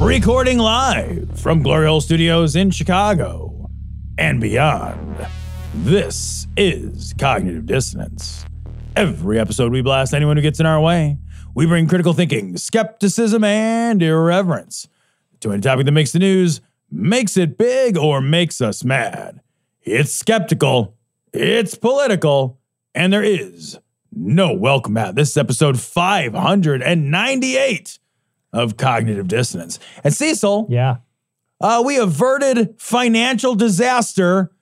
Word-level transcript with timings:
Recording 0.00 0.56
live 0.56 1.38
from 1.38 1.62
Glory 1.62 1.86
Hole 1.86 2.00
Studios 2.00 2.56
in 2.56 2.70
Chicago 2.70 3.68
and 4.16 4.40
beyond. 4.40 5.26
This 5.74 6.41
is 6.56 7.14
Cognitive 7.18 7.66
Dissonance. 7.66 8.44
Every 8.96 9.38
episode, 9.38 9.72
we 9.72 9.80
blast 9.82 10.12
anyone 10.14 10.36
who 10.36 10.42
gets 10.42 10.60
in 10.60 10.66
our 10.66 10.80
way. 10.80 11.18
We 11.54 11.66
bring 11.66 11.86
critical 11.88 12.12
thinking, 12.12 12.56
skepticism, 12.56 13.42
and 13.44 14.02
irreverence 14.02 14.88
to 15.40 15.52
any 15.52 15.62
topic 15.62 15.86
that 15.86 15.92
makes 15.92 16.12
the 16.12 16.18
news, 16.18 16.60
makes 16.90 17.36
it 17.36 17.56
big, 17.58 17.96
or 17.96 18.20
makes 18.20 18.60
us 18.60 18.84
mad. 18.84 19.40
It's 19.82 20.12
skeptical, 20.12 20.96
it's 21.32 21.74
political, 21.74 22.58
and 22.94 23.12
there 23.12 23.22
is 23.22 23.78
no 24.14 24.52
welcome 24.52 24.92
mat. 24.94 25.14
This 25.14 25.30
is 25.30 25.36
episode 25.38 25.80
598 25.80 27.98
of 28.52 28.76
Cognitive 28.76 29.26
Dissonance. 29.28 29.78
And 30.04 30.12
Cecil, 30.12 30.66
Yeah. 30.70 30.96
uh, 31.60 31.82
we 31.84 31.96
averted 31.96 32.74
financial 32.78 33.54
disaster 33.54 34.52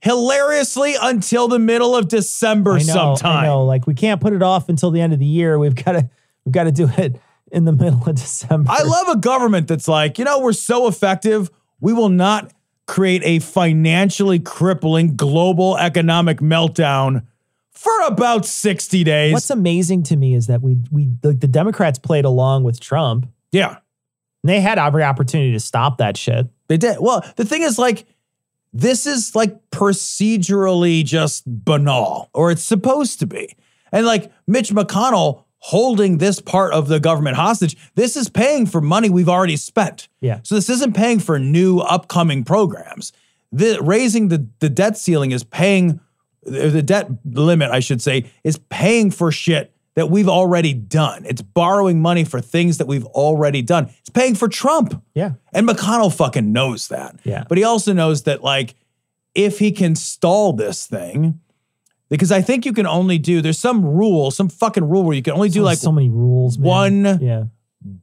hilariously 0.00 0.94
until 1.00 1.48
the 1.48 1.58
middle 1.58 1.96
of 1.96 2.08
December 2.08 2.74
I 2.74 2.78
know, 2.78 2.84
sometime. 2.84 3.44
I 3.44 3.46
know. 3.46 3.64
Like 3.64 3.86
we 3.86 3.94
can't 3.94 4.20
put 4.20 4.32
it 4.32 4.42
off 4.42 4.68
until 4.68 4.90
the 4.90 5.00
end 5.00 5.12
of 5.12 5.18
the 5.18 5.26
year. 5.26 5.58
We've 5.58 5.74
got 5.74 5.92
to 5.92 6.08
we've 6.44 6.52
got 6.52 6.64
to 6.64 6.72
do 6.72 6.88
it 6.96 7.20
in 7.50 7.64
the 7.64 7.72
middle 7.72 8.02
of 8.06 8.14
December. 8.16 8.70
I 8.70 8.82
love 8.82 9.08
a 9.08 9.16
government 9.16 9.68
that's 9.68 9.88
like, 9.88 10.18
you 10.18 10.24
know, 10.24 10.40
we're 10.40 10.52
so 10.52 10.86
effective, 10.86 11.50
we 11.80 11.92
will 11.92 12.08
not 12.10 12.52
create 12.86 13.22
a 13.24 13.38
financially 13.38 14.38
crippling 14.38 15.14
global 15.16 15.76
economic 15.76 16.38
meltdown 16.38 17.24
for 17.70 17.92
about 18.06 18.44
60 18.46 19.04
days. 19.04 19.32
What's 19.32 19.50
amazing 19.50 20.02
to 20.04 20.16
me 20.16 20.34
is 20.34 20.46
that 20.48 20.62
we 20.62 20.76
we 20.90 21.08
the, 21.22 21.32
the 21.32 21.46
Democrats 21.48 21.98
played 21.98 22.24
along 22.24 22.64
with 22.64 22.80
Trump. 22.80 23.28
yeah, 23.52 23.78
And 24.42 24.50
they 24.50 24.60
had 24.60 24.78
every 24.78 25.02
opportunity 25.04 25.52
to 25.52 25.60
stop 25.60 25.98
that 25.98 26.16
shit. 26.16 26.46
they 26.68 26.76
did. 26.76 26.96
Well, 27.00 27.24
the 27.36 27.44
thing 27.44 27.62
is, 27.62 27.78
like, 27.78 28.06
this 28.78 29.06
is 29.06 29.34
like 29.34 29.70
procedurally 29.72 31.04
just 31.04 31.42
banal, 31.46 32.30
or 32.32 32.52
it's 32.52 32.62
supposed 32.62 33.18
to 33.18 33.26
be. 33.26 33.56
And 33.90 34.06
like 34.06 34.30
Mitch 34.46 34.70
McConnell 34.70 35.42
holding 35.58 36.18
this 36.18 36.40
part 36.40 36.72
of 36.72 36.86
the 36.86 37.00
government 37.00 37.34
hostage, 37.34 37.76
this 37.96 38.16
is 38.16 38.28
paying 38.28 38.66
for 38.66 38.80
money 38.80 39.10
we've 39.10 39.28
already 39.28 39.56
spent. 39.56 40.08
Yeah. 40.20 40.38
So 40.44 40.54
this 40.54 40.70
isn't 40.70 40.94
paying 40.94 41.18
for 41.18 41.40
new 41.40 41.80
upcoming 41.80 42.44
programs. 42.44 43.12
The 43.50 43.80
raising 43.82 44.28
the, 44.28 44.46
the 44.60 44.68
debt 44.68 44.96
ceiling 44.96 45.32
is 45.32 45.42
paying 45.42 45.98
the 46.44 46.82
debt 46.82 47.10
limit, 47.24 47.72
I 47.72 47.80
should 47.80 48.00
say, 48.00 48.30
is 48.44 48.60
paying 48.70 49.10
for 49.10 49.32
shit 49.32 49.72
that 49.98 50.10
we've 50.10 50.28
already 50.28 50.72
done. 50.72 51.24
It's 51.26 51.42
borrowing 51.42 52.00
money 52.00 52.22
for 52.22 52.40
things 52.40 52.78
that 52.78 52.86
we've 52.86 53.04
already 53.06 53.62
done. 53.62 53.90
It's 54.00 54.10
paying 54.10 54.36
for 54.36 54.46
Trump. 54.46 55.02
Yeah. 55.12 55.32
And 55.52 55.68
McConnell 55.68 56.14
fucking 56.14 56.52
knows 56.52 56.86
that. 56.88 57.18
Yeah. 57.24 57.42
But 57.48 57.58
he 57.58 57.64
also 57.64 57.92
knows 57.92 58.22
that, 58.22 58.44
like, 58.44 58.76
if 59.34 59.58
he 59.58 59.72
can 59.72 59.96
stall 59.96 60.52
this 60.52 60.86
thing, 60.86 61.40
because 62.08 62.30
I 62.30 62.40
think 62.42 62.64
you 62.64 62.72
can 62.72 62.86
only 62.86 63.18
do, 63.18 63.42
there's 63.42 63.58
some 63.58 63.84
rule, 63.84 64.30
some 64.30 64.48
fucking 64.48 64.88
rule 64.88 65.02
where 65.02 65.16
you 65.16 65.22
can 65.22 65.34
only 65.34 65.48
do 65.48 65.62
like 65.62 65.78
so 65.78 65.90
many 65.90 66.08
rules. 66.08 66.58
man. 66.58 66.68
one- 67.04 67.18
Yeah. 67.20 67.44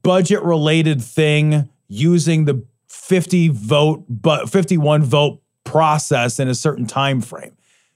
budget 0.04 0.44
related 0.44 1.02
thing 1.02 1.70
using 1.88 2.44
the 2.46 2.64
50 2.90 3.48
vote 3.50 4.04
but 4.10 4.50
51 4.50 5.02
vote 5.04 5.42
process 5.64 6.40
in 6.40 6.48
a 6.50 6.56
certain 6.56 6.86
time 6.88 7.22
frame. 7.22 7.52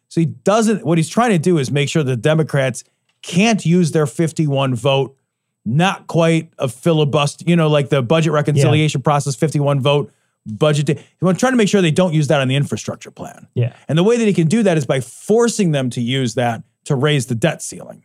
So 0.07 0.21
he 0.21 0.25
doesn't 0.25 0.85
what 0.85 0.97
he's 0.97 1.09
trying 1.09 1.31
to 1.31 1.37
do 1.39 1.57
is 1.57 1.69
make 1.69 1.89
sure 1.89 2.01
the 2.03 2.17
Democrats 2.17 2.83
can't 3.21 3.65
use 3.65 3.91
their 3.91 4.05
51 4.07 4.75
vote 4.75 5.15
not 5.65 6.07
quite 6.07 6.51
a 6.57 6.67
filibuster, 6.67 7.43
you 7.47 7.55
know, 7.55 7.67
like 7.67 7.89
the 7.89 8.01
budget 8.01 8.33
reconciliation 8.33 9.01
process 9.01 9.35
51 9.35 9.81
vote 9.81 10.11
budget. 10.45 10.99
Wants 11.21 11.39
trying 11.39 11.53
to 11.53 11.57
make 11.57 11.67
sure 11.69 11.81
they 11.81 11.91
don't 11.91 12.13
use 12.13 12.27
that 12.27 12.41
on 12.41 12.47
the 12.47 12.55
infrastructure 12.55 13.11
plan. 13.11 13.47
Yeah. 13.53 13.75
And 13.87 13.97
the 13.97 14.03
way 14.03 14.17
that 14.17 14.25
he 14.25 14.33
can 14.33 14.47
do 14.47 14.63
that 14.63 14.77
is 14.77 14.85
by 14.85 14.99
forcing 14.99 15.71
them 15.71 15.89
to 15.91 16.01
use 16.01 16.35
that 16.35 16.63
to 16.85 16.95
raise 16.95 17.27
the 17.27 17.35
debt 17.35 17.61
ceiling. 17.61 18.03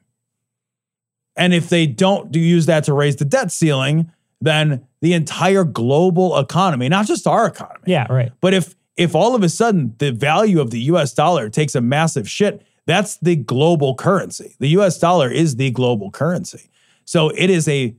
And 1.37 1.55
if 1.55 1.69
they 1.69 1.87
don't 1.87 2.31
do 2.31 2.39
use 2.39 2.67
that 2.67 2.85
to 2.85 2.93
raise 2.93 3.17
the 3.17 3.25
debt 3.25 3.51
ceiling, 3.51 4.11
then 4.41 4.87
the 5.01 5.15
entire 5.15 5.65
global 5.65 6.39
economy, 6.39 6.89
not 6.89 7.07
just 7.07 7.27
our 7.27 7.47
economy, 7.47 7.85
Yeah. 7.87 8.07
Right. 8.11 8.33
but 8.41 8.53
if 8.55 8.75
if 8.97 9.15
all 9.15 9.35
of 9.35 9.43
a 9.43 9.49
sudden 9.49 9.95
the 9.99 10.13
value 10.13 10.61
of 10.61 10.71
the 10.71 10.81
US 10.83 11.13
dollar 11.15 11.49
takes 11.49 11.75
a 11.75 11.81
massive 11.81 12.29
shit, 12.29 12.63
that's 12.87 13.17
the 13.19 13.37
global 13.37 13.95
currency. 13.95 14.57
The 14.59 14.69
US 14.79 14.99
dollar 14.99 15.31
is 15.31 15.57
the 15.57 15.71
global 15.71 16.11
currency. 16.11 16.71
So 17.05 17.31
it 17.31 17.51
is 17.51 17.69
a 17.69 17.95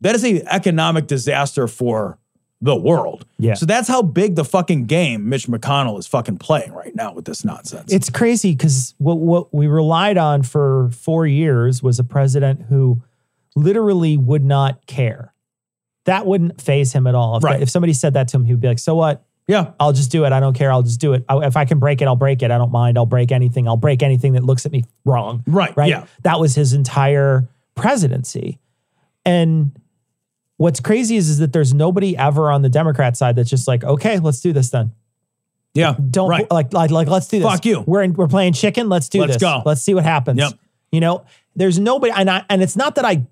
that 0.00 0.14
is 0.14 0.24
a 0.24 0.42
economic 0.52 1.06
disaster 1.06 1.66
for 1.68 2.18
the 2.60 2.74
world. 2.76 3.26
Yeah. 3.38 3.54
So 3.54 3.66
that's 3.66 3.88
how 3.88 4.00
big 4.02 4.36
the 4.36 4.44
fucking 4.44 4.86
game 4.86 5.28
Mitch 5.28 5.46
McConnell 5.48 5.98
is 5.98 6.06
fucking 6.06 6.38
playing 6.38 6.72
right 6.72 6.94
now 6.94 7.12
with 7.12 7.24
this 7.26 7.44
nonsense. 7.44 7.92
It's 7.92 8.08
crazy 8.10 8.52
because 8.52 8.94
what 8.98 9.18
what 9.18 9.52
we 9.54 9.66
relied 9.66 10.18
on 10.18 10.42
for 10.42 10.90
four 10.92 11.26
years 11.26 11.82
was 11.82 11.98
a 11.98 12.04
president 12.04 12.62
who 12.68 13.02
literally 13.54 14.16
would 14.16 14.44
not 14.44 14.86
care. 14.86 15.32
That 16.06 16.26
wouldn't 16.26 16.60
phase 16.60 16.92
him 16.92 17.06
at 17.06 17.14
all. 17.14 17.36
If, 17.38 17.44
Right. 17.44 17.62
if 17.62 17.70
somebody 17.70 17.92
said 17.92 18.14
that 18.14 18.28
to 18.28 18.36
him, 18.36 18.44
he'd 18.44 18.60
be 18.60 18.68
like, 18.68 18.78
"So 18.78 18.94
what? 18.94 19.24
Yeah. 19.46 19.72
I'll 19.78 19.92
just 19.92 20.10
do 20.10 20.24
it. 20.24 20.32
I 20.32 20.40
don't 20.40 20.54
care. 20.54 20.72
I'll 20.72 20.82
just 20.82 21.00
do 21.00 21.12
it. 21.12 21.24
I- 21.28 21.46
if 21.46 21.56
I 21.56 21.64
can 21.64 21.78
break 21.78 22.00
it, 22.02 22.06
I'll 22.06 22.16
break 22.16 22.42
it. 22.42 22.50
I 22.50 22.58
don't 22.58 22.72
mind. 22.72 22.96
I'll 22.98 23.06
break 23.06 23.30
anything. 23.32 23.68
I'll 23.68 23.76
break 23.76 24.02
anything 24.02 24.32
that 24.34 24.44
looks 24.44 24.64
at 24.66 24.72
me 24.72 24.84
wrong. 25.04 25.42
Right, 25.46 25.76
Right. 25.76 25.88
yeah. 25.90 26.06
That 26.22 26.40
was 26.40 26.54
his 26.54 26.72
entire 26.72 27.48
presidency. 27.74 28.58
And 29.24 29.78
what's 30.56 30.80
crazy 30.80 31.16
is, 31.16 31.28
is 31.28 31.38
that 31.38 31.52
there's 31.52 31.74
nobody 31.74 32.16
ever 32.16 32.50
on 32.50 32.62
the 32.62 32.68
Democrat 32.68 33.16
side 33.16 33.36
that's 33.36 33.50
just 33.50 33.66
like, 33.68 33.84
okay, 33.84 34.18
let's 34.18 34.40
do 34.40 34.52
this 34.52 34.70
then. 34.70 34.92
Yeah. 35.74 35.96
Don't 36.10 36.28
right. 36.30 36.48
like 36.50 36.72
like 36.72 36.90
like 36.92 37.08
let's 37.08 37.26
do 37.26 37.40
this. 37.40 37.48
Fuck 37.50 37.66
you. 37.66 37.82
We're 37.86 38.02
in, 38.02 38.12
we're 38.14 38.28
playing 38.28 38.52
chicken. 38.52 38.88
Let's 38.88 39.08
do 39.08 39.20
Let's 39.20 39.34
this. 39.34 39.40
go. 39.42 39.62
Let's 39.66 39.82
see 39.82 39.92
what 39.92 40.04
happens. 40.04 40.38
Yep. 40.38 40.52
You 40.92 41.00
know, 41.00 41.24
there's 41.56 41.80
nobody, 41.80 42.12
and 42.14 42.30
I 42.30 42.44
and 42.48 42.62
it's 42.62 42.76
not 42.76 42.94
that 42.94 43.04
I, 43.04 43.26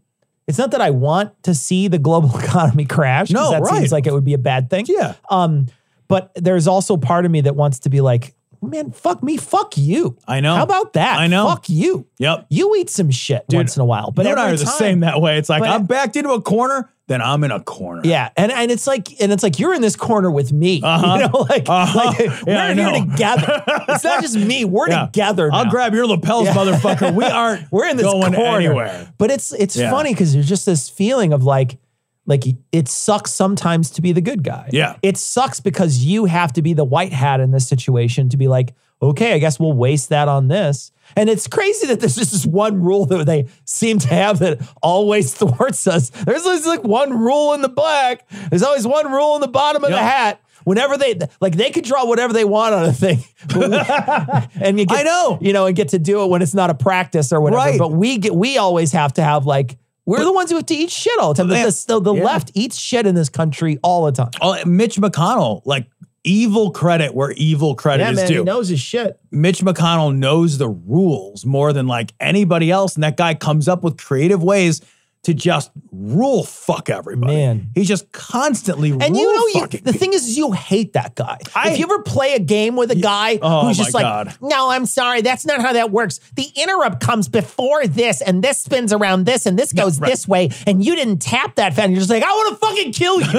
it's 0.49 0.59
not 0.59 0.73
that 0.73 0.81
I 0.81 0.91
want 0.91 1.41
to 1.45 1.55
see 1.55 1.87
the 1.87 1.99
global 1.99 2.37
economy 2.43 2.85
crash. 2.85 3.31
No, 3.31 3.53
that 3.53 3.63
right. 3.63 3.79
seems 3.79 3.93
like 3.93 4.09
it 4.09 4.13
would 4.13 4.25
be 4.25 4.35
a 4.35 4.39
bad 4.39 4.69
thing. 4.71 4.87
Yeah. 4.89 5.15
Um, 5.31 5.69
but 6.13 6.33
there's 6.37 6.67
also 6.69 6.97
part 6.97 7.25
of 7.25 7.31
me 7.31 7.41
that 7.43 7.57
wants 7.57 7.81
to 7.81 7.91
be 7.91 8.01
like, 8.01 8.35
man, 8.61 8.93
fuck 8.93 9.23
me, 9.23 9.37
fuck 9.37 9.77
you. 9.77 10.17
I 10.29 10.39
know. 10.41 10.55
How 10.55 10.63
about 10.63 10.93
that? 10.93 11.19
I 11.19 11.27
know. 11.27 11.49
Fuck 11.49 11.69
you. 11.69 12.07
Yep. 12.19 12.47
You 12.49 12.77
eat 12.77 12.91
some 12.91 13.11
shit 13.11 13.45
Dude, 13.49 13.57
once 13.59 13.77
in 13.77 13.83
a 13.83 13.85
while, 13.85 14.11
but 14.13 14.25
you 14.25 14.31
and 14.33 14.41
I 14.41 14.53
are 14.53 14.57
the 14.57 14.65
time- 14.65 14.75
same 14.75 15.01
that 15.01 15.21
way. 15.21 15.39
It's 15.39 15.49
like 15.49 15.63
I'm 15.63 15.85
backed 15.87 16.15
into 16.17 16.31
a 16.31 16.41
corner, 16.41 16.89
then 17.09 17.21
I'm 17.21 17.43
in 17.43 17.51
a 17.51 17.59
corner. 17.61 18.03
Yeah, 18.05 18.31
and 18.37 18.53
and 18.53 18.71
it's 18.71 18.87
like 18.87 19.21
and 19.21 19.33
it's 19.33 19.43
like 19.43 19.59
you're 19.59 19.75
in 19.75 19.83
this 19.83 19.97
corner 19.97 20.31
with 20.31 20.53
me. 20.53 20.81
Uh-huh. 20.85 21.15
You 21.15 21.29
know, 21.29 21.39
like, 21.51 21.69
Uh-huh. 21.69 21.99
like 22.07 22.19
Yeah, 22.47 22.75
we're 22.75 22.75
here 22.93 23.05
together. 23.05 23.65
It's 23.89 24.05
not 24.05 24.23
just 24.23 24.37
me. 24.37 24.65
We're 24.65 24.89
Yeah. 24.89 25.07
together. 25.07 25.51
I'll 25.53 25.69
grab 25.69 25.93
your 25.93 26.07
lapels, 26.07 26.45
Yeah. 26.45 26.55
motherfucker. 26.55 27.13
We 27.15 27.25
aren't 27.25 27.71
We're 27.73 27.89
in 27.89 27.97
this 27.97 28.07
going 28.07 28.33
corner. 28.35 28.57
anywhere. 28.59 29.13
But 29.19 29.31
it's 29.33 29.53
it's 29.53 29.75
funny 29.81 30.13
because 30.15 30.33
there's 30.35 30.49
just 30.49 30.67
this 30.67 30.89
feeling 30.89 31.33
of 31.33 31.43
like 31.43 31.79
like 32.27 32.45
it 32.71 32.89
sucks 32.89 33.33
sometimes 33.33 33.91
to 33.91 34.03
be 34.03 34.13
the 34.13 34.21
good 34.21 34.43
guy. 34.43 34.69
Yeah. 34.73 34.97
It 35.03 35.17
sucks 35.17 35.61
because 35.61 36.05
you 36.05 36.27
have 36.27 36.53
to 36.55 36.63
be 36.63 36.73
the 36.73 36.85
white 36.85 37.13
hat 37.13 37.41
in 37.41 37.51
this 37.51 37.69
situation 37.69 38.29
to 38.29 38.37
be 38.37 38.49
like, 38.49 38.75
okay, 39.03 39.33
I 39.35 39.39
guess 39.39 39.59
we'll 39.59 39.73
waste 39.73 40.11
that 40.11 40.29
on 40.29 40.49
this. 40.49 40.93
And 41.17 41.29
it's 41.29 41.49
crazy 41.49 41.89
that 41.89 42.01
there's 42.01 42.15
just 42.15 42.33
this 42.33 42.47
one 42.47 42.81
rule 42.83 43.05
that 43.07 43.27
they 43.27 43.49
seem 43.65 43.99
to 43.99 44.09
have 44.09 44.39
that 44.39 44.61
always 44.81 45.35
thwarts 45.39 45.87
us. 45.87 46.11
There's 46.11 46.47
always 46.47 46.67
like 46.67 46.85
one 46.85 47.19
rule 47.19 47.53
in 47.55 47.63
the 47.63 47.69
black. 47.69 48.29
There's 48.51 48.63
always 48.63 48.87
one 48.87 49.11
rule 49.11 49.35
in 49.35 49.41
the 49.41 49.49
bottom 49.49 49.83
of 49.85 49.91
the 49.91 49.99
hat. 49.99 50.41
Whenever 50.65 50.97
they 50.97 51.19
like, 51.41 51.57
they 51.57 51.71
could 51.71 51.83
draw 51.83 52.07
whatever 52.07 52.33
they 52.33 52.45
want 52.45 52.73
on 52.73 52.85
a 52.85 52.93
thing, 52.93 53.19
and 54.61 54.79
you 54.79 54.87
get, 54.87 55.01
I 55.01 55.03
know. 55.03 55.39
you 55.41 55.53
know, 55.53 55.67
and 55.67 55.75
get 55.75 55.89
to 55.89 55.99
do 55.99 56.23
it 56.23 56.29
when 56.29 56.41
it's 56.41 56.55
not 56.55 56.71
a 56.71 56.75
practice 56.75 57.33
or 57.33 57.41
whatever. 57.41 57.59
Right. 57.59 57.79
But 57.81 57.91
we 57.91 58.19
get, 58.19 58.33
we 58.33 58.59
always 58.59 58.93
have 58.93 59.13
to 59.15 59.25
have 59.25 59.45
like. 59.45 59.77
We're 60.05 60.25
the 60.25 60.33
ones 60.33 60.51
who 60.51 60.57
have 60.57 60.67
to 60.67 60.75
eat 60.75 60.91
shit 60.91 61.17
all 61.19 61.33
the 61.33 61.43
time. 61.45 61.49
The, 61.49 61.85
the, 61.89 62.01
the 62.01 62.15
Yeah. 62.15 62.25
left 62.25 62.51
eats 62.55 62.77
shit 62.79 63.07
in 63.07 63.15
this 63.15 63.29
country 63.29 63.79
all 63.83 64.05
the 64.07 64.13
time. 64.13 64.31
Oh, 64.41 64.57
Mitch 64.65 64.97
McConnell, 64.97 65.63
like 65.65 65.87
evil 66.25 66.71
credit 66.73 67.15
where 67.15 67.33
evil 67.33 67.75
credit 67.75 68.03
Yeah, 68.05 68.11
is 68.11 68.17
man, 68.17 68.29
due. 68.29 68.39
he 68.39 68.45
knows 68.45 68.69
his 68.69 68.81
shit. 68.81 69.19
Mitch 69.31 69.61
McConnell 69.61 70.15
knows 70.15 70.59
the 70.59 70.69
rules 70.69 71.45
more 71.47 71.73
than 71.73 71.87
like 71.87 72.15
anybody 72.21 72.71
else, 72.71 72.95
and 72.95 73.05
that 73.05 73.17
guy 73.17 73.35
comes 73.35 73.69
up 73.69 73.83
with 73.85 73.97
creative 73.97 74.43
ways 74.43 74.81
to 75.25 75.33
just 75.33 75.71
rule 75.93 76.43
fuck 76.43 76.91
everybody. 76.91 77.33
Man. 77.35 77.71
he's 77.77 77.87
just 77.87 78.11
constantly 78.11 78.91
And 78.91 79.01
rule 79.03 79.15
you 79.21 79.33
know, 79.33 79.47
you, 79.55 79.61
fucking 79.61 79.83
the 79.85 79.93
thing 79.93 80.13
is, 80.15 80.25
is 80.27 80.37
you 80.37 80.51
hate 80.51 80.95
that 80.95 81.15
guy. 81.15 81.39
I- 81.55 81.71
if 81.71 81.79
you 81.79 81.85
ever 81.85 82.01
play 82.03 82.35
a 82.35 82.41
game 82.41 82.75
with 82.75 82.91
a 82.91 82.97
guy 82.97 83.39
Oh, 83.41 83.67
who's 83.69 83.77
just 83.77 83.95
like, 83.95 84.03
God. 84.03 84.35
no, 84.41 84.71
I'm 84.71 84.85
sorry, 84.85 85.21
that's 85.21 85.47
not 85.47 85.61
how 85.61 85.75
that 85.75 85.93
works. 85.93 86.19
The 86.35 86.49
interrupt 86.57 87.01
comes 87.01 87.29
before 87.29 87.87
this, 87.87 88.21
and 88.21 88.43
this 88.43 88.59
spins 88.59 88.93
around 88.93 89.25
this, 89.27 89.47
and 89.47 89.57
this 89.57 89.73
goes 89.73 90.01
right. 90.01 90.11
this 90.11 90.27
way, 90.27 90.51
and 90.67 90.85
you 90.85 90.97
didn't 90.97 91.19
tap 91.23 91.55
that 91.55 91.75
fan. 91.75 91.93
You're 91.93 92.01
just 92.01 92.11
like, 92.11 92.25
I 92.25 92.31
want 92.33 92.61
to 92.61 92.67
fucking 92.67 92.93
kill 92.93 93.21
you. 93.21 93.27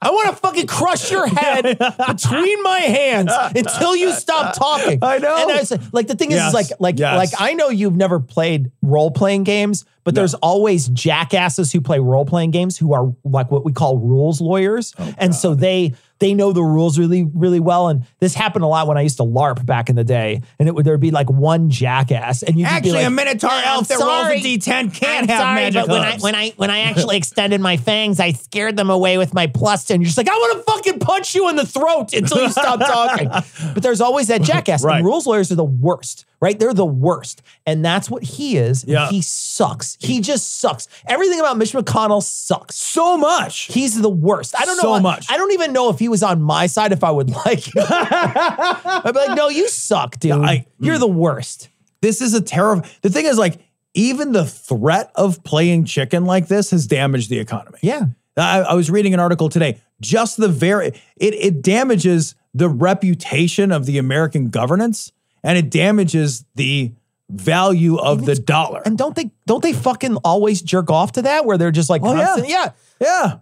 I 0.00 0.10
want 0.10 0.30
to 0.30 0.36
fucking 0.36 0.66
crush 0.68 1.10
your 1.10 1.26
head 1.26 1.64
between 1.78 2.62
my 2.62 2.78
hands 2.80 3.32
until 3.56 3.96
you 3.96 4.12
stop 4.12 4.54
talking. 4.54 4.98
I 5.02 5.18
know. 5.18 5.36
And 5.36 5.50
I 5.50 5.56
was 5.58 5.92
like, 5.92 6.06
the 6.06 6.14
thing 6.14 6.30
is, 6.30 6.36
Yes. 6.36 6.48
is 6.48 6.54
like, 6.54 6.66
like, 6.80 6.98
Yes. 6.98 7.16
like, 7.16 7.40
I 7.40 7.54
know 7.54 7.68
you've 7.70 7.96
never 7.96 8.20
played 8.20 8.70
role 8.82 9.10
playing 9.10 9.42
games, 9.44 9.84
but 10.08 10.14
there's 10.14 10.34
always 10.34 10.88
jackasses 10.88 11.70
who 11.72 11.80
play 11.80 11.98
role 11.98 12.24
playing 12.24 12.50
games 12.50 12.78
who 12.78 12.94
are 12.94 13.12
like 13.24 13.50
what 13.50 13.64
we 13.64 13.72
call 13.72 13.98
rules 13.98 14.40
lawyers, 14.40 14.94
Oh, 14.98 15.14
and 15.18 15.34
so 15.34 15.54
they 15.54 15.92
they 16.20 16.34
know 16.34 16.52
the 16.52 16.62
rules 16.62 16.98
really 16.98 17.24
really 17.24 17.60
well. 17.60 17.88
And 17.88 18.04
this 18.18 18.34
happened 18.34 18.64
a 18.64 18.66
lot 18.66 18.88
when 18.88 18.96
I 18.98 19.02
used 19.02 19.18
to 19.18 19.22
LARP 19.22 19.64
back 19.66 19.88
in 19.90 19.96
the 19.96 20.04
day, 20.04 20.40
and 20.58 20.68
it 20.68 20.74
would 20.74 20.84
there'd 20.84 20.98
be 21.00 21.10
like 21.10 21.30
one 21.30 21.68
jackass, 21.70 22.42
and 22.42 22.58
you 22.58 22.64
Actually, 22.64 22.90
be 22.90 22.96
like, 22.96 23.06
a 23.06 23.10
Minotaur 23.10 23.50
"I'm 23.50 23.64
elf 23.66 23.88
that 23.88 23.98
rolls 23.98 24.28
a 24.28 24.40
D10 24.40 24.94
can't 24.94 25.04
I'm 25.04 25.28
have 25.28 25.40
sorry, 25.40 25.54
magic 25.54 25.86
but 25.86 25.88
when 25.90 26.02
I 26.02 26.18
when 26.18 26.34
I 26.34 26.50
when 26.56 26.70
I 26.70 26.78
actually 26.90 27.16
extended 27.18 27.60
my 27.60 27.76
fangs, 27.76 28.18
I 28.18 28.32
scared 28.32 28.76
them 28.76 28.90
away 28.90 29.18
with 29.18 29.34
my 29.34 29.46
plus. 29.46 29.90
And 29.90 30.02
you're 30.02 30.06
just 30.06 30.16
like, 30.18 30.28
I 30.28 30.32
want 30.34 30.58
to 30.66 30.72
fucking 30.72 30.98
punch 31.00 31.34
you 31.34 31.48
in 31.50 31.56
the 31.56 31.66
throat 31.66 32.12
until 32.14 32.42
you 32.42 32.50
stop 32.50 32.80
talking. 32.80 33.28
But 33.74 33.82
there's 33.82 34.00
always 34.00 34.28
that 34.28 34.42
jackass. 34.42 34.82
Right. 34.82 34.96
And 34.96 35.04
rules 35.04 35.26
lawyers 35.26 35.52
are 35.52 35.56
the 35.56 35.64
worst, 35.64 36.24
right? 36.40 36.58
They're 36.58 36.74
the 36.74 36.86
worst, 36.86 37.42
and 37.66 37.84
that's 37.84 38.08
what 38.10 38.22
he 38.22 38.56
is. 38.56 38.84
Yeah. 38.84 39.08
he 39.10 39.20
sucks. 39.22 39.96
He 40.00 40.20
just 40.20 40.60
sucks. 40.60 40.86
Everything 41.06 41.40
about 41.40 41.56
Mitch 41.58 41.72
McConnell 41.72 42.22
sucks. 42.22 42.76
so 42.76 43.16
much. 43.16 43.62
He's 43.72 44.00
the 44.00 44.08
worst. 44.10 44.54
I 44.58 44.64
don't 44.64 44.76
know. 44.76 44.96
So 44.96 45.00
much. 45.00 45.26
I 45.30 45.36
don't 45.36 45.52
even 45.52 45.72
know 45.72 45.88
if 45.90 45.98
he 45.98 46.08
was 46.08 46.22
on 46.22 46.40
my 46.42 46.66
side 46.66 46.92
if 46.92 47.02
I 47.04 47.10
would 47.10 47.30
like 47.46 47.66
him. 47.74 47.84
I'd 47.88 49.10
be 49.12 49.18
like, 49.18 49.36
no, 49.36 49.48
you 49.48 49.68
suck, 49.68 50.18
dude. 50.18 50.32
I- 50.32 50.66
You're 50.78 50.98
the 50.98 51.06
worst. 51.08 51.68
This 52.00 52.20
is 52.22 52.34
a 52.34 52.40
terrible. 52.40 52.84
The 53.02 53.10
thing 53.10 53.26
is, 53.26 53.38
like, 53.38 53.58
even 53.94 54.32
the 54.32 54.44
threat 54.44 55.10
of 55.16 55.42
playing 55.42 55.84
chicken 55.86 56.24
like 56.24 56.46
this 56.46 56.70
has 56.70 56.86
damaged 56.86 57.30
the 57.30 57.38
economy. 57.40 57.78
Yeah. 57.82 58.02
I, 58.36 58.60
I 58.60 58.74
was 58.74 58.88
reading 58.88 59.14
an 59.14 59.18
article 59.20 59.48
today. 59.48 59.80
Just 60.00 60.36
the 60.36 60.46
very 60.46 60.88
it 61.16 61.34
it 61.34 61.60
damages 61.62 62.36
the 62.54 62.68
reputation 62.68 63.72
of 63.72 63.84
the 63.86 63.98
American 63.98 64.50
governance, 64.50 65.10
and 65.42 65.56
it 65.58 65.70
damages 65.70 66.44
the 66.54 66.92
value 67.30 67.96
of 67.96 68.24
the 68.24 68.34
dollar. 68.34 68.82
And 68.84 68.96
don't 68.96 69.14
they 69.14 69.30
don't 69.46 69.62
they 69.62 69.72
fucking 69.72 70.16
always 70.16 70.62
jerk 70.62 70.90
off 70.90 71.12
to 71.12 71.22
that 71.22 71.44
where 71.44 71.58
they're 71.58 71.70
just 71.70 71.90
like 71.90 72.02
Oh, 72.04 72.14
yeah. 72.14 72.36
yeah. 72.46 72.70
Yeah. 73.00 73.38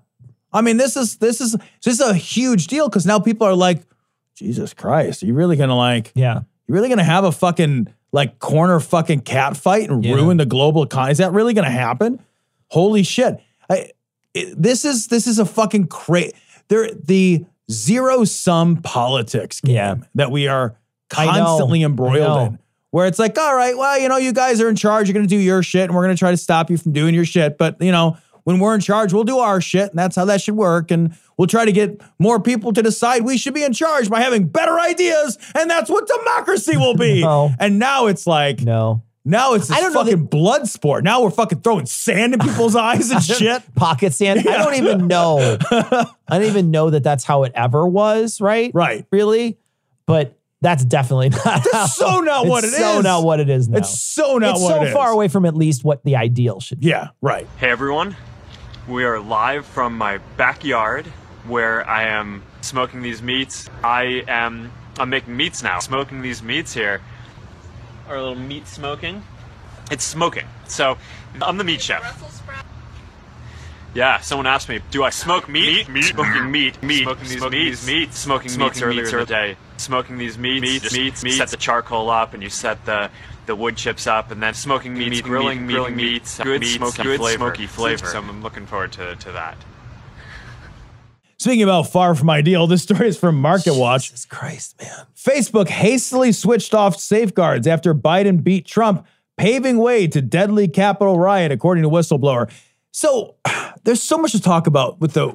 I 0.52 0.60
mean, 0.62 0.76
this 0.76 0.96
is 0.96 1.16
this 1.18 1.40
is 1.40 1.52
this 1.84 1.94
is 1.94 2.00
a 2.00 2.14
huge 2.14 2.66
deal 2.66 2.88
because 2.88 3.06
now 3.06 3.18
people 3.18 3.46
are 3.46 3.54
like, 3.54 3.82
Jesus 4.34 4.74
Christ, 4.74 5.22
are 5.22 5.26
you 5.26 5.34
really 5.34 5.56
gonna 5.56 5.76
like 5.76 6.12
Yeah. 6.14 6.40
you 6.66 6.74
really 6.74 6.88
gonna 6.88 7.04
have 7.04 7.24
a 7.24 7.32
fucking 7.32 7.88
like 8.12 8.38
corner 8.38 8.80
fucking 8.80 9.20
cat 9.20 9.56
fight 9.56 9.88
and 9.90 10.04
Yeah. 10.04 10.14
ruin 10.14 10.36
the 10.36 10.46
global 10.46 10.82
economy? 10.82 11.12
Is 11.12 11.18
that 11.18 11.32
really 11.32 11.54
gonna 11.54 11.70
happen? 11.70 12.20
Holy 12.68 13.02
shit. 13.02 13.40
I 13.70 13.90
it, 14.34 14.60
this 14.60 14.84
is 14.84 15.06
this 15.08 15.26
is 15.26 15.38
a 15.38 15.44
fucking 15.46 15.86
crazy 15.88 16.32
there 16.68 16.90
the 16.92 17.44
zero 17.70 18.24
sum 18.24 18.76
politics 18.78 19.60
game 19.60 19.74
Yeah. 19.76 19.94
that 20.16 20.30
we 20.30 20.48
are 20.48 20.76
Know. 21.12 21.26
constantly 21.32 21.82
embroiled 21.82 22.48
in. 22.52 22.58
Where 22.90 23.06
it's 23.06 23.18
like, 23.18 23.36
all 23.36 23.54
right, 23.54 23.76
well, 23.76 23.98
you 23.98 24.08
know, 24.08 24.16
you 24.16 24.32
guys 24.32 24.60
are 24.60 24.68
in 24.68 24.76
charge. 24.76 25.08
You're 25.08 25.14
going 25.14 25.26
to 25.26 25.34
do 25.34 25.40
your 25.40 25.62
shit, 25.62 25.84
and 25.84 25.94
we're 25.94 26.04
going 26.04 26.14
to 26.16 26.18
try 26.18 26.30
to 26.30 26.36
stop 26.36 26.70
you 26.70 26.78
from 26.78 26.92
doing 26.92 27.14
your 27.14 27.26
shit. 27.26 27.58
But, 27.58 27.76
you 27.82 27.92
know, 27.92 28.16
when 28.44 28.58
we're 28.58 28.74
in 28.74 28.80
charge, 28.80 29.12
we'll 29.12 29.24
do 29.24 29.38
our 29.38 29.60
shit, 29.60 29.90
and 29.90 29.98
that's 29.98 30.16
how 30.16 30.24
that 30.26 30.40
should 30.40 30.54
work. 30.56 30.90
And 30.90 31.14
we'll 31.36 31.48
try 31.48 31.66
to 31.66 31.72
get 31.72 32.00
more 32.18 32.40
people 32.40 32.72
to 32.72 32.80
decide 32.82 33.22
we 33.22 33.36
should 33.36 33.52
be 33.52 33.64
in 33.64 33.74
charge 33.74 34.08
by 34.08 34.20
having 34.20 34.46
better 34.48 34.78
ideas, 34.80 35.36
and 35.54 35.68
that's 35.68 35.90
what 35.90 36.06
democracy 36.06 36.76
will 36.76 36.94
be. 36.96 37.20
No. 37.26 37.50
And 37.58 37.78
now 37.78 38.06
it's 38.06 38.26
like, 38.26 38.62
No. 38.62 39.02
now 39.26 39.54
it's 39.54 39.70
I 39.70 39.80
don't 39.80 39.92
know 39.92 40.04
fucking 40.04 40.26
blood 40.26 40.66
sport. 40.68 41.02
Now 41.04 41.22
we're 41.22 41.30
fucking 41.30 41.60
throwing 41.60 41.86
sand 41.86 42.34
in 42.34 42.40
people's 42.40 42.76
eyes 42.76 43.10
and 43.10 43.22
shit. 43.22 43.62
Pocket 43.74 44.14
sand. 44.14 44.40
I 44.48 44.56
don't 44.64 44.76
even 44.76 45.06
know. 45.08 45.58
I 45.70 46.06
don't 46.30 46.44
even 46.44 46.70
know 46.70 46.90
that 46.90 47.02
that's 47.02 47.24
how 47.24 47.42
it 47.42 47.52
ever 47.54 47.86
was, 47.86 48.40
right? 48.40 48.70
Right. 48.72 49.04
Really? 49.10 49.58
But 50.06 50.35
that's 50.60 50.84
definitely 50.84 51.28
not. 51.30 51.40
how- 51.44 51.60
That's 51.72 51.94
so 51.94 52.20
not 52.20 52.46
what 52.46 52.64
it's 52.64 52.72
it 52.74 52.78
so 52.78 52.98
is. 52.98 53.04
not 53.04 53.24
what 53.24 53.40
it 53.40 53.48
is 53.50 53.68
now. 53.68 53.78
It's 53.78 53.98
so 54.00 54.38
not 54.38 54.54
what 54.54 54.54
It's 54.54 54.60
what 54.62 54.74
so 54.76 54.82
it 54.82 54.86
is. 54.88 54.92
far 54.94 55.10
away 55.10 55.28
from 55.28 55.44
at 55.44 55.54
least 55.54 55.84
what 55.84 56.02
the 56.04 56.16
ideal 56.16 56.60
should 56.60 56.80
be. 56.80 56.86
Yeah, 56.88 57.08
right. 57.20 57.46
Hey 57.58 57.70
everyone, 57.70 58.16
we 58.88 59.04
are 59.04 59.20
live 59.20 59.66
from 59.66 59.96
my 59.98 60.18
backyard 60.36 61.06
where 61.46 61.88
I 61.88 62.04
am 62.04 62.42
smoking 62.62 63.02
these 63.02 63.22
meats. 63.22 63.68
I 63.84 64.24
am 64.28 64.72
I'm 64.98 65.10
making 65.10 65.36
meats 65.36 65.62
now. 65.62 65.78
Smoking 65.78 66.22
these 66.22 66.42
meats 66.42 66.72
here. 66.72 67.00
Our 68.08 68.18
little 68.18 68.34
meat 68.34 68.66
smoking. 68.66 69.22
It's 69.90 70.04
smoking. 70.04 70.44
So 70.68 70.96
I'm 71.42 71.58
the 71.58 71.64
meat 71.64 71.82
chef. 71.82 72.02
Yeah, 73.94 74.20
someone 74.20 74.46
asked 74.46 74.68
me, 74.68 74.80
do 74.90 75.02
I 75.04 75.10
smoke 75.10 75.48
meat? 75.48 75.88
Meat, 75.88 75.88
meat, 75.88 76.04
smoking 76.04 76.50
meat, 76.50 76.82
meat, 76.82 77.02
smoking 77.04 77.28
these 77.28 77.42
meats, 77.50 77.86
meat, 77.86 78.12
smoking, 78.12 78.58
meats 78.58 78.82
earlier 78.82 79.04
in 79.06 79.16
the 79.16 79.24
day. 79.24 79.56
Smoking 79.78 80.18
these 80.18 80.38
meats, 80.38 80.62
meats, 80.62 80.92
meats, 80.92 81.22
meats. 81.24 81.36
Set 81.36 81.48
the 81.48 81.56
charcoal 81.56 82.10
up, 82.10 82.34
and 82.34 82.42
you 82.42 82.50
set 82.50 82.84
the 82.84 83.10
the 83.46 83.54
wood 83.54 83.76
chips 83.76 84.06
up, 84.06 84.30
and 84.30 84.42
then 84.42 84.54
smoking 84.54 84.94
meats, 84.94 85.20
grilling, 85.20 85.66
grilling 85.66 85.96
meats, 85.96 86.38
good 86.38 86.64
smoky, 86.64 87.02
good 87.02 87.20
smoky 87.36 87.66
flavor. 87.66 88.06
So 88.06 88.18
I'm 88.18 88.42
looking 88.42 88.66
forward 88.66 88.92
to, 88.92 89.16
to 89.16 89.32
that. 89.32 89.56
Speaking 91.38 91.62
about 91.62 91.84
far 91.84 92.14
from 92.14 92.30
ideal, 92.30 92.66
this 92.66 92.82
story 92.82 93.08
is 93.08 93.18
from 93.18 93.36
Market 93.36 93.74
Watch. 93.74 94.08
Jesus 94.08 94.24
Christ, 94.24 94.80
man. 94.80 95.06
Facebook 95.14 95.68
hastily 95.68 96.32
switched 96.32 96.74
off 96.74 96.96
safeguards 96.96 97.66
after 97.66 97.94
Biden 97.94 98.42
beat 98.42 98.66
Trump, 98.66 99.06
paving 99.36 99.78
way 99.78 100.06
to 100.06 100.22
deadly 100.22 100.66
Capitol 100.66 101.18
riot, 101.18 101.52
according 101.52 101.82
to 101.82 101.90
whistleblower. 101.90 102.50
So 102.90 103.36
there's 103.84 104.02
so 104.02 104.16
much 104.16 104.32
to 104.32 104.40
talk 104.40 104.66
about 104.66 105.00
with 105.00 105.12
the 105.12 105.28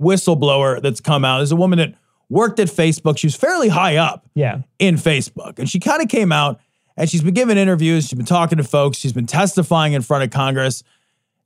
whistleblower 0.00 0.80
that's 0.82 1.00
come 1.00 1.24
out. 1.24 1.38
There's 1.38 1.52
a 1.52 1.56
woman 1.56 1.78
that 1.78 1.94
worked 2.28 2.58
at 2.60 2.68
Facebook. 2.68 3.18
She 3.18 3.26
was 3.26 3.36
fairly 3.36 3.68
high 3.68 3.96
up 3.96 4.26
Yeah. 4.34 4.62
in 4.78 4.96
Facebook. 4.96 5.58
And 5.58 5.68
she 5.68 5.78
kind 5.78 6.02
of 6.02 6.08
came 6.08 6.32
out 6.32 6.60
and 6.96 7.08
she's 7.08 7.22
been 7.22 7.34
giving 7.34 7.56
interviews. 7.58 8.04
She's 8.08 8.16
been 8.16 8.26
talking 8.26 8.58
to 8.58 8.64
folks. 8.64 8.98
She's 8.98 9.12
been 9.12 9.26
testifying 9.26 9.92
in 9.92 10.02
front 10.02 10.24
of 10.24 10.30
Congress. 10.30 10.82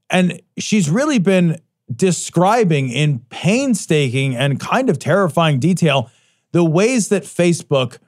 And 0.08 0.40
she's 0.58 0.88
really 0.88 1.18
been 1.18 1.60
describing 1.94 2.88
in 2.90 3.18
painstaking 3.30 4.36
and 4.36 4.58
kind 4.60 4.88
of 4.88 4.98
terrifying 4.98 5.58
detail 5.58 6.10
the 6.52 6.64
ways 6.64 7.08
that 7.08 7.24
Facebook 7.24 7.98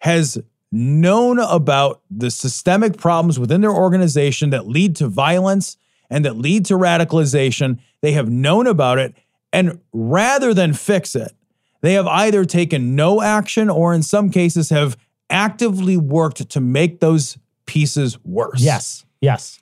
has 0.00 0.38
known 0.72 1.38
about 1.38 2.00
the 2.10 2.30
systemic 2.30 2.96
problems 2.96 3.38
within 3.38 3.60
their 3.60 3.72
organization 3.72 4.50
that 4.50 4.66
lead 4.66 4.96
to 4.96 5.06
violence 5.06 5.76
and 6.10 6.24
that 6.24 6.36
lead 6.36 6.64
to 6.66 6.74
radicalization. 6.74 7.78
They 8.00 8.12
have 8.12 8.28
known 8.30 8.66
about 8.66 8.98
it. 8.98 9.14
And 9.52 9.80
rather 9.92 10.54
than 10.54 10.72
fix 10.72 11.14
it, 11.14 11.32
they 11.82 11.92
have 11.94 12.06
either 12.06 12.44
taken 12.44 12.96
no 12.96 13.20
action 13.20 13.68
or, 13.68 13.92
in 13.92 14.02
some 14.02 14.30
cases, 14.30 14.70
have 14.70 14.96
actively 15.28 15.96
worked 15.96 16.48
to 16.50 16.60
make 16.60 17.00
those 17.00 17.38
pieces 17.66 18.18
worse 18.24 18.60
Yes. 18.60 19.04
Yes. 19.20 19.58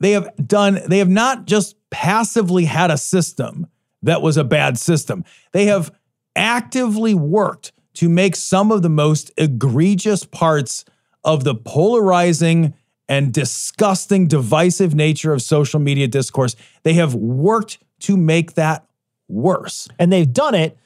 they 0.00 0.12
have 0.12 0.28
done 0.46 0.80
they 0.86 0.98
have 0.98 1.08
not 1.08 1.46
just 1.46 1.74
passively 1.90 2.66
had 2.66 2.90
a 2.90 2.98
system 2.98 3.66
that 4.02 4.20
was 4.22 4.36
a 4.36 4.44
bad 4.44 4.78
system 4.78 5.24
they 5.52 5.64
have 5.66 5.90
actively 6.36 7.14
worked 7.14 7.72
to 7.94 8.08
make 8.08 8.36
some 8.36 8.70
of 8.70 8.82
the 8.82 8.90
most 8.90 9.32
egregious 9.38 10.24
parts 10.24 10.84
of 11.24 11.42
the 11.44 11.54
polarizing 11.54 12.74
and 13.08 13.32
disgusting 13.32 14.28
divisive 14.28 14.94
nature 14.94 15.32
of 15.32 15.40
social 15.42 15.80
media 15.80 16.06
discourse 16.06 16.54
they 16.82 16.92
have 16.92 17.14
worked 17.14 17.78
to 18.00 18.16
make 18.16 18.52
that 18.54 18.86
worse 19.28 19.88
And 19.98 20.12
they've 20.12 20.32
done 20.32 20.54
it 20.54 20.76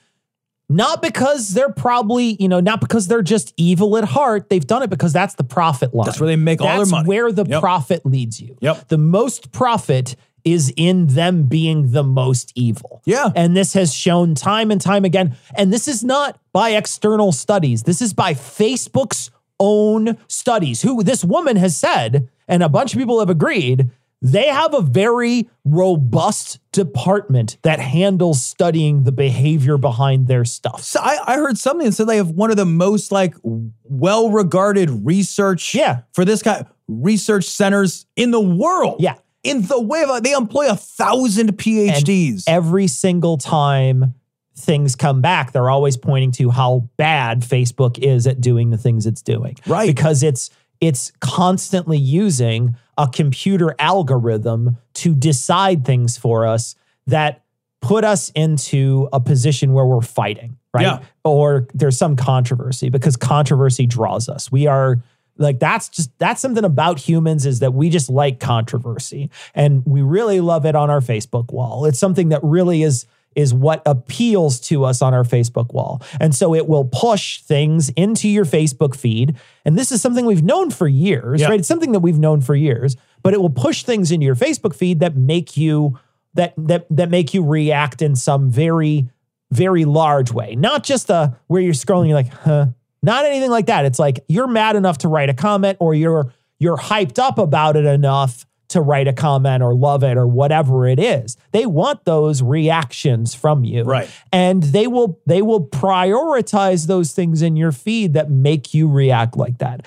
not 0.71 1.03
because 1.03 1.49
they're 1.49 1.73
probably, 1.73 2.37
you 2.41 2.49
know, 2.49 2.61
not 2.61 2.81
because 2.81 3.09
they're 3.09 3.21
just 3.23 3.53
evil 3.57 3.97
at 3.99 4.05
heart. 4.05 4.49
They've 4.49 4.67
done 4.67 4.83
it 4.85 4.89
because 4.89 5.12
that's 5.12 5.35
the 5.35 5.45
profit 5.45 5.93
line. 5.93 6.07
That's 6.07 6.21
where 6.21 6.29
they 6.29 6.37
make 6.37 6.61
all 6.62 6.69
their 6.69 6.79
That's 6.79 6.91
money. 6.93 7.09
where 7.09 7.33
the 7.33 7.45
Yep. 7.45 7.61
profit 7.61 8.07
leads 8.07 8.41
you. 8.41 8.57
Yep. 8.61 8.89
The 8.89 8.97
most 8.99 9.50
profit 9.53 10.15
is 10.45 10.73
in 10.77 11.09
them 11.09 11.43
being 11.43 11.91
the 11.91 12.05
most 12.05 12.53
evil. 12.55 13.03
Yeah. 13.05 13.31
And 13.37 13.55
this 13.57 13.75
has 13.75 13.93
shown 13.93 14.35
time 14.35 14.71
and 14.71 14.81
time 14.81 15.05
again. 15.05 15.37
And 15.57 15.71
this 15.73 15.87
is 15.89 16.03
not 16.05 16.39
by 16.53 16.71
external 16.71 17.33
studies. 17.33 17.83
This 17.83 18.00
is 18.00 18.15
by 18.15 18.33
Facebook's 18.35 19.31
own 19.59 20.17
studies. 20.29 20.83
Who 20.83 21.03
this 21.03 21.25
woman 21.25 21.57
has 21.57 21.77
said, 21.77 22.29
and 22.49 22.62
a 22.62 22.69
bunch 22.69 22.95
of 22.95 22.99
people 22.99 23.19
have 23.21 23.29
agreed, 23.29 23.91
they 24.23 24.49
have 24.49 24.75
a 24.75 24.83
very 24.83 25.49
robust 25.65 26.59
department 26.73 27.57
that 27.62 27.81
handles 27.81 28.45
studying 28.45 29.05
the 29.05 29.12
behavior 29.12 29.79
behind 29.79 30.29
their 30.29 30.45
stuff. 30.45 30.83
So 30.83 31.00
I, 31.03 31.19
I 31.27 31.35
heard 31.37 31.57
something 31.57 31.87
that 31.87 31.93
said 31.93 32.07
they 32.07 32.19
have 32.19 32.31
one 32.31 32.50
of 32.50 32.57
the 32.59 32.67
most 32.67 33.12
like 33.12 33.35
well-regarded 33.45 34.91
research 35.07 35.75
Yeah. 35.75 36.00
for 36.12 36.25
this 36.25 36.43
kind 36.43 36.61
of 36.61 36.67
research 36.89 37.45
centers 37.47 38.07
in 38.17 38.31
the 38.31 38.41
world. 38.41 39.00
Yeah. 39.00 39.15
In 39.43 39.62
the 39.62 39.81
way 39.81 40.03
of 40.03 40.23
they 40.23 40.33
employ 40.33 40.69
a 40.69 40.77
thousand 40.77 41.57
PhDs. 41.57 42.45
every 42.47 42.87
single 42.89 43.39
time 43.39 44.15
things 44.57 44.95
come 44.97 45.23
back, 45.23 45.53
they're 45.53 45.71
always 45.71 45.97
pointing 45.97 46.31
to 46.33 46.50
how 46.50 46.91
bad 46.99 47.41
Facebook 47.41 47.99
is 47.99 48.27
at 48.27 48.41
doing 48.43 48.69
the 48.69 48.77
things 48.77 49.07
it's 49.07 49.23
doing. 49.23 49.57
Right. 49.67 49.87
Because 49.87 50.23
it's 50.23 50.50
it's 50.80 51.12
constantly 51.20 51.99
using 51.99 52.76
a 52.96 53.08
computer 53.08 53.75
algorithm 53.78 54.76
to 54.94 55.14
decide 55.14 55.84
things 55.84 56.18
for 56.18 56.46
us 56.46 56.75
that 57.06 57.44
put 57.80 58.04
us 58.04 58.30
into 58.30 59.08
a 59.12 59.20
position 59.20 59.72
where 59.72 59.87
we're 59.87 60.02
fighting, 60.02 60.56
right? 60.75 60.82
Yeah. 60.82 61.00
Or 61.25 61.66
there's 61.75 61.96
some 61.96 62.16
controversy 62.16 62.90
because 62.90 63.16
controversy 63.16 63.87
draws 63.87 64.28
us. 64.28 64.52
We 64.52 64.66
are 64.66 65.02
like 65.38 65.58
that's 65.58 65.88
just 65.88 66.10
that's 66.18 66.40
something 66.40 66.64
about 66.64 66.99
humans 66.99 67.46
is 67.46 67.60
that 67.60 67.72
we 67.72 67.88
just 67.88 68.10
like 68.10 68.40
controversy 68.40 69.30
and 69.54 69.82
we 69.87 70.02
really 70.02 70.40
love 70.40 70.66
it 70.66 70.75
on 70.75 70.90
our 70.90 71.00
Facebook 71.00 71.52
wall. 71.52 71.87
It's 71.87 71.99
something 71.99 72.28
that 72.28 72.40
really 72.42 72.82
is 72.82 73.06
is 73.37 73.54
what 73.54 73.82
appeals 73.87 74.58
to 74.60 74.84
us 74.84 75.00
on 75.02 75.14
our 75.14 75.22
Facebook 75.22 75.72
wall. 75.72 76.02
And 76.20 76.34
so 76.34 76.54
it 76.54 76.66
will 76.68 76.84
push 76.84 77.40
things 77.42 77.88
into 77.90 78.28
your 78.28 78.44
Facebook 78.44 78.94
feed. 78.96 79.37
And 79.64 79.78
this 79.78 79.92
is 79.92 80.02
something 80.02 80.26
we've 80.26 80.42
known 80.42 80.70
for 80.70 80.88
years, 80.88 81.40
Yeah. 81.40 81.49
right? 81.49 81.58
It's 81.60 81.68
something 81.68 81.92
that 81.92 82.00
we've 82.00 82.18
known 82.18 82.40
for 82.40 82.54
years, 82.56 82.96
but 83.22 83.32
it 83.34 83.40
will 83.40 83.50
push 83.50 83.84
things 83.84 84.10
into 84.10 84.26
your 84.26 84.34
Facebook 84.34 84.75
feed 84.75 85.00
that 85.00 85.16
make 85.16 85.56
you 85.56 85.99
that 86.34 86.54
that 86.56 86.87
that 86.90 87.10
make 87.10 87.34
you 87.34 87.44
react 87.44 88.02
in 88.02 88.14
some 88.16 88.50
very 88.50 89.08
very 89.52 89.84
large 89.84 90.32
way. 90.32 90.54
Not 90.54 90.84
just 90.84 91.10
a 91.10 91.37
where 91.49 91.60
you're 91.60 91.72
scrolling 91.75 92.06
you're 92.08 92.16
like, 92.16 92.32
"Huh." 92.32 92.66
Not 93.02 93.25
anything 93.25 93.50
like 93.50 93.66
that. 93.66 93.84
It's 93.87 93.99
like 93.99 94.20
you're 94.28 94.46
mad 94.46 94.76
enough 94.76 94.99
to 94.99 95.08
write 95.08 95.30
a 95.30 95.34
comment 95.34 95.78
or 95.80 95.94
you're 95.94 96.32
you're 96.58 96.76
hyped 96.76 97.18
up 97.18 97.38
about 97.38 97.76
it 97.76 97.87
enough 97.87 98.44
to 98.71 98.81
write 98.81 99.09
a 99.09 99.12
comment 99.12 99.62
or 99.62 99.75
love 99.75 100.03
it 100.03 100.17
or 100.17 100.27
whatever 100.27 100.87
it 100.87 100.99
is. 100.99 101.37
They 101.53 101.67
want 101.67 102.05
those 102.05 102.43
reactions 102.43 103.35
from 103.35 103.65
you. 103.65 103.83
Right. 103.83 104.11
And 104.33 104.62
they 104.62 104.87
will 104.87 105.21
they 105.27 105.43
will 105.43 105.67
prioritize 105.67 106.87
those 106.87 107.12
things 107.12 107.43
in 107.43 107.57
your 107.57 107.73
feed 107.73 108.15
that 108.15 108.31
make 108.31 108.73
you 108.73 108.89
react 108.89 109.37
like 109.37 109.59
that. 109.59 109.87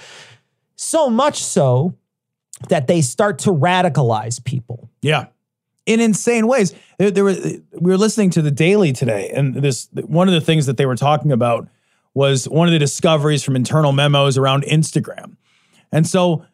So 0.76 1.10
much 1.10 1.42
so 1.44 1.96
that 2.70 2.88
they 2.88 3.02
start 3.02 3.40
to 3.40 3.50
radicalize 3.52 4.44
people. 4.44 4.90
Yeah. 5.02 5.28
In 5.86 6.00
insane 6.00 6.48
ways. 6.48 6.74
There, 6.98 7.12
there 7.12 7.24
were, 7.24 7.36
we 7.80 7.92
were 7.92 7.98
listening 7.98 8.30
to 8.32 8.42
the 8.42 8.52
Daily 8.52 8.94
today, 8.94 9.30
and 9.36 9.56
this 9.56 9.90
one 9.94 10.30
of 10.30 10.34
the 10.34 10.40
things 10.40 10.66
that 10.68 10.78
they 10.78 10.86
were 10.86 10.96
talking 10.96 11.32
about 11.32 11.68
was 12.14 12.48
one 12.48 12.68
of 12.68 12.72
the 12.72 12.80
discoveries 12.80 13.44
from 13.44 13.56
internal 13.56 13.92
memos 13.92 14.38
around 14.38 14.64
Instagram. 14.64 15.36
And 15.92 16.08
so 16.08 16.46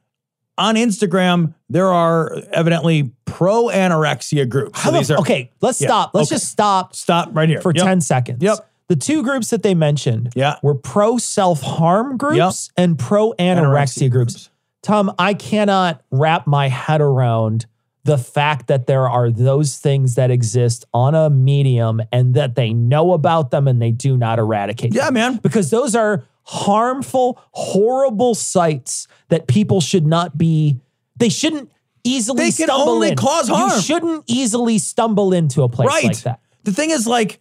on 0.60 0.76
Instagram, 0.76 1.54
there 1.70 1.88
are 1.92 2.38
evidently 2.54 3.12
pro 3.26 3.66
anorexia 3.68 4.48
groups. 4.48 4.78
So 4.80 4.84
How 4.86 4.92
the 4.92 4.98
these 5.00 5.12
are 5.12 5.18
okay, 5.20 5.52
let's 5.62 5.80
Yeah, 5.82 5.88
stop. 5.88 6.12
Let's 6.14 6.30
okay. 6.30 6.36
just 6.36 6.52
stop 6.52 6.96
stop 6.96 7.30
right 7.34 7.50
here 7.50 7.62
for 7.62 7.72
Yep. 7.76 7.86
10 7.86 8.02
seconds. 8.02 8.44
Yep. 8.44 8.66
The 8.88 8.96
two 8.96 9.24
groups 9.24 9.50
that 9.52 9.62
they 9.64 9.76
mentioned 9.76 10.32
Yeah. 10.36 10.56
were 10.64 10.76
pro 10.76 11.18
self 11.18 11.62
harm 11.62 12.18
groups 12.18 12.70
and 12.76 12.98
pro 12.98 13.34
anorexia 13.34 13.58
Anorexia 13.58 14.12
groups. 14.12 14.34
groups. 14.34 14.50
Tom, 14.82 15.14
I 15.20 15.34
cannot 15.34 16.02
wrap 16.12 16.48
my 16.48 16.70
head 16.70 17.02
around 17.02 17.66
the 18.06 18.18
fact 18.18 18.68
that 18.68 18.88
there 18.88 19.08
are 19.08 19.30
those 19.30 19.78
things 19.78 20.16
that 20.16 20.32
exist 20.32 20.86
on 20.94 21.14
a 21.14 21.30
medium 21.30 22.02
and 22.12 22.34
that 22.34 22.56
they 22.56 22.74
know 22.74 23.12
about 23.14 23.52
them 23.52 23.68
and 23.68 23.82
they 23.82 23.92
do 23.92 24.18
not 24.18 24.40
eradicate 24.40 24.94
Yeah, 24.96 25.06
them. 25.06 25.14
man. 25.16 25.40
Because 25.44 25.70
those 25.70 25.96
are 25.96 26.24
harmful, 26.50 27.40
horrible 27.52 28.34
sites 28.34 29.08
that 29.28 29.48
people 29.48 29.80
should 29.80 30.08
not 30.08 30.36
be, 30.36 30.80
they 31.16 31.30
shouldn't 31.30 31.72
easily 32.04 32.46
They 32.46 32.52
can 32.52 32.68
stumble 32.68 32.90
only 32.90 33.10
in. 33.10 33.16
cause 33.16 33.50
harm. 33.50 33.70
You 33.70 33.82
shouldn't 33.82 34.24
easily 34.26 34.80
stumble 34.80 35.32
into 35.32 35.62
a 35.62 35.70
place 35.70 35.88
right. 35.88 36.04
like 36.06 36.18
that. 36.22 36.40
The 36.64 36.72
thing 36.74 36.90
is, 36.90 37.06
like, 37.06 37.40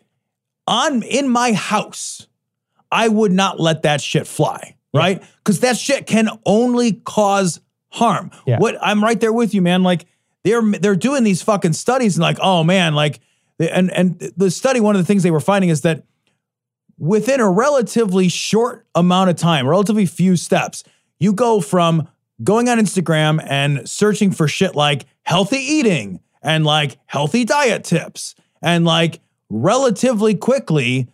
on 0.67 1.03
in 1.03 1.27
my 1.27 1.53
house, 1.53 2.27
I 2.93 3.09
would 3.09 3.33
not 3.33 3.59
let 3.59 3.83
that 3.83 4.03
shit 4.03 4.27
fly, 4.27 4.77
right? 4.93 5.23
Because 5.39 5.61
that 5.61 5.79
shit 5.79 6.07
can 6.07 6.29
only 6.45 6.93
cause 6.93 7.63
harm. 7.89 8.31
Yeah. 8.47 8.59
What 8.59 8.77
I'm 8.83 9.03
right 9.03 9.19
there 9.19 9.33
with 9.33 9.55
you, 9.55 9.63
man. 9.63 9.83
Like, 9.83 10.05
they're 10.45 10.61
they're 10.63 10.97
doing 10.97 11.25
these 11.25 11.41
fucking 11.41 11.73
studies 11.73 12.17
and 12.17 12.23
like, 12.23 12.39
oh 12.43 12.63
man, 12.63 12.95
like, 12.95 13.21
and 13.59 13.91
and 13.91 14.19
the 14.37 14.51
study, 14.51 14.81
one 14.81 14.97
of 14.97 15.01
the 15.01 15.07
things 15.07 15.23
they 15.23 15.31
were 15.31 15.41
finding 15.41 15.71
is 15.71 15.81
that 15.81 16.05
within 16.99 17.41
a 17.41 17.51
relatively 17.51 18.29
short 18.29 18.87
amount 18.95 19.31
of 19.31 19.37
time, 19.37 19.67
relatively 19.67 20.07
few 20.07 20.37
steps, 20.37 20.85
you 21.21 21.33
go 21.33 21.61
from 21.61 22.09
going 22.43 22.69
on 22.69 22.79
Instagram 22.79 23.45
and 23.49 23.89
searching 23.89 24.31
for 24.31 24.47
shit 24.49 24.75
like 24.75 25.07
healthy 25.23 25.59
eating 25.59 26.21
and 26.43 26.65
like 26.65 26.99
healthy 27.07 27.45
diet 27.45 27.85
tips 27.85 28.35
and 28.63 28.85
like 28.85 29.21
relatively 29.51 30.35
quickly 30.35 31.09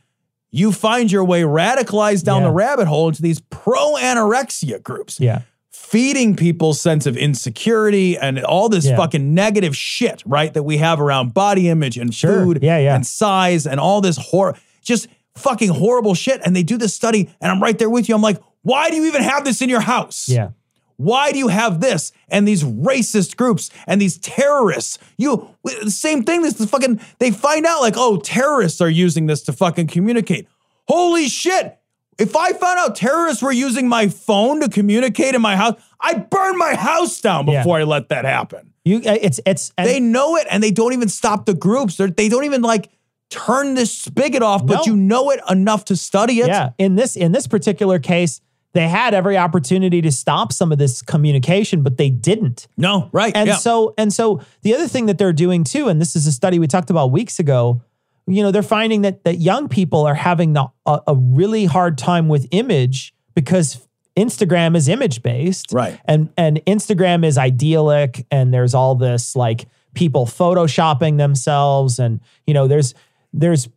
you 0.50 0.70
find 0.70 1.10
your 1.10 1.24
way 1.24 1.42
radicalized 1.42 2.24
down 2.24 2.42
Yeah. 2.42 2.48
the 2.48 2.52
rabbit 2.54 2.86
hole 2.86 3.08
into 3.08 3.22
these 3.22 3.40
pro 3.40 3.94
anorexia 3.94 4.82
groups 4.82 5.18
Yeah. 5.18 5.40
feeding 5.70 6.36
people's 6.36 6.80
sense 6.80 7.06
of 7.06 7.16
insecurity 7.16 8.16
and 8.18 8.38
all 8.44 8.68
this 8.68 8.84
Yeah. 8.86 8.96
fucking 8.96 9.34
negative 9.34 9.74
shit, 9.76 10.22
right? 10.26 10.52
That 10.52 10.62
we 10.62 10.76
have 10.78 11.00
around 11.00 11.34
body 11.34 11.68
image 11.68 11.96
and 11.96 12.14
Sure. 12.14 12.44
food 12.44 12.58
Yeah, 12.62 12.78
yeah. 12.78 12.94
and 12.94 13.06
size 13.06 13.66
and 13.66 13.80
all 13.80 14.00
this 14.00 14.16
horror, 14.16 14.54
just 14.82 15.08
fucking 15.36 15.70
horrible 15.70 16.14
shit. 16.14 16.40
And 16.44 16.54
they 16.54 16.62
do 16.62 16.76
this 16.76 16.94
study, 16.94 17.30
and 17.40 17.50
I'm 17.50 17.62
right 17.62 17.78
there 17.78 17.90
with 17.90 18.08
you. 18.08 18.14
I'm 18.14 18.22
like, 18.22 18.40
why 18.62 18.90
do 18.90 18.96
you 18.96 19.06
even 19.06 19.22
have 19.22 19.44
this 19.44 19.60
in 19.62 19.68
your 19.68 19.80
house? 19.80 20.28
Yeah. 20.28 20.50
Why 20.96 21.32
do 21.32 21.38
you 21.38 21.48
have 21.48 21.80
this 21.80 22.12
and 22.28 22.46
these 22.46 22.62
racist 22.62 23.36
groups 23.36 23.68
and 23.86 24.00
these 24.00 24.16
terrorists? 24.18 24.98
You 25.18 25.50
the 25.64 25.90
same 25.90 26.22
thing. 26.22 26.42
This 26.42 26.60
is 26.60 26.70
fucking. 26.70 27.00
They 27.18 27.32
find 27.32 27.66
out 27.66 27.80
like, 27.80 27.94
oh, 27.96 28.18
terrorists 28.18 28.80
are 28.80 28.88
using 28.88 29.26
this 29.26 29.42
to 29.42 29.52
fucking 29.52 29.88
communicate. 29.88 30.46
Holy 30.86 31.28
shit! 31.28 31.78
If 32.16 32.36
I 32.36 32.52
found 32.52 32.78
out 32.78 32.94
terrorists 32.94 33.42
were 33.42 33.50
using 33.50 33.88
my 33.88 34.06
phone 34.08 34.60
to 34.60 34.68
communicate 34.68 35.34
in 35.34 35.42
my 35.42 35.56
house, 35.56 35.74
I'd 36.00 36.30
burn 36.30 36.56
my 36.56 36.76
house 36.76 37.20
down 37.20 37.48
Yeah. 37.48 37.60
before 37.62 37.78
I 37.78 37.82
let 37.82 38.08
that 38.10 38.24
happen. 38.24 38.72
You 38.84 38.98
uh, 38.98 39.18
it's 39.20 39.40
it's 39.44 39.72
They 39.76 39.98
know 39.98 40.36
it 40.36 40.46
and 40.48 40.62
they 40.62 40.70
don't 40.70 40.92
even 40.92 41.08
stop 41.08 41.44
the 41.46 41.54
groups. 41.54 41.96
They're, 41.96 42.06
they 42.08 42.28
don't 42.28 42.44
even 42.44 42.62
like 42.62 42.88
turn 43.34 43.74
this 43.74 43.96
spigot 43.96 44.42
off, 44.42 44.64
but 44.64 44.74
No. 44.74 44.82
you 44.86 44.96
know 44.96 45.30
it 45.30 45.40
enough 45.50 45.84
to 45.86 45.96
study 45.96 46.40
it. 46.40 46.48
Yeah, 46.48 46.70
in 46.78 46.94
this 46.94 47.16
in 47.16 47.32
this 47.32 47.46
particular 47.46 47.98
case, 47.98 48.40
they 48.72 48.88
had 48.88 49.14
every 49.14 49.36
opportunity 49.36 50.00
to 50.02 50.10
stop 50.12 50.52
some 50.52 50.72
of 50.72 50.78
this 50.78 51.02
communication, 51.02 51.82
but 51.82 51.96
they 51.96 52.10
didn't. 52.10 52.66
No, 52.76 53.08
right. 53.12 53.34
And 53.34 53.48
yeah. 53.48 53.56
so 53.56 53.94
and 53.98 54.12
so 54.12 54.40
the 54.62 54.74
other 54.74 54.88
thing 54.88 55.06
that 55.06 55.18
they're 55.18 55.32
doing 55.32 55.64
too, 55.64 55.88
and 55.88 56.00
this 56.00 56.16
is 56.16 56.26
a 56.26 56.32
study 56.32 56.58
we 56.58 56.66
talked 56.66 56.90
about 56.90 57.10
weeks 57.10 57.38
ago. 57.38 57.82
You 58.26 58.42
know, 58.42 58.50
they're 58.50 58.62
finding 58.62 59.02
that 59.02 59.24
that 59.24 59.36
young 59.38 59.68
people 59.68 60.06
are 60.06 60.14
having 60.14 60.54
the, 60.54 60.66
a, 60.86 61.00
a 61.08 61.14
really 61.14 61.66
hard 61.66 61.98
time 61.98 62.28
with 62.28 62.48
image 62.52 63.14
because 63.34 63.86
Instagram 64.16 64.76
is 64.76 64.88
image 64.88 65.22
based, 65.22 65.72
Right. 65.72 66.00
And 66.04 66.32
and 66.36 66.60
Instagram 66.66 67.24
is 67.24 67.36
idyllic, 67.36 68.26
and 68.30 68.54
there's 68.54 68.74
all 68.74 68.94
this 68.94 69.36
like 69.36 69.66
people 69.94 70.26
photoshopping 70.26 71.18
themselves, 71.18 71.98
and 71.98 72.20
you 72.46 72.54
know, 72.54 72.66
there's 72.66 72.94
there's 73.34 73.68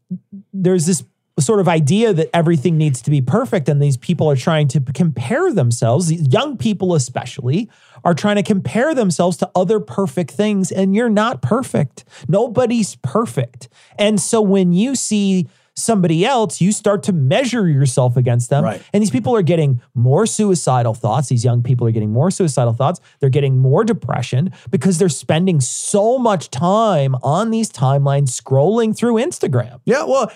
there's 0.53 0.85
this 0.85 1.03
sort 1.39 1.59
of 1.59 1.67
idea 1.67 2.13
that 2.13 2.29
everything 2.33 2.77
needs 2.77 3.01
to 3.03 3.11
be 3.11 3.21
perfect 3.21 3.69
and 3.69 3.81
these 3.81 3.97
people 3.97 4.29
are 4.29 4.35
trying 4.35 4.67
to 4.67 4.79
compare 4.93 5.53
themselves 5.53 6.07
these 6.07 6.27
young 6.33 6.57
people 6.57 6.95
especially 6.95 7.69
are 8.03 8.13
trying 8.13 8.37
to 8.37 8.43
compare 8.43 8.95
themselves 8.95 9.37
to 9.37 9.49
other 9.55 9.79
perfect 9.79 10.31
things 10.31 10.71
and 10.71 10.95
you're 10.95 11.09
not 11.09 11.41
perfect. 11.41 12.05
Nobody's 12.27 12.95
perfect. 12.97 13.69
And 13.99 14.19
so 14.19 14.41
when 14.41 14.73
you 14.73 14.95
see 14.95 15.47
somebody 15.77 16.25
else 16.25 16.59
you 16.59 16.71
start 16.71 17.03
to 17.03 17.13
measure 17.13 17.67
yourself 17.67 18.17
against 18.17 18.49
them 18.49 18.63
Right. 18.63 18.81
and 18.93 19.01
these 19.01 19.11
people 19.11 19.35
are 19.35 19.41
getting 19.43 19.79
more 19.93 20.25
suicidal 20.25 20.93
thoughts 20.95 21.29
these 21.29 21.45
young 21.45 21.61
people 21.61 21.85
are 21.87 21.91
getting 21.91 22.11
more 22.11 22.31
suicidal 22.31 22.73
thoughts 22.73 22.99
they're 23.19 23.29
getting 23.29 23.57
more 23.59 23.83
depression 23.83 24.51
because 24.71 24.97
they're 24.97 25.07
spending 25.07 25.61
so 25.61 26.17
much 26.17 26.49
time 26.49 27.15
on 27.21 27.51
these 27.51 27.69
timelines 27.71 28.29
scrolling 28.41 28.97
through 28.97 29.15
instagram 29.15 29.79
Yeah, 29.85 30.03
well, 30.03 30.31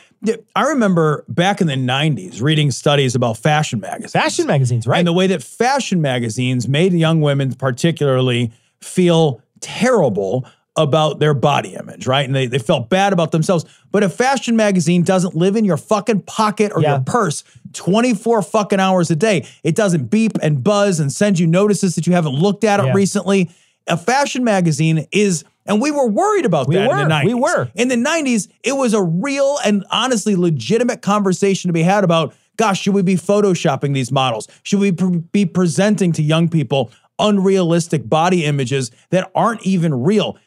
I 0.56 0.68
remember 0.70 1.26
back 1.28 1.62
in 1.62 1.68
the 1.68 1.74
90s 1.74 2.42
reading 2.44 2.70
studies 2.70 3.16
about 3.16 3.38
fashion 3.38 3.80
magazines. 3.80 4.12
fashion 4.12 4.46
magazines, 4.46 4.86
right? 4.86 5.00
And 5.00 5.08
the 5.08 5.14
way 5.14 5.26
that 5.28 5.42
fashion 5.42 6.00
magazines 6.02 6.68
made 6.68 6.94
young 6.94 7.22
women, 7.22 7.54
particularly, 7.56 8.52
feel 8.82 9.42
terrible 9.62 10.46
about 10.78 11.20
their 11.20 11.34
body 11.34 11.76
image, 11.76 12.08
right? 12.08 12.26
And 12.26 12.34
they, 12.34 12.48
they 12.48 12.58
felt 12.60 12.90
bad 12.90 13.12
about 13.12 13.32
themselves. 13.32 13.66
But 13.92 14.04
a 14.04 14.10
fashion 14.10 14.56
magazine 14.56 15.04
doesn't 15.04 15.36
live 15.36 15.56
in 15.58 15.66
your 15.66 15.76
fucking 15.78 16.22
pocket 16.22 16.72
or 16.74 16.82
Yeah. 16.82 16.92
your 16.92 17.00
purse 17.02 17.44
24 17.74 18.42
fucking 18.42 18.80
hours 18.80 19.12
a 19.12 19.16
day. 19.16 19.46
It 19.64 19.76
doesn't 19.76 20.06
beep 20.06 20.38
and 20.42 20.64
buzz 20.64 21.00
and 21.00 21.12
send 21.12 21.40
you 21.40 21.48
notices 21.48 21.96
that 21.96 22.08
you 22.08 22.14
haven't 22.14 22.36
looked 22.36 22.64
at 22.64 22.80
it 22.80 22.86
Yeah. 22.88 22.94
recently. 22.94 23.50
A 23.88 23.98
fashion 23.98 24.44
magazine 24.46 25.06
is, 25.12 25.44
and 25.66 25.82
we 25.82 25.92
were 25.92 26.08
worried 26.08 26.46
about 26.46 26.68
We 26.70 26.76
that 26.76 26.88
were, 26.90 26.98
in 27.02 27.08
the 27.10 27.16
90s. 27.16 27.26
we 27.26 27.34
were. 27.34 27.70
In 27.76 27.88
the 27.90 27.96
90s, 27.98 28.48
it 28.64 28.74
was 28.78 28.94
a 28.94 29.02
real 29.02 29.58
and 29.66 29.84
honestly 29.92 30.36
legitimate 30.38 31.02
conversation 31.02 31.68
to 31.70 31.74
be 31.74 31.84
had 31.84 32.04
about 32.04 32.34
gosh, 32.58 32.82
should 32.82 32.94
we 32.94 33.02
be 33.02 33.16
photoshopping 33.16 33.94
these 33.96 34.12
models? 34.12 34.48
Should 34.62 34.80
we 34.80 34.92
pre- 34.92 35.18
be 35.32 35.46
presenting 35.48 36.12
to 36.12 36.22
young 36.22 36.48
people 36.48 36.92
unrealistic 37.18 38.08
body 38.08 38.46
images 38.46 38.92
that 39.10 39.32
aren't 39.34 39.66
even 39.66 40.04
real? 40.04 40.38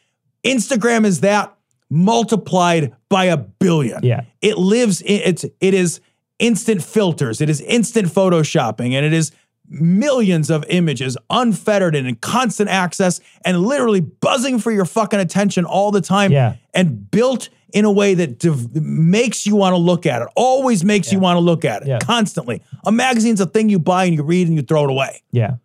Instagram 0.45 1.05
is 1.05 1.21
that 1.21 1.53
multiplied 1.89 2.93
by 3.09 3.25
a 3.25 3.37
billion. 3.37 4.03
Yeah. 4.03 4.21
It 4.41 4.57
lives 4.57 5.01
in 5.01 5.21
it's 5.23 5.43
it 5.59 5.73
is 5.73 5.99
instant 6.39 6.83
filters, 6.83 7.41
it 7.41 7.49
is 7.49 7.61
instant 7.61 8.07
photoshopping, 8.07 8.93
and 8.93 9.05
it 9.05 9.13
is 9.13 9.31
millions 9.67 10.49
of 10.51 10.63
images 10.69 11.17
unfettered 11.31 11.95
and 11.95 12.07
in 12.07 12.15
constant 12.15 12.69
access 12.69 13.19
and 13.43 13.59
literally 13.61 13.99
buzzing 13.99 14.59
for 14.59 14.71
your 14.71 14.85
fucking 14.85 15.19
attention 15.19 15.65
all 15.65 15.89
the 15.91 16.01
time 16.01 16.31
Yeah. 16.31 16.55
and 16.73 17.09
built 17.09 17.49
in 17.73 17.83
a 17.83 17.91
way 17.91 18.13
that 18.13 18.37
div- 18.37 18.75
makes 18.75 19.47
you 19.47 19.55
want 19.55 19.73
to 19.73 19.77
look 19.77 20.05
at 20.05 20.21
it 20.21 20.27
always 20.35 20.83
makes 20.85 21.11
you 21.11 21.17
want 21.19 21.37
to 21.37 21.39
look 21.39 21.65
at 21.65 21.81
it 21.81 21.87
Yeah. 21.87 21.97
constantly 21.99 22.61
a 22.85 22.91
magazine's 22.91 23.41
a 23.41 23.47
thing 23.47 23.69
you 23.69 23.79
buy 23.79 24.05
and 24.05 24.13
you 24.15 24.21
read 24.23 24.47
and 24.47 24.55
you 24.55 24.61
throw 24.61 24.83
it 24.83 24.91
away 24.91 25.21
Yeah. 25.31 25.55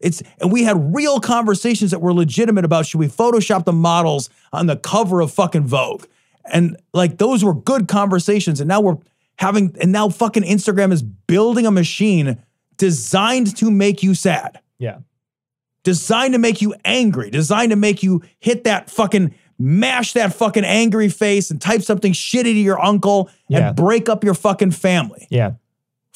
It's 0.00 0.22
and 0.40 0.52
we 0.52 0.62
had 0.64 0.94
real 0.94 1.20
conversations 1.20 1.90
that 1.90 2.00
were 2.00 2.12
legitimate 2.14 2.64
about 2.64 2.86
should 2.86 3.00
we 3.00 3.08
Photoshop 3.08 3.64
the 3.64 3.72
models 3.72 4.30
on 4.52 4.66
the 4.66 4.76
cover 4.76 5.20
of 5.20 5.32
fucking 5.32 5.66
Vogue, 5.66 6.04
and 6.52 6.76
like 6.94 7.18
those 7.18 7.42
were 7.44 7.54
good 7.54 7.88
conversations. 7.88 8.60
And 8.60 8.68
now 8.68 8.80
we're 8.80 8.98
having, 9.38 9.76
and 9.80 9.92
now 9.92 10.08
fucking 10.08 10.42
Instagram 10.44 10.92
is 10.92 11.02
building 11.02 11.66
a 11.66 11.70
machine 11.70 12.42
designed 12.76 13.56
to 13.56 13.70
make 13.70 14.02
you 14.02 14.14
sad, 14.14 14.60
Yeah. 14.78 14.98
designed 15.84 16.34
to 16.34 16.38
make 16.38 16.60
you 16.62 16.74
angry, 16.84 17.30
designed 17.30 17.70
to 17.70 17.76
make 17.76 18.02
you 18.02 18.22
hit 18.40 18.64
that 18.64 18.90
fucking 18.90 19.34
mash 19.58 20.12
that 20.12 20.32
fucking 20.32 20.64
angry 20.64 21.08
face 21.08 21.50
and 21.50 21.60
type 21.60 21.82
something 21.82 22.12
shitty 22.12 22.44
to 22.44 22.50
your 22.52 22.80
uncle 22.84 23.28
Yeah. 23.48 23.68
and 23.68 23.76
break 23.76 24.08
up 24.08 24.22
your 24.22 24.34
fucking 24.34 24.70
family. 24.70 25.26
Yeah. 25.30 25.52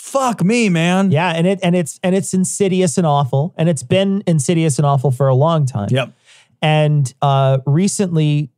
Fuck 0.03 0.43
me, 0.43 0.69
man. 0.69 1.13
Yeah. 1.13 1.31
And 1.31 1.47
it 1.47 1.61
and 1.63 1.77
it's 1.77 2.01
and 2.03 2.13
it's 2.13 2.35
insidious 2.35 2.99
and 2.99 3.07
awful. 3.07 3.55
And 3.57 3.69
it's 3.69 3.85
been 3.85 4.25
insidious 4.27 4.77
and 4.81 4.85
awful 4.85 5.13
for 5.13 5.29
a 5.29 5.35
long 5.35 5.65
time. 5.65 5.91
Yep. 5.93 6.13
And 6.61 7.15
uh, 7.23 7.59
recently, 7.67 8.51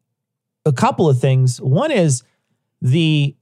a 0.64 0.72
couple 0.72 1.06
of 1.06 1.20
things. 1.20 1.60
One 1.60 1.90
is 1.90 2.22
the 2.80 3.36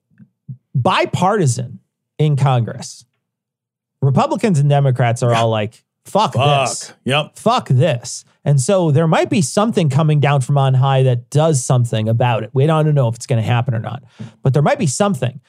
bipartisan 0.74 1.78
in 2.18 2.34
Congress. 2.34 3.04
Republicans 4.00 4.58
and 4.58 4.68
Democrats 4.68 5.22
are 5.22 5.32
all 5.32 5.48
like, 5.48 5.84
fuck, 6.04 6.32
this. 6.32 6.92
Yep. 7.04 7.38
Fuck 7.38 7.68
this. 7.68 8.24
And 8.44 8.60
so 8.60 8.90
there 8.90 9.06
might 9.06 9.30
be 9.30 9.42
something 9.42 9.88
coming 9.88 10.18
down 10.18 10.40
from 10.40 10.58
on 10.58 10.74
high 10.74 11.04
that 11.04 11.30
does 11.30 11.64
something 11.64 12.08
about 12.08 12.42
it. 12.42 12.50
We 12.52 12.66
don't 12.66 12.92
know 12.96 13.06
if 13.06 13.14
it's 13.14 13.28
going 13.28 13.40
to 13.40 13.48
happen 13.48 13.74
or 13.74 13.78
not, 13.78 14.02
but 14.42 14.54
there 14.54 14.62
might 14.62 14.80
be 14.80 14.88
something. 14.88 15.40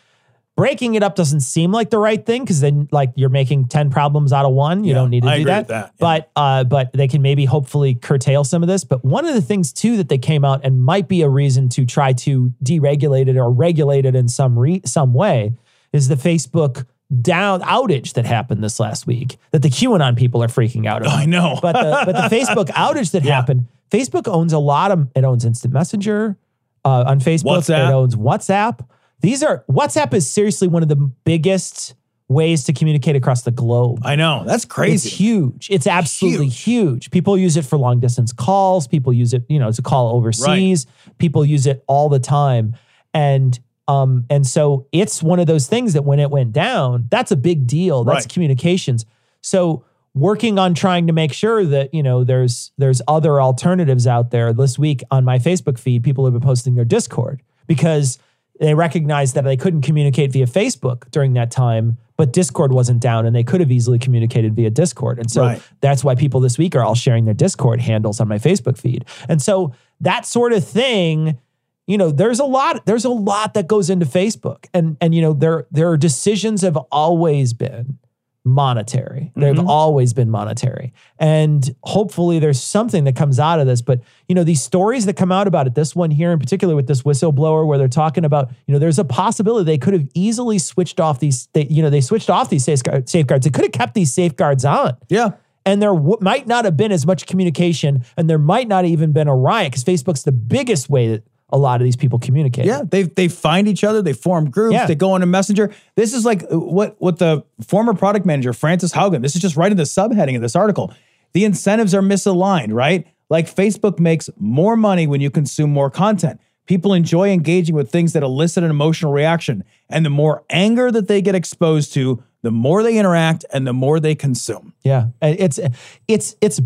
Breaking 0.56 0.94
it 0.94 1.02
up 1.02 1.16
doesn't 1.16 1.40
seem 1.40 1.72
like 1.72 1.90
the 1.90 1.98
right 1.98 2.24
thing 2.24 2.44
because 2.44 2.62
then, 2.62 2.88
like, 2.92 3.12
you're 3.16 3.30
making 3.30 3.70
ten 3.70 3.90
problems 3.90 4.32
out 4.32 4.46
of 4.46 4.54
one. 4.54 4.84
You 4.84 4.90
Yeah, 4.90 4.96
don't 4.96 5.10
need 5.10 5.24
to 5.24 5.30
I 5.30 5.36
do 5.38 5.42
agree 5.42 5.52
that. 5.52 5.60
with 5.62 5.68
that, 5.70 5.86
yeah. 5.86 5.90
But 6.00 6.32
uh, 6.36 6.64
but 6.66 6.94
they 6.94 7.08
can 7.08 7.24
maybe 7.24 7.46
hopefully 7.46 7.96
curtail 7.96 8.44
some 8.44 8.62
of 8.62 8.68
this. 8.68 8.84
But 8.84 9.04
one 9.04 9.26
of 9.26 9.34
the 9.34 9.42
things 9.42 9.74
too 9.74 9.98
that 9.98 10.10
they 10.10 10.20
came 10.20 10.46
out 10.46 10.62
and 10.64 10.84
might 10.84 11.08
be 11.08 11.24
a 11.24 11.30
reason 11.30 11.70
to 11.70 11.86
try 11.88 12.14
to 12.14 12.54
deregulate 12.64 13.28
it 13.30 13.36
or 13.38 13.50
regulate 13.52 14.06
it 14.06 14.16
in 14.16 14.28
some 14.28 14.58
re- 14.60 14.82
some 14.86 15.16
way 15.16 15.54
is 15.92 16.08
the 16.08 16.16
Facebook 16.16 16.86
down 17.22 17.62
outage 17.62 18.14
that 18.14 18.26
happened 18.26 18.64
this 18.64 18.80
last 18.80 19.08
week 19.08 19.38
that 19.52 19.62
the 19.64 19.70
QAnon 19.70 20.16
people 20.16 20.44
are 20.44 20.48
freaking 20.48 20.86
out 20.88 21.02
about. 21.02 21.14
I 21.18 21.26
know. 21.26 21.58
but 21.64 21.74
the, 21.74 22.12
but 22.12 22.30
the 22.30 22.36
Facebook 22.36 22.66
outage 22.76 23.12
that 23.12 23.24
happened, 23.24 23.66
Facebook 23.90 24.28
owns 24.32 24.54
a 24.54 24.60
lot 24.60 24.92
of 24.92 25.08
it 25.16 25.24
owns 25.24 25.46
Instant 25.46 25.74
Messenger 25.74 26.38
uh, 26.86 27.06
on 27.08 27.20
Facebook. 27.20 27.58
WhatsApp. 27.58 27.90
It 27.90 27.94
owns 27.94 28.16
WhatsApp. 28.16 28.86
These 29.24 29.42
are 29.42 29.64
WhatsApp 29.72 30.14
is 30.14 30.30
seriously 30.30 30.68
one 30.68 30.84
of 30.84 30.90
the 30.90 30.98
biggest 30.98 31.96
ways 32.28 32.66
to 32.66 32.74
communicate 32.74 33.16
across 33.16 33.44
the 33.44 33.52
globe. 33.52 34.00
I 34.04 34.16
know. 34.16 34.44
That's 34.46 34.66
crazy. 34.66 35.08
It's 35.08 35.18
huge. 35.18 35.68
It's 35.72 35.88
absolutely 35.88 36.50
huge. 36.50 37.10
People 37.10 37.38
use 37.38 37.58
it 37.58 37.64
for 37.66 37.78
long 37.78 38.00
distance 38.00 38.32
calls. 38.34 38.88
People 38.88 39.14
use 39.14 39.34
it, 39.34 39.44
you 39.50 39.60
know, 39.60 39.72
to 39.72 39.82
call 39.82 40.16
overseas. 40.16 40.86
People 41.18 41.46
use 41.46 41.66
it 41.66 41.84
all 41.88 42.10
the 42.10 42.20
time. 42.20 42.76
And 43.14 43.60
um 43.88 44.26
and 44.30 44.46
so 44.46 44.88
it's 44.92 45.24
one 45.24 45.40
of 45.40 45.48
those 45.48 45.68
things 45.68 45.94
that 45.94 46.04
when 46.04 46.20
it 46.20 46.30
went 46.30 46.52
down, 46.54 47.08
that's 47.10 47.32
a 47.32 47.36
big 47.36 47.66
deal. 47.66 48.04
That's 48.04 48.26
Right. 48.26 48.34
communications. 48.34 49.06
So 49.42 49.84
working 50.14 50.60
on 50.60 50.74
trying 50.74 51.08
to 51.08 51.14
make 51.14 51.34
sure 51.34 51.66
that, 51.66 51.94
you 51.94 52.04
know, 52.04 52.24
there's 52.24 52.72
there's 52.78 53.02
other 53.08 53.42
alternatives 53.42 54.06
out 54.06 54.32
there. 54.32 54.54
This 54.54 54.78
week 54.78 55.02
on 55.12 55.24
my 55.24 55.40
Facebook 55.40 55.78
feed, 55.78 56.04
people 56.04 56.26
have 56.26 56.34
been 56.34 56.42
posting 56.42 56.76
their 56.76 56.86
Discord 56.86 57.42
because 57.68 58.20
they 58.60 58.74
recognized 58.74 59.36
that 59.36 59.44
they 59.44 59.58
couldn't 59.58 59.82
communicate 59.82 60.32
via 60.32 60.46
Facebook 60.46 61.10
during 61.12 61.34
that 61.34 61.52
time, 61.52 61.98
but 62.18 62.32
Discord 62.32 62.72
wasn't 62.72 63.00
down 63.02 63.26
and 63.26 63.36
they 63.36 63.44
could 63.44 63.60
have 63.60 63.72
easily 63.72 63.98
communicated 64.00 64.56
via 64.56 64.70
Discord. 64.70 65.18
And 65.20 65.30
so 65.32 65.42
Right. 65.44 65.62
that's 65.82 66.04
why 66.04 66.16
people 66.16 66.40
this 66.40 66.58
week 66.58 66.76
are 66.76 66.84
all 66.84 66.96
sharing 66.96 67.26
their 67.26 67.34
Discord 67.34 67.82
handles 67.82 68.20
on 68.20 68.28
my 68.28 68.38
Facebook 68.38 68.78
feed. 68.78 69.06
And 69.28 69.42
so 69.42 69.74
that 70.02 70.26
sort 70.26 70.54
of 70.54 70.64
thing, 70.64 71.40
you 71.88 71.98
know, 71.98 72.12
there's 72.12 72.40
a 72.40 72.46
lot, 72.46 72.86
there's 72.86 73.06
a 73.06 73.10
lot 73.10 73.56
that 73.56 73.68
goes 73.68 73.90
into 73.90 74.06
Facebook. 74.06 74.66
And 74.74 74.98
and 75.02 75.16
you 75.16 75.22
know, 75.22 75.34
there 75.34 75.66
there 75.72 75.90
are 75.90 75.98
decisions 75.98 76.62
have 76.62 76.78
always 76.92 77.54
been 77.54 77.98
monetary. 78.46 79.32
They've 79.36 79.56
mm-hmm. 79.56 79.70
always 79.70 80.14
been 80.14 80.30
monetary. 80.30 80.94
And 81.18 81.74
hopefully 81.84 82.40
there's 82.40 82.62
something 82.62 83.06
that 83.06 83.16
comes 83.16 83.40
out 83.40 83.60
of 83.60 83.68
this. 83.68 83.82
But, 83.82 84.02
you 84.28 84.36
know, 84.36 84.44
these 84.44 84.62
stories 84.62 85.06
that 85.06 85.16
come 85.16 85.32
out 85.32 85.48
about 85.48 85.68
it, 85.68 85.76
this 85.76 85.96
one 85.96 86.12
here 86.12 86.32
in 86.32 86.40
particular 86.40 86.76
with 86.76 86.88
this 86.88 87.04
whistleblower, 87.04 87.66
where 87.66 87.78
they're 87.78 87.88
talking 87.88 88.26
about, 88.26 88.50
you 88.68 88.74
know, 88.74 88.80
there's 88.80 89.00
a 89.00 89.06
possibility 89.06 89.66
they 89.66 89.78
could 89.78 89.94
have 89.94 90.08
easily 90.14 90.60
switched 90.60 91.00
off 91.00 91.20
these, 91.20 91.48
they, 91.54 91.66
you 91.68 91.82
know, 91.82 91.90
they 91.90 92.02
switched 92.02 92.30
off 92.30 92.50
these 92.50 92.66
safeguards. 92.66 93.12
They 93.12 93.24
could 93.24 93.64
have 93.64 93.72
kept 93.72 93.94
these 93.94 94.14
safeguards 94.14 94.66
on 94.66 94.98
yeah. 95.10 95.32
and 95.66 95.82
there 95.82 95.94
w- 95.94 96.18
might 96.22 96.48
not 96.48 96.66
have 96.66 96.76
been 96.76 96.92
as 96.92 97.06
much 97.06 97.26
communication 97.26 98.04
and 98.18 98.30
there 98.30 98.38
might 98.38 98.68
not 98.68 98.86
even 98.86 99.12
been 99.12 99.28
a 99.28 99.36
riot 99.36 99.72
because 99.72 99.84
facebook's 99.84 100.24
the 100.24 100.32
biggest 100.32 100.90
way 100.90 101.08
that 101.08 101.24
a 101.54 101.58
lot 101.58 101.80
of 101.82 101.86
these 101.86 101.96
people 101.96 102.20
communicate 102.20 102.66
Yeah, 102.66 102.82
they 102.94 103.04
they 103.04 103.28
find 103.30 103.68
each 103.68 103.84
other, 103.84 104.02
they 104.02 104.14
form 104.14 104.50
groups, 104.50 104.74
Yeah. 104.74 104.88
they 104.88 104.96
go 104.96 105.12
on 105.14 105.22
a 105.22 105.26
messenger. 105.26 105.72
This 105.96 106.14
is 106.14 106.26
like 106.26 106.44
uh, 106.52 106.60
what 106.60 106.96
what 107.00 107.20
the 107.20 107.44
former 107.66 107.94
product 107.94 108.26
manager 108.26 108.52
Frances 108.54 108.92
Haugen. 108.94 109.22
This 109.22 109.36
is 109.36 109.42
just 109.42 109.56
right 109.56 109.72
in 109.72 109.78
the 109.78 109.84
subheading 109.84 110.36
of 110.36 110.42
this 110.42 110.56
article. 110.56 110.92
The 111.34 111.46
incentives 111.46 111.94
are 111.96 112.02
misaligned, 112.02 112.74
right? 112.74 113.08
Like 113.30 113.46
Facebook 113.54 114.00
makes 114.00 114.30
more 114.38 114.76
money 114.76 115.08
when 115.08 115.22
you 115.22 115.30
consume 115.32 115.72
more 115.72 115.90
content. 115.90 116.40
People 116.66 116.94
enjoy 116.94 117.30
engaging 117.32 117.76
with 117.76 117.92
things 117.92 118.14
that 118.14 118.24
elicit 118.24 118.64
an 118.64 118.70
emotional 118.70 119.12
reaction, 119.12 119.64
and 119.90 120.06
the 120.06 120.10
more 120.10 120.44
anger 120.50 120.92
that 120.92 121.08
they 121.08 121.22
get 121.22 121.36
exposed 121.36 121.94
to, 121.94 122.24
the 122.42 122.52
more 122.52 122.84
they 122.84 122.98
interact 122.98 123.46
and 123.54 123.66
the 123.68 123.74
more 123.74 124.00
they 124.00 124.16
consume. 124.16 124.74
yeah 124.84 125.08
And 125.22 125.40
it's 125.40 125.60
it's 126.08 126.36
it's 126.42 126.60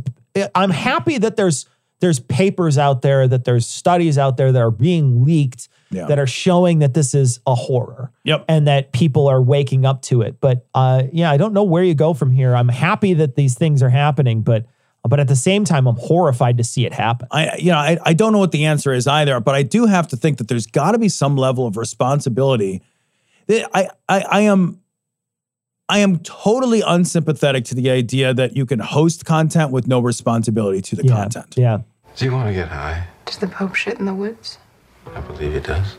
i'm 0.56 0.70
happy 0.72 1.18
that 1.18 1.36
there's 1.36 1.66
there's 2.00 2.20
papers 2.20 2.78
out 2.78 3.02
there 3.02 3.28
that 3.28 3.44
there's 3.46 3.66
studies 3.66 4.18
out 4.18 4.38
there 4.38 4.52
that 4.52 4.62
are 4.62 4.72
being 4.72 5.24
leaked 5.26 5.68
Yeah. 5.90 6.06
that 6.08 6.20
are 6.20 6.28
showing 6.28 6.80
that 6.80 6.94
this 6.94 7.14
is 7.14 7.40
a 7.48 7.56
horror 7.56 8.12
Yep. 8.24 8.46
and 8.48 8.68
that 8.68 8.92
people 8.92 9.28
are 9.28 9.42
waking 9.42 9.86
up 9.86 10.02
to 10.04 10.22
it 10.22 10.40
but 10.42 10.66
uh 10.76 11.04
yeah 11.12 11.32
i 11.32 11.38
don't 11.38 11.54
know 11.54 11.64
where 11.64 11.84
you 11.84 11.96
go 11.96 12.14
from 12.14 12.32
here 12.32 12.56
i'm 12.56 12.68
happy 12.70 13.14
that 13.16 13.36
these 13.36 13.56
things 13.56 13.82
are 13.82 13.90
happening 13.90 14.42
but 14.42 14.66
but 15.08 15.20
at 15.22 15.28
the 15.30 15.36
same 15.38 15.64
time 15.64 15.88
i'm 15.88 15.96
horrified 15.96 16.58
to 16.58 16.64
see 16.64 16.86
it 16.86 16.94
happen 16.94 17.28
I 17.32 17.56
you 17.58 17.72
know 17.72 17.78
I, 17.78 17.98
I 18.04 18.14
don't 18.14 18.34
know 18.34 18.40
what 18.40 18.52
the 18.52 18.66
answer 18.66 18.92
is 18.94 19.08
either, 19.08 19.40
but 19.40 19.56
I 19.56 19.64
do 19.64 19.86
have 19.86 20.08
to 20.10 20.18
think 20.18 20.38
that 20.40 20.48
there's 20.50 20.68
got 20.68 20.92
to 20.92 20.98
be 21.00 21.08
some 21.10 21.38
level 21.38 21.66
of 21.66 21.78
responsibility. 21.78 22.82
That 23.48 23.70
I, 23.74 23.90
I 24.10 24.20
I 24.30 24.40
am 24.42 24.82
I 25.90 26.00
am 26.00 26.20
totally 26.20 26.82
unsympathetic 26.82 27.64
to 27.66 27.76
the 27.76 27.90
idea 27.90 28.34
that 28.34 28.56
you 28.56 28.66
can 28.66 28.80
host 28.80 29.26
content 29.26 29.72
with 29.72 29.88
no 29.88 30.00
responsibility 30.00 30.82
to 30.82 30.96
the 30.96 31.06
yeah 31.06 31.14
content. 31.14 31.56
yeah 31.58 31.80
Does 32.12 32.20
he 32.20 32.30
want 32.30 32.48
to 32.50 32.54
get 32.54 32.68
high? 32.68 33.08
Does 33.26 33.38
the 33.38 33.48
Pope 33.48 33.76
shit 33.76 34.00
in 34.00 34.06
the 34.06 34.14
woods? 34.14 34.58
I 35.16 35.22
believe 35.22 35.54
he 35.54 35.60
does. 35.60 35.96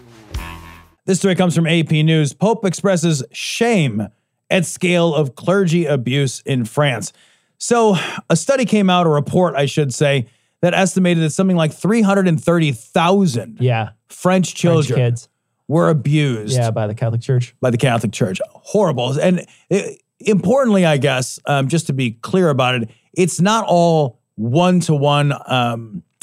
This 1.06 1.18
story 1.18 1.34
comes 1.34 1.54
from 1.54 1.66
AP 1.66 1.90
News. 1.90 2.34
Pope 2.34 2.66
expresses 2.66 3.24
shame 3.32 4.08
at 4.50 4.66
scale 4.66 5.14
of 5.14 5.34
clergy 5.34 5.86
abuse 5.86 6.40
in 6.44 6.66
France. 6.66 7.12
So, 7.56 7.96
a 8.28 8.36
study 8.36 8.64
came 8.66 8.88
out, 8.90 9.06
a 9.06 9.10
report, 9.10 9.54
I 9.56 9.66
should 9.66 9.92
say, 9.92 10.26
that 10.60 10.74
estimated 10.74 11.22
that 11.24 11.30
something 11.30 11.56
like 11.56 11.72
330,000 11.72 13.58
yeah 13.60 13.90
French 14.08 14.54
children 14.54 14.96
French 14.96 15.12
kids 15.12 15.28
were 15.68 15.88
abused 15.90 16.56
yeah 16.56 16.70
by 16.70 16.86
the 16.86 16.94
catholic 16.94 17.20
church 17.20 17.54
by 17.60 17.70
the 17.70 17.78
Catholic 17.78 18.12
Church. 18.12 18.40
Horrible. 18.50 19.18
And 19.18 19.46
uh, 19.70 19.80
importantly, 20.20 20.84
I 20.84 20.96
guess, 20.96 21.38
um, 21.46 21.68
just 21.68 21.86
to 21.88 21.92
be 21.92 22.12
clear 22.12 22.50
about 22.50 22.76
it, 22.76 22.90
it's 23.12 23.40
not 23.40 23.64
all 23.66 24.18
one 24.36 24.80
to 24.80 24.94
one 24.94 25.32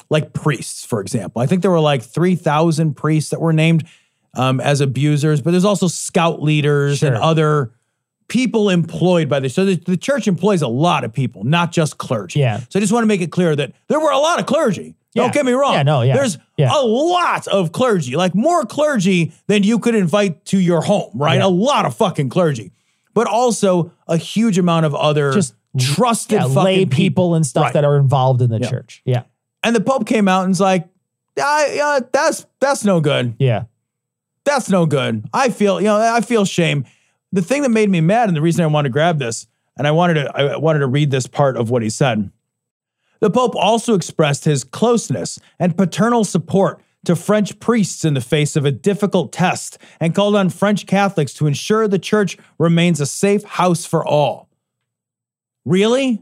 like 0.09 0.33
priests, 0.33 0.85
for 0.85 1.01
example. 1.01 1.41
I 1.41 1.45
think 1.45 1.61
there 1.61 1.71
were 1.71 1.79
like 1.79 2.03
3,000 2.03 2.95
priests 2.95 3.31
that 3.31 3.41
were 3.41 3.53
named 3.53 3.85
um, 4.35 4.59
as 4.59 4.81
abusers, 4.81 5.41
but 5.41 5.51
there's 5.51 5.65
also 5.65 5.87
scout 5.87 6.41
leaders 6.41 7.01
and 7.03 7.15
other 7.15 7.71
people 8.27 8.69
employed 8.69 9.29
by 9.29 9.39
the 9.39 9.49
so 9.49 9.65
the, 9.65 9.75
the 9.75 9.97
church 9.97 10.27
employs 10.27 10.61
a 10.61 10.67
lot 10.67 11.03
of 11.03 11.13
people, 11.13 11.43
not 11.43 11.71
just 11.71 11.97
clergy. 11.97 12.39
Yeah. 12.39 12.59
So 12.69 12.77
I 12.77 12.79
just 12.79 12.91
want 12.91 13.03
to 13.03 13.07
make 13.07 13.21
it 13.21 13.31
clear 13.31 13.55
that 13.55 13.73
there 13.87 13.99
were 13.99 14.11
a 14.11 14.17
lot 14.17 14.39
of 14.39 14.45
clergy. 14.45 14.95
Yeah. 15.15 15.23
Don't 15.23 15.33
get 15.33 15.45
me 15.45 15.53
wrong. 15.53 15.73
Yeah, 15.73 15.83
no, 15.83 16.01
yeah. 16.01 16.13
There's 16.15 16.37
Yeah. 16.57 16.71
a 16.75 16.83
lot 16.85 17.47
of 17.47 17.71
clergy, 17.71 18.15
like 18.15 18.35
more 18.35 18.65
clergy 18.65 19.31
than 19.47 19.63
you 19.63 19.79
could 19.79 19.95
invite 19.95 20.45
to 20.45 20.59
your 20.59 20.81
home, 20.81 21.09
right? 21.15 21.39
Yeah. 21.39 21.45
A 21.45 21.47
lot 21.47 21.85
of 21.85 21.95
fucking 21.95 22.29
clergy, 22.29 22.71
but 23.13 23.25
also 23.25 23.91
a 24.07 24.17
huge 24.17 24.57
amount 24.57 24.85
of 24.85 24.93
other 24.93 25.31
Just 25.31 25.55
trusted 25.79 26.43
lay 26.43 26.85
people 26.85 27.33
and 27.35 27.45
stuff 27.45 27.63
Right. 27.65 27.73
that 27.73 27.83
are 27.85 27.97
involved 27.97 28.41
in 28.41 28.49
the 28.49 28.59
church. 28.59 29.01
Yeah. 29.05 29.23
And 29.63 29.75
the 29.75 29.81
Pope 29.81 30.05
came 30.05 30.27
out 30.27 30.43
and's 30.45 30.59
like, 30.61 30.87
yeah, 31.37 31.73
yeah, 31.73 31.99
that's 32.13 32.45
that's 32.59 32.85
no 32.85 32.99
good. 33.01 33.35
Yeah. 33.39 33.63
That's 34.43 34.69
no 34.69 34.85
good. 34.85 35.25
I 35.33 35.49
feel, 35.49 35.79
you 35.81 35.87
know, 35.87 35.97
I 35.97 36.21
feel 36.21 36.45
shame. 36.45 36.85
The 37.31 37.41
thing 37.41 37.63
that 37.63 37.69
made 37.69 37.89
me 37.89 37.99
mad, 37.99 38.27
and 38.29 38.37
the 38.37 38.41
reason 38.41 38.63
I 38.63 38.67
wanted 38.67 38.89
to 38.89 38.93
grab 38.93 39.17
this, 39.17 39.47
and 39.77 39.87
I 39.87 39.91
wanted 39.91 40.13
to, 40.15 40.37
I 40.37 40.55
wanted 40.57 40.79
to 40.79 40.87
read 40.87 41.09
this 41.11 41.25
part 41.27 41.57
of 41.57 41.69
what 41.69 41.81
he 41.81 41.89
said. 41.89 42.29
The 43.19 43.29
Pope 43.29 43.55
also 43.55 43.93
expressed 43.93 44.45
his 44.45 44.63
closeness 44.63 45.39
and 45.59 45.77
paternal 45.77 46.23
support 46.23 46.81
to 47.05 47.15
French 47.15 47.59
priests 47.59 48.03
in 48.03 48.13
the 48.13 48.21
face 48.21 48.55
of 48.55 48.65
a 48.65 48.71
difficult 48.71 49.31
test 49.31 49.77
and 49.99 50.13
called 50.13 50.35
on 50.35 50.49
French 50.49 50.85
Catholics 50.85 51.33
to 51.35 51.47
ensure 51.47 51.87
the 51.87 51.99
church 51.99 52.37
remains 52.57 52.99
a 52.99 53.05
safe 53.05 53.43
house 53.43 53.85
for 53.85 54.05
all. 54.05 54.49
Really? 55.63 56.21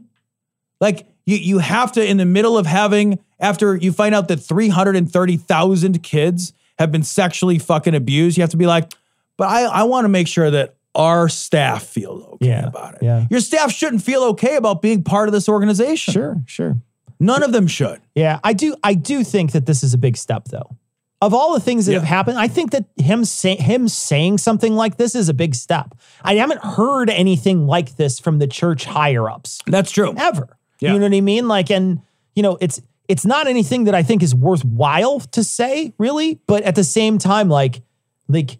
Like 0.80 1.06
you 1.26 1.36
you 1.36 1.58
have 1.58 1.92
to 1.92 2.04
in 2.04 2.18
the 2.18 2.24
middle 2.24 2.58
of 2.58 2.66
having 2.66 3.18
after 3.40 3.76
you 3.76 3.92
find 3.92 4.14
out 4.14 4.28
that 4.28 4.38
330,000 4.38 6.02
kids 6.02 6.52
have 6.78 6.92
been 6.92 7.02
sexually 7.02 7.58
fucking 7.58 7.94
abused, 7.94 8.36
you 8.36 8.42
have 8.42 8.50
to 8.50 8.56
be 8.56 8.66
like, 8.66 8.92
but 9.36 9.48
I, 9.48 9.64
I 9.64 9.82
want 9.84 10.04
to 10.04 10.08
make 10.08 10.28
sure 10.28 10.50
that 10.50 10.76
our 10.94 11.28
staff 11.28 11.84
feel 11.84 12.30
okay 12.34 12.48
Yeah, 12.48 12.66
about 12.66 12.94
it. 12.94 13.02
yeah. 13.02 13.26
Your 13.30 13.40
staff 13.40 13.72
shouldn't 13.72 14.02
feel 14.02 14.22
okay 14.24 14.56
about 14.56 14.80
being 14.82 15.02
part 15.02 15.28
of 15.28 15.32
this 15.32 15.48
organization. 15.48 16.12
Sure. 16.12 16.36
Sure. 16.46 16.76
None 17.20 17.42
of 17.42 17.52
them 17.52 17.66
should. 17.66 18.00
Yeah, 18.14 18.40
I 18.44 18.52
do. 18.52 18.76
I 18.82 18.94
do 18.94 19.24
think 19.24 19.52
that 19.52 19.66
this 19.66 19.82
is 19.82 19.94
a 19.94 19.98
big 19.98 20.16
step, 20.16 20.46
though. 20.50 20.76
Of 21.20 21.32
all 21.32 21.54
the 21.54 21.60
things 21.60 21.86
that 21.86 21.92
Yeah. 21.92 22.00
have 22.00 22.08
happened, 22.08 22.38
I 22.38 22.48
think 22.48 22.72
that 22.72 22.84
him 22.96 23.24
say, 23.24 23.56
him 23.56 23.88
saying 23.88 24.38
something 24.38 24.74
like 24.74 24.96
this 24.98 25.14
is 25.14 25.28
a 25.28 25.34
big 25.34 25.54
step. 25.54 25.94
I 26.22 26.34
haven't 26.34 26.60
heard 26.62 27.08
anything 27.08 27.66
like 27.66 27.96
this 27.96 28.18
from 28.18 28.40
the 28.40 28.46
church 28.46 28.84
higher 28.84 29.30
ups 29.30 29.60
That's 29.66 29.90
true. 29.90 30.12
ever. 30.16 30.56
Yeah. 30.80 30.92
You 30.92 30.98
know 30.98 31.06
what 31.06 31.14
I 31.16 31.20
mean? 31.22 31.48
Like, 31.48 31.70
and 31.70 32.00
you 32.34 32.42
know, 32.42 32.58
it's 32.60 32.80
it's 33.08 33.24
not 33.24 33.46
anything 33.46 33.84
that 33.84 33.94
I 33.94 34.02
think 34.02 34.22
is 34.22 34.34
worthwhile 34.34 35.20
to 35.20 35.44
say, 35.44 35.94
really. 35.98 36.40
But 36.46 36.62
at 36.64 36.74
the 36.74 36.84
same 36.84 37.18
time, 37.18 37.48
like, 37.48 37.80
like 38.28 38.58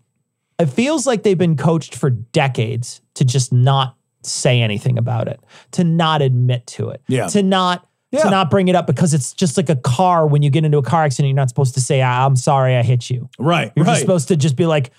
it 0.58 0.66
feels 0.66 1.06
like 1.06 1.22
they've 1.22 1.38
been 1.38 1.56
coached 1.56 1.94
for 1.94 2.10
decades 2.10 3.00
to 3.14 3.24
just 3.24 3.52
not 3.52 3.96
say 4.22 4.60
anything 4.62 4.98
about 4.98 5.28
it, 5.28 5.40
to 5.72 5.84
not 5.84 6.22
admit 6.22 6.66
to 6.66 6.88
it, 6.90 7.02
Yeah. 7.08 7.26
to 7.28 7.42
not 7.42 7.86
Yeah. 8.12 8.22
to 8.22 8.30
not 8.30 8.48
bring 8.48 8.68
it 8.68 8.76
up 8.76 8.86
because 8.86 9.12
it's 9.12 9.32
just 9.32 9.56
like 9.56 9.68
a 9.68 9.74
car 9.76 10.26
when 10.26 10.40
you 10.42 10.48
get 10.50 10.64
into 10.64 10.78
a 10.78 10.82
car 10.82 11.02
accident, 11.04 11.28
you're 11.30 11.36
not 11.36 11.48
supposed 11.48 11.74
to 11.74 11.80
say, 11.80 12.00
"Ah, 12.00 12.24
"I'm 12.24 12.36
sorry, 12.36 12.76
I 12.76 12.82
hit 12.84 13.10
you." 13.10 13.28
Right. 13.40 13.72
You're 13.74 13.84
right. 13.84 13.92
just 13.92 14.02
supposed 14.02 14.28
to 14.28 14.36
just 14.36 14.54
be 14.54 14.66
like, 14.66 14.92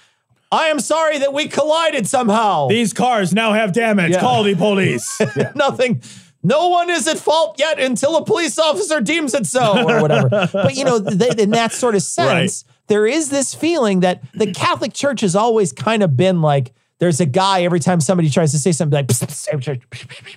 "I 0.51 0.67
am 0.67 0.79
sorry 0.81 1.19
that 1.19 1.31
we 1.33 1.47
collided 1.47 2.07
somehow." 2.07 2.67
These 2.67 2.91
cars 2.91 3.33
now 3.33 3.53
have 3.53 3.71
damage. 3.71 4.11
Yeah. 4.11 4.19
Call 4.19 4.43
the 4.43 4.53
police. 4.55 5.17
Nothing. 5.55 6.01
No 6.45 6.69
one 6.69 6.89
is 6.89 7.07
at 7.07 7.17
fault 7.17 7.55
yet 7.57 7.79
until 7.79 8.15
a 8.17 8.23
police 8.25 8.57
officer 8.59 9.01
deems 9.01 9.33
it 9.33 9.45
so, 9.45 9.87
or 9.89 10.01
whatever. 10.01 10.29
but 10.53 10.75
you 10.75 10.85
know, 10.85 11.01
th- 11.03 11.35
in 11.35 11.49
that 11.51 11.71
sort 11.71 11.95
of 11.95 12.01
sense, 12.03 12.63
there 12.87 13.05
is 13.07 13.29
this 13.29 13.53
feeling 13.55 14.01
that 14.01 14.21
the 14.33 14.51
Catholic 14.53 14.93
Church 14.93 15.21
has 15.21 15.35
always 15.35 15.73
kind 15.73 16.03
of 16.03 16.15
been 16.15 16.41
like. 16.41 16.73
There's 16.97 17.19
a 17.19 17.25
guy 17.25 17.63
every 17.63 17.81
time 17.81 17.99
somebody 17.99 18.29
tries 18.29 18.51
to 18.53 18.57
say 18.57 18.71
something 18.71 18.95
like, 18.95 19.07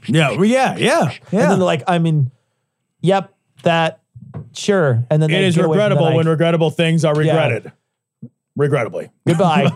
yeah. 0.09 0.31
well, 0.31 0.45
Yeah. 0.45 0.77
Yeah. 0.77 1.03
and 1.03 1.19
then 1.31 1.49
they're 1.51 1.59
like, 1.59 1.85
I 1.87 1.99
mean, 2.01 2.33
yep, 3.01 3.33
that, 3.63 4.01
sure. 4.55 5.05
And 5.09 5.23
then 5.23 5.31
It 5.31 5.35
they 5.35 5.47
is 5.47 5.55
get 5.55 5.67
away 5.67 5.77
from 5.77 5.91
the 5.91 5.95
regrettable 5.95 6.17
when 6.17 6.29
regrettable 6.29 6.71
things 6.71 7.05
are 7.05 7.15
regretted. 7.15 7.71
Regrettably. 8.59 9.09
goodbye. 9.27 9.63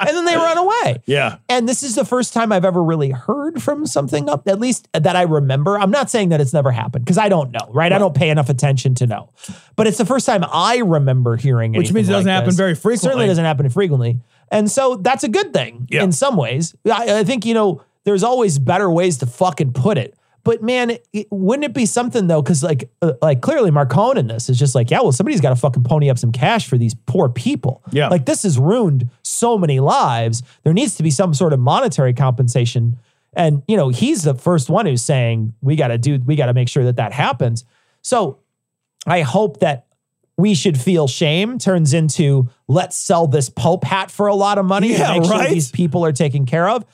and 0.00 0.16
then 0.16 0.24
they 0.24 0.36
run 0.36 0.58
away. 0.58 1.02
Yeah. 1.06 1.38
And 1.48 1.68
this 1.68 1.82
is 1.82 1.94
the 1.94 2.04
first 2.04 2.32
time 2.32 2.52
I've 2.52 2.64
ever 2.64 2.82
really 2.82 3.10
heard 3.10 3.62
from 3.62 3.86
something 3.86 4.28
up, 4.28 4.46
at 4.46 4.60
least 4.60 4.86
that 4.92 5.16
I 5.16 5.22
remember. 5.22 5.78
I'm 5.78 5.90
not 5.90 6.10
saying 6.10 6.28
that 6.28 6.40
it's 6.40 6.52
never 6.52 6.70
happened 6.70 7.04
because 7.04 7.18
I 7.18 7.28
don't 7.28 7.50
know, 7.50 7.70
right? 7.72 7.92
I 7.92 7.98
don't 7.98 8.14
pay 8.14 8.30
enough 8.30 8.48
attention 8.48 8.94
to 8.96 9.06
know. 9.06 9.30
But 9.76 9.86
it's 9.86 9.98
the 9.98 10.04
first 10.06 10.26
time 10.26 10.44
I 10.52 10.78
remember 10.78 11.36
hearing 11.36 11.72
Which 11.72 11.92
means 11.92 12.08
it 12.08 12.12
doesn't 12.12 12.26
like 12.26 12.34
happen 12.34 12.48
this. 12.50 12.56
very 12.56 12.74
frequently. 12.74 12.98
Certainly 13.08 13.26
doesn't 13.28 13.44
happen 13.44 13.68
frequently. 13.70 14.20
And 14.50 14.70
so 14.70 14.96
that's 14.96 15.24
a 15.24 15.28
good 15.28 15.54
thing 15.54 15.88
Yeah. 15.90 16.02
in 16.04 16.12
some 16.12 16.36
ways. 16.36 16.74
I, 16.86 17.20
I 17.20 17.24
think, 17.24 17.46
you 17.46 17.54
know, 17.54 17.82
there's 18.04 18.22
always 18.22 18.58
better 18.58 18.90
ways 18.90 19.18
to 19.18 19.26
fucking 19.26 19.72
put 19.72 19.96
it. 19.96 20.14
But 20.44 20.62
man, 20.62 20.90
it, 20.90 21.06
it- 21.12 21.26
wouldn't 21.30 21.64
it 21.64 21.72
be 21.72 21.86
something 21.86 22.26
though? 22.26 22.42
Because 22.42 22.62
like, 22.62 22.90
uh, 23.00 23.12
like 23.22 23.40
clearly 23.40 23.70
Marcone 23.70 24.16
in 24.16 24.26
this 24.26 24.48
is 24.48 24.58
just 24.58 24.74
like, 24.74 24.90
yeah, 24.90 25.00
well, 25.00 25.12
somebody's 25.12 25.40
got 25.40 25.50
to 25.50 25.56
fucking 25.56 25.84
pony 25.84 26.10
up 26.10 26.18
some 26.18 26.32
cash 26.32 26.66
for 26.68 26.76
these 26.76 26.94
poor 27.06 27.28
people. 27.28 27.82
Yeah. 27.92 28.08
like 28.08 28.26
this 28.26 28.42
has 28.42 28.58
ruined 28.58 29.08
so 29.22 29.56
many 29.56 29.78
lives. 29.80 30.42
There 30.64 30.72
needs 30.72 30.96
to 30.96 31.02
be 31.02 31.10
some 31.10 31.32
sort 31.34 31.52
of 31.52 31.60
monetary 31.60 32.12
compensation. 32.14 32.98
And 33.34 33.62
you 33.68 33.76
know, 33.76 33.88
he's 33.90 34.24
the 34.24 34.34
first 34.34 34.68
one 34.68 34.86
who's 34.86 35.02
saying 35.02 35.54
we 35.62 35.76
got 35.76 35.88
to 35.88 35.98
do, 35.98 36.18
we 36.24 36.36
got 36.36 36.46
to 36.46 36.54
make 36.54 36.68
sure 36.68 36.84
that 36.84 36.96
that 36.96 37.12
happens. 37.12 37.64
So 38.02 38.38
I 39.06 39.20
hope 39.20 39.60
that 39.60 39.86
we 40.36 40.54
should 40.54 40.80
feel 40.80 41.06
shame 41.06 41.58
turns 41.58 41.94
into 41.94 42.48
let's 42.66 42.96
sell 42.96 43.26
this 43.26 43.48
Pope 43.48 43.84
hat 43.84 44.10
for 44.10 44.26
a 44.26 44.34
lot 44.34 44.58
of 44.58 44.64
money 44.64 44.90
Yeah, 44.92 45.12
and 45.12 45.22
make 45.22 45.30
right? 45.30 45.42
sure 45.46 45.54
these 45.54 45.70
people 45.70 46.04
are 46.04 46.12
taken 46.12 46.46
care 46.46 46.68
of. 46.68 46.84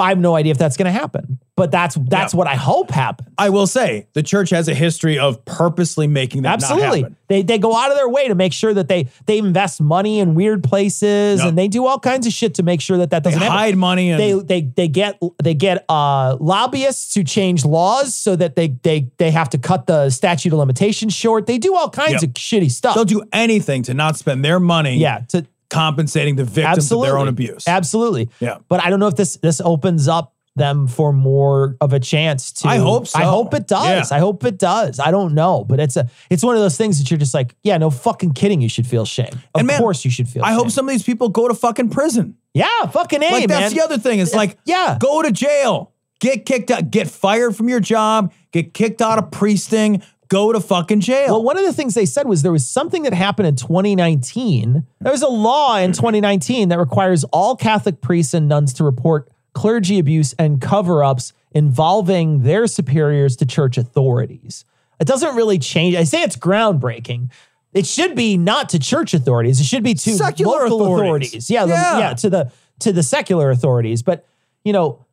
I 0.00 0.08
have 0.10 0.18
no 0.18 0.34
idea 0.36 0.50
if 0.52 0.58
that's 0.58 0.76
going 0.76 0.92
to 0.92 0.98
happen, 0.98 1.38
but 1.56 1.70
that's 1.70 1.94
that's 2.08 2.32
Yeah. 2.34 2.38
what 2.38 2.46
I 2.46 2.54
hope 2.56 2.90
happens. 2.90 3.28
I 3.38 3.50
will 3.50 3.66
say 3.66 4.06
the 4.14 4.22
church 4.22 4.50
has 4.50 4.66
a 4.68 4.74
history 4.74 5.18
of 5.18 5.44
purposely 5.44 6.06
making 6.06 6.42
that 6.42 6.60
not 6.60 6.70
Absolutely, 6.70 7.00
happen. 7.02 7.16
they 7.28 7.42
they 7.42 7.58
go 7.58 7.76
out 7.76 7.90
of 7.90 7.96
their 7.96 8.08
way 8.08 8.28
to 8.28 8.34
make 8.34 8.52
sure 8.52 8.72
that 8.74 8.88
they 8.88 9.08
they 9.26 9.38
invest 9.38 9.80
money 9.80 10.18
in 10.20 10.34
weird 10.34 10.64
places 10.64 11.40
Yep. 11.40 11.48
and 11.48 11.58
they 11.58 11.68
do 11.68 11.86
all 11.86 11.98
kinds 11.98 12.26
of 12.26 12.32
shit 12.32 12.54
to 12.54 12.62
make 12.62 12.80
sure 12.80 12.98
that 12.98 13.10
that 13.10 13.22
doesn't 13.22 13.38
happen. 13.40 13.56
hide 13.56 13.76
money 13.76 14.12
they 14.12 14.32
they 14.32 14.60
they 14.62 14.88
get 14.88 15.18
they 15.42 15.54
get 15.54 15.84
uh, 15.88 16.36
lobbyists 16.40 17.12
to 17.14 17.24
change 17.24 17.64
laws 17.64 18.14
so 18.14 18.36
that 18.36 18.56
they 18.56 18.68
they 18.82 19.08
they 19.18 19.30
have 19.30 19.50
to 19.50 19.58
cut 19.58 19.86
the 19.86 20.10
statute 20.10 20.52
of 20.52 20.58
limitations 20.58 21.12
short. 21.12 21.46
They 21.46 21.58
do 21.58 21.74
all 21.76 21.90
kinds 21.90 22.22
Yep. 22.22 22.22
of 22.22 22.30
shitty 22.34 22.70
stuff. 22.70 22.94
they'll 22.94 23.04
do 23.04 23.22
anything 23.32 23.82
to 23.84 23.94
not 23.94 24.16
spend 24.16 24.44
their 24.44 24.60
money 24.60 24.96
yeah, 24.96 25.20
to 25.28 25.46
compensating 25.70 26.36
the 26.36 26.44
victims 26.44 26.78
absolutely 26.78 27.08
of 27.08 27.12
their 27.12 27.18
own 27.18 27.28
abuse. 27.28 27.66
Absolutely. 27.66 28.28
Yeah. 28.40 28.58
But 28.68 28.84
I 28.84 28.90
don't 28.90 29.00
know 29.00 29.06
if 29.06 29.16
this 29.16 29.36
this 29.36 29.60
opens 29.60 30.08
up 30.08 30.34
them 30.56 30.88
for 30.88 31.12
more 31.12 31.76
of 31.80 31.92
a 31.92 32.00
chance 32.00 32.52
to 32.52 32.68
I 32.68 32.78
hope 32.78 33.06
so. 33.06 33.18
I 33.18 33.22
hope 33.22 33.54
it 33.54 33.66
does. 33.66 34.10
Yeah. 34.10 34.16
I 34.16 34.20
hope 34.20 34.44
it 34.44 34.58
does. 34.58 34.98
I 34.98 35.10
don't 35.10 35.32
know, 35.34 35.64
but 35.64 35.80
it's 35.80 35.96
a 35.96 36.10
it's 36.28 36.42
one 36.42 36.56
of 36.56 36.60
those 36.60 36.76
things 36.76 36.98
that 36.98 37.10
you're 37.10 37.18
just 37.18 37.34
like, 37.34 37.54
yeah, 37.62 37.78
no 37.78 37.88
fucking 37.90 38.32
kidding, 38.32 38.60
you 38.60 38.68
should 38.68 38.86
feel 38.86 39.04
shame. 39.04 39.30
Of 39.54 39.64
man, 39.64 39.78
course 39.78 40.04
you 40.04 40.10
should 40.10 40.28
feel 40.28 40.44
I 40.44 40.48
shame. 40.48 40.58
hope 40.58 40.70
some 40.70 40.88
of 40.88 40.92
these 40.92 41.04
people 41.04 41.28
go 41.28 41.48
to 41.48 41.54
fucking 41.54 41.90
prison. 41.90 42.36
Yeah, 42.52 42.86
fucking 42.86 43.22
A, 43.22 43.30
like 43.30 43.48
that's 43.48 43.72
man. 43.72 43.74
the 43.74 43.84
other 43.84 43.98
thing. 43.98 44.18
It's 44.18 44.34
like, 44.34 44.58
yeah. 44.64 44.98
go 45.00 45.22
to 45.22 45.30
jail, 45.30 45.92
get 46.18 46.44
kicked 46.44 46.70
out, 46.72 46.90
get 46.90 47.08
fired 47.08 47.54
from 47.54 47.68
your 47.68 47.80
job, 47.80 48.32
get 48.50 48.74
kicked 48.74 49.00
out 49.00 49.18
of 49.18 49.30
priesting, 49.30 50.02
go 50.30 50.52
to 50.52 50.60
fucking 50.60 51.00
jail. 51.00 51.34
Well, 51.34 51.42
one 51.42 51.58
of 51.58 51.64
the 51.64 51.72
things 51.74 51.92
they 51.94 52.06
said 52.06 52.26
was 52.26 52.40
there 52.42 52.52
was 52.52 52.66
something 52.66 53.02
that 53.02 53.12
happened 53.12 53.48
in 53.48 53.56
2019. 53.56 54.86
There 55.00 55.12
was 55.12 55.22
a 55.22 55.28
law 55.28 55.76
in 55.76 55.92
2019 55.92 56.70
that 56.70 56.78
requires 56.78 57.24
all 57.24 57.56
Catholic 57.56 58.00
priests 58.00 58.32
and 58.32 58.48
nuns 58.48 58.72
to 58.74 58.84
report 58.84 59.28
clergy 59.52 59.98
abuse 59.98 60.32
and 60.38 60.60
cover 60.60 61.04
ups 61.04 61.32
involving 61.52 62.44
their 62.44 62.66
superiors 62.66 63.36
to 63.36 63.44
church 63.46 63.76
authorities. 63.76 64.64
It 65.00 65.06
doesn't 65.06 65.34
really 65.34 65.58
change. 65.58 65.96
I 65.96 66.04
say 66.04 66.22
it's 66.22 66.36
groundbreaking. 66.36 67.30
It 67.72 67.86
should 67.86 68.14
be 68.14 68.36
not 68.36 68.68
to 68.70 68.78
church 68.78 69.14
authorities. 69.14 69.60
It 69.60 69.64
should 69.64 69.82
be 69.82 69.94
to 69.94 70.10
Secular 70.12 70.68
local 70.68 70.82
authorities. 70.94 71.28
authorities. 71.48 71.50
Yeah, 71.50 71.66
the- 71.66 71.72
Yeah. 71.72 71.98
yeah, 71.98 72.14
to 72.14 72.30
the 72.30 72.52
to 72.80 72.92
the 72.92 73.02
secular 73.02 73.50
authorities. 73.50 74.02
But 74.02 74.24
you 74.64 74.72
know, 74.72 75.04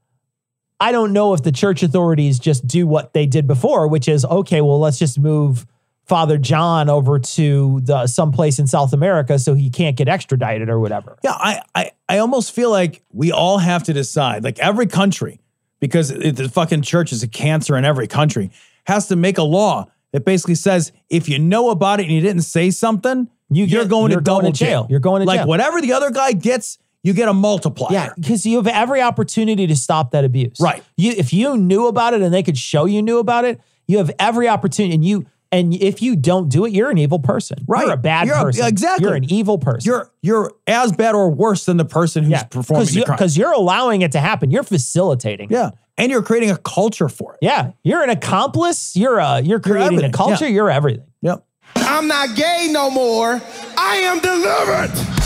I 0.80 0.92
don't 0.92 1.12
know 1.14 1.34
if 1.34 1.44
the 1.44 1.52
church 1.52 1.82
authorities 1.84 2.40
just 2.40 2.68
do 2.68 2.86
what 2.86 3.14
they 3.14 3.26
did 3.26 3.48
before, 3.48 3.88
which 3.88 4.08
is 4.08 4.24
okay. 4.26 4.62
Well, 4.62 4.80
let's 4.80 5.00
just 5.00 5.18
move 5.18 5.66
Father 6.06 6.38
John 6.38 6.90
over 6.90 7.20
to 7.20 7.82
the 7.82 8.08
someplace 8.08 8.60
in 8.60 8.68
South 8.68 8.94
America 8.94 9.40
so 9.40 9.56
he 9.56 9.70
can't 9.70 9.98
get 9.98 10.08
extradited 10.08 10.70
or 10.70 10.80
whatever. 10.80 11.18
Yeah, 11.24 11.32
I, 11.34 11.62
I, 11.76 11.92
I 12.08 12.18
almost 12.20 12.52
feel 12.54 12.70
like 12.70 13.04
we 13.12 13.32
all 13.32 13.58
have 13.58 13.84
to 13.84 13.94
decide, 13.94 14.44
like 14.44 14.60
every 14.60 14.88
country, 14.88 15.42
because 15.80 16.12
it, 16.12 16.36
the 16.36 16.48
fucking 16.48 16.84
church 16.84 17.12
is 17.12 17.24
a 17.24 17.28
cancer 17.28 17.76
in 17.76 17.84
every 17.84 18.08
country, 18.08 18.52
has 18.86 19.08
to 19.08 19.16
make 19.16 19.38
a 19.38 19.44
law 19.44 19.88
that 20.14 20.24
basically 20.24 20.56
says 20.56 20.92
if 21.10 21.28
you 21.28 21.40
know 21.40 21.70
about 21.72 22.00
it 22.00 22.04
and 22.04 22.12
you 22.14 22.22
didn't 22.22 22.44
say 22.44 22.72
something, 22.72 23.28
You 23.50 23.66
are 23.82 23.86
going 23.86 24.12
you're 24.12 24.22
to 24.22 24.24
going 24.24 24.44
double 24.44 24.52
to 24.54 24.58
jail. 24.58 24.84
jail. 24.84 24.88
You're 24.90 25.00
going 25.02 25.22
to 25.22 25.26
like 25.28 25.40
jail. 25.42 25.48
whatever 25.48 25.82
the 25.82 25.92
other 25.92 26.12
guy 26.12 26.32
gets, 26.32 26.78
you 27.04 27.14
get 27.14 27.30
a 27.30 27.34
multiplier. 27.34 27.94
Yeah, 27.94 28.10
because 28.16 28.46
you 28.46 28.58
have 28.58 28.68
every 28.68 29.02
opportunity 29.02 29.68
to 29.68 29.76
stop 29.76 30.12
that 30.12 30.24
abuse. 30.26 30.58
Right. 30.60 30.84
You 30.98 31.14
if 31.18 31.34
you 31.34 31.58
knew 31.58 31.88
about 31.88 32.14
it 32.14 32.22
and 32.22 32.34
they 32.34 32.44
could 32.44 32.58
show 32.58 32.86
you 32.86 33.02
knew 33.02 33.20
about 33.20 33.46
it, 33.46 33.62
you 33.88 33.98
have 34.00 34.12
every 34.20 34.50
opportunity 34.50 34.94
and 34.96 35.06
you 35.06 35.26
And 35.52 35.74
if 35.74 36.02
you 36.02 36.18
don't 36.18 36.50
do 36.50 36.66
it, 36.66 36.74
you're 36.74 36.90
an 36.90 36.98
evil 36.98 37.20
person. 37.20 37.60
Right. 37.68 37.86
You're 37.86 37.94
a 37.94 37.98
bad 37.98 38.28
You're 38.28 38.36
a- 38.36 38.44
person. 38.44 38.66
exactly. 38.68 39.06
You're 39.06 39.16
an 39.16 39.32
evil 39.32 39.58
person. 39.58 39.88
You're 39.90 40.12
you're 40.22 40.52
as 40.68 40.92
bad 40.92 41.16
or 41.16 41.30
worse 41.30 41.64
than 41.66 41.78
the 41.78 41.86
person 41.86 42.26
who's 42.26 42.44
performing 42.44 42.86
the 42.88 43.04
crime. 43.06 43.16
because 43.16 43.38
you're 43.38 43.54
allowing 43.54 44.02
it 44.02 44.12
to 44.12 44.20
happen. 44.20 44.52
You're 44.52 44.64
facilitating. 44.64 45.48
yeah, 45.50 45.70
and 45.98 46.12
you're 46.12 46.22
creating 46.24 46.52
a 46.52 46.58
culture 46.58 47.08
for 47.08 47.34
it. 47.36 47.40
Yeah. 47.42 47.72
You're 47.84 48.04
an 48.04 48.10
accomplice. 48.10 48.98
You're 48.98 49.22
uh, 49.22 49.38
a 49.38 49.42
you're 49.42 49.62
creating 49.62 49.86
everything. 50.00 50.10
a 50.10 50.18
culture. 50.18 50.46
Yeah. 50.48 50.56
You're 50.56 50.70
everything. 50.72 51.06
Yep. 51.22 51.46
I'm 51.78 52.08
not 52.08 52.36
gay 52.36 52.68
no 52.72 52.90
more. 52.92 53.42
I 53.78 53.96
am 54.04 54.20
delivered. 54.20 55.17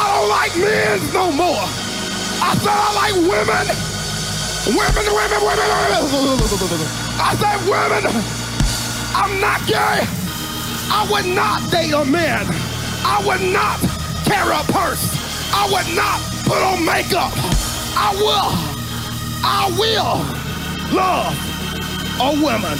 I 0.00 0.04
don't 0.16 0.28
like 0.32 0.54
men 0.56 0.96
no 1.12 1.30
more. 1.30 1.64
I 2.40 2.56
said 2.56 2.72
I 2.72 2.90
like 2.96 3.16
women. 3.28 3.66
Women, 4.76 5.06
women, 5.12 5.40
women, 5.44 5.68
women. 5.68 6.00
I 7.20 7.36
said 7.36 7.60
women. 7.68 8.02
I'm 9.14 9.40
not 9.40 9.60
gay. 9.66 10.00
I 10.92 11.06
would 11.10 11.26
not 11.26 11.70
date 11.70 11.92
a 11.92 12.04
man. 12.04 12.46
I 13.04 13.22
would 13.26 13.42
not 13.52 13.78
carry 14.24 14.54
a 14.54 14.64
purse. 14.72 15.04
I 15.52 15.68
would 15.70 15.94
not 15.94 16.20
put 16.44 16.62
on 16.62 16.84
makeup. 16.84 17.32
I 17.96 18.12
will. 18.16 18.50
I 19.42 19.68
will 19.78 20.24
love 20.94 21.34
a 22.20 22.30
woman. 22.42 22.78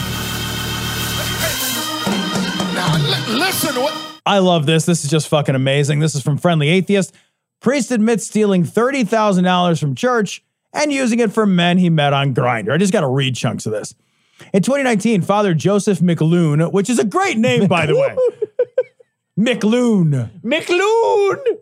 Now 2.74 2.96
li- 2.96 3.38
listen 3.38 3.74
what. 3.82 4.09
I 4.26 4.38
love 4.38 4.66
this. 4.66 4.84
This 4.86 5.04
is 5.04 5.10
just 5.10 5.28
fucking 5.28 5.54
amazing. 5.54 6.00
This 6.00 6.14
is 6.14 6.22
from 6.22 6.36
Friendly 6.38 6.68
Atheist. 6.68 7.14
Priest 7.60 7.90
admits 7.90 8.26
stealing 8.26 8.64
$30,000 8.64 9.80
from 9.80 9.94
church 9.94 10.42
and 10.72 10.92
using 10.92 11.20
it 11.20 11.32
for 11.32 11.46
men 11.46 11.78
he 11.78 11.90
met 11.90 12.12
on 12.12 12.34
Grindr. 12.34 12.72
I 12.72 12.78
just 12.78 12.92
got 12.92 13.00
to 13.00 13.08
read 13.08 13.34
chunks 13.34 13.66
of 13.66 13.72
this. 13.72 13.94
In 14.52 14.62
2019, 14.62 15.22
Father 15.22 15.52
Joseph 15.52 15.98
McLoone, 16.00 16.72
which 16.72 16.88
is 16.88 16.98
a 16.98 17.04
great 17.04 17.36
name, 17.36 17.66
by 17.66 17.86
the 17.86 17.94
way, 17.96 18.16
McLoone, 19.38 20.30
McLoone. 20.42 21.58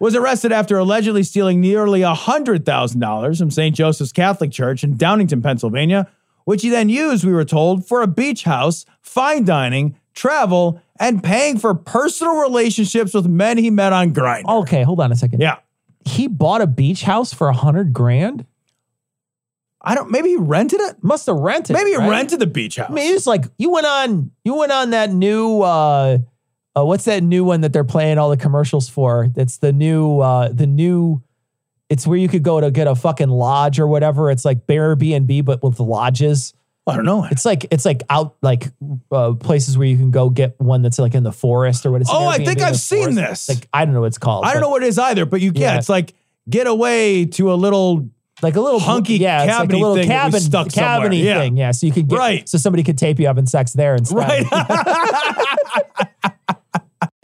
was 0.00 0.14
arrested 0.14 0.52
after 0.52 0.78
allegedly 0.78 1.22
stealing 1.22 1.60
nearly 1.60 2.00
$100,000 2.00 3.38
from 3.38 3.50
St. 3.50 3.76
Joseph's 3.76 4.12
Catholic 4.12 4.50
Church 4.50 4.82
in 4.82 4.96
Downingtown, 4.96 5.42
Pennsylvania, 5.42 6.08
which 6.44 6.62
he 6.62 6.68
then 6.68 6.88
used, 6.88 7.24
we 7.24 7.32
were 7.32 7.44
told, 7.44 7.86
for 7.86 8.02
a 8.02 8.06
beach 8.06 8.44
house, 8.44 8.84
fine 9.00 9.44
dining, 9.44 9.96
travel, 10.14 10.80
and 10.98 11.22
paying 11.22 11.58
for 11.58 11.74
personal 11.74 12.40
relationships 12.40 13.14
with 13.14 13.26
men 13.26 13.58
he 13.58 13.70
met 13.70 13.92
on 13.92 14.12
Grindr. 14.12 14.62
Okay, 14.62 14.82
hold 14.82 15.00
on 15.00 15.12
a 15.12 15.16
second. 15.16 15.40
Yeah. 15.40 15.58
He 16.04 16.28
bought 16.28 16.60
a 16.60 16.66
beach 16.66 17.02
house 17.02 17.32
for 17.32 17.48
a 17.48 17.52
hundred 17.52 17.92
grand. 17.92 18.46
I 19.84 19.94
don't, 19.94 20.10
maybe 20.10 20.28
he 20.30 20.36
rented 20.36 20.80
it? 20.80 21.02
Must 21.02 21.26
have 21.26 21.36
rented. 21.36 21.74
Maybe 21.74 21.90
he 21.90 21.96
right? 21.96 22.08
rented 22.08 22.38
the 22.38 22.46
beach 22.46 22.76
house. 22.76 22.90
I 22.90 22.94
mean, 22.94 23.14
it's 23.14 23.26
like 23.26 23.44
you 23.58 23.70
went 23.70 23.86
on 23.86 24.30
you 24.44 24.54
went 24.54 24.70
on 24.70 24.90
that 24.90 25.10
new 25.10 25.62
uh 25.62 26.18
uh 26.76 26.84
what's 26.84 27.04
that 27.06 27.22
new 27.22 27.44
one 27.44 27.62
that 27.62 27.72
they're 27.72 27.82
playing 27.82 28.18
all 28.18 28.30
the 28.30 28.36
commercials 28.36 28.88
for? 28.88 29.28
That's 29.34 29.58
the 29.58 29.72
new 29.72 30.20
uh 30.20 30.50
the 30.52 30.68
new 30.68 31.22
it's 31.92 32.06
where 32.06 32.16
you 32.16 32.26
could 32.26 32.42
go 32.42 32.58
to 32.58 32.70
get 32.70 32.86
a 32.86 32.94
fucking 32.94 33.28
lodge 33.28 33.78
or 33.78 33.86
whatever. 33.86 34.30
It's 34.30 34.46
like 34.46 34.66
Airbnb 34.66 35.44
but 35.44 35.62
with 35.62 35.78
lodges. 35.78 36.54
I 36.86 36.96
don't 36.96 37.04
know. 37.04 37.24
It's 37.30 37.44
like 37.44 37.66
it's 37.70 37.84
like 37.84 38.02
out 38.08 38.34
like 38.40 38.64
uh, 39.12 39.34
places 39.34 39.76
where 39.76 39.86
you 39.86 39.98
can 39.98 40.10
go 40.10 40.30
get 40.30 40.58
one 40.58 40.80
that's 40.80 40.98
like 40.98 41.14
in 41.14 41.22
the 41.22 41.30
forest 41.30 41.84
or 41.84 41.92
what 41.92 42.00
is 42.00 42.08
it? 42.08 42.14
Oh, 42.16 42.26
I 42.26 42.38
think 42.42 42.60
I've 42.62 42.78
seen 42.78 43.14
this. 43.14 43.48
Like 43.50 43.68
I 43.74 43.84
don't 43.84 43.92
know 43.92 44.00
what 44.00 44.06
it's 44.06 44.16
called. 44.18 44.46
I 44.46 44.52
don't 44.54 44.62
know 44.62 44.70
what 44.70 44.82
it 44.82 44.86
is 44.88 44.98
either, 44.98 45.26
but 45.26 45.42
you 45.42 45.52
can. 45.52 45.60
Yeah. 45.60 45.78
It's 45.78 45.90
like 45.90 46.14
get 46.48 46.66
away 46.66 47.26
to 47.26 47.52
a 47.52 47.54
little 47.54 48.08
like 48.40 48.56
a 48.56 48.60
little 48.60 48.80
hunky 48.80 49.18
yeah, 49.18 49.44
it's 49.44 49.58
like 49.58 49.72
a 49.72 49.76
little 49.76 49.94
thing 49.94 50.08
cabin 50.08 50.40
stuck 50.40 50.68
cabiny 50.68 51.22
Yeah. 51.22 51.40
thing. 51.40 51.56
Yeah, 51.58 51.70
so 51.72 51.86
you 51.86 51.92
could 51.92 52.08
get 52.08 52.18
Right. 52.18 52.48
so 52.48 52.56
somebody 52.58 52.82
could 52.82 52.98
tape 52.98 53.20
you 53.20 53.28
up 53.28 53.36
in 53.38 53.46
sex 53.46 53.74
there 53.74 53.94
instead. 53.94 54.16
Right. 54.16 54.44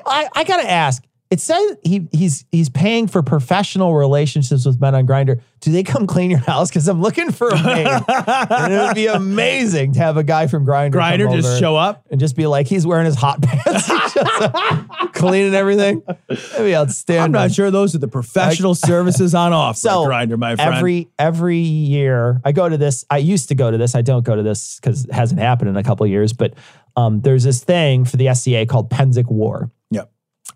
I, 0.06 0.28
I 0.34 0.44
gotta 0.44 0.70
ask. 0.70 1.02
It 1.30 1.40
says 1.40 1.76
he 1.82 2.08
he's 2.10 2.46
he's 2.50 2.70
paying 2.70 3.06
for 3.06 3.22
professional 3.22 3.94
relationships 3.94 4.64
with 4.64 4.80
men 4.80 4.94
on 4.94 5.06
Grindr. 5.06 5.42
Do 5.60 5.70
they 5.72 5.82
come 5.82 6.06
clean 6.06 6.30
your 6.30 6.38
house? 6.38 6.70
Because 6.70 6.88
I'm 6.88 7.02
looking 7.02 7.32
for 7.32 7.48
a 7.50 7.62
maid, 7.62 7.86
and 8.08 8.72
it 8.72 8.78
would 8.78 8.94
be 8.94 9.08
amazing 9.08 9.92
to 9.92 9.98
have 9.98 10.16
a 10.16 10.22
guy 10.22 10.46
from 10.46 10.64
Grindr 10.64 10.92
Grindr 10.92 11.30
just 11.34 11.58
show 11.60 11.76
up. 11.76 12.06
and 12.10 12.18
just 12.18 12.34
be 12.34 12.46
like 12.46 12.66
he's 12.66 12.86
wearing 12.86 13.04
his 13.04 13.16
hot 13.16 13.42
pants, 13.42 13.86
He 13.86 13.98
shows 14.08 14.24
up, 14.40 15.12
cleaning 15.12 15.54
everything. 15.54 16.02
That'd 16.28 16.58
be 16.64 16.74
outstanding. 16.74 17.24
I'm 17.24 17.32
not 17.32 17.52
sure 17.52 17.70
those 17.70 17.94
are 17.94 17.98
the 17.98 18.08
professional 18.08 18.74
services 18.90 19.34
on 19.34 19.52
offer. 19.52 19.78
So 19.80 20.06
Grindr, 20.06 20.38
my 20.38 20.56
friend. 20.56 20.76
every 20.76 21.08
every 21.18 21.58
year 21.58 22.40
I 22.42 22.52
go 22.52 22.68
to 22.68 22.78
this. 22.78 23.04
I 23.10 23.18
used 23.18 23.48
to 23.48 23.54
go 23.54 23.70
to 23.70 23.76
this. 23.76 23.94
I 23.94 24.00
don't 24.00 24.24
go 24.24 24.34
to 24.34 24.42
this 24.42 24.78
because 24.80 25.04
it 25.04 25.12
hasn't 25.12 25.40
happened 25.40 25.68
in 25.68 25.76
a 25.76 25.82
couple 25.82 26.04
of 26.04 26.10
years. 26.10 26.32
But 26.32 26.54
um, 26.96 27.20
there's 27.20 27.44
this 27.44 27.62
thing 27.62 28.06
for 28.06 28.16
the 28.16 28.32
SCA 28.34 28.64
called 28.64 28.88
Pennsic 28.88 29.26
War. 29.30 29.70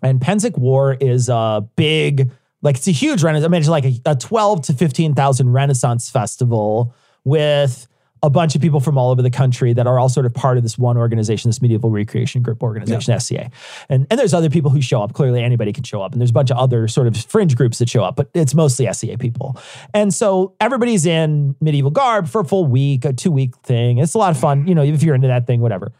And 0.03 0.19
Pennsic 0.19 0.57
War 0.57 0.93
is 0.93 1.29
a 1.29 1.67
big, 1.75 2.29
like 2.61 2.75
it's 2.75 2.87
a 2.87 2.91
huge 2.91 3.23
Renaissance. 3.23 3.45
I 3.45 3.49
mean, 3.49 3.61
it's 3.61 3.69
like 3.69 3.85
a, 3.85 3.93
a 4.05 4.15
12 4.15 4.63
to 4.63 4.73
15,000 4.73 5.51
Renaissance 5.51 6.09
festival 6.09 6.93
with 7.23 7.87
a 8.23 8.29
bunch 8.29 8.55
of 8.55 8.61
people 8.61 8.79
from 8.79 8.97
all 8.97 9.11
over 9.11 9.21
the 9.21 9.29
country 9.29 9.73
that 9.73 9.85
are 9.85 9.99
all 9.99 10.07
sort 10.07 10.25
of 10.25 10.33
part 10.33 10.55
of 10.55 10.63
this 10.63 10.77
one 10.77 10.95
organization, 10.95 11.49
this 11.49 11.61
medieval 11.61 11.91
recreation 11.91 12.41
group 12.41 12.63
organization, 12.63 13.19
SCA. 13.19 13.51
And, 13.89 14.07
and 14.09 14.17
there's 14.17 14.33
other 14.33 14.49
people 14.49 14.71
who 14.71 14.81
show 14.81 15.03
up. 15.03 15.13
Clearly, 15.13 15.43
anybody 15.43 15.73
can 15.73 15.83
show 15.83 16.01
up. 16.01 16.13
And 16.13 16.21
there's 16.21 16.29
a 16.29 16.33
bunch 16.33 16.49
of 16.49 16.57
other 16.57 16.87
sort 16.87 17.07
of 17.07 17.17
fringe 17.17 17.57
groups 17.57 17.79
that 17.79 17.89
show 17.89 18.01
up, 18.01 18.15
but 18.15 18.29
it's 18.33 18.55
mostly 18.55 18.91
SCA 18.91 19.17
people. 19.17 19.57
And 19.93 20.13
so 20.13 20.55
everybody's 20.61 21.05
in 21.05 21.57
medieval 21.59 21.91
garb 21.91 22.29
for 22.29 22.41
a 22.41 22.45
full 22.45 22.65
week, 22.65 23.03
a 23.03 23.11
two 23.11 23.31
week 23.31 23.57
thing. 23.57 23.97
It's 23.97 24.13
a 24.13 24.17
lot 24.17 24.31
of 24.31 24.39
fun, 24.39 24.67
you 24.67 24.73
know, 24.73 24.83
if 24.83 25.03
you're 25.03 25.15
into 25.15 25.27
that 25.27 25.45
thing, 25.45 25.59
whatever. 25.59 25.91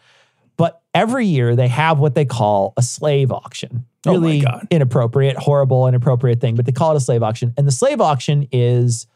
Every 0.94 1.26
year 1.26 1.56
they 1.56 1.68
have 1.70 2.00
what 2.00 2.14
they 2.16 2.26
call 2.26 2.74
a 2.78 2.82
slave 2.84 3.32
auction. 3.32 3.86
Oh 4.06 4.12
my 4.20 4.28
Really 4.28 4.40
God. 4.42 4.68
inappropriate, 4.70 5.38
horrible, 5.38 5.88
inappropriate 5.88 6.40
thing, 6.40 6.56
but 6.56 6.66
they 6.66 6.72
call 6.72 6.92
it 6.92 6.98
a 6.98 7.00
slave 7.00 7.24
auction. 7.24 7.54
And 7.58 7.66
the 7.68 7.72
slave 7.72 8.00
auction 8.02 8.48
is, 8.52 9.08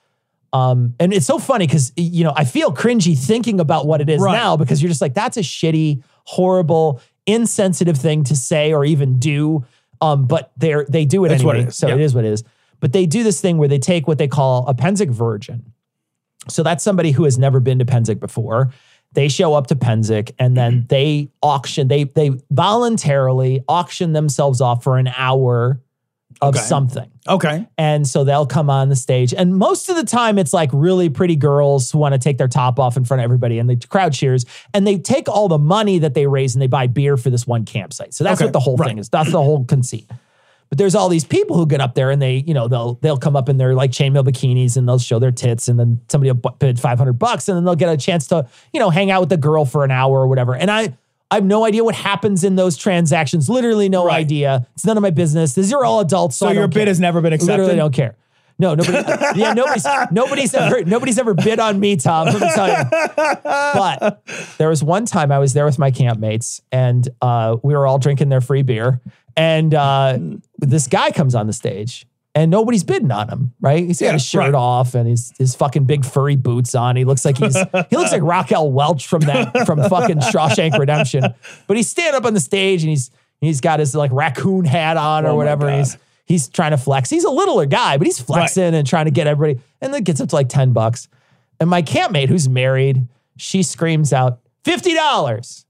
um, 0.53 0.95
and 0.99 1.13
it's 1.13 1.25
so 1.25 1.37
funny 1.39 1.67
because 1.67 1.91
you 1.95 2.23
know 2.23 2.33
I 2.35 2.45
feel 2.45 2.73
cringy 2.73 3.17
thinking 3.17 3.59
about 3.59 3.85
what 3.85 4.01
it 4.01 4.09
is 4.09 4.21
Right. 4.21 4.33
now 4.33 4.57
because 4.57 4.81
you're 4.81 4.89
just 4.89 5.01
like 5.01 5.13
that's 5.13 5.37
a 5.37 5.41
shitty, 5.41 6.01
horrible, 6.23 7.01
insensitive 7.25 7.97
thing 7.97 8.23
to 8.25 8.35
say 8.35 8.73
or 8.73 8.83
even 8.85 9.19
do. 9.19 9.65
Um, 10.01 10.25
but 10.25 10.51
they're 10.57 10.85
they 10.89 11.05
do 11.05 11.25
it 11.25 11.29
That's 11.29 11.41
anyway, 11.41 11.63
it 11.63 11.73
so 11.73 11.87
yeah. 11.89 11.95
it 11.95 12.01
is 12.01 12.15
what 12.15 12.23
it 12.25 12.31
is. 12.31 12.43
But 12.79 12.93
they 12.93 13.05
do 13.05 13.23
this 13.23 13.41
thing 13.41 13.57
where 13.57 13.67
they 13.67 13.79
take 13.79 14.07
what 14.07 14.17
they 14.19 14.27
call 14.27 14.67
a 14.67 14.73
Pennsic 14.73 15.09
virgin. 15.09 15.73
So 16.47 16.63
that's 16.63 16.83
somebody 16.83 17.11
who 17.11 17.23
has 17.25 17.37
never 17.37 17.59
been 17.59 17.79
to 17.79 17.85
Pennsic 17.85 18.19
before. 18.19 18.71
They 19.13 19.27
show 19.29 19.53
up 19.53 19.67
to 19.67 19.75
Pennsic 19.75 20.31
and 20.37 20.55
then 20.55 20.73
Mm-hmm. 20.73 20.87
they 20.87 21.31
auction, 21.41 21.87
they 21.87 22.03
they 22.05 22.31
voluntarily 22.51 23.63
auction 23.67 24.13
themselves 24.13 24.61
off 24.61 24.83
for 24.83 24.97
an 24.97 25.07
hour 25.15 25.81
of 26.41 26.53
Okay. 26.55 26.63
something. 26.63 27.09
okay. 27.27 27.67
And 27.79 28.07
so 28.07 28.23
they'll 28.23 28.45
come 28.45 28.69
on 28.69 28.89
the 28.89 28.95
stage. 28.95 29.33
And 29.33 29.57
most 29.57 29.89
of 29.89 29.95
the 29.95 30.03
time, 30.03 30.37
it's 30.37 30.53
like 30.53 30.69
really 30.71 31.09
pretty 31.09 31.35
girls 31.35 31.89
who 31.89 31.97
want 31.97 32.13
to 32.13 32.19
take 32.19 32.37
their 32.37 32.47
top 32.49 32.79
off 32.79 32.95
in 32.95 33.05
front 33.05 33.21
of 33.21 33.23
everybody 33.23 33.57
and 33.57 33.67
the 33.67 33.75
crowd 33.87 34.13
cheers. 34.13 34.45
And 34.71 34.85
they 34.85 34.99
take 34.99 35.27
all 35.27 35.47
the 35.47 35.57
money 35.57 35.97
that 35.99 36.13
they 36.13 36.27
raise 36.27 36.53
and 36.53 36.61
they 36.61 36.67
buy 36.67 36.85
beer 36.85 37.17
for 37.17 37.31
this 37.31 37.47
one 37.47 37.65
campsite. 37.65 38.13
So 38.13 38.23
that's 38.23 38.39
Okay, 38.39 38.45
what 38.47 38.53
the 38.53 38.59
whole 38.59 38.77
right. 38.77 38.87
thing 38.89 38.99
is. 38.99 39.09
That's 39.09 39.31
the 39.31 39.41
whole 39.41 39.65
conceit. 39.65 40.11
But 40.69 40.77
there's 40.77 40.95
all 40.95 41.07
these 41.09 41.23
people 41.23 41.55
who 41.57 41.65
get 41.65 41.79
up 41.79 41.95
there 41.95 42.11
and 42.11 42.21
they, 42.21 42.43
you 42.45 42.53
know, 42.53 42.67
they'll 42.67 42.95
they'll 42.95 43.17
come 43.17 43.35
up 43.35 43.47
in 43.49 43.57
their 43.57 43.73
like 43.73 43.91
chainmail 43.91 44.25
bikinis 44.27 44.75
and 44.77 44.87
they'll 44.87 44.99
show 44.99 45.17
their 45.19 45.31
tits 45.31 45.67
and 45.67 45.79
then 45.79 46.01
somebody 46.09 46.31
will 46.31 46.51
bid 46.59 46.79
500 46.79 47.13
bucks 47.13 47.47
and 47.47 47.55
then 47.57 47.63
they'll 47.63 47.75
get 47.75 47.89
a 47.89 47.95
chance 47.97 48.27
to, 48.27 48.47
you 48.73 48.79
know, 48.79 48.89
hang 48.89 49.09
out 49.11 49.21
with 49.21 49.29
the 49.29 49.37
girl 49.37 49.63
for 49.65 49.83
an 49.85 49.91
hour 49.91 50.19
or 50.19 50.27
whatever. 50.27 50.55
And 50.55 50.69
I 50.69 50.97
I 51.31 51.35
have 51.35 51.45
no 51.45 51.65
idea 51.65 51.83
what 51.83 51.95
happens 51.95 52.43
in 52.43 52.55
those 52.55 52.75
transactions. 52.77 53.49
Literally 53.49 53.89
no 53.89 54.05
Right. 54.05 54.15
idea. 54.19 54.65
It's 54.75 54.85
none 54.85 54.97
of 54.97 55.03
my 55.03 55.09
business. 55.09 55.53
These 55.53 55.73
are 55.73 55.83
all 55.85 55.99
adults. 55.99 56.35
So, 56.37 56.47
So 56.47 56.51
your 56.53 56.67
bid 56.67 56.75
care. 56.75 56.85
has 56.87 56.99
never 56.99 57.19
been 57.21 57.33
accepted? 57.33 57.53
I 57.53 57.57
literally 57.57 57.77
don't 57.77 57.93
care. 57.93 58.15
No, 58.59 58.73
nobody. 58.75 58.97
yeah, 59.39 59.53
nobody's 59.53 59.85
nobody's 60.11 60.53
ever 60.55 60.83
nobody's 60.83 61.19
ever 61.19 61.33
bid 61.33 61.59
on 61.59 61.79
me, 61.79 61.95
Tom. 61.95 62.25
Let 62.25 62.41
me 62.41 62.49
tell 62.55 62.67
you. 62.67 62.83
But 63.45 64.23
there 64.57 64.69
was 64.69 64.83
one 64.83 65.05
time 65.05 65.31
I 65.31 65.39
was 65.39 65.53
there 65.53 65.65
with 65.65 65.77
my 65.79 65.91
campmates, 65.91 66.61
and 66.71 67.07
uh, 67.21 67.57
we 67.63 67.73
were 67.75 67.85
all 67.85 67.99
drinking 67.99 68.29
their 68.29 68.41
free 68.41 68.63
beer, 68.63 68.99
and 69.37 69.73
uh, 69.73 70.19
this 70.57 70.87
guy 70.87 71.11
comes 71.11 71.35
on 71.35 71.47
the 71.47 71.53
stage. 71.53 72.05
And 72.35 72.51
nobody's 72.51 72.83
bidding 72.83 73.09
on 73.09 73.29
him, 73.29 73.53
right? 73.59 73.83
He's 73.83 73.99
got 73.99 74.05
Yeah, 74.07 74.11
his 74.13 74.23
shirt 74.23 74.39
right. 74.41 74.53
off 74.53 74.93
and 74.93 75.09
his 75.09 75.33
his 75.39 75.55
fucking 75.55 75.85
big 75.85 76.05
furry 76.05 76.35
boots 76.35 76.75
on. 76.75 76.95
He 76.95 77.03
looks 77.03 77.25
like 77.25 77.35
he's 77.39 77.55
he 77.57 77.95
looks 77.97 78.11
like 78.11 78.21
Raquel 78.21 78.71
Welch 78.71 79.07
from 79.07 79.21
that 79.21 79.65
from 79.65 79.81
fucking 79.89 80.17
Shawshank 80.17 80.77
Redemption. 80.77 81.23
But 81.65 81.77
he's 81.77 81.89
standing 81.89 82.13
up 82.13 82.25
on 82.25 82.35
the 82.35 82.39
stage 82.39 82.83
and 82.83 82.91
he's 82.91 83.09
he's 83.41 83.59
got 83.59 83.79
his 83.79 83.95
like 83.95 84.11
raccoon 84.11 84.65
hat 84.65 84.97
on 84.97 85.25
Oh 85.25 85.29
or 85.29 85.31
my 85.31 85.35
whatever. 85.37 85.75
He's 85.75 85.97
he's 86.25 86.47
trying 86.47 86.71
to 86.71 86.77
flex. 86.77 87.09
He's 87.09 87.23
a 87.23 87.31
littler 87.31 87.65
guy, 87.65 87.97
but 87.97 88.05
he's 88.05 88.19
flexing 88.19 88.75
and 88.75 88.85
trying 88.85 89.05
to 89.05 89.11
get 89.11 89.25
everybody. 89.25 89.59
And 89.81 89.91
then 89.91 90.01
it 90.01 90.05
gets 90.05 90.21
up 90.21 90.29
to 90.29 90.35
like 90.35 90.49
10 90.49 90.73
bucks. 90.73 91.07
And 91.59 91.71
my 91.71 91.81
campmate, 91.81 92.29
who's 92.29 92.47
married, 92.47 93.07
she 93.37 93.63
screams 93.63 94.13
out, 94.13 94.41
$50. 94.63 95.65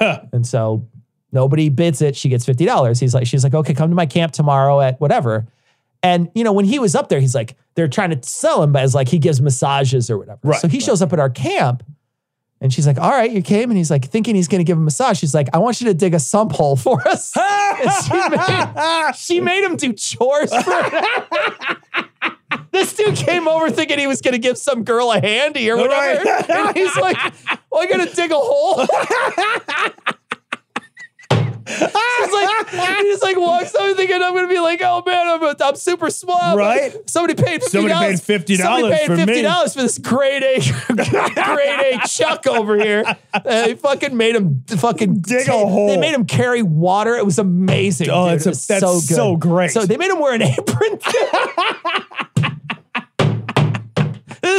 and 0.32 0.46
so 0.46 0.86
nobody 1.32 1.68
bids 1.68 2.02
it. 2.02 2.14
She 2.14 2.28
gets 2.28 2.46
$50. 2.46 3.00
He's 3.00 3.14
like, 3.14 3.26
she's 3.26 3.42
like, 3.42 3.54
okay, 3.54 3.74
come 3.74 3.90
to 3.90 3.96
my 3.96 4.06
camp 4.06 4.32
tomorrow 4.32 4.80
at 4.80 5.00
whatever. 5.00 5.46
And 6.02 6.30
you 6.34 6.44
know, 6.44 6.52
when 6.52 6.64
he 6.64 6.78
was 6.78 6.94
up 6.94 7.08
there, 7.08 7.20
he's 7.20 7.34
like, 7.34 7.56
they're 7.74 7.88
trying 7.88 8.10
to 8.10 8.28
sell 8.28 8.62
him 8.62 8.72
but 8.72 8.82
as 8.82 8.94
like 8.94 9.08
he 9.08 9.18
gives 9.18 9.40
massages 9.40 10.10
or 10.10 10.18
whatever. 10.18 10.40
Right, 10.42 10.60
so 10.60 10.68
he 10.68 10.80
shows 10.80 11.00
up 11.00 11.12
at 11.12 11.20
our 11.20 11.30
camp 11.30 11.82
And 12.60 12.72
she's 12.72 12.86
like, 12.86 12.98
all 12.98 13.10
right, 13.10 13.30
you 13.30 13.42
came. 13.42 13.70
And 13.70 13.78
he's 13.78 13.90
like, 13.90 14.04
thinking 14.06 14.34
he's 14.34 14.48
going 14.48 14.60
to 14.60 14.64
give 14.64 14.76
him 14.76 14.82
a 14.82 14.84
massage. 14.84 15.18
She's 15.18 15.34
like, 15.34 15.48
I 15.52 15.58
want 15.58 15.80
you 15.80 15.86
to 15.88 15.94
dig 15.94 16.14
a 16.14 16.20
sump 16.20 16.52
hole 16.52 16.76
for 16.76 17.06
us. 17.08 17.32
she 18.06 18.28
made, 18.28 19.12
she 19.16 19.40
made 19.40 19.64
him 19.64 19.76
do 19.76 19.92
chores 19.92 20.54
for 20.54 20.92
This 22.72 22.94
dude 22.94 23.16
came 23.16 23.46
over 23.48 23.70
thinking 23.70 23.98
he 23.98 24.06
was 24.06 24.22
going 24.22 24.32
to 24.32 24.38
give 24.38 24.56
some 24.56 24.82
girl 24.82 25.12
a 25.12 25.20
handy 25.20 25.70
or 25.70 25.76
whatever. 25.76 26.24
Right. 26.24 26.50
and 26.50 26.76
he's 26.76 26.96
like, 26.96 27.16
well, 27.70 27.82
I 27.82 27.86
got 27.86 28.08
to 28.08 28.14
dig 28.14 28.30
a 28.30 28.38
hole. 28.38 28.86
He's 31.68 32.32
like, 32.32 32.68
he 32.70 33.02
just 33.10 33.22
like 33.22 33.36
walks 33.38 33.74
up 33.74 33.96
thinking 33.96 34.22
I'm 34.22 34.34
gonna 34.34 34.48
be 34.48 34.58
like, 34.58 34.80
oh 34.82 35.02
man, 35.04 35.26
I'm, 35.26 35.56
I'm 35.60 35.76
super 35.76 36.10
small. 36.10 36.56
Right. 36.56 36.94
Somebody 37.08 37.40
paid 37.42 37.60
$50. 37.62 37.64
Somebody 37.68 37.94
paid 37.94 38.18
$50 38.18 38.56
Somebody 38.58 38.94
paid 38.94 39.06
for 39.06 39.16
fifty 39.16 39.42
dollars 39.42 39.74
for 39.74 39.82
this 39.82 39.98
grade 39.98 40.42
A, 40.42 40.60
grade 40.94 41.94
A 41.94 42.08
Chuck 42.08 42.46
over 42.46 42.76
here. 42.76 43.04
They 43.44 43.74
fucking 43.74 44.16
made 44.16 44.36
him 44.36 44.64
fucking 44.68 45.20
Dig 45.20 45.48
a 45.48 45.52
hole. 45.52 45.88
They 45.88 45.98
made 45.98 46.14
him 46.14 46.26
carry 46.26 46.62
water. 46.62 47.16
It 47.16 47.24
was 47.24 47.38
amazing. 47.38 48.08
Oh, 48.10 48.26
dude. 48.28 48.46
it's 48.46 48.46
a- 48.46 48.68
that's 48.68 48.80
so, 48.80 48.94
good. 48.94 49.16
so 49.16 49.36
great. 49.36 49.70
So 49.70 49.84
they 49.86 49.96
made 49.96 50.10
him 50.10 50.20
wear 50.20 50.34
an 50.34 50.42
apron. 50.42 50.98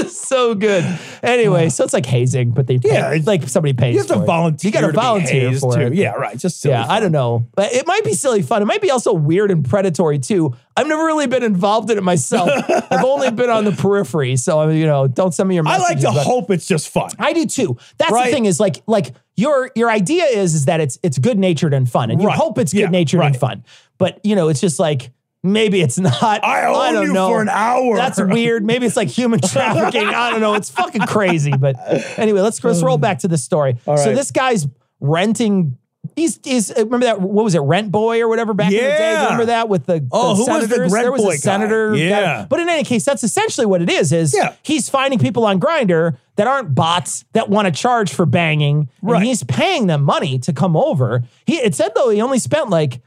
It's 0.01 0.17
so 0.27 0.55
good. 0.55 0.83
Anyway, 1.21 1.69
so 1.69 1.83
it's 1.83 1.93
like 1.93 2.05
hazing, 2.05 2.51
but 2.51 2.67
they 2.67 2.77
pay, 2.79 2.89
Yeah, 2.89 3.09
it's- 3.11 3.27
like 3.27 3.47
somebody 3.47 3.73
pays. 3.73 3.93
You 3.93 3.99
have 4.01 4.07
to 4.07 4.21
it. 4.21 4.25
volunteer. 4.25 4.69
You 4.69 4.73
got 4.73 4.87
to 4.87 4.91
volunteer 4.93 5.53
for 5.57 5.75
too. 5.75 5.81
it. 5.81 5.93
Yeah, 5.95 6.11
right. 6.11 6.37
Just 6.37 6.61
silly 6.61 6.73
Yeah, 6.73 6.85
I 6.89 6.99
don't 6.99 7.11
know. 7.11 7.45
But 7.55 7.73
it 7.73 7.85
might 7.87 8.03
be 8.03 8.13
silly 8.13 8.41
fun. 8.41 8.61
It 8.61 8.65
might 8.65 8.81
be 8.81 8.91
also 8.91 9.13
weird 9.13 9.51
and 9.51 9.67
predatory 9.67 10.19
too. 10.19 10.55
I've 10.75 10.87
never 10.87 11.05
really 11.05 11.27
been 11.27 11.43
involved 11.43 11.91
in 11.91 11.97
it 11.97 12.03
myself. 12.03 12.49
I've 12.91 13.03
only 13.03 13.29
been 13.31 13.49
on 13.49 13.63
the 13.63 13.71
periphery. 13.71 14.35
So, 14.37 14.59
I 14.59 14.65
mean, 14.67 14.77
you 14.77 14.87
know, 14.87 15.07
don't 15.07 15.33
send 15.33 15.47
me 15.49 15.55
your 15.55 15.67
I 15.67 15.77
like 15.77 15.99
to 16.01 16.11
hope 16.11 16.49
it's 16.49 16.65
just 16.67 16.89
fun. 16.89 17.11
I 17.19 17.33
do 17.33 17.45
too. 17.45 17.77
That's 17.97 18.11
Right. 18.11 18.25
the 18.25 18.31
thing 18.31 18.45
is 18.45 18.59
like, 18.59 18.81
like 18.87 19.13
your, 19.35 19.69
your 19.75 19.89
idea 19.91 20.23
is, 20.25 20.55
is 20.55 20.65
that 20.65 20.79
it's, 20.81 20.97
it's 21.03 21.19
good 21.19 21.37
natured 21.37 21.73
and 21.73 21.87
fun 21.89 22.09
and 22.11 22.21
you 22.21 22.27
Right. 22.27 22.37
hope 22.37 22.57
it's 22.57 22.73
good 22.73 22.91
natured 22.91 23.21
and 23.21 23.33
right. 23.33 23.39
fun. 23.39 23.63
But 23.99 24.19
you 24.23 24.35
know, 24.35 24.49
it's 24.49 24.59
just 24.61 24.79
like, 24.79 25.11
maybe 25.43 25.81
it's 25.81 25.99
not. 25.99 26.43
I 26.43 26.65
own 26.65 26.93
don't 26.93 27.07
you 27.07 27.13
know. 27.13 27.27
for 27.27 27.41
an 27.41 27.49
hour. 27.49 27.95
That's 27.95 28.19
weird. 28.21 28.63
Maybe 28.65 28.85
it's 28.85 28.95
like 28.95 29.09
human 29.09 29.39
trafficking. 29.43 30.07
I 30.07 30.31
don't 30.31 30.41
know. 30.41 30.53
It's 30.55 30.69
fucking 30.69 31.01
crazy. 31.01 31.51
But 31.51 31.75
anyway, 32.17 32.41
let's 32.41 32.63
let's 32.63 32.81
roll 32.81 32.97
back 32.97 33.19
to 33.19 33.27
the 33.27 33.37
story. 33.37 33.77
So 33.85 34.13
this 34.15 34.31
guy's 34.31 34.67
renting. 34.99 35.77
He's 36.17 36.37
he's 36.43 36.69
uh, 36.69 36.83
remember 36.83 37.05
that 37.05 37.21
what 37.21 37.43
was 37.45 37.55
it 37.55 37.59
Rent 37.61 37.89
Boy 37.89 38.19
or 38.21 38.27
whatever 38.27 38.53
back 38.53 38.67
in 38.71 38.77
the 38.77 38.83
day? 38.83 39.21
Remember 39.23 39.45
that 39.45 39.69
with 39.69 39.85
the, 39.85 40.05
Oh, 40.11 40.35
the 40.35 40.43
who 40.43 40.51
was 40.51 40.63
the 40.63 40.67
senators? 40.75 40.91
Rent 40.91 41.03
there 41.05 41.11
was 41.13 41.21
Boy 41.21 41.29
a 41.29 41.33
guy? 41.33 41.37
senator. 41.37 41.95
Yeah. 41.95 42.45
But 42.49 42.59
in 42.59 42.67
any 42.67 42.83
case, 42.83 43.05
that's 43.05 43.23
essentially 43.23 43.65
what 43.65 43.81
it 43.81 43.89
is. 43.89 44.11
Is 44.11 44.35
Yeah. 44.37 44.53
he's 44.63 44.89
finding 44.89 45.17
people 45.17 45.45
on 45.45 45.61
Grindr 45.61 46.17
that 46.35 46.45
aren't 46.45 46.75
bots 46.75 47.23
that 47.31 47.49
want 47.49 47.67
to 47.67 47.71
charge 47.71 48.13
for 48.13 48.25
banging, 48.25 48.89
Right. 49.01 49.17
and 49.17 49.25
he's 49.25 49.43
paying 49.45 49.87
them 49.87 50.03
money 50.03 50.39
to 50.39 50.51
come 50.51 50.75
over. 50.75 51.23
He 51.45 51.55
it 51.55 51.73
said 51.73 51.93
though 51.95 52.09
he 52.09 52.21
only 52.21 52.37
spent 52.39 52.69
like 52.69 52.99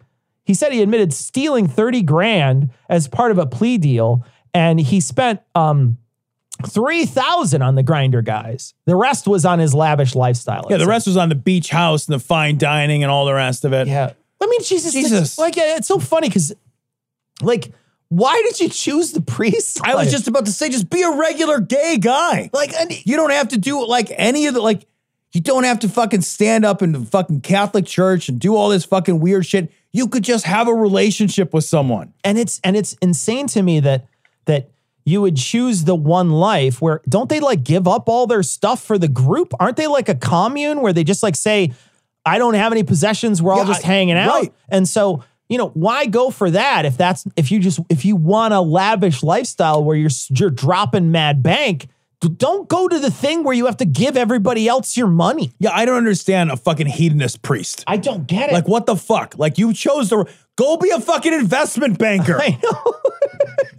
he 0.46 0.54
said 0.54 0.72
he 0.72 0.80
admitted 0.80 1.12
stealing 1.12 1.66
30 1.68 2.02
grand 2.02 2.70
as 2.88 3.08
part 3.08 3.30
of 3.30 3.38
a 3.38 3.44
plea 3.46 3.76
deal 3.76 4.24
and 4.54 4.80
he 4.80 5.00
spent 5.00 5.40
um 5.54 5.98
3000 6.64 7.60
on 7.60 7.74
the 7.74 7.84
Grindr 7.84 8.24
guys 8.24 8.72
the 8.86 8.96
rest 8.96 9.26
was 9.28 9.44
on 9.44 9.58
his 9.58 9.74
lavish 9.74 10.14
lifestyle 10.14 10.66
Yeah, 10.70 10.78
the 10.78 10.86
rest 10.86 11.06
was 11.06 11.16
on 11.16 11.28
the 11.28 11.34
beach 11.34 11.68
house 11.68 12.06
and 12.06 12.14
the 12.14 12.18
fine 12.24 12.56
dining 12.56 13.02
and 13.02 13.10
all 13.12 13.26
the 13.26 13.34
rest 13.34 13.64
of 13.64 13.72
it. 13.74 13.86
yeah 13.88 14.12
i 14.40 14.46
mean 14.46 14.62
jesus 14.62 14.92
Jesus. 14.92 15.36
like 15.38 15.54
it's 15.58 15.88
so 15.88 15.98
funny 15.98 16.28
because 16.28 16.54
like 17.42 17.72
why 18.08 18.40
did 18.46 18.60
you 18.60 18.68
choose 18.68 19.12
the 19.12 19.20
priest 19.20 19.80
I 19.84 19.96
was 19.96 20.12
just 20.12 20.28
about 20.28 20.46
to 20.46 20.52
say, 20.52 20.68
just 20.68 20.88
be 20.88 21.02
a 21.02 21.10
regular 21.10 21.58
gay 21.58 21.98
guy. 21.98 22.50
Like, 22.52 22.72
and 22.72 23.04
you 23.04 23.16
don't 23.16 23.32
have 23.32 23.48
to 23.48 23.58
do 23.58 23.84
like 23.84 24.12
any 24.14 24.46
of 24.46 24.54
the 24.54 24.60
like. 24.60 24.86
You 25.32 25.40
don't 25.40 25.64
have 25.64 25.80
to 25.80 25.88
fucking 25.88 26.20
stand 26.20 26.64
up 26.64 26.82
in 26.82 26.92
the 26.92 27.00
fucking 27.00 27.40
Catholic 27.40 27.84
church 27.84 28.28
and 28.28 28.38
do 28.38 28.54
all 28.54 28.68
this 28.68 28.84
fucking 28.84 29.18
weird 29.18 29.44
shit. 29.44 29.72
You 29.96 30.08
could 30.08 30.24
just 30.24 30.44
have 30.44 30.68
a 30.68 30.74
relationship 30.74 31.54
with 31.54 31.64
someone. 31.64 32.12
and 32.22 32.36
it's 32.38 32.60
and 32.62 32.76
it's 32.76 32.92
insane 33.00 33.46
to 33.48 33.62
me 33.62 33.80
that 33.80 34.06
that 34.44 34.70
you 35.04 35.20
would 35.20 35.36
choose 35.36 35.84
the 35.84 35.94
one 35.94 36.30
life 36.30 36.82
where 36.82 37.00
don't 37.08 37.28
they 37.28 37.40
like 37.40 37.62
give 37.64 37.86
up 37.88 38.08
all 38.08 38.26
their 38.26 38.42
stuff 38.42 38.82
for 38.82 38.98
the 38.98 39.08
group? 39.08 39.54
Aren't 39.60 39.76
they 39.76 39.86
like 39.86 40.08
a 40.08 40.14
commune 40.14 40.82
where 40.82 40.92
they 40.92 41.04
just 41.04 41.22
like 41.22 41.36
say, 41.36 41.72
I 42.24 42.38
don't 42.38 42.54
have 42.54 42.72
any 42.72 42.82
possessions, 42.82 43.40
we're 43.40 43.52
all 43.54 43.64
just 43.64 43.84
I- 43.84 43.86
hanging 43.86 44.16
out? 44.18 44.28
right. 44.28 44.52
And 44.68 44.88
so, 44.88 45.22
you 45.48 45.58
know, 45.58 45.68
why 45.68 46.06
go 46.06 46.30
for 46.30 46.50
that 46.50 46.84
if 46.84 46.96
that's 46.96 47.24
if 47.36 47.50
you 47.52 47.60
just 47.60 47.78
if 47.88 48.04
you 48.04 48.16
want 48.16 48.52
a 48.52 48.60
lavish 48.60 49.22
lifestyle 49.22 49.82
where 49.84 49.96
you're 49.96 50.10
you're 50.30 50.50
dropping 50.50 51.10
mad 51.12 51.42
bank, 51.42 51.88
don't 52.20 52.68
go 52.68 52.88
to 52.88 52.98
the 52.98 53.10
thing 53.10 53.44
where 53.44 53.54
you 53.54 53.66
have 53.66 53.76
to 53.78 53.84
give 53.84 54.16
everybody 54.16 54.66
else 54.68 54.96
your 54.96 55.06
money. 55.06 55.52
Yeah, 55.58 55.70
I 55.72 55.84
don't 55.84 55.96
understand 55.96 56.50
a 56.50 56.56
fucking 56.56 56.86
hedonist 56.86 57.42
priest. 57.42 57.84
I 57.86 57.98
don't 57.98 58.26
get 58.26 58.50
it. 58.50 58.52
Like, 58.52 58.68
what 58.68 58.86
the 58.86 58.96
fuck? 58.96 59.38
Like, 59.38 59.58
you 59.58 59.72
chose 59.72 60.08
to 60.10 60.26
go 60.56 60.76
be 60.76 60.90
a 60.90 61.00
fucking 61.00 61.32
investment 61.32 61.98
banker. 61.98 62.38
I 62.40 62.58
know. 62.62 62.94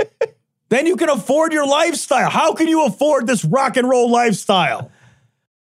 then 0.70 0.86
you 0.86 0.96
can 0.96 1.10
afford 1.10 1.52
your 1.52 1.66
lifestyle. 1.66 2.30
How 2.30 2.54
can 2.54 2.68
you 2.68 2.86
afford 2.86 3.28
this 3.28 3.44
rock 3.44 3.78
and 3.78 3.90
roll 3.90 4.12
lifestyle? 4.12 4.92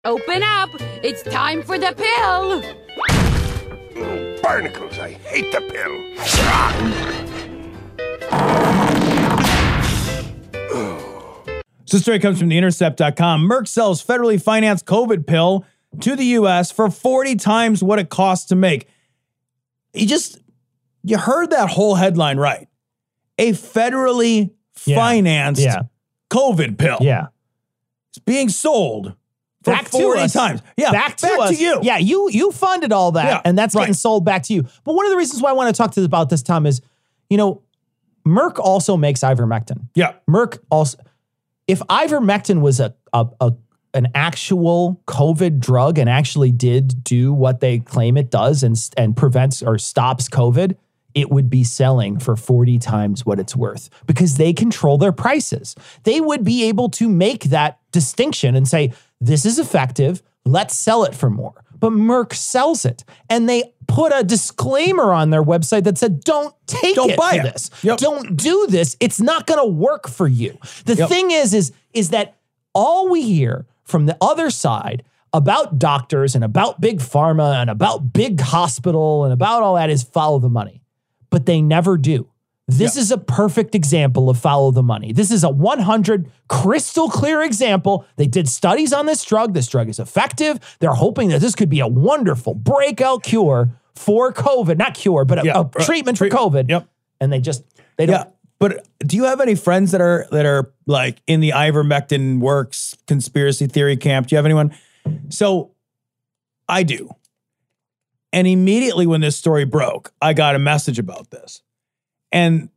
Open 0.04 0.42
up! 0.42 0.70
It's 1.04 1.22
time 1.22 1.62
for 1.62 1.78
the 1.78 1.94
pill! 1.96 2.62
Barnacles, 4.42 4.98
I 4.98 5.12
hate 5.12 5.52
the 5.52 5.62
pill. 5.62 6.02
So 11.92 11.98
this 11.98 12.04
story 12.04 12.20
comes 12.20 12.40
from 12.40 12.50
theintercept.com. 12.50 13.50
Merck 13.50 13.68
sells 13.68 14.02
federally 14.02 14.42
financed 14.42 14.86
COVID 14.86 15.28
pill 15.28 15.66
to 16.00 16.16
the 16.16 16.24
US 16.38 16.72
for 16.72 16.90
40 16.90 17.36
times 17.36 17.84
what 17.84 18.00
it 18.00 18.08
costs 18.08 18.46
to 18.46 18.56
make. 18.56 18.88
You 19.94 20.08
just 20.08 20.40
you 21.04 21.18
heard 21.18 21.50
that 21.50 21.70
whole 21.70 21.96
headline 21.96 22.38
right. 22.38 22.70
A 23.38 23.52
federally 23.52 24.52
Yeah. 24.86 24.96
financed 24.96 25.62
Yeah. 25.62 25.82
COVID 26.30 26.78
pill. 26.78 27.00
Yeah. 27.02 27.28
It's 28.12 28.20
being 28.20 28.48
sold 28.48 29.14
for 29.66 29.74
back 29.74 29.90
40 29.90 30.20
to 30.20 30.24
us. 30.28 30.32
times. 30.34 30.62
Yeah, 30.78 30.92
back 30.94 31.18
to 31.18 31.28
back 31.28 31.40
us. 31.42 31.58
to 31.58 31.62
you. 31.62 31.80
Yeah, 31.84 31.98
you 31.98 32.30
you 32.30 32.54
funded 32.54 32.94
all 32.94 33.12
that, 33.12 33.26
Yeah, 33.26 33.42
and 33.44 33.58
that's 33.58 33.76
getting 33.76 33.94
sold 33.96 34.24
back 34.24 34.44
to 34.44 34.54
you. 34.54 34.66
But 34.86 34.94
one 34.96 35.06
of 35.06 35.12
the 35.12 35.18
reasons 35.18 35.42
why 35.42 35.50
I 35.50 35.54
want 35.54 35.76
to 35.76 35.78
talk 35.78 35.92
to 35.96 36.04
about 36.06 36.30
this, 36.30 36.42
Tom, 36.42 36.66
is 36.66 36.80
you 37.30 37.36
know, 37.36 37.64
Merck 38.26 38.60
also 38.60 38.96
makes 38.96 39.20
ivermectin. 39.20 39.90
Yeah. 39.94 40.14
Merck 40.30 40.60
also, 40.70 40.98
if 41.68 41.80
ivermectin 41.80 42.62
was 42.62 42.80
a 42.80 42.94
a, 43.14 43.28
a 43.40 43.54
an 43.94 44.08
actual 44.16 45.02
COVID 45.08 45.60
drug 45.60 45.98
and 45.98 46.10
actually 46.10 46.52
did 46.52 47.04
do 47.04 47.34
what 47.34 47.60
they 47.60 47.80
claim 47.80 48.18
it 48.18 48.32
does 48.32 48.64
and 48.64 48.78
and 48.98 49.18
prevents 49.18 49.62
or 49.62 49.78
stops 49.78 50.30
COVID, 50.30 50.76
it 51.14 51.30
would 51.30 51.50
be 51.50 51.64
selling 51.64 52.20
for 52.20 52.36
40 52.36 52.80
times 52.80 53.26
what 53.26 53.40
it's 53.40 53.56
worth 53.56 53.90
because 54.06 54.36
they 54.36 54.54
control 54.54 54.98
their 54.98 55.12
prices. 55.12 55.76
They 56.04 56.22
would 56.22 56.44
be 56.44 56.64
able 56.66 56.90
to 56.92 57.10
make 57.10 57.46
that 57.46 57.80
distinction 57.92 58.56
and 58.56 58.68
say, 58.68 58.94
this 59.20 59.46
is 59.46 59.60
effective, 59.60 60.24
let's 60.46 60.78
sell 60.78 61.04
it 61.04 61.14
for 61.14 61.30
more. 61.30 61.64
But 61.82 61.92
Merck 61.92 62.34
sells 62.34 62.86
it 62.86 63.04
and 63.30 63.50
they 63.50 63.74
put 63.88 64.14
a 64.16 64.24
disclaimer 64.24 65.12
on 65.12 65.32
their 65.32 65.44
website 65.44 65.84
that 65.84 65.98
said, 65.98 66.24
don't 66.24 66.56
take 66.68 66.96
Don't 66.96 67.10
it 67.10 67.18
buy 67.18 67.36
it. 67.36 67.44
this. 67.44 67.70
Yep. 67.84 67.98
Don't 67.98 68.38
do 68.38 68.68
this. 68.70 68.96
It's 69.02 69.20
not 69.20 69.46
going 69.48 69.60
to 69.60 69.66
work 69.66 70.08
for 70.08 70.28
you. 70.30 70.58
The 70.86 70.96
Yep. 70.96 71.10
thing 71.10 71.32
is, 71.32 71.54
is, 71.54 71.74
is 71.94 72.12
that 72.12 72.38
all 72.74 73.10
we 73.10 73.24
hear 73.24 73.66
from 73.84 74.06
the 74.06 74.16
other 74.22 74.50
side 74.50 75.04
about 75.34 75.80
doctors 75.80 76.36
and 76.36 76.44
about 76.44 76.80
big 76.80 77.00
pharma 77.00 77.56
and 77.62 77.70
about 77.70 78.14
big 78.14 78.40
hospital 78.40 79.24
and 79.26 79.34
about 79.34 79.64
all 79.64 79.76
that 79.76 79.90
is 79.90 80.04
follow 80.04 80.40
the 80.40 80.50
money, 80.50 80.82
but 81.30 81.46
they 81.46 81.62
never 81.62 81.98
do. 81.98 82.28
This 82.78 82.98
is 82.98 83.12
a 83.12 83.18
perfect 83.18 83.76
example 83.76 84.30
of 84.30 84.38
follow 84.38 84.72
the 84.72 84.84
money. 84.84 85.14
This 85.14 85.32
is 85.32 85.44
a 85.44 85.50
100 85.50 86.32
crystal 86.48 87.10
clear 87.10 87.42
example. 87.42 88.06
They 88.16 88.28
did 88.28 88.48
studies 88.48 88.94
on 88.94 89.06
this 89.06 89.24
drug. 89.24 89.54
This 89.54 89.68
drug 89.68 89.90
is 89.90 90.00
effective. 90.00 90.60
They're 90.80 90.94
hoping 90.94 91.30
that 91.30 91.42
this 91.42 91.56
could 91.56 91.70
be 91.70 91.80
a 91.80 91.88
wonderful 91.88 92.54
breakout 92.54 93.24
cure 93.24 93.70
for 93.96 94.34
COVID, 94.34 94.78
not 94.78 94.96
cure, 94.96 95.26
but 95.26 95.40
a, 95.40 95.46
Yeah, 95.46 95.64
a 95.76 95.84
treatment 95.84 96.18
for 96.18 96.30
COVID. 96.30 96.70
Yep. 96.70 96.88
And 97.20 97.32
they 97.32 97.40
just, 97.40 97.64
they 97.98 98.06
don't. 98.06 98.16
Yeah. 98.16 98.32
But 98.60 98.88
do 99.00 99.16
you 99.16 99.24
have 99.24 99.42
any 99.42 99.56
friends 99.56 99.92
that 99.92 100.02
are 100.02 100.28
that 100.32 100.46
are 100.46 100.72
like 100.86 101.22
in 101.26 101.40
the 101.40 101.50
ivermectin 101.50 102.40
works 102.40 102.96
conspiracy 103.08 103.66
theory 103.66 103.98
camp? 103.98 104.28
Do 104.28 104.36
you 104.36 104.38
have 104.38 104.46
anyone? 104.46 104.76
So 105.30 105.72
I 106.70 106.84
do. 106.84 107.10
And 108.32 108.48
immediately 108.48 109.08
when 109.08 109.22
this 109.22 109.36
story 109.36 109.66
broke, 109.66 110.14
I 110.22 110.34
got 110.34 110.56
a 110.56 110.60
message 110.60 111.00
about 111.00 111.32
this. 111.32 111.64
And 112.32 112.70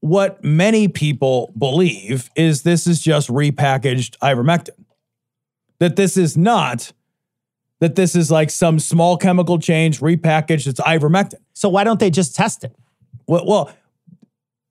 what 0.00 0.42
many 0.42 0.88
people 0.88 1.52
believe 1.56 2.30
is 2.34 2.62
this 2.62 2.86
is 2.86 3.00
just 3.00 3.28
repackaged 3.28 4.16
ivermectin. 4.18 4.84
That 5.78 5.96
this 5.96 6.16
is 6.16 6.36
not 6.36 6.92
that 7.80 7.96
this 7.96 8.14
is 8.14 8.30
like 8.30 8.50
some 8.50 8.78
small 8.78 9.16
chemical 9.16 9.58
change 9.58 10.00
repackaged 10.00 10.66
it's 10.66 10.80
ivermectin. 10.80 11.40
So 11.54 11.68
why 11.68 11.84
don't 11.84 11.98
they 11.98 12.10
just 12.10 12.34
test 12.34 12.62
it? 12.62 12.76
Well, 13.26 13.44
well, 13.46 13.72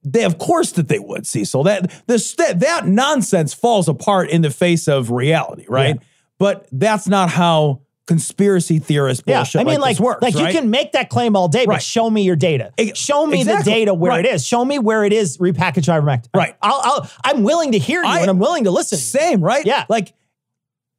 they 0.03 0.23
of 0.23 0.37
course 0.37 0.71
that 0.73 0.87
they 0.87 0.99
would, 0.99 1.27
Cecil. 1.27 1.63
That 1.63 2.03
this 2.07 2.33
that, 2.35 2.59
that 2.59 2.87
nonsense 2.87 3.53
falls 3.53 3.87
apart 3.87 4.29
in 4.29 4.41
the 4.41 4.51
face 4.51 4.87
of 4.87 5.11
reality, 5.11 5.65
right? 5.67 5.95
Yeah. 5.95 6.07
but 6.37 6.67
that's 6.71 7.07
not 7.07 7.29
how 7.29 7.81
conspiracy 8.09 8.79
theorists 8.79 9.23
Yeah, 9.27 9.37
bullshit 9.37 9.61
I 9.61 9.63
mean, 9.63 9.79
like, 9.79 9.99
like, 9.99 10.05
works. 10.05 10.21
like 10.23 10.33
right? 10.33 10.51
you 10.51 10.59
can 10.59 10.71
make 10.71 10.93
that 10.93 11.09
claim 11.09 11.35
all 11.35 11.47
day, 11.47 11.67
but 11.67 11.73
Right. 11.73 11.81
show 11.81 12.09
me 12.09 12.23
your 12.23 12.35
data. 12.35 12.71
Show 12.95 13.27
me 13.27 13.41
exactly. 13.41 13.71
the 13.71 13.79
data 13.79 13.93
where 13.93 14.09
Right. 14.11 14.25
it 14.25 14.33
is. 14.33 14.43
Show 14.45 14.65
me 14.65 14.79
where 14.79 15.03
it 15.05 15.13
is 15.13 15.37
repackaged 15.37 15.87
ivermectin. 15.87 16.29
Right. 16.35 16.55
I'll, 16.59 16.81
I'll, 16.83 17.09
I'm 17.23 17.43
willing 17.43 17.73
to 17.73 17.77
hear 17.77 18.01
you 18.03 18.09
I- 18.09 18.21
and 18.21 18.29
I'm 18.31 18.39
willing 18.39 18.63
to 18.63 18.71
listen. 18.71 18.97
Same, 18.97 19.41
right? 19.41 19.63
Yeah. 19.63 19.85
Like 19.89 20.13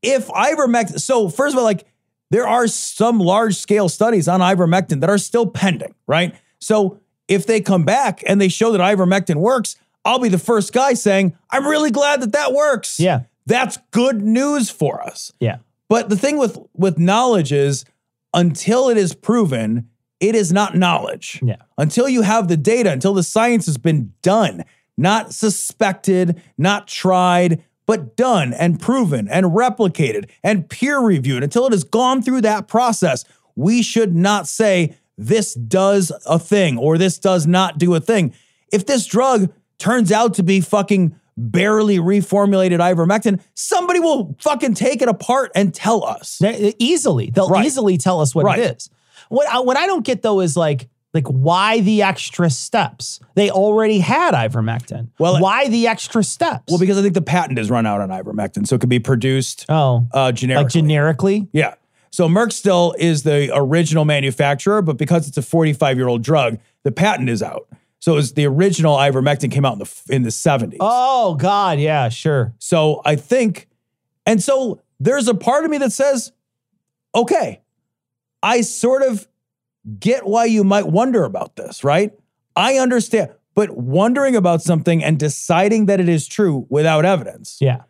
if 0.02 0.28
ivermectin, 0.28 1.00
so 1.00 1.28
first 1.28 1.54
of 1.54 1.58
all, 1.58 1.64
like 1.64 1.84
there 2.30 2.46
are 2.46 2.68
some 2.68 3.18
large 3.18 3.56
scale 3.56 3.88
studies 3.88 4.28
on 4.28 4.38
ivermectin 4.38 5.00
that 5.00 5.10
are 5.10 5.18
still 5.18 5.46
pending, 5.46 5.94
right? 6.06 6.32
So 6.60 7.00
if 7.26 7.44
they 7.44 7.60
come 7.60 7.82
back 7.84 8.22
and 8.24 8.40
they 8.40 8.48
show 8.48 8.70
that 8.70 8.80
ivermectin 8.80 9.34
works, 9.36 9.74
I'll 10.04 10.20
be 10.20 10.28
the 10.28 10.38
first 10.38 10.72
guy 10.72 10.94
saying, 10.94 11.36
I'm 11.50 11.66
really 11.66 11.90
glad 11.90 12.22
that 12.22 12.32
that 12.32 12.52
works. 12.52 13.00
Yeah. 13.00 13.22
That's 13.46 13.78
good 13.90 14.22
news 14.22 14.70
for 14.70 15.02
us. 15.02 15.32
Yeah. 15.40 15.56
But 15.90 16.08
the 16.08 16.16
thing 16.16 16.38
with 16.38 16.56
with 16.72 16.98
knowledge 16.98 17.52
is 17.52 17.84
until 18.32 18.88
it 18.88 18.96
is 18.96 19.12
proven, 19.12 19.90
it 20.20 20.36
is 20.36 20.52
not 20.52 20.76
knowledge. 20.76 21.40
Yeah. 21.42 21.56
Until 21.76 22.08
you 22.08 22.22
have 22.22 22.46
the 22.46 22.56
data, 22.56 22.92
until 22.92 23.12
the 23.12 23.24
science 23.24 23.66
has 23.66 23.76
been 23.76 24.14
done, 24.22 24.64
not 24.96 25.34
suspected, 25.34 26.40
not 26.56 26.86
tried, 26.86 27.64
but 27.86 28.16
done 28.16 28.54
and 28.54 28.78
proven 28.78 29.26
and 29.28 29.46
replicated 29.46 30.30
and 30.44 30.70
peer 30.70 31.00
reviewed, 31.00 31.42
until 31.42 31.66
it 31.66 31.72
has 31.72 31.82
gone 31.82 32.22
through 32.22 32.42
that 32.42 32.68
process, 32.68 33.24
we 33.56 33.82
should 33.82 34.14
not 34.14 34.46
say 34.46 34.96
this 35.18 35.54
does 35.54 36.12
a 36.24 36.38
thing 36.38 36.78
or 36.78 36.98
this 36.98 37.18
does 37.18 37.48
not 37.48 37.78
do 37.78 37.96
a 37.96 38.00
thing. 38.00 38.32
If 38.72 38.86
this 38.86 39.06
drug 39.06 39.52
turns 39.78 40.12
out 40.12 40.34
to 40.34 40.44
be 40.44 40.60
fucking 40.60 41.16
barely 41.40 41.98
reformulated 41.98 42.78
ivermectin, 42.80 43.40
somebody 43.54 44.00
will 44.00 44.36
fucking 44.40 44.74
take 44.74 45.02
it 45.02 45.08
apart 45.08 45.50
and 45.54 45.72
tell 45.74 46.04
us. 46.04 46.38
They- 46.38 46.74
easily. 46.78 47.30
They'll 47.34 47.48
Right. 47.48 47.64
easily 47.66 47.96
tell 47.96 48.20
us 48.20 48.34
what 48.34 48.44
Right. 48.44 48.58
it 48.58 48.76
is. 48.76 48.90
What 49.28 49.48
I, 49.48 49.60
what 49.60 49.76
I 49.76 49.86
don't 49.86 50.04
get 50.04 50.22
though 50.22 50.40
is 50.40 50.56
like 50.56 50.88
like 51.12 51.26
why 51.26 51.80
the 51.80 52.02
extra 52.02 52.48
steps? 52.50 53.18
They 53.34 53.50
already 53.50 53.98
had 53.98 54.32
ivermectin. 54.32 55.08
Well, 55.18 55.40
why 55.40 55.66
the 55.68 55.88
extra 55.88 56.22
steps? 56.22 56.64
Well, 56.68 56.78
because 56.78 56.98
I 56.98 57.02
think 57.02 57.14
the 57.14 57.20
patent 57.22 57.58
is 57.58 57.68
run 57.68 57.84
out 57.84 58.00
on 58.00 58.10
ivermectin, 58.10 58.64
so 58.66 58.76
it 58.76 58.80
can 58.80 58.88
be 58.88 59.00
produced 59.00 59.66
oh, 59.68 60.06
uh, 60.12 60.30
generically. 60.30 60.62
like 60.64 60.72
generically. 60.72 61.48
Yeah. 61.52 61.74
So 62.12 62.28
Merck 62.28 62.52
still 62.52 62.94
is 62.98 63.22
the 63.24 63.50
original 63.52 64.04
manufacturer, 64.04 64.82
but 64.82 64.98
because 64.98 65.26
it's 65.28 65.36
a 65.36 65.42
45 65.42 65.96
year 65.96 66.06
old 66.08 66.22
drug, 66.22 66.58
the 66.84 66.92
patent 66.92 67.28
is 67.28 67.42
out. 67.42 67.66
So 68.00 68.12
it 68.12 68.16
was 68.16 68.32
the 68.32 68.46
original 68.46 68.96
ivermectin 68.96 69.52
came 69.52 69.64
out 69.64 69.74
in 69.74 69.78
the 69.78 70.02
in 70.08 70.22
the 70.22 70.30
70s. 70.30 70.78
Oh 70.80 71.34
God, 71.36 71.78
yeah, 71.78 72.08
sure. 72.08 72.54
So 72.58 73.02
I 73.04 73.14
think, 73.16 73.68
and 74.26 74.42
so 74.42 74.80
there's 74.98 75.28
a 75.28 75.34
part 75.34 75.64
of 75.64 75.70
me 75.70 75.78
that 75.78 75.92
says, 75.92 76.32
okay, 77.14 77.60
I 78.42 78.62
sort 78.62 79.02
of 79.02 79.28
get 79.98 80.26
why 80.26 80.46
you 80.46 80.64
might 80.64 80.86
wonder 80.86 81.24
about 81.24 81.56
this, 81.56 81.84
right? 81.84 82.12
I 82.56 82.74
understand, 82.78 83.30
but 83.54 83.70
wondering 83.76 84.34
about 84.36 84.62
something 84.62 85.04
and 85.04 85.18
deciding 85.18 85.86
that 85.86 86.00
it 86.00 86.08
is 86.08 86.26
true 86.26 86.66
without 86.68 87.04
evidence 87.04 87.58
Yeah. 87.60 87.82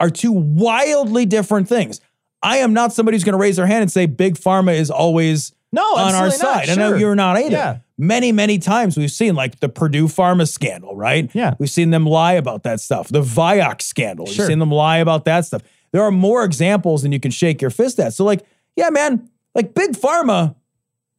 are 0.00 0.10
two 0.10 0.32
wildly 0.32 1.26
different 1.26 1.68
things. 1.68 2.00
I 2.42 2.58
am 2.58 2.72
not 2.72 2.92
somebody 2.92 3.16
who's 3.16 3.24
going 3.24 3.32
to 3.34 3.38
raise 3.38 3.56
their 3.56 3.66
hand 3.66 3.82
and 3.82 3.92
say 3.92 4.06
big 4.06 4.36
pharma 4.36 4.74
is 4.74 4.90
always 4.90 5.52
No, 5.72 5.82
on 5.96 6.14
our 6.14 6.30
side. 6.30 6.70
I 6.70 6.74
know 6.76 6.94
you're 6.94 7.14
not 7.14 7.36
either. 7.36 7.50
Yeah. 7.50 7.78
Many, 7.98 8.32
many 8.32 8.58
times 8.58 8.96
we've 8.96 9.10
seen 9.10 9.34
like 9.34 9.60
the 9.60 9.68
Purdue 9.68 10.06
Pharma 10.06 10.48
scandal, 10.48 10.96
right? 10.96 11.30
Yeah. 11.34 11.54
We've 11.58 11.68
seen 11.68 11.90
them 11.90 12.06
lie 12.06 12.34
about 12.34 12.62
that 12.62 12.80
stuff. 12.80 13.08
The 13.08 13.20
Vioxx 13.22 13.82
scandal, 13.82 14.26
Sure. 14.26 14.44
we've 14.44 14.48
seen 14.48 14.58
them 14.60 14.70
lie 14.70 14.98
about 14.98 15.24
that 15.26 15.44
stuff. 15.44 15.62
There 15.92 16.02
are 16.02 16.10
more 16.10 16.44
examples 16.44 17.02
than 17.02 17.12
you 17.12 17.20
can 17.20 17.30
shake 17.30 17.60
your 17.60 17.70
fist 17.70 17.98
at. 17.98 18.14
So, 18.14 18.24
like, 18.24 18.44
yeah, 18.76 18.90
man, 18.90 19.28
like 19.54 19.74
big 19.74 19.92
pharma, 19.92 20.54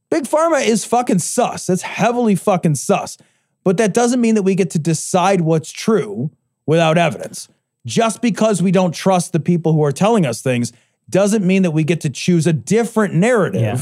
big 0.10 0.24
pharma 0.24 0.66
is 0.66 0.86
fucking 0.86 1.20
sus. 1.20 1.70
It's 1.70 1.82
heavily 1.82 2.36
fucking 2.36 2.76
sus. 2.76 3.18
But 3.64 3.78
that 3.78 3.94
doesn't 3.94 4.22
mean 4.22 4.36
that 4.36 4.44
we 4.44 4.56
get 4.56 4.70
to 4.72 4.80
decide 4.80 5.42
what's 5.42 5.72
true 5.72 6.32
without 6.66 6.98
evidence. 6.98 7.50
Just 7.86 8.22
because 8.22 8.62
we 8.64 8.72
don't 8.72 8.94
trust 8.96 9.32
the 9.34 9.40
people 9.40 9.74
who 9.74 9.84
are 9.84 9.92
telling 9.92 10.26
us 10.26 10.42
things 10.42 10.72
doesn't 11.10 11.46
mean 11.46 11.64
that 11.64 11.72
we 11.72 11.84
get 11.84 12.02
to 12.02 12.10
choose 12.10 12.48
a 12.48 12.54
different 12.54 13.14
narrative. 13.14 13.62
Yeah. 13.62 13.82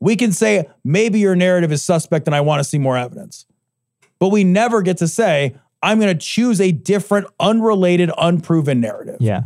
We 0.00 0.16
can 0.16 0.32
say, 0.32 0.66
maybe 0.84 1.18
your 1.20 1.36
narrative 1.36 1.70
is 1.72 1.82
suspect 1.82 2.26
and 2.26 2.34
I 2.34 2.40
want 2.40 2.60
to 2.60 2.64
see 2.64 2.78
more 2.78 2.96
evidence. 2.96 3.44
But 4.18 4.28
we 4.28 4.44
never 4.44 4.82
get 4.82 4.96
to 4.98 5.08
say, 5.08 5.54
I'm 5.82 6.00
going 6.00 6.12
to 6.16 6.26
choose 6.26 6.60
a 6.60 6.72
different, 6.72 7.26
unrelated, 7.38 8.10
unproven 8.18 8.80
narrative. 8.80 9.16
Yeah. 9.20 9.42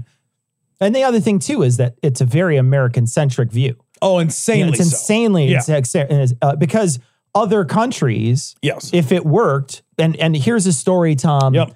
And 0.81 0.95
the 0.95 1.03
other 1.05 1.21
thing 1.21 1.39
too 1.39 1.63
is 1.63 1.77
that 1.79 1.95
it's 2.03 2.21
a 2.21 2.25
very 2.25 2.57
American 2.57 3.07
centric 3.07 3.51
view. 3.51 3.77
Oh, 4.03 4.17
You 4.19 4.23
insanely 4.23 4.65
know, 4.65 4.69
it's 4.71 4.79
so. 4.91 4.97
insanely 4.97 5.47
Yeah. 5.49 5.63
it's, 5.69 5.95
it's, 5.95 6.33
uh, 6.43 6.57
because 6.57 6.99
other 7.35 7.65
countries, 7.65 8.55
Yes. 8.63 8.91
if 8.93 9.11
it 9.13 9.25
worked, 9.25 9.83
and 9.99 10.15
and 10.17 10.37
here's 10.37 10.67
a 10.67 10.73
story, 10.73 11.15
Tom. 11.17 11.55
Yep. 11.55 11.75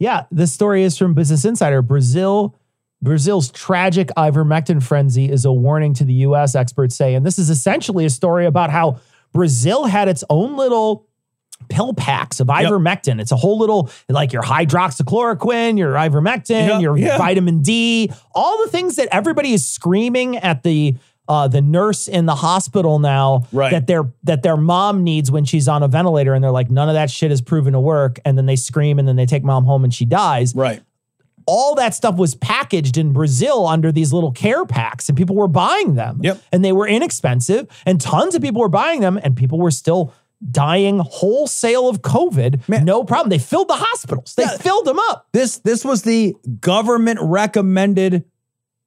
Yeah, 0.00 0.24
this 0.30 0.52
story 0.52 0.82
is 0.84 0.96
from 0.96 1.14
Business 1.14 1.44
Insider. 1.44 1.82
Brazil, 1.82 2.54
Brazil's 3.00 3.50
tragic 3.52 4.08
ivermectin 4.16 4.82
frenzy 4.82 5.30
is 5.30 5.44
a 5.44 5.52
warning 5.52 5.94
to 5.94 6.04
the 6.04 6.12
U.S. 6.14 6.54
Experts 6.54 6.96
say, 6.96 7.14
and 7.14 7.24
this 7.24 7.38
is 7.38 7.48
essentially 7.50 8.04
a 8.04 8.10
story 8.10 8.44
about 8.46 8.70
how 8.70 8.98
Brazil 9.32 9.84
had 9.84 10.08
its 10.08 10.24
own 10.30 10.56
little 10.56 11.06
pill 11.68 11.92
packs 11.94 12.40
of 12.40 12.46
ivermectin. 12.48 13.20
It's 13.20 13.32
a 13.32 13.36
whole 13.36 13.58
little 13.58 13.90
like 14.08 14.32
your 14.32 14.42
hydroxychloroquine, 14.42 15.78
your 15.78 15.94
ivermectin, 15.94 16.68
Yeah, 16.68 16.78
your 16.78 16.96
yeah. 16.96 17.18
vitamin 17.18 17.62
D, 17.62 18.10
all 18.34 18.64
the 18.64 18.70
things 18.70 18.96
that 18.96 19.08
everybody 19.12 19.52
is 19.52 19.66
screaming 19.66 20.36
at 20.38 20.62
the 20.62 20.96
uh, 21.28 21.46
the 21.46 21.60
nurse 21.60 22.08
in 22.08 22.24
the 22.24 22.34
hospital 22.34 22.98
now 22.98 23.42
Right. 23.52 23.70
that 23.70 23.86
their 23.86 24.10
that 24.24 24.42
their 24.42 24.56
mom 24.56 25.04
needs 25.04 25.30
when 25.30 25.44
she's 25.44 25.68
on 25.68 25.82
a 25.82 25.88
ventilator, 25.88 26.32
and 26.32 26.42
they're 26.42 26.50
like, 26.50 26.70
none 26.70 26.88
of 26.88 26.94
that 26.94 27.10
shit 27.10 27.30
is 27.30 27.42
proven 27.42 27.74
to 27.74 27.80
work, 27.80 28.18
and 28.24 28.38
then 28.38 28.46
they 28.46 28.56
scream, 28.56 28.98
and 28.98 29.06
then 29.06 29.16
they 29.16 29.26
take 29.26 29.44
mom 29.44 29.64
home, 29.64 29.84
and 29.84 29.92
she 29.92 30.06
dies 30.06 30.54
Right. 30.54 30.80
All 31.48 31.74
that 31.76 31.94
stuff 31.94 32.16
was 32.16 32.34
packaged 32.36 32.96
in 32.98 33.12
Brazil 33.12 33.66
under 33.66 33.90
these 33.90 34.12
little 34.12 34.30
care 34.32 34.64
packs, 34.66 35.08
and 35.08 35.16
people 35.18 35.34
were 35.34 35.48
buying 35.48 35.94
them. 35.94 36.20
Yep. 36.22 36.40
And 36.52 36.64
they 36.64 36.72
were 36.72 36.86
inexpensive, 36.86 37.66
and 37.86 38.00
tons 38.00 38.34
of 38.34 38.42
people 38.42 38.60
were 38.60 38.68
buying 38.68 39.00
them, 39.00 39.18
and 39.22 39.34
people 39.34 39.58
were 39.58 39.70
still 39.70 40.12
dying 40.50 41.00
wholesale 41.00 41.88
of 41.88 42.00
COVID. 42.02 42.68
Man. 42.68 42.84
no 42.84 43.02
problem. 43.02 43.28
They 43.30 43.38
filled 43.40 43.66
the 43.68 43.74
hospitals. 43.76 44.34
They 44.36 44.44
Yeah. 44.44 44.56
filled 44.58 44.84
them 44.84 44.98
up. 45.10 45.26
This 45.32 45.58
this 45.58 45.84
was 45.84 46.02
the 46.02 46.36
government 46.60 47.18
recommended 47.20 48.24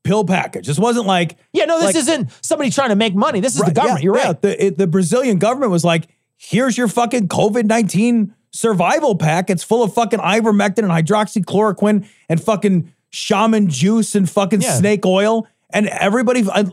pill 0.03 0.23
package. 0.23 0.65
This 0.67 0.79
wasn't 0.79 1.07
like 1.07 1.37
Yeah, 1.53 1.65
no, 1.65 1.77
this 1.77 1.87
Like- 1.87 1.95
isn't 1.97 2.29
somebody 2.41 2.69
trying 2.69 2.89
to 2.89 2.95
make 2.95 3.13
money. 3.15 3.39
This 3.41 3.55
is 3.55 3.61
the 3.63 3.71
government. 3.71 3.99
yeah, 3.99 4.03
You're 4.05 4.17
yeah. 4.17 4.27
right. 4.27 4.41
The, 4.41 4.65
it- 4.65 4.77
the 4.77 4.87
Brazilian 4.87 5.39
government 5.39 5.71
was 5.71 5.83
like, 5.83 6.07
here's 6.37 6.77
your 6.77 6.87
fucking 6.87 7.27
COVID 7.27 7.65
19 7.65 8.33
survival 8.51 9.15
pack. 9.15 9.49
It's 9.49 9.63
full 9.63 9.83
of 9.83 9.93
fucking 9.93 10.19
ivermectin 10.19 10.79
and 10.79 10.91
hydroxychloroquine 10.91 12.07
and 12.29 12.41
fucking 12.43 12.91
shaman 13.09 13.69
juice 13.69 14.15
and 14.15 14.29
fucking 14.29 14.61
Yeah. 14.61 14.73
snake 14.77 15.05
oil. 15.05 15.47
And 15.73 15.87
everybody, 15.87 16.45
I, 16.51 16.65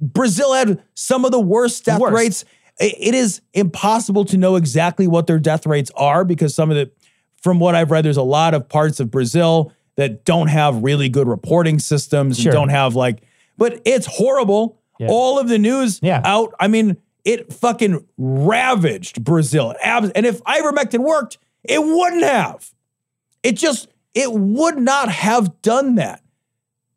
Brazil 0.00 0.54
had 0.54 0.80
some 0.94 1.24
of 1.24 1.32
the 1.32 1.40
worst 1.40 1.84
death 1.84 2.00
Worst. 2.00 2.14
rates. 2.14 2.44
I- 2.80 2.94
it 2.98 3.14
is 3.14 3.40
impossible 3.54 4.24
to 4.26 4.36
know 4.36 4.56
exactly 4.56 5.06
what 5.08 5.26
their 5.26 5.38
death 5.40 5.66
rates 5.66 5.90
are 5.96 6.24
because 6.24 6.54
some 6.54 6.70
of 6.70 6.76
the, 6.76 6.90
from 7.42 7.58
what 7.58 7.74
I've 7.74 7.90
read, 7.90 8.04
there's 8.04 8.16
a 8.16 8.22
lot 8.22 8.54
of 8.54 8.68
parts 8.68 9.00
of 9.00 9.10
Brazil 9.10 9.72
that 9.96 10.24
don't 10.24 10.46
have 10.48 10.82
really 10.84 11.08
good 11.08 11.26
reporting 11.26 11.80
systems 11.80 12.38
Sure. 12.38 12.50
and 12.50 12.54
don't 12.54 12.68
have 12.68 12.94
like, 12.94 13.22
but 13.56 13.80
it's 13.84 14.06
horrible. 14.06 14.78
Yeah. 15.00 15.08
All 15.10 15.38
of 15.40 15.48
the 15.48 15.58
news 15.58 15.98
Yeah. 16.02 16.22
out. 16.24 16.52
I 16.60 16.68
mean, 16.68 16.96
it 17.28 17.52
fucking 17.52 18.06
ravaged 18.16 19.22
Brazil. 19.22 19.74
And 19.84 20.24
if 20.24 20.42
ivermectin 20.44 21.00
worked, 21.00 21.36
it 21.62 21.78
wouldn't 21.78 22.24
have. 22.24 22.72
It 23.42 23.52
just, 23.52 23.88
it 24.14 24.32
would 24.32 24.78
not 24.78 25.10
have 25.10 25.60
done 25.60 25.96
that. 25.96 26.22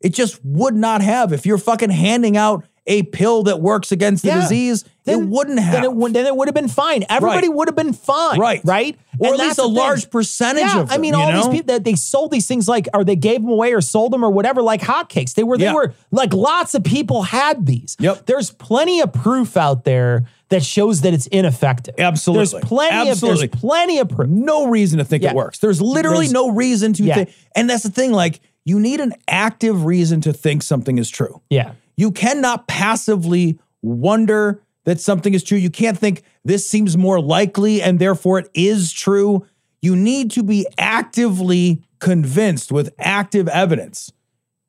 It 0.00 0.14
just 0.14 0.42
would 0.42 0.74
not 0.74 1.02
have. 1.02 1.34
If 1.34 1.44
you're 1.44 1.58
fucking 1.58 1.90
handing 1.90 2.38
out 2.38 2.64
a 2.86 3.04
pill 3.04 3.44
that 3.44 3.60
works 3.60 3.92
against 3.92 4.22
the 4.24 4.28
Yeah. 4.30 4.40
disease, 4.40 4.84
it 5.06 5.16
wouldn't 5.20 5.60
have. 5.60 5.72
Then 5.74 5.84
it, 5.84 5.92
would, 5.94 6.12
then 6.14 6.26
it 6.26 6.34
would 6.36 6.48
have 6.48 6.54
been 6.54 6.66
fine. 6.68 7.04
Everybody 7.08 7.48
Right. 7.48 7.56
would 7.56 7.68
have 7.68 7.76
been 7.76 7.92
fine. 7.92 8.40
Right. 8.40 8.60
Right. 8.64 8.96
or 9.20 9.26
And 9.32 9.40
at 9.40 9.46
least 9.46 9.58
a 9.58 9.62
the 9.62 9.68
thing. 9.68 9.74
large 9.74 10.10
percentage 10.10 10.64
Yeah, 10.64 10.80
of 10.80 10.88
them. 10.88 10.94
I 10.94 10.98
mean, 10.98 11.14
all 11.14 11.30
know? 11.30 11.36
these 11.36 11.48
people 11.48 11.74
that 11.74 11.84
they 11.84 11.94
sold 11.94 12.30
these 12.32 12.46
things 12.46 12.66
like, 12.66 12.88
or 12.94 13.04
they 13.04 13.14
gave 13.14 13.42
them 13.42 13.50
away 13.50 13.72
or 13.72 13.80
sold 13.80 14.12
them 14.12 14.24
or 14.24 14.30
whatever, 14.30 14.62
like 14.62 14.80
hotcakes. 14.80 15.34
They 15.34 15.44
were, 15.44 15.58
they 15.58 15.64
Yeah. 15.64 15.74
were 15.74 15.94
like 16.10 16.32
lots 16.34 16.74
of 16.74 16.82
people 16.82 17.22
had 17.22 17.66
these. 17.66 17.96
Yep. 18.00 18.26
There's 18.26 18.50
plenty 18.50 19.00
of 19.00 19.12
proof 19.12 19.56
out 19.56 19.84
there 19.84 20.24
that 20.48 20.64
shows 20.64 21.02
that 21.02 21.14
it's 21.14 21.26
ineffective. 21.28 21.94
Absolutely. 21.98 22.46
There's 22.46 22.64
plenty 22.64 23.10
Absolutely. 23.10 23.44
of 23.44 23.50
there's 23.52 23.60
plenty 23.60 23.98
of 23.98 24.08
proof. 24.08 24.28
no 24.28 24.66
reason 24.66 24.98
to 24.98 25.04
think 25.04 25.22
it 25.22 25.34
works. 25.34 25.58
There's 25.58 25.80
literally 25.80 26.26
There's- 26.26 26.32
no 26.32 26.50
reason 26.50 26.92
to 26.94 27.04
think. 27.14 27.30
And 27.54 27.70
that's 27.70 27.84
the 27.84 27.90
thing. 27.90 28.12
Like, 28.12 28.40
you 28.64 28.78
need 28.80 29.00
an 29.00 29.12
active 29.28 29.84
reason 29.84 30.20
to 30.22 30.32
think 30.32 30.62
something 30.62 30.96
is 30.98 31.10
true. 31.10 31.40
Yeah. 31.50 31.72
You 31.96 32.10
cannot 32.12 32.66
passively 32.68 33.58
wonder 33.82 34.62
that 34.84 35.00
something 35.00 35.34
is 35.34 35.44
true. 35.44 35.58
You 35.58 35.70
can't 35.70 35.96
think 35.98 36.22
this 36.44 36.68
seems 36.68 36.96
more 36.96 37.20
likely 37.20 37.80
and 37.82 37.98
therefore 37.98 38.38
it 38.40 38.50
is 38.54 38.92
true. 38.92 39.46
You 39.80 39.94
need 39.96 40.30
to 40.32 40.42
be 40.42 40.66
actively 40.78 41.82
convinced 42.00 42.72
with 42.72 42.92
active 42.98 43.48
evidence. 43.48 44.12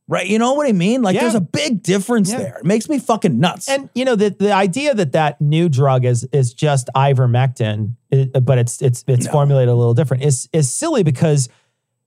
Right? 0.07 0.27
You 0.27 0.37
know 0.37 0.53
what 0.53 0.67
I 0.67 0.73
mean? 0.73 1.01
Like 1.01 1.15
Yeah. 1.15 1.21
there's 1.21 1.35
a 1.35 1.41
big 1.41 1.81
difference 1.81 2.29
Yeah. 2.31 2.37
there. 2.39 2.57
It 2.59 2.65
makes 2.65 2.89
me 2.89 2.99
fucking 2.99 3.39
nuts. 3.39 3.69
And 3.69 3.89
you 3.95 4.03
know 4.03 4.15
the 4.15 4.35
the 4.37 4.51
idea 4.51 4.93
that 4.93 5.13
that 5.13 5.39
new 5.39 5.69
drug 5.69 6.03
is 6.03 6.25
is 6.33 6.53
just 6.53 6.89
ivermectin, 6.95 7.93
it- 8.11 8.45
but 8.45 8.57
it's 8.57 8.81
it's 8.81 9.03
it's 9.07 9.27
formulated 9.27 9.69
a 9.69 9.75
little 9.75 9.93
different 9.93 10.23
is 10.23 10.49
is 10.51 10.69
silly 10.69 11.03
because 11.03 11.47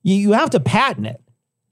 you 0.02 0.14
you 0.14 0.32
have 0.32 0.50
to 0.50 0.60
patent 0.60 1.06
it. 1.06 1.20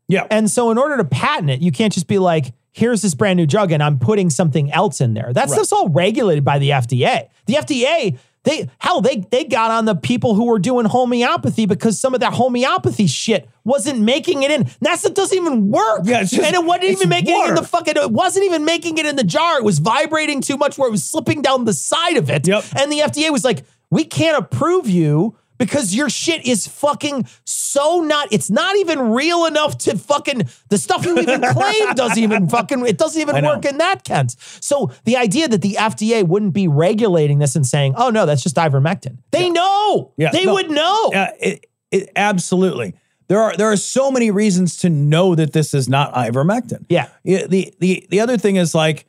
Yeah. 0.09 0.27
And 0.31 0.51
so 0.51 0.71
in 0.71 0.79
order 0.79 0.97
to 0.97 1.05
patent 1.05 1.51
it, 1.51 1.61
you 1.61 1.71
can't 1.71 1.93
just 1.93 2.07
be 2.07 2.19
like, 2.19 2.53
here's 2.75 3.01
this 3.03 3.15
brand 3.15 3.37
new 3.37 3.47
drug 3.47 3.73
and 3.73 3.83
I'm 3.83 3.99
putting 3.99 4.29
something 4.29 4.71
else 4.73 5.01
in 5.01 5.15
there. 5.15 5.33
That 5.33 5.49
stuff's 5.49 5.73
all 5.73 5.89
regulated 5.89 6.45
by 6.45 6.59
the 6.59 6.71
FDA. 6.71 7.29
The 7.47 7.55
FDA, 7.55 8.19
they 8.43 8.69
hell, 8.79 9.01
they 9.01 9.25
they 9.31 9.45
got 9.45 9.71
on 9.71 9.85
the 9.87 9.95
people 9.95 10.35
who 10.35 10.47
were 10.47 10.59
doing 10.59 10.85
homeopathy 10.85 11.67
because 11.67 11.99
some 11.99 12.13
of 12.15 12.21
that 12.21 12.35
homeopathy 12.35 13.07
shit 13.07 13.49
wasn't 13.65 14.01
making 14.01 14.43
it 14.43 14.51
in. 14.51 14.69
That 14.83 14.99
stuff 14.99 15.15
doesn't 15.15 15.37
even 15.39 15.71
work. 15.71 16.01
Yeah, 16.05 16.23
just- 16.25 16.35
and 16.35 16.55
it 16.55 16.65
wasn't 16.65 16.85
even 16.85 17.09
making 17.09 17.41
it 17.41 17.49
in 17.49 17.55
the 17.55 17.63
fucking 17.63 17.95
it 17.97 18.11
wasn't 18.11 18.45
even 18.45 18.65
making 18.65 18.99
it 18.99 19.07
in 19.07 19.17
the 19.17 19.25
jar. 19.25 19.59
It 19.59 19.65
was 19.65 19.79
vibrating 19.79 20.41
too 20.41 20.57
much 20.57 20.77
where 20.77 20.89
it 20.89 20.93
was 20.93 21.05
slipping 21.05 21.43
down 21.43 21.65
the 21.65 21.73
side 21.73 22.17
of 22.17 22.29
it. 22.29 22.47
Yep. 22.47 22.65
And 22.77 22.93
the 22.93 22.99
FDA 22.99 23.31
was 23.31 23.45
like, 23.45 23.65
we 23.91 24.05
can't 24.05 24.37
approve 24.37 24.89
you 24.89 25.37
because 25.59 25.95
your 25.95 26.09
shit 26.09 26.47
is 26.47 26.67
fucking 26.67 27.27
so 27.45 28.01
not, 28.01 28.29
it's 28.33 28.51
not 28.51 28.77
even 28.77 29.13
real 29.13 29.47
enough 29.47 29.79
to 29.79 29.97
fucking, 29.99 30.43
the 30.69 30.79
stuff 30.79 31.05
you 31.05 31.19
even 31.19 31.41
claim 31.53 31.95
doesn't 31.95 32.23
even 32.23 32.49
fucking, 32.49 32.87
it 32.87 32.99
doesn't 32.99 33.21
even 33.21 33.45
work 33.45 33.65
in 33.65 33.79
that 33.79 34.07
sense. 34.07 34.37
So 34.61 34.93
the 35.05 35.17
idea 35.17 35.49
that 35.49 35.63
the 35.63 35.75
FDA 35.75 36.27
wouldn't 36.27 36.53
be 36.53 36.69
regulating 36.69 37.39
this 37.39 37.57
and 37.57 37.67
saying, 37.67 37.95
oh 37.97 38.11
no, 38.11 38.27
that's 38.27 38.43
just 38.43 38.57
ivermectin. 38.57 39.19
They 39.31 39.51
know. 39.51 40.13
Yeah, 40.17 40.31
they 40.31 40.45
no. 40.45 40.55
would 40.55 40.71
know. 40.71 41.11
Yeah, 41.13 41.31
it, 41.41 41.67
it 41.91 42.11
absolutely. 42.17 42.95
There 43.29 43.41
are 43.41 43.57
there 43.57 43.71
are 43.71 43.77
so 43.77 44.11
many 44.11 44.31
reasons 44.31 44.77
to 44.79 44.91
know 44.91 45.35
that 45.35 45.53
this 45.53 45.73
is 45.73 45.89
not 45.89 46.13
ivermectin. 46.15 46.85
Yeah. 46.89 47.09
Yeah, 47.23 47.47
The 47.47 47.75
the 47.81 48.07
the 48.11 48.21
other 48.21 48.37
thing 48.37 48.57
is 48.57 48.75
like 48.75 49.07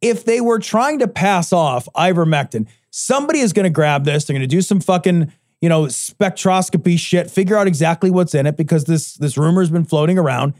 if 0.00 0.24
they 0.24 0.40
were 0.40 0.58
trying 0.58 0.98
to 0.98 1.08
pass 1.08 1.52
off 1.52 1.88
ivermectin, 1.96 2.66
somebody 2.90 3.38
is 3.38 3.52
going 3.52 3.64
to 3.64 3.70
grab 3.70 4.04
this. 4.04 4.24
They're 4.24 4.34
going 4.34 4.42
to 4.42 4.46
do 4.46 4.60
some 4.60 4.80
fucking 4.80 5.32
you 5.62 5.68
know 5.70 5.84
spectroscopy 5.84 6.98
shit, 6.98 7.30
figure 7.30 7.56
out 7.56 7.66
exactly 7.66 8.10
what's 8.10 8.34
in 8.34 8.46
it 8.46 8.56
because 8.58 8.84
this 8.84 9.14
this 9.14 9.38
rumor's 9.38 9.70
been 9.70 9.84
floating 9.86 10.18
around. 10.18 10.52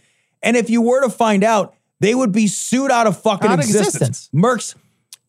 And 0.43 0.57
if 0.57 0.71
you 0.71 0.81
were 0.81 1.03
to 1.03 1.11
find 1.11 1.45
out, 1.45 1.75
they 2.01 2.15
would 2.15 2.33
be 2.33 2.47
sued 2.47 2.91
out 2.91 3.07
of 3.07 3.21
fucking 3.21 3.51
Out 3.51 3.59
existence. 3.59 3.95
existence. 3.97 4.31
Merck's 4.35 4.75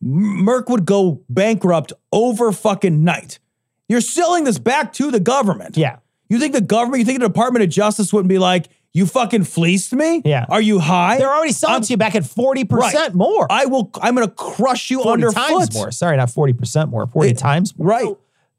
Merck 0.04 0.70
would 0.70 0.86
go 0.86 1.22
bankrupt 1.30 1.94
over 2.12 2.52
fucking 2.52 3.04
night. 3.04 3.40
You're 3.88 4.02
selling 4.02 4.44
this 4.44 4.60
back 4.60 4.92
to 4.94 5.12
the 5.12 5.20
government. 5.20 5.78
Yeah. 5.78 5.98
You 6.30 6.40
think 6.40 6.54
the 6.54 6.62
government, 6.62 7.00
you 7.00 7.06
think 7.06 7.20
the 7.20 7.28
Department 7.28 7.64
of 7.64 7.70
Justice 7.70 8.12
wouldn't 8.12 8.30
be 8.30 8.40
like, 8.40 8.68
you 8.92 9.06
fucking 9.06 9.44
fleeced 9.46 9.94
me? 9.94 10.22
Yeah. 10.26 10.46
Are 10.50 10.62
you 10.62 10.80
high? 10.80 11.18
They're 11.18 11.34
already 11.34 11.54
selling 11.54 11.74
I'm- 11.76 11.82
to 11.84 11.94
you 11.94 11.98
back 11.98 12.16
at 12.16 12.24
40% 12.24 12.70
Right. 12.72 13.14
more. 13.14 13.48
I 13.50 13.66
will, 13.66 13.90
I'm 14.02 14.14
going 14.16 14.28
to 14.28 14.34
crush 14.34 14.90
you 14.92 14.98
40 15.04 15.10
underfoot. 15.24 15.36
times 15.48 15.74
more. 15.74 15.92
Sorry, 15.92 16.18
not 16.18 16.30
40% 16.30 16.90
more, 16.90 17.08
40 17.08 17.30
It- 17.30 17.38
times 17.38 17.78
more. 17.78 17.88
Right. 17.88 18.08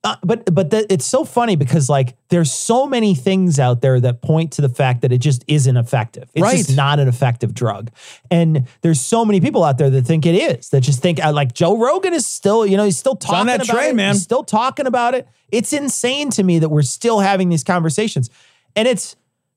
Uh, 0.04 0.16
but 0.22 0.54
but 0.54 0.68
the, 0.70 0.92
it's 0.92 1.06
so 1.06 1.24
funny 1.24 1.56
because 1.56 1.88
like 1.88 2.14
there's 2.28 2.52
so 2.52 2.86
many 2.86 3.14
things 3.14 3.58
out 3.58 3.80
there 3.80 3.98
that 3.98 4.20
point 4.20 4.52
to 4.52 4.60
the 4.60 4.68
fact 4.68 5.00
that 5.00 5.12
it 5.12 5.18
just 5.18 5.42
isn't 5.48 5.76
effective. 5.78 6.30
It's 6.34 6.42
Right. 6.42 6.58
just 6.58 6.76
not 6.76 7.00
an 7.00 7.08
effective 7.08 7.54
drug. 7.54 7.90
And 8.30 8.68
there's 8.82 9.00
so 9.00 9.24
many 9.24 9.40
people 9.40 9.64
out 9.64 9.78
there 9.78 9.88
that 9.88 10.02
think 10.02 10.26
it 10.26 10.34
is. 10.34 10.68
That 10.68 10.82
just 10.82 11.00
think 11.00 11.24
uh, 11.24 11.32
like 11.32 11.54
Joe 11.54 11.78
Rogan 11.78 12.12
is 12.12 12.26
still, 12.26 12.66
you 12.66 12.76
know, 12.76 12.84
he's 12.84 12.98
still 12.98 13.16
talking 13.16 13.48
about 13.54 13.64
train, 13.66 13.90
it. 13.90 13.96
man. 13.96 14.12
He's 14.12 14.22
still 14.22 14.44
talking 14.44 14.86
about 14.86 15.14
it. 15.14 15.26
It's 15.50 15.72
insane 15.72 16.28
to 16.32 16.42
me 16.42 16.58
that 16.58 16.68
we're 16.68 16.82
still 16.82 17.20
having 17.20 17.48
these 17.48 17.64
conversations. 17.64 18.28
And 18.76 18.86
it's 18.86 19.16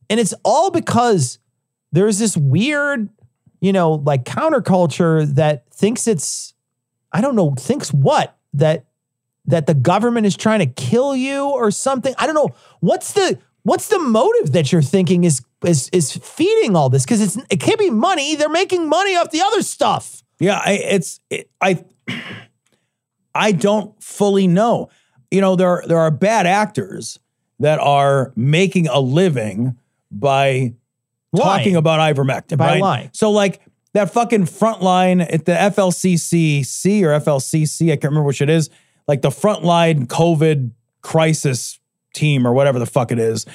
and 0.10 0.18
it's 0.18 0.34
all 0.46 0.72
because 0.72 1.40
there's 1.92 2.20
this 2.20 2.38
weird, 2.38 3.10
you 3.60 3.74
know, 3.74 3.92
like 3.94 4.24
counterculture 4.24 5.26
that 5.36 5.70
thinks 5.74 6.08
it's 6.08 6.54
I 7.12 7.20
don't 7.20 7.36
know, 7.36 7.54
thinks 7.58 7.94
what? 7.94 8.38
That 8.54 8.86
that 9.48 9.66
the 9.66 9.74
government 9.74 10.26
is 10.26 10.36
trying 10.36 10.60
to 10.60 10.66
kill 10.66 11.16
you 11.16 11.46
or 11.46 11.72
something. 11.72 12.14
I 12.18 12.26
don't 12.26 12.36
know. 12.36 12.50
What's 12.82 13.14
the 13.14 13.40
what's 13.64 13.88
the 13.88 14.00
motive 14.00 14.52
that 14.52 14.72
you're 14.72 14.82
thinking 14.82 15.24
is 15.24 15.42
is 15.66 15.90
is 15.92 16.16
feeding 16.16 16.76
all 16.76 16.90
this? 16.90 17.06
Because 17.06 17.22
it's 17.22 17.38
it 17.50 17.60
can't 17.60 17.80
be 17.80 17.90
money. 17.90 18.36
They're 18.36 18.50
making 18.50 18.88
money 18.88 19.16
off 19.16 19.32
the 19.32 19.42
other 19.42 19.64
stuff. 19.64 20.24
Yeah, 20.40 20.62
I, 20.64 20.74
it's 20.74 21.20
it, 21.30 21.50
I 21.62 21.84
I 23.36 23.54
don't 23.54 24.02
fully 24.04 24.48
know. 24.48 24.90
You 25.32 25.42
know, 25.42 25.56
there 25.56 25.84
there 25.88 26.00
are 26.00 26.12
bad 26.12 26.46
actors 26.46 27.20
that 27.60 27.80
are 27.80 28.34
making 28.36 28.88
a 28.88 29.00
living 29.00 29.78
by 30.12 30.74
talking 31.36 31.74
Lying. 31.74 31.76
about 31.76 32.16
ivermectin. 32.16 32.58
By 32.58 32.74
right? 32.74 32.82
lying. 32.82 33.10
So 33.14 33.32
like 33.32 33.62
that 33.94 34.12
fucking 34.12 34.46
frontline 34.46 35.22
at 35.22 35.46
the 35.46 35.54
FLCCC 35.54 37.02
or 37.04 37.20
FLCC, 37.20 37.88
I 37.88 37.96
can't 37.96 38.06
remember 38.06 38.28
which 38.28 38.42
it 38.42 38.50
is, 38.50 38.70
like 39.08 39.22
the 39.22 39.30
frontline 39.30 40.08
COVID 40.08 40.72
crisis 41.02 41.80
team 42.14 42.46
or 42.46 42.54
whatever 42.54 42.80
the 42.80 42.86
fuck 42.86 43.12
it 43.12 43.20
is. 43.20 43.46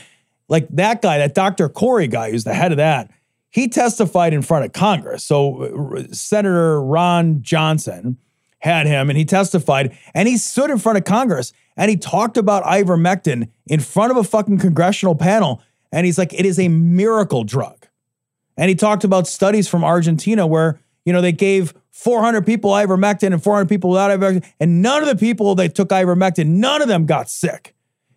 Like 0.49 0.69
that 0.71 1.03
guy, 1.03 1.19
that 1.19 1.35
Dr. 1.35 1.69
Kory 1.69 2.09
guy, 2.09 2.31
who's 2.31 2.45
the 2.45 2.55
head 2.55 2.73
of 2.73 2.79
that, 2.79 3.11
he 3.51 3.69
testified 3.69 4.33
in 4.33 4.43
front 4.43 4.65
of 4.65 4.73
Congress. 4.73 5.25
So 5.25 5.97
uh, 5.97 6.05
Senator 6.13 6.83
Ron 6.83 7.43
Johnson 7.43 8.17
had 8.61 8.87
him 8.87 9.11
and 9.11 9.19
he 9.19 9.25
testified 9.25 9.97
and 10.15 10.29
he 10.29 10.37
stood 10.37 10.71
in 10.71 10.79
front 10.79 10.97
of 10.97 11.05
Congress 11.05 11.53
and 11.77 11.91
he 11.91 11.97
talked 11.97 12.37
about 12.37 12.65
ivermectin 12.65 13.49
in 13.67 13.81
front 13.81 14.11
of 14.11 14.17
a 14.17 14.25
fucking 14.25 14.59
congressional 14.59 15.15
panel. 15.15 15.61
And 15.91 16.07
he's 16.07 16.17
like, 16.17 16.33
it 16.33 16.47
is 16.47 16.59
a 16.59 16.69
miracle 16.69 17.45
drug. 17.45 17.87
And 18.57 18.69
he 18.69 18.75
talked 18.75 19.05
about 19.05 19.27
studies 19.27 19.69
from 19.69 19.85
Argentina 19.85 20.47
where, 20.47 20.81
you 21.05 21.13
know, 21.13 21.21
they 21.21 21.33
gave 21.33 21.75
400 21.91 22.45
people 22.47 22.71
ivermectin 22.71 23.33
and 23.33 23.43
400 23.43 23.69
people 23.69 23.91
without 23.91 24.11
ivermectin. 24.11 24.45
And 24.61 24.83
none 24.83 25.03
of 25.03 25.09
the 25.09 25.17
people 25.17 25.55
that 25.57 25.75
took 25.75 25.89
ivermectin, 25.91 26.47
none 26.47 26.83
of 26.83 26.89
them 26.89 27.07
got 27.07 27.29
sick. 27.31 27.75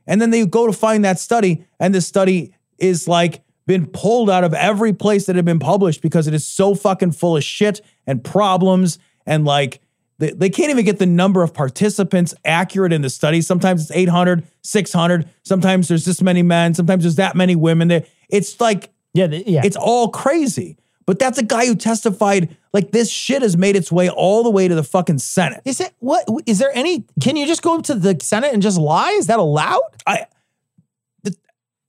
And 0.08 0.22
then 0.22 0.30
they 0.30 0.46
go 0.46 0.68
to 0.68 0.74
find 0.74 1.04
that 1.04 1.20
study, 1.20 1.66
and 1.80 1.94
the 1.94 2.02
study 2.02 2.54
is 2.78 3.08
like 3.08 3.42
been 3.66 3.88
pulled 3.88 4.30
out 4.30 4.44
of 4.44 4.54
every 4.54 4.94
place 4.94 5.26
that 5.26 5.36
had 5.36 5.46
been 5.46 5.58
published 5.60 6.02
because 6.04 6.28
it 6.28 6.34
is 6.36 6.46
so 6.46 6.76
fucking 6.76 7.12
full 7.12 7.36
of 7.36 7.44
shit 7.44 7.82
and 8.06 8.24
problems. 8.24 9.00
And 9.26 9.44
like, 9.46 9.82
they, 10.20 10.30
they 10.32 10.50
can't 10.52 10.70
even 10.70 10.86
get 10.86 11.00
the 11.00 11.08
number 11.08 11.42
of 11.42 11.54
participants 11.54 12.36
accurate 12.46 12.94
in 12.94 13.02
the 13.02 13.10
study. 13.10 13.42
Sometimes 13.42 13.82
it's 13.82 13.92
800, 13.92 14.46
600. 14.62 15.28
Sometimes 15.44 15.88
there's 15.88 16.06
this 16.06 16.22
many 16.22 16.44
men. 16.44 16.76
Sometimes 16.76 17.04
there's 17.04 17.16
that 17.16 17.36
many 17.36 17.56
women. 17.56 17.88
There, 17.88 18.06
It's 18.30 18.62
like, 18.62 18.92
Yeah, 19.16 19.28
th- 19.28 19.48
yeah. 19.48 19.62
it's 19.66 19.76
all 19.76 20.10
crazy. 20.10 20.78
But 21.06 21.20
that's 21.20 21.38
a 21.38 21.44
guy 21.44 21.68
who 21.68 21.76
testified 21.76 22.58
like 22.74 22.92
this 22.92 23.12
shit 23.12 23.44
has 23.44 23.56
made 23.56 23.76
its 23.76 23.92
way 23.92 24.10
all 24.10 24.44
the 24.44 24.50
way 24.50 24.68
to 24.68 24.74
the 24.74 24.84
fucking 24.84 25.20
Senate. 25.20 25.62
is 25.64 25.80
it 25.80 25.94
what 26.00 26.28
is 26.46 26.60
there 26.60 26.72
any 26.74 27.06
can 27.22 27.36
you 27.36 27.46
just 27.46 27.62
go 27.62 27.76
up 27.78 27.84
to 27.84 27.96
the 27.96 28.18
Senate 28.22 28.54
and 28.54 28.62
just 28.62 28.80
lie? 28.80 29.12
Is 29.12 29.28
that 29.28 29.40
allowed? 29.40 29.82
I, 30.08 30.26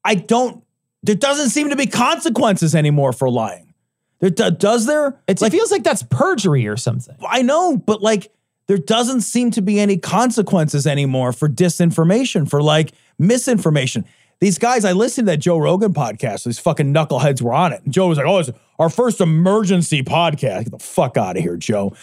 I 0.04 0.14
don't. 0.14 0.62
There 1.02 1.14
doesn't 1.14 1.50
seem 1.50 1.70
to 1.70 1.76
be 1.76 1.86
consequences 1.86 2.74
anymore 2.74 3.12
for 3.12 3.28
lying. 3.28 3.74
There 4.20 4.30
does 4.30 4.86
there? 4.86 5.18
It's, 5.26 5.42
it 5.42 5.50
feels 5.50 5.70
like 5.70 5.82
that's 5.82 6.02
perjury 6.04 6.66
or 6.66 6.76
something. 6.76 7.16
I 7.28 7.42
know, 7.42 7.76
but 7.76 8.02
like 8.02 8.32
there 8.66 8.78
doesn't 8.78 9.20
seem 9.22 9.50
to 9.52 9.62
be 9.62 9.78
any 9.78 9.98
consequences 9.98 10.86
anymore 10.86 11.32
for 11.32 11.48
disinformation, 11.48 12.48
for 12.48 12.62
like 12.62 12.92
misinformation. 13.18 14.04
These 14.40 14.58
guys, 14.58 14.84
I 14.84 14.92
listened 14.92 15.26
to 15.28 15.32
that 15.32 15.38
Joe 15.38 15.56
Rogan 15.58 15.94
podcast. 15.94 16.44
These 16.44 16.58
fucking 16.58 16.92
knuckleheads 16.92 17.40
were 17.40 17.54
on 17.54 17.72
it. 17.72 17.82
And 17.84 17.92
Joe 17.92 18.08
was 18.08 18.18
like, 18.18 18.26
oh, 18.26 18.38
it's 18.38 18.50
our 18.78 18.90
first 18.90 19.20
emergency 19.20 20.02
podcast. 20.02 20.64
Get 20.64 20.70
the 20.72 20.78
fuck 20.78 21.16
out 21.16 21.36
of 21.36 21.42
here, 21.42 21.56
Joe. 21.56 21.94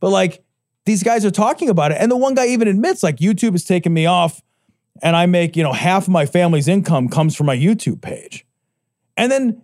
But 0.00 0.10
like 0.10 0.42
these 0.86 1.02
guys 1.02 1.24
are 1.24 1.30
talking 1.30 1.68
about 1.68 1.92
it. 1.92 1.98
And 2.00 2.10
the 2.10 2.16
one 2.16 2.34
guy 2.34 2.46
even 2.48 2.66
admits, 2.66 3.02
like, 3.02 3.16
YouTube 3.18 3.52
has 3.52 3.64
taken 3.64 3.92
me 3.92 4.06
off 4.06 4.42
and 5.02 5.14
I 5.14 5.26
make, 5.26 5.54
you 5.56 5.62
know, 5.62 5.72
half 5.72 6.04
of 6.04 6.08
my 6.08 6.26
family's 6.26 6.66
income 6.66 7.08
comes 7.08 7.36
from 7.36 7.46
my 7.46 7.56
YouTube 7.56 8.00
page. 8.00 8.44
And 9.16 9.30
then 9.30 9.62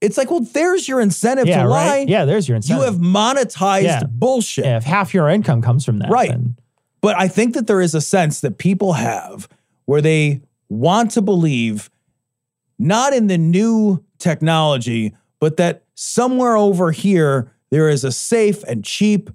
it's 0.00 0.16
like, 0.16 0.30
well, 0.30 0.40
there's 0.40 0.86
your 0.88 1.00
incentive 1.00 1.48
Yeah, 1.48 1.64
to 1.64 1.68
lie. 1.68 1.86
right. 1.98 2.08
Yeah, 2.08 2.24
there's 2.24 2.48
your 2.48 2.54
incentive. 2.56 2.84
You 2.86 2.90
have 2.90 3.00
monetized 3.00 3.82
Yeah. 3.82 4.02
bullshit. 4.08 4.64
Yeah, 4.64 4.76
if 4.76 4.84
half 4.84 5.12
your 5.12 5.28
income 5.28 5.60
comes 5.60 5.84
from 5.84 5.98
that, 5.98 6.10
Right. 6.10 6.30
then- 6.30 6.56
But 7.00 7.16
I 7.18 7.28
think 7.28 7.54
that 7.54 7.66
there 7.66 7.80
is 7.80 7.94
a 7.94 8.00
sense 8.00 8.40
that 8.40 8.58
people 8.58 8.94
have 8.94 9.48
where 9.86 10.00
they 10.00 10.40
want 10.68 11.10
to 11.12 11.22
believe 11.22 11.90
not 12.78 13.12
in 13.12 13.26
the 13.26 13.38
new 13.38 14.04
technology, 14.18 15.14
but 15.40 15.56
that 15.56 15.84
somewhere 15.94 16.56
over 16.56 16.90
here 16.92 17.50
there 17.70 17.88
is 17.88 18.04
a 18.04 18.12
safe 18.12 18.62
and 18.64 18.84
cheap 18.84 19.30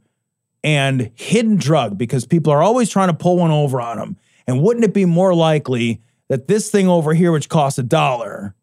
and 0.64 1.12
hidden 1.16 1.56
drug 1.58 1.98
because 1.98 2.26
people 2.26 2.52
are 2.54 2.64
always 2.64 2.90
trying 2.90 3.10
to 3.10 3.14
pull 3.14 3.38
one 3.38 3.52
over 3.52 3.82
on 3.82 3.98
them. 3.98 4.18
And 4.48 4.62
wouldn't 4.62 4.86
it 4.86 4.94
be 4.94 5.06
more 5.06 5.34
likely 5.36 6.02
that 6.30 6.48
this 6.48 6.70
thing 6.72 6.88
over 6.88 7.14
here, 7.14 7.32
which 7.32 7.50
costs 7.50 7.78
a 7.80 7.84
dollar, 7.84 8.56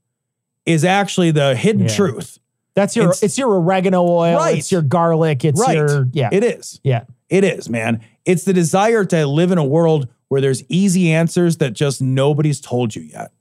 is 0.67 0.85
actually 0.85 1.31
the 1.31 1.55
hidden 1.55 1.83
Yeah. 1.83 1.89
truth? 1.95 2.39
That's 2.75 2.97
your 2.97 3.07
It's- 3.07 3.23
it's, 3.23 3.39
your 3.39 3.55
oregano 3.55 4.03
oil, 4.03 4.37
Right. 4.37 4.59
it's 4.59 4.73
your 4.73 4.83
garlic, 4.83 5.45
it's 5.45 5.61
right. 5.61 5.77
your 5.77 6.09
yeah. 6.13 6.31
It 6.33 6.43
is. 6.45 6.81
Yeah. 6.83 7.03
It 7.29 7.45
is, 7.45 7.69
man. 7.69 8.01
It's 8.25 8.45
the 8.45 8.53
desire 8.53 9.05
to 9.07 9.27
live 9.27 9.51
in 9.53 9.59
a 9.59 9.65
world 9.65 10.09
where 10.31 10.41
there's 10.41 10.63
easy 10.69 11.13
answers 11.13 11.57
that 11.57 11.73
just 11.73 12.01
nobody's 12.01 12.61
told 12.61 12.95
you 12.95 13.03
yet. 13.03 13.33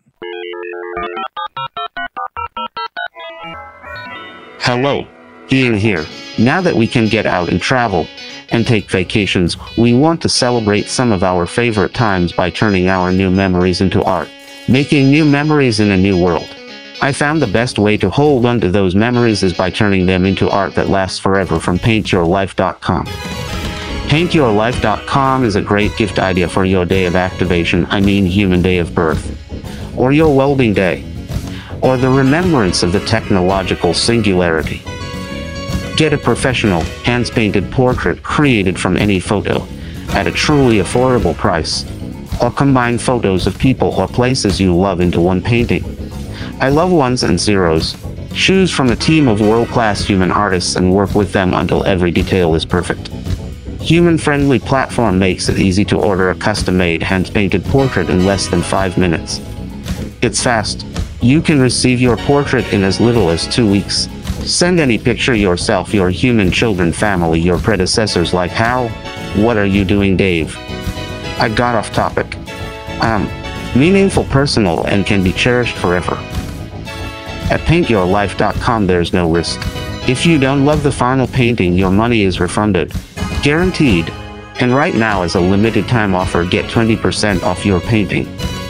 Hello, 4.59 5.07
Ian 5.51 5.75
here. 5.75 6.03
Now 6.39 6.61
that 6.61 6.75
we 6.75 6.87
can 6.87 7.05
get 7.07 7.27
out 7.27 7.49
and 7.49 7.61
travel 7.61 8.07
and 8.49 8.65
take 8.65 8.89
vacations, 8.89 9.55
we 9.77 9.93
want 9.93 10.19
to 10.23 10.29
celebrate 10.29 10.87
some 10.87 11.11
of 11.11 11.23
our 11.23 11.45
favorite 11.45 11.93
times 11.93 12.33
by 12.33 12.49
turning 12.49 12.87
our 12.87 13.11
new 13.11 13.29
memories 13.29 13.81
into 13.81 14.03
art, 14.03 14.27
making 14.67 15.11
new 15.11 15.25
memories 15.25 15.79
in 15.79 15.91
a 15.91 15.97
new 15.97 16.19
world. 16.21 16.55
I 17.03 17.11
found 17.11 17.39
the 17.39 17.47
best 17.47 17.77
way 17.77 17.97
to 17.97 18.09
hold 18.09 18.47
onto 18.47 18.71
those 18.71 18.95
memories 18.95 19.43
is 19.43 19.53
by 19.53 19.69
turning 19.69 20.07
them 20.07 20.25
into 20.25 20.49
art 20.49 20.73
that 20.73 20.89
lasts 20.89 21.19
forever 21.19 21.59
from 21.59 21.77
paintyourlife.com. 21.77 23.59
Paintyourlife.com 24.10 25.43
is 25.43 25.55
a 25.55 25.62
great 25.62 25.95
gift 25.95 26.18
idea 26.18 26.49
for 26.49 26.66
your 26.66 26.84
day 26.84 27.05
of 27.05 27.16
activation, 27.16 27.86
I 27.91 28.01
mean 28.01 28.26
human 28.26 28.60
day 28.60 28.80
of 28.80 28.95
birth, 28.95 29.38
or 29.95 30.12
your 30.12 30.36
well-being 30.36 30.74
day, 30.74 31.05
or 31.84 31.95
the 31.95 32.10
remembrance 32.10 32.82
of 32.82 32.91
the 32.91 33.01
technological 33.01 33.93
singularity. 33.93 34.82
Get 35.95 36.12
a 36.12 36.18
professional, 36.18 36.82
hands-painted 37.05 37.72
portrait 37.72 38.24
created 38.24 38.80
from 38.80 38.97
any 38.97 39.20
photo 39.20 39.62
at 40.14 40.26
a 40.26 40.32
truly 40.32 40.80
affordable 40.80 41.36
price, 41.36 41.86
or 42.41 42.49
combine 42.49 42.97
photos 42.97 43.45
of 43.45 43.60
people 43.60 43.89
or 43.89 44.07
places 44.07 44.60
you 44.60 44.76
love 44.76 45.01
into 45.01 45.22
one 45.22 45.39
painting. 45.39 45.84
I 46.60 46.70
love 46.70 46.91
ones 46.91 47.22
and 47.22 47.39
zeros. 47.39 47.95
Choose 48.34 48.72
from 48.72 48.89
a 48.89 48.95
team 48.95 49.28
of 49.28 49.39
world-class 49.39 50.03
human 50.03 50.32
artists 50.32 50.78
and 50.78 50.95
work 50.95 51.14
with 51.14 51.32
them 51.32 51.53
until 51.53 51.84
every 51.84 52.10
detail 52.10 52.55
is 52.55 52.66
perfect. 52.66 53.12
Human-friendly 53.82 54.59
platform 54.59 55.17
makes 55.17 55.47
it 55.47 55.57
easy 55.57 55.86
to 55.86 55.97
order 55.97 56.30
a 56.30 56.36
custom-made 56.36 57.01
hand-painted 57.01 57.63
portrait 57.65 58.09
in 58.09 58.25
less 58.25 58.47
than 58.47 58.61
5 58.61 58.97
minutes. 58.97 59.39
It's 60.21 60.43
fast. 60.43 60.86
You 61.21 61.41
can 61.41 61.61
receive 61.61 62.01
your 62.01 62.17
portrait 62.17 62.71
in 62.73 62.84
as 62.84 62.99
little 62.99 63.30
as 63.30 63.47
2 63.47 63.69
weeks. 63.69 64.09
Send 64.43 64.80
any 64.80 64.97
picture 64.97 65.34
yourself, 65.34 65.93
your 65.93 66.09
human 66.09 66.51
children, 66.51 66.91
family, 66.91 67.39
your 67.39 67.57
predecessors 67.57 68.34
like 68.34 68.51
how? 68.51 68.89
What 69.41 69.57
are 69.57 69.65
you 69.65 69.86
doing, 69.86 70.17
Dave? 70.17 70.57
I 71.39 71.47
got 71.47 71.75
off 71.75 71.93
topic. 71.93 72.36
Um, 73.01 73.30
meaningful, 73.75 74.25
personal, 74.25 74.86
and 74.88 75.05
can 75.05 75.23
be 75.23 75.32
cherished 75.32 75.77
forever. 75.77 76.15
At 77.49 77.61
paintyourlife.com, 77.61 78.88
there's 78.88 79.13
no 79.13 79.32
risk. 79.32 79.59
If 80.07 80.25
you 80.25 80.38
don't 80.38 80.65
love 80.65 80.84
the 80.84 80.91
final 80.91 81.27
painting, 81.27 81.73
your 81.73 81.91
money 81.91 82.23
is 82.23 82.39
refunded. 82.39 82.93
Guaranteed. 83.41 84.09
And 84.59 84.75
right 84.75 84.93
now, 84.93 85.21
as 85.21 85.35
a 85.35 85.39
limited 85.39 85.87
time 85.87 86.13
offer, 86.13 86.43
get 86.43 86.65
20% 86.65 87.43
off 87.43 87.65
your 87.65 87.79
painting. 87.79 88.25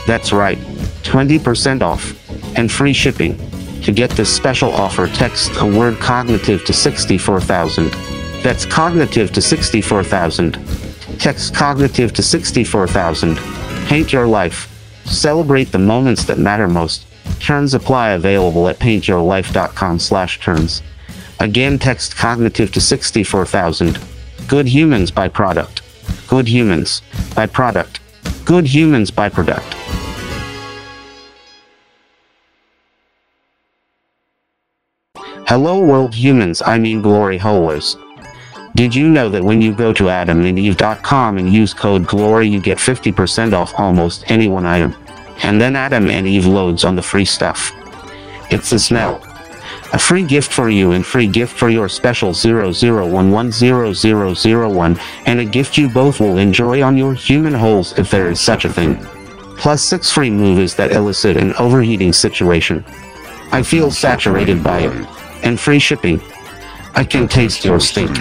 That's 0.05 0.31
right, 0.31 0.57
20% 1.03 1.81
off. 1.81 2.15
And 2.57 2.71
free 2.71 2.93
shipping. 2.93 3.37
To 3.83 3.91
get 3.91 4.11
this 4.11 4.33
special 4.33 4.71
offer, 4.71 5.07
text 5.07 5.53
the 5.55 5.65
word 5.65 5.97
cognitive 5.99 6.65
to 6.65 6.73
64000. 6.73 7.91
That's 8.43 8.65
cognitive 8.65 9.31
to 9.33 9.41
64000. 9.41 10.57
Text 11.19 11.55
cognitive 11.55 12.13
to 12.13 12.21
64000. 12.21 13.37
Paint 13.87 14.13
your 14.13 14.27
life. 14.27 14.67
Celebrate 15.05 15.71
the 15.71 15.79
moments 15.79 16.25
that 16.25 16.37
matter 16.37 16.67
most. 16.67 17.05
Terms 17.39 17.73
apply 17.73 18.11
available 18.11 18.67
at 18.67 18.79
paintyourlife.com 18.79 19.99
slash 19.99 20.39
terms. 20.39 20.83
Again, 21.39 21.79
text 21.79 22.15
cognitive 22.15 22.71
to 22.73 22.81
64000. 22.81 23.97
Good 24.49 24.67
humans 24.67 25.11
by 25.11 25.27
product. 25.27 25.83
Good 26.27 26.47
humans 26.47 27.03
by 27.35 27.45
product. 27.45 27.99
Good 28.45 28.65
humans 28.65 29.11
by 29.11 29.29
product. 29.29 29.75
Hello 35.45 35.79
world 35.85 36.15
humans, 36.15 36.63
I 36.65 36.79
mean 36.79 37.03
glory 37.03 37.37
holes. 37.37 37.95
Did 38.75 38.95
you 38.95 39.07
know 39.07 39.29
that 39.29 39.43
when 39.43 39.61
you 39.61 39.71
go 39.71 39.93
to 39.93 40.05
adamandeve.com 40.05 41.37
and 41.37 41.53
use 41.53 41.75
code 41.75 42.07
GLORY 42.07 42.47
you 42.47 42.59
get 42.59 42.79
50% 42.79 43.53
off 43.53 43.75
almost 43.77 44.31
any 44.31 44.47
one 44.47 44.65
item? 44.65 44.95
And 45.43 45.61
then 45.61 45.75
Adam 45.75 46.09
and 46.09 46.25
Eve 46.25 46.47
loads 46.47 46.83
on 46.83 46.95
the 46.95 47.03
free 47.03 47.25
stuff. 47.25 47.71
It's 48.49 48.71
a 48.71 48.79
smell. 48.79 49.28
A 49.91 49.97
free 49.97 50.21
gift 50.23 50.51
for 50.51 50.69
you 50.69 50.91
and 50.91 51.03
free 51.03 51.25
gift 51.25 51.57
for 51.57 51.69
your 51.69 51.89
special 51.89 52.29
001100001 52.31 54.99
and 55.25 55.39
a 55.39 55.45
gift 55.45 55.79
you 55.79 55.89
both 55.89 56.19
will 56.19 56.37
enjoy 56.37 56.83
on 56.83 56.95
your 56.95 57.15
human 57.15 57.55
holes 57.55 57.97
if 57.97 58.11
there 58.11 58.29
is 58.29 58.39
such 58.39 58.65
a 58.65 58.69
thing. 58.69 59.03
Plus 59.57 59.81
6 59.83 60.11
free 60.11 60.29
movies 60.29 60.75
that 60.75 60.91
elicit 60.91 61.37
an 61.37 61.55
overheating 61.55 62.13
situation. 62.13 62.85
I 63.51 63.63
feel 63.63 63.89
saturated 63.89 64.63
by 64.63 64.81
it. 64.81 64.93
And 65.43 65.59
free 65.59 65.79
shipping. 65.79 66.21
I 66.93 67.03
can 67.03 67.27
taste 67.27 67.65
your 67.65 67.79
stink. 67.79 68.15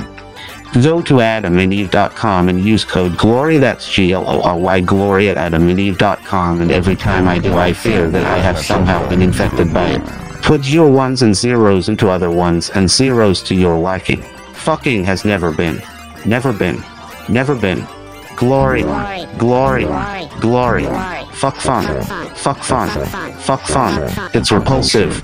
Go 0.83 1.03
to 1.03 1.15
adamandeve.com 1.15 2.49
and 2.49 2.61
use 2.61 2.85
code 2.85 3.17
GLORY, 3.19 3.59
that's 3.59 3.91
G-L-O-R-Y, 3.91 4.81
GLORY 4.81 5.29
at 5.29 5.37
adamandeve.com, 5.37 6.63
and 6.63 6.71
every 6.71 6.97
time 6.97 7.29
I 7.29 7.39
do 7.39 7.57
I 7.57 7.73
fear 7.73 8.11
that 8.11 8.25
I 8.25 8.39
have 8.39 8.59
somehow 8.59 9.09
been 9.09 9.23
infected 9.23 9.73
by 9.73 9.91
it. 9.91 10.28
Put 10.49 10.67
your 10.67 10.91
ones 10.91 11.21
and 11.21 11.37
zeros 11.37 11.91
into 11.91 12.09
other 12.09 12.31
ones 12.31 12.71
and 12.71 12.91
zeros 12.91 13.43
to 13.43 13.55
your 13.55 13.79
liking. 13.79 14.23
Fucking 14.55 15.05
has 15.05 15.23
never 15.23 15.53
been. 15.53 15.83
Never 16.25 16.55
been. 16.55 16.83
Never 17.29 17.55
been. 17.55 17.87
Glory. 18.35 18.81
Glory. 19.37 19.85
Glory. 20.41 20.85
Fuck 21.35 21.57
fun. 21.57 22.03
Fuck 22.35 22.63
fun. 22.63 22.89
Fuck 23.37 23.61
fun. 23.61 24.11
It's 24.33 24.51
repulsive. 24.51 25.23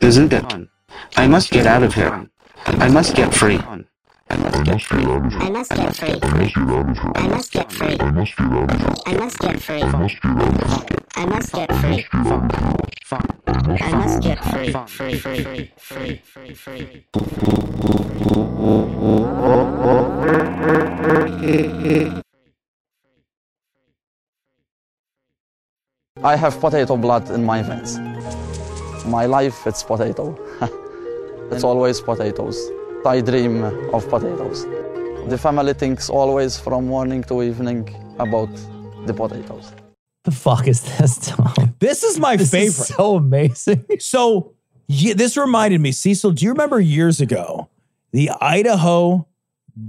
Isn't 0.00 0.34
it? 0.34 0.68
I 1.16 1.26
must 1.26 1.50
get 1.50 1.66
out 1.66 1.82
of 1.82 1.94
here. 1.94 2.28
I 2.66 2.90
must 2.90 3.16
get 3.16 3.34
free. 3.34 3.58
I 4.30 4.36
must 4.36 4.64
get 4.64 4.82
free. 4.82 5.04
I 5.04 5.50
must 5.50 5.70
get 5.70 5.96
free. 5.96 6.18
I 7.14 7.28
must 7.28 7.52
get 7.52 7.72
free. 7.72 7.96
I 8.00 8.10
must 8.10 8.36
get 8.36 8.60
out 8.60 8.70
of 8.70 8.80
here. 8.80 8.94
I 9.06 9.14
must 9.16 9.38
get 9.38 9.60
free. 9.60 9.82
I 9.82 9.96
must 9.96 10.22
get 10.22 10.30
out 10.40 10.48
of 10.48 10.54
here. 10.54 10.96
I 11.16 11.26
must 11.26 11.52
get 11.52 11.72
free. 11.72 12.06
I 13.80 13.92
must 13.92 14.22
get 14.22 14.38
free. 14.44 14.72
Free, 14.72 15.18
free, 15.18 15.42
free, 15.42 15.72
free, 15.76 16.54
free, 16.54 16.54
free. 16.54 17.04
I 26.22 26.36
have 26.36 26.58
potato 26.58 26.96
blood 26.96 27.30
in 27.30 27.44
my 27.44 27.62
veins. 27.62 27.98
My 29.06 29.26
life, 29.26 29.66
it's 29.66 29.82
potato. 29.82 30.34
it's 31.50 31.64
always 31.64 32.00
potatoes. 32.00 32.56
I 33.06 33.20
dream 33.20 33.62
of 33.92 34.08
potatoes. 34.08 34.64
The 35.28 35.38
family 35.38 35.74
thinks 35.74 36.08
always 36.10 36.58
from 36.58 36.86
morning 36.86 37.22
to 37.24 37.42
evening 37.42 37.88
about 38.18 38.50
the 39.06 39.12
potatoes. 39.14 39.72
The 40.24 40.30
fuck 40.30 40.66
is 40.66 40.80
this, 40.82 41.18
Tom? 41.18 41.74
This 41.78 42.02
is 42.02 42.18
my 42.18 42.36
This 42.36 42.50
favorite. 42.50 42.68
is 42.78 42.86
so 42.88 43.16
amazing. 43.16 43.84
So 43.98 44.52
yeah, 44.88 45.14
this 45.14 45.36
reminded 45.36 45.80
me, 45.80 45.92
Cecil. 45.92 46.32
Do 46.32 46.44
you 46.44 46.52
remember 46.52 46.80
years 46.80 47.20
ago 47.20 47.68
the 48.12 48.30
Idaho 48.40 49.26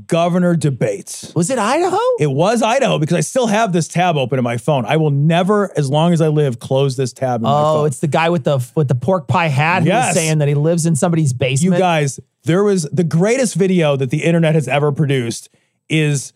governor 0.07 0.55
debates? 0.55 1.33
Was 1.35 1.49
it 1.49 1.59
Idaho? 1.59 1.97
It 2.19 2.31
was 2.31 2.61
Idaho 2.61 2.97
because 2.99 3.15
I 3.15 3.21
still 3.21 3.47
have 3.47 3.71
this 3.71 3.87
tab 3.87 4.17
open 4.17 4.37
in 4.39 4.43
my 4.43 4.57
phone. 4.57 4.85
I 4.85 4.97
will 4.97 5.11
never, 5.11 5.71
as 5.77 5.89
long 5.89 6.11
as 6.11 6.21
I 6.21 6.27
live, 6.29 6.59
close 6.59 6.97
this 6.97 7.13
tab 7.13 7.39
in 7.41 7.43
my 7.43 7.51
Oh, 7.51 7.63
phone. 7.75 7.87
it's 7.87 7.99
the 7.99 8.07
guy 8.07 8.29
with 8.29 8.43
the 8.43 8.65
with 8.75 8.87
the 8.89 8.95
pork 8.95 9.27
pie 9.27 9.47
hat 9.47 9.83
who 9.83 9.89
Yes. 9.89 10.07
was 10.07 10.15
saying 10.15 10.39
that 10.39 10.47
he 10.47 10.55
lives 10.55 10.85
in 10.85 10.95
somebody's 10.95 11.33
basement. 11.33 11.75
You 11.75 11.79
guys, 11.79 12.19
there 12.45 12.63
was 12.63 12.83
the 12.83 13.03
greatest 13.03 13.55
video 13.55 13.95
that 13.95 14.09
the 14.09 14.23
internet 14.23 14.55
has 14.55 14.67
ever 14.67 14.91
produced 14.91 15.49
is 15.89 16.33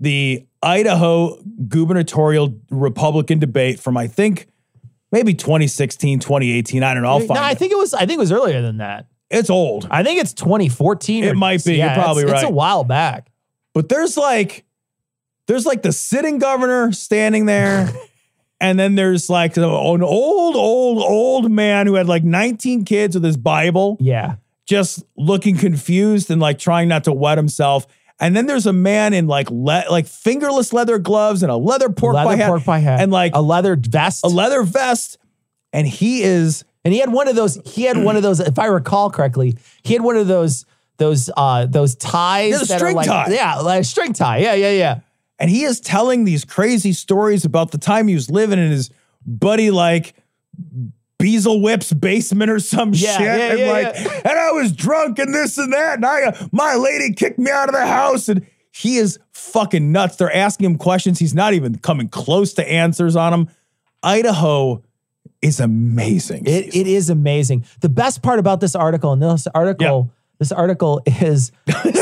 the 0.00 0.46
Idaho 0.62 1.36
gubernatorial 1.68 2.58
Republican 2.70 3.38
debate 3.38 3.80
from 3.80 3.96
I 3.96 4.06
think 4.06 4.48
maybe 5.12 5.34
2016, 5.34 6.20
2018. 6.20 6.82
I 6.82 6.94
don't 6.94 7.02
know. 7.02 7.08
I'll 7.08 7.20
no, 7.20 7.26
find 7.26 7.40
I 7.40 7.52
it. 7.52 7.58
think 7.58 7.72
it 7.72 7.78
was. 7.78 7.94
I 7.94 8.00
think 8.00 8.12
it 8.12 8.18
was 8.18 8.32
earlier 8.32 8.62
than 8.62 8.78
that. 8.78 9.06
It's 9.30 9.50
old. 9.50 9.88
I 9.90 10.02
think 10.02 10.20
it's 10.20 10.32
2014. 10.34 11.24
It 11.24 11.28
or- 11.28 11.34
might 11.34 11.64
be. 11.64 11.76
You're 11.76 11.90
probably 11.90 12.24
it's, 12.24 12.32
It's 12.32 12.42
a 12.42 12.50
while 12.50 12.84
back. 12.84 13.30
But 13.74 13.88
there's 13.88 14.16
like 14.16 14.64
there's 15.46 15.66
like 15.66 15.82
the 15.82 15.92
sitting 15.92 16.38
governor 16.38 16.92
standing 16.92 17.46
there. 17.46 17.90
and 18.60 18.78
then 18.78 18.94
there's 18.94 19.28
like 19.28 19.56
an 19.56 19.64
old, 19.64 20.02
old, 20.02 20.56
old 20.56 21.50
man 21.50 21.86
who 21.86 21.94
had 21.94 22.08
like 22.08 22.24
19 22.24 22.84
kids 22.84 23.14
with 23.14 23.24
his 23.24 23.36
Bible. 23.36 23.96
Yeah. 24.00 24.36
Just 24.66 25.04
looking 25.16 25.56
confused 25.56 26.30
and 26.30 26.40
like 26.40 26.58
trying 26.58 26.88
not 26.88 27.04
to 27.04 27.12
wet 27.12 27.38
himself. 27.38 27.86
And 28.18 28.34
then 28.34 28.46
there's 28.46 28.66
a 28.66 28.72
man 28.72 29.12
in 29.12 29.26
like 29.26 29.50
le- 29.50 29.84
like 29.90 30.06
fingerless 30.06 30.72
leather 30.72 30.98
gloves 30.98 31.42
and 31.42 31.52
a 31.52 31.56
leather 31.56 31.90
pork 31.90 32.14
leather 32.14 32.30
pie 32.30 32.36
hat 32.36 32.48
pork 32.48 32.64
pie 32.64 32.78
hat 32.78 33.00
and 33.00 33.12
like 33.12 33.32
a 33.34 33.42
leather 33.42 33.76
vest, 33.76 34.24
a 34.24 34.28
leather 34.28 34.62
vest, 34.62 35.18
and 35.72 35.86
he 35.86 36.22
is 36.22 36.64
and 36.84 36.94
he 36.94 37.00
had 37.00 37.12
one 37.12 37.28
of 37.28 37.36
those. 37.36 37.60
He 37.64 37.82
had 37.82 37.98
one 37.98 38.16
of 38.16 38.22
those. 38.22 38.40
If 38.40 38.58
I 38.58 38.66
recall 38.66 39.10
correctly, 39.10 39.56
he 39.82 39.92
had 39.92 40.02
one 40.02 40.16
of 40.16 40.28
those 40.28 40.64
those 40.96 41.28
uh 41.36 41.66
those 41.66 41.94
ties. 41.96 42.52
Yeah, 42.52 42.58
that 42.58 42.70
are 42.70 42.78
string 42.78 42.96
like, 42.96 43.06
tie. 43.06 43.26
Yeah, 43.30 43.56
like 43.56 43.80
a 43.82 43.84
string 43.84 44.12
tie. 44.12 44.38
Yeah, 44.38 44.54
yeah, 44.54 44.70
yeah. 44.70 45.00
and 45.38 45.50
he 45.50 45.64
is 45.64 45.80
telling 45.80 46.24
these 46.24 46.44
crazy 46.44 46.92
stories 46.92 47.44
about 47.44 47.70
the 47.70 47.78
time 47.78 48.08
he 48.08 48.14
was 48.14 48.30
living 48.30 48.58
in 48.58 48.70
his 48.70 48.90
buddy 49.26 49.70
like 49.70 50.14
Beazle 51.18 51.62
Whip's 51.62 51.92
basement 51.92 52.50
or 52.50 52.58
some 52.60 52.92
Yeah, 52.94 53.16
shit. 53.16 53.26
yeah, 53.26 53.50
and 53.50 53.58
yeah, 53.58 53.70
like, 53.72 53.96
and 54.26 54.38
I 54.38 54.50
was 54.52 54.72
drunk 54.72 55.18
and 55.18 55.34
this 55.34 55.56
and 55.58 55.72
that. 55.72 55.96
And 55.96 56.04
I, 56.06 56.24
uh, 56.24 56.46
my 56.52 56.74
lady 56.74 57.14
kicked 57.14 57.38
me 57.38 57.50
out 57.50 57.68
of 57.68 57.74
the 57.74 57.86
house. 57.86 58.28
And 58.28 58.46
he 58.72 58.96
is 58.98 59.18
fucking 59.32 59.90
nuts. 59.92 60.16
They're 60.16 60.34
asking 60.34 60.66
him 60.66 60.76
questions. 60.76 61.18
He's 61.18 61.34
not 61.34 61.54
even 61.54 61.78
coming 61.78 62.08
close 62.08 62.52
to 62.54 62.70
answers 62.70 63.16
on 63.16 63.32
them. 63.32 63.48
Idaho 64.02 64.82
is 65.40 65.60
amazing. 65.60 66.44
It, 66.46 66.74
it 66.76 66.86
is 66.86 67.08
amazing. 67.08 67.64
The 67.80 67.88
best 67.88 68.22
part 68.22 68.38
about 68.38 68.60
this 68.60 68.74
article, 68.74 69.12
and 69.12 69.22
this 69.22 69.46
article, 69.54 70.10
this 70.38 70.52
article 70.52 71.00
is 71.06 71.50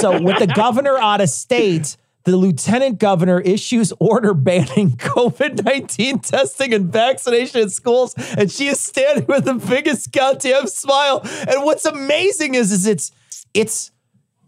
so 0.01 0.21
with 0.21 0.39
the 0.41 0.53
governor 0.55 0.97
out 0.99 1.21
of 1.21 1.29
state, 1.29 1.97
the 2.25 2.37
lieutenant 2.37 2.99
governor 2.99 3.41
issues 3.41 3.93
order 4.01 4.33
banning 4.35 4.91
COVID 4.97 5.65
19 5.65 6.21
testing 6.21 6.73
and 6.75 6.93
vaccination 6.93 7.61
in 7.61 7.71
schools, 7.71 8.15
and 8.37 8.51
she 8.51 8.67
is 8.69 8.81
standing 8.81 9.27
with 9.27 9.45
the 9.45 9.55
biggest 9.55 10.11
goddamn 10.13 10.67
smile. 10.67 11.21
And 11.49 11.65
what's 11.65 11.85
amazing 11.85 12.55
is, 12.55 12.73
is 12.73 12.87
it's 12.87 13.13
it's 13.53 13.91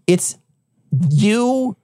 it's 0.07 0.37
you 1.11 1.77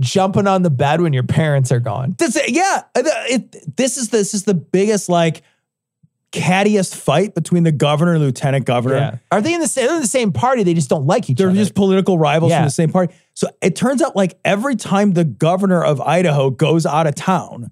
jumping 0.00 0.46
on 0.46 0.62
the 0.62 0.70
bed 0.70 1.02
when 1.02 1.12
your 1.12 1.22
parents 1.24 1.70
are 1.70 1.80
gone. 1.80 2.14
This, 2.18 2.38
yeah, 2.48 2.84
it, 2.94 3.06
uh, 3.06 3.10
it- 3.28 3.76
this 3.76 3.98
is 3.98 4.08
this 4.08 4.32
is 4.32 4.44
the 4.44 4.54
biggest 4.54 5.08
like 5.10 5.42
cattiest 6.32 6.94
fight 6.94 7.34
between 7.34 7.64
the 7.64 7.72
governor 7.72 8.14
and 8.14 8.22
lieutenant 8.22 8.64
governor. 8.64 8.94
Yeah. 8.96 9.18
Are 9.32 9.40
they 9.42 9.52
in 9.52 9.60
the 9.60 9.66
same, 9.66 9.86
they're 9.86 9.96
in 9.96 10.00
the 10.02 10.06
same 10.08 10.32
party? 10.32 10.62
They 10.62 10.74
just 10.74 10.88
don't 10.88 11.04
like 11.06 11.28
each 11.28 11.40
other. 11.40 11.52
They're 11.52 11.62
just 11.64 11.74
political 11.74 12.18
rivals 12.20 12.50
Yeah. 12.50 12.58
from 12.60 12.66
the 12.66 12.70
same 12.70 12.90
party. 12.92 13.12
So 13.40 13.48
it 13.62 13.74
turns 13.74 14.02
out 14.02 14.14
like 14.14 14.38
every 14.44 14.76
time 14.76 15.12
the 15.12 15.24
governor 15.24 15.82
of 15.82 15.98
Idaho 16.02 16.50
goes 16.50 16.84
out 16.84 17.06
of 17.06 17.14
town, 17.14 17.70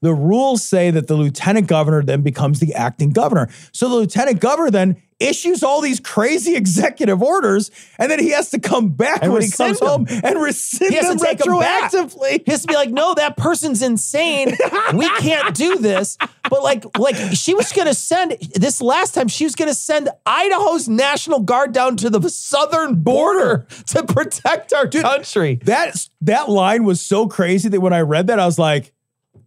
the 0.00 0.14
rules 0.14 0.62
say 0.62 0.92
that 0.92 1.08
the 1.08 1.16
lieutenant 1.16 1.66
governor 1.66 2.04
then 2.04 2.22
becomes 2.22 2.60
the 2.60 2.72
acting 2.74 3.10
governor. 3.10 3.48
So 3.72 3.88
the 3.88 3.96
lieutenant 3.96 4.38
governor 4.38 4.70
then 4.70 5.02
issues 5.20 5.62
all 5.62 5.80
these 5.80 6.00
crazy 6.00 6.54
executive 6.56 7.22
orders, 7.22 7.70
and 7.98 8.10
then 8.10 8.18
he 8.20 8.30
has 8.30 8.50
to 8.50 8.58
come 8.60 8.90
back 8.90 9.22
And 9.22 9.32
when 9.32 9.42
he 9.42 9.50
comes 9.50 9.78
home 9.80 10.06
and 10.22 10.40
rescind 10.40 10.90
He 10.90 10.96
has 10.96 11.08
them 11.08 11.18
to 11.18 11.24
take 11.24 11.46
'em 11.46 11.58
back. 11.58 11.90
retroactively. 11.92 12.42
He 12.44 12.50
has 12.52 12.62
to 12.62 12.68
be 12.68 12.74
like, 12.74 12.90
no, 12.90 13.14
that 13.14 13.36
person's 13.36 13.82
insane. 13.82 14.56
We 14.94 15.08
can't 15.18 15.54
do 15.54 15.76
this. 15.78 16.16
But 16.48 16.62
like, 16.62 16.84
like 16.98 17.16
she 17.34 17.54
was 17.54 17.72
gonna 17.72 17.94
send 17.94 18.36
this 18.54 18.80
last 18.80 19.14
time. 19.14 19.28
She 19.28 19.44
was 19.44 19.54
gonna 19.54 19.74
send 19.74 20.08
Idaho's 20.24 20.88
National 20.88 21.40
Guard 21.40 21.72
down 21.72 21.96
to 21.98 22.10
the 22.10 22.28
southern 22.30 22.96
border 23.02 23.66
to 23.88 24.02
protect 24.04 24.72
our 24.72 24.88
country. 24.88 25.60
That 25.64 25.96
that 26.22 26.48
line 26.48 26.84
was 26.84 27.00
so 27.00 27.26
crazy 27.26 27.68
that 27.68 27.80
when 27.80 27.92
I 27.92 28.00
read 28.00 28.28
that, 28.28 28.38
I 28.40 28.46
was 28.46 28.58
like, 28.58 28.92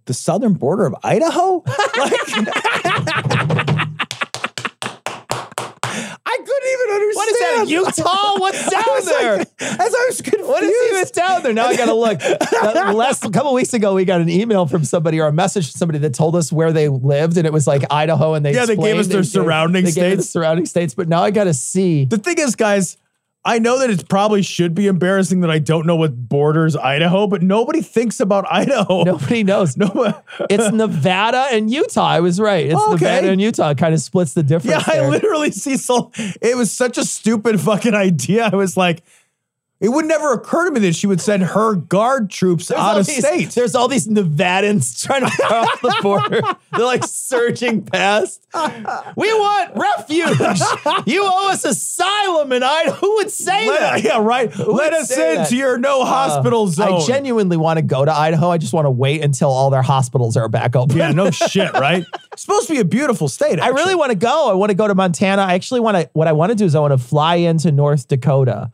the 0.05 0.13
southern 0.13 0.53
border 0.53 0.85
of 0.85 0.95
Idaho? 1.03 1.63
I 1.67 3.63
even 6.71 6.95
understand. 6.95 7.15
What 7.15 7.29
is 7.29 7.39
that, 7.39 7.67
Utah? 7.67 8.39
What's 8.39 8.69
down 8.69 9.05
there? 9.21 9.37
like- 9.39 9.47
as 9.61 9.93
I 9.95 10.05
was 10.07 10.21
confused. 10.21 10.47
What 10.49 10.63
is 10.63 10.91
even 10.91 11.11
down 11.13 11.43
there? 11.43 11.53
Now 11.53 11.65
I 11.67 11.75
gotta 11.77 11.93
look. 11.93 12.19
The 12.19 12.91
last 12.95 13.25
a 13.25 13.29
couple 13.29 13.53
weeks 13.53 13.73
ago, 13.73 13.93
we 13.93 14.05
got 14.05 14.21
an 14.21 14.29
email 14.29 14.65
from 14.65 14.83
somebody 14.83 15.19
or 15.19 15.27
a 15.27 15.33
message 15.33 15.71
from 15.71 15.77
somebody 15.77 15.99
that 15.99 16.13
told 16.13 16.35
us 16.35 16.51
where 16.51 16.71
they 16.73 16.87
lived, 16.89 17.37
and 17.37 17.45
it 17.45 17.53
was 17.53 17.67
like 17.67 17.83
Idaho, 17.91 18.33
and 18.33 18.45
they 18.45 18.53
Yeah, 18.53 18.65
they 18.65 18.75
gave 18.75 18.97
us 18.97 19.07
their 19.07 19.23
surrounding 19.23 19.85
they 19.85 19.91
gave 19.91 20.17
the 20.17 20.23
states. 20.23 20.29
surrounding 20.33 20.65
states. 20.65 20.93
But 20.95 21.07
now 21.07 21.23
I 21.23 21.31
gotta 21.31 21.53
see. 21.53 22.05
The 22.05 22.17
thing 22.17 22.37
is, 22.39 22.55
guys, 22.55 22.97
I 23.43 23.57
know 23.57 23.79
that 23.79 23.89
it 23.89 24.07
probably 24.07 24.43
should 24.43 24.75
be 24.75 24.85
embarrassing 24.85 25.41
that 25.41 25.49
I 25.49 25.57
don't 25.57 25.87
know 25.87 25.95
what 25.95 26.29
borders 26.29 26.75
Idaho, 26.75 27.25
but 27.25 27.41
nobody 27.41 27.81
thinks 27.81 28.19
about 28.19 28.45
Idaho. 28.51 29.03
Nobody 29.03 29.43
knows. 29.43 29.75
No, 29.77 29.87
It's 30.49 30.71
Nevada 30.71 31.47
and 31.51 31.71
Utah. 31.71 32.07
I 32.07 32.19
was 32.19 32.39
right. 32.39 32.67
It's 32.67 32.75
okay. 32.75 32.91
Nevada 32.91 33.31
and 33.31 33.41
Utah. 33.41 33.71
It 33.71 33.79
kind 33.79 33.95
of 33.95 33.99
splits 33.99 34.33
the 34.35 34.43
difference. 34.43 34.87
Yeah, 34.87 34.93
I 34.93 35.07
literally 35.07 35.51
see 35.51 35.77
so 35.77 36.11
it 36.15 36.55
was 36.55 36.71
such 36.71 36.99
a 36.99 37.03
stupid 37.03 37.59
fucking 37.59 37.95
idea. 37.95 38.49
I 38.51 38.55
was 38.55 38.77
like, 38.77 39.01
it 39.81 39.89
would 39.89 40.05
never 40.05 40.31
occur 40.31 40.65
to 40.65 40.71
me 40.71 40.79
that 40.81 40.93
she 40.95 41.07
would 41.07 41.19
send 41.19 41.43
her 41.43 41.73
guard 41.75 42.29
troops 42.29 42.67
There's 42.69 42.79
out 42.79 42.99
of 42.99 43.05
these- 43.07 43.17
state. 43.25 43.49
There's 43.51 43.75
all 43.75 43.87
these 43.87 44.07
Nevadans 44.07 45.01
trying 45.05 45.25
to 45.25 45.31
cross 45.35 45.67
the 45.81 45.95
border. 46.01 46.41
They're 46.71 46.85
like 46.85 47.03
surging 47.03 47.81
past. 47.83 48.45
We 49.15 49.33
want 49.33 49.71
refuge. 49.75 50.37
You 51.07 51.23
owe 51.25 51.49
us 51.51 51.65
asylum 51.65 52.51
in 52.51 52.63
Idaho. 52.63 52.95
Who 52.97 53.15
would 53.15 53.31
say 53.31 53.67
Let- 53.67 53.79
that? 53.79 54.03
yeah, 54.03 54.19
right. 54.21 54.51
Who 54.51 54.71
Let 54.73 54.93
us 54.93 55.09
say 55.09 55.39
in 55.39 55.45
to 55.47 55.55
your 55.57 55.77
no 55.77 56.01
Uh, 56.01 56.05
hospital 56.05 56.67
zone. 56.67 57.01
I 57.01 57.05
genuinely 57.05 57.57
want 57.57 57.77
to 57.77 57.81
go 57.83 58.05
to 58.05 58.11
Idaho. 58.13 58.49
I 58.51 58.57
just 58.59 58.73
want 58.73 58.85
to 58.85 58.91
wait 58.91 59.23
until 59.23 59.49
all 59.49 59.69
their 59.69 59.81
hospitals 59.81 60.37
are 60.37 60.47
back 60.47 60.75
open. 60.75 60.95
yeah, 60.97 61.11
no 61.11 61.31
shit, 61.31 61.73
right? 61.73 62.05
It's 62.33 62.43
supposed 62.43 62.67
to 62.67 62.73
be 62.73 62.79
a 62.79 62.85
beautiful 62.85 63.27
state. 63.27 63.59
I 63.59 63.67
really 63.69 63.93
want 63.93 64.11
to 64.11 64.15
go. 64.17 64.49
I 64.49 64.53
want 64.53 64.69
to 64.69 64.73
go 64.73 64.87
to 64.87 64.95
Montana. 64.95 65.41
I 65.41 65.53
actually 65.53 65.81
want 65.81 65.97
to. 65.97 66.09
What 66.13 66.29
I 66.29 66.31
want 66.31 66.51
to 66.51 66.55
do 66.55 66.63
is 66.63 66.75
I 66.75 66.79
want 66.79 66.93
to 66.93 66.97
fly 66.97 67.35
into 67.35 67.73
North 67.73 68.07
Dakota, 68.07 68.71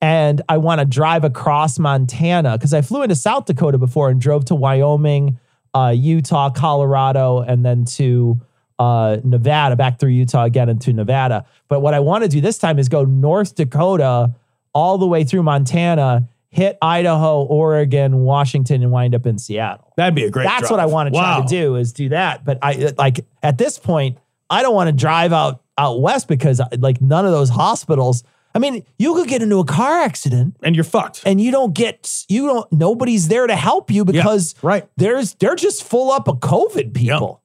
and 0.00 0.42
I 0.48 0.58
want 0.58 0.80
to 0.80 0.84
drive 0.84 1.24
across 1.24 1.78
Montana 1.78 2.56
because 2.56 2.72
I 2.72 2.82
flew 2.82 3.02
into 3.02 3.16
South 3.16 3.46
Dakota 3.46 3.78
before 3.78 4.10
and 4.10 4.20
drove 4.20 4.44
to 4.46 4.54
Wyoming, 4.54 5.38
uh, 5.74 5.92
Utah, 5.96 6.50
Colorado, 6.50 7.40
and 7.40 7.64
then 7.64 7.84
to 7.84 8.40
uh, 8.78 9.18
Nevada, 9.24 9.76
back 9.76 9.98
through 9.98 10.10
Utah 10.10 10.44
again 10.44 10.68
into 10.68 10.92
Nevada. 10.92 11.44
But 11.68 11.80
what 11.80 11.94
I 11.94 12.00
want 12.00 12.22
to 12.24 12.28
do 12.28 12.40
this 12.40 12.58
time 12.58 12.78
is 12.78 12.88
go 12.88 13.04
North 13.04 13.54
Dakota 13.56 14.34
all 14.72 14.98
the 14.98 15.06
way 15.06 15.24
through 15.24 15.42
Montana, 15.42 16.28
hit 16.50 16.78
Idaho, 16.80 17.42
Oregon, 17.42 18.20
Washington, 18.20 18.82
and 18.82 18.92
wind 18.92 19.14
up 19.14 19.26
in 19.26 19.38
Seattle. 19.38 19.92
That'd 19.96 20.14
be 20.14 20.24
a 20.24 20.30
great. 20.30 20.44
That's 20.44 20.60
drive. 20.60 20.70
what 20.70 20.80
I 20.80 20.86
want 20.86 21.12
to 21.12 21.14
wow. 21.14 21.38
try 21.38 21.46
to 21.46 21.48
do 21.48 21.76
is 21.76 21.92
do 21.92 22.10
that. 22.10 22.44
But 22.44 22.58
I 22.62 22.92
like 22.96 23.24
at 23.42 23.58
this 23.58 23.78
point, 23.78 24.18
I 24.48 24.62
don't 24.62 24.74
want 24.74 24.88
to 24.88 24.92
drive 24.92 25.32
out 25.32 25.62
out 25.76 26.00
west 26.00 26.28
because 26.28 26.60
like 26.78 27.00
none 27.00 27.26
of 27.26 27.32
those 27.32 27.50
hospitals. 27.50 28.22
I 28.58 28.60
mean, 28.60 28.84
you 28.98 29.14
could 29.14 29.28
get 29.28 29.40
into 29.40 29.60
a 29.60 29.64
car 29.64 30.00
accident 30.00 30.56
and 30.64 30.74
you're 30.74 30.82
fucked. 30.82 31.22
and 31.24 31.40
you 31.40 31.52
don't 31.52 31.72
get 31.72 32.24
you 32.28 32.44
don't 32.48 32.72
nobody's 32.72 33.28
there 33.28 33.46
to 33.46 33.54
help 33.54 33.88
you 33.88 34.04
because 34.04 34.56
right. 34.62 34.88
there's 34.96 35.34
they're 35.34 35.54
just 35.54 35.84
full 35.84 36.10
up 36.10 36.26
of 36.26 36.40
COVID 36.40 36.92
people. 36.92 37.40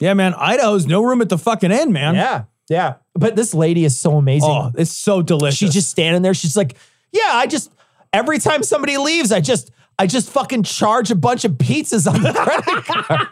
Yeah, 0.00 0.14
man. 0.14 0.34
Idaho's 0.34 0.84
no 0.84 1.04
room 1.04 1.22
at 1.22 1.28
the 1.28 1.38
fucking 1.38 1.70
end, 1.70 1.92
man. 1.92 2.16
Yeah, 2.16 2.44
yeah. 2.68 2.94
But 3.14 3.36
this 3.36 3.54
lady 3.54 3.84
is 3.84 4.00
so 4.00 4.16
amazing. 4.16 4.50
Oh, 4.50 4.72
it's 4.76 4.90
so 4.90 5.22
delicious. 5.22 5.58
She's 5.58 5.72
just 5.72 5.90
standing 5.90 6.22
there. 6.22 6.34
She's 6.34 6.56
like, 6.56 6.76
yeah, 7.12 7.30
I 7.34 7.46
just 7.46 7.70
every 8.12 8.40
time 8.40 8.64
somebody 8.64 8.96
leaves, 8.96 9.30
I 9.30 9.40
just 9.40 9.70
I 9.96 10.08
just 10.08 10.28
fucking 10.28 10.64
charge 10.64 11.12
a 11.12 11.14
bunch 11.14 11.44
of 11.44 11.52
pizzas 11.52 12.12
on 12.12 12.20
the 12.20 12.32
credit 12.36 12.84
card. 12.84 13.28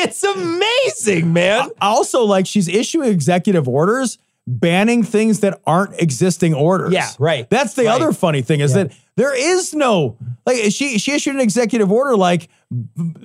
it's 0.00 0.24
amazing, 0.24 1.32
man. 1.32 1.70
also 1.80 2.24
like 2.24 2.48
she's 2.48 2.66
issuing 2.66 3.08
executive 3.08 3.68
orders 3.68 4.18
banning 4.46 5.02
things 5.02 5.40
that 5.40 5.60
aren't 5.66 6.00
existing 6.00 6.54
orders. 6.54 6.92
Yeah, 6.92 7.08
right. 7.18 7.48
That's 7.50 7.74
the 7.74 7.86
Right. 7.86 7.94
other 8.00 8.12
funny 8.12 8.42
thing 8.42 8.60
is 8.60 8.70
Yeah. 8.76 8.84
that 8.84 8.92
there 9.16 9.34
is 9.34 9.74
no 9.74 10.16
like 10.46 10.56
she 10.70 10.98
she 10.98 11.12
issued 11.12 11.34
an 11.34 11.40
executive 11.40 11.90
order 11.90 12.16
like 12.16 12.48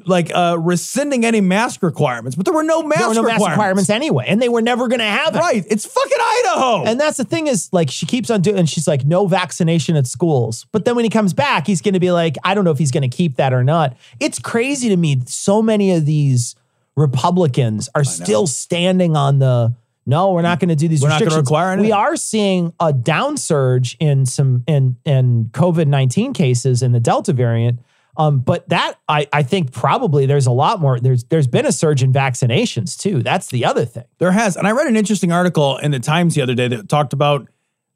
like 0.06 0.32
uh 0.34 0.58
rescinding 0.60 1.24
any 1.26 1.40
mask 1.42 1.84
requirements, 1.84 2.36
but 2.36 2.46
there 2.46 2.54
were 2.54 2.64
no 2.64 2.82
mask, 2.82 3.00
there 3.02 3.10
were 3.10 3.14
no 3.14 3.22
requirements. 3.22 3.44
mask 3.46 3.52
requirements 3.58 3.90
anyway, 3.92 4.26
and 4.28 4.42
they 4.42 4.50
were 4.50 4.62
never 4.64 4.88
going 4.88 5.00
to 5.00 5.06
have 5.06 5.36
it. 5.36 5.40
Right. 5.40 5.64
It's 5.70 5.86
fucking 5.86 6.18
Idaho. 6.20 6.84
And 6.86 7.00
that's 7.00 7.18
the 7.18 7.24
thing 7.24 7.46
is 7.48 7.70
like 7.72 7.92
she 7.92 8.06
keeps 8.08 8.30
on 8.32 8.42
doing, 8.42 8.58
and 8.58 8.68
she's 8.70 8.88
like, 8.88 9.06
no 9.06 9.28
vaccination 9.28 9.96
at 9.96 10.08
schools. 10.08 10.66
But 10.72 10.86
then 10.86 10.96
when 10.96 11.04
he 11.06 11.10
comes 11.10 11.34
back, 11.34 11.68
he's 11.68 11.82
going 11.82 11.94
to 11.94 12.00
be 12.00 12.12
like, 12.12 12.38
I 12.44 12.56
don't 12.56 12.64
know 12.64 12.72
if 12.72 12.78
he's 12.80 12.92
going 12.92 13.08
to 13.08 13.16
keep 13.16 13.36
that 13.36 13.54
or 13.54 13.64
not. 13.64 13.96
It's 14.20 14.40
crazy 14.40 14.90
to 14.90 14.98
me. 14.98 15.22
So 15.28 15.62
many 15.62 15.92
of 15.92 16.06
these 16.06 16.56
Republicans 16.96 17.90
are 17.96 18.04
still 18.04 18.48
standing 18.48 19.16
on 19.16 19.40
the 19.40 19.74
no, 20.06 20.32
we're 20.34 20.42
not 20.42 20.60
going 20.60 20.70
to 20.70 20.76
do 20.76 20.88
these 20.88 21.02
We're 21.02 21.10
not 21.10 21.16
restrictions. 21.22 21.42
require 21.44 21.72
anything. 21.72 21.86
we 21.88 21.92
are 21.92 22.16
seeing 22.16 22.74
a 22.80 22.92
downsurge 22.92 23.96
in 24.00 24.26
some 24.26 24.64
in 24.68 24.98
in 25.06 25.50
COVID 25.54 25.88
nineteen 25.88 26.34
cases 26.34 26.82
in 26.82 26.92
the 26.92 27.00
Delta 27.00 27.34
variant. 27.34 27.80
Um, 28.18 28.40
but 28.40 28.68
that 28.70 28.96
I, 29.08 29.28
I 29.32 29.42
think 29.44 29.72
probably 29.72 30.26
there's 30.26 30.46
a 30.48 30.52
lot 30.52 30.82
more. 30.82 31.00
There's 31.00 31.24
there's 31.26 31.48
been 31.48 31.66
a 31.66 31.72
surge 31.72 32.04
in 32.04 32.12
vaccinations 32.12 32.98
too. 33.00 33.24
That's 33.24 33.48
the 33.48 33.64
other 33.66 33.86
thing. 33.86 34.04
There 34.18 34.32
has. 34.32 34.58
And 34.58 34.68
I 34.68 34.72
read 34.72 34.88
an 34.88 34.98
interesting 34.98 35.32
article 35.32 35.78
in 35.78 35.92
the 35.92 36.00
Times 36.00 36.36
the 36.36 36.42
other 36.42 36.54
day 36.56 36.68
that 36.68 36.90
talked 36.90 37.14
about 37.14 37.48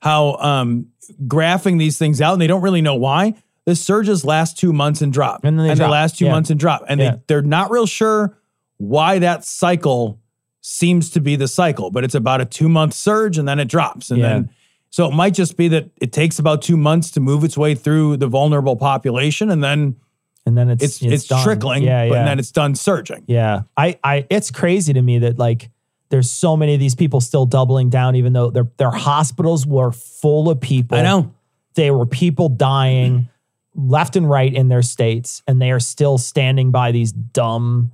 how 0.01 0.35
um, 0.35 0.87
graphing 1.25 1.79
these 1.79 1.97
things 1.97 2.21
out, 2.21 2.33
and 2.33 2.41
they 2.41 2.47
don't 2.47 2.61
really 2.61 2.81
know 2.81 2.95
why. 2.95 3.33
The 3.65 3.75
surges 3.75 4.23
last 4.23 4.57
two 4.59 4.71
months 4.71 5.01
and 5.01 5.11
drop. 5.11 5.43
And 5.43 5.57
then 5.59 5.65
they 5.67 5.73
the 5.73 5.79
drop. 5.79 5.91
last 5.91 6.17
two 6.19 6.25
Yeah. 6.25 6.31
months 6.31 6.49
and 6.51 6.59
drop. 6.59 6.85
And 6.87 6.99
Yeah. 7.01 7.11
they, 7.11 7.21
they're 7.27 7.41
not 7.41 7.71
real 7.71 7.87
sure 7.87 8.37
why 8.77 9.19
that 9.19 9.43
cycle 9.43 10.19
seems 10.67 11.11
to 11.11 11.21
be 11.21 11.35
the 11.35 11.47
cycle, 11.47 11.91
but 11.91 12.03
it's 12.03 12.15
about 12.15 12.41
a 12.41 12.45
two 12.45 12.67
month 12.67 12.93
surge 12.95 13.37
and 13.37 13.47
then 13.47 13.59
it 13.59 13.67
drops. 13.67 14.09
And 14.09 14.19
Yeah. 14.19 14.29
then 14.29 14.49
so 14.89 15.07
it 15.07 15.13
might 15.13 15.33
just 15.33 15.57
be 15.57 15.67
that 15.67 15.89
it 16.01 16.11
takes 16.11 16.39
about 16.39 16.61
two 16.61 16.77
months 16.77 17.11
to 17.11 17.19
move 17.19 17.43
its 17.43 17.57
way 17.57 17.75
through 17.75 18.17
the 18.17 18.27
vulnerable 18.27 18.75
population 18.75 19.49
and 19.51 19.63
then 19.63 19.95
And 20.45 20.57
then 20.57 20.69
it's 20.69 20.83
it's 20.83 21.01
it's, 21.03 21.27
done. 21.27 21.43
trickling, 21.43 21.83
Yeah, 21.83 22.07
but 22.09 22.15
yeah. 22.15 22.25
then 22.25 22.39
it's 22.39 22.51
done 22.51 22.73
surging. 22.75 23.23
Yeah. 23.27 23.61
I, 23.77 23.99
I, 24.03 24.25
it's 24.29 24.49
crazy 24.51 24.93
to 24.93 25.01
me 25.01 25.19
that 25.19 25.37
like 25.37 25.69
there's 26.09 26.31
so 26.31 26.55
many 26.57 26.73
of 26.73 26.79
these 26.79 26.95
people 26.95 27.19
still 27.21 27.45
doubling 27.45 27.89
down, 27.89 28.15
even 28.15 28.33
though 28.33 28.49
their, 28.49 28.67
their 28.77 28.91
hospitals 28.91 29.67
were 29.67 29.91
full 29.91 30.49
of 30.49 30.59
people. 30.61 30.97
I 30.97 31.01
know. 31.03 31.31
they 31.75 31.91
were 31.91 32.05
people 32.05 32.47
dying 32.49 33.29
left 33.75 34.15
and 34.15 34.29
right 34.29 34.53
in 34.53 34.69
their 34.69 34.81
states, 34.83 35.43
and 35.47 35.61
they 35.61 35.69
are 35.71 35.79
still 35.81 36.17
standing 36.17 36.71
by 36.71 36.91
these 36.91 37.11
dumb 37.11 37.91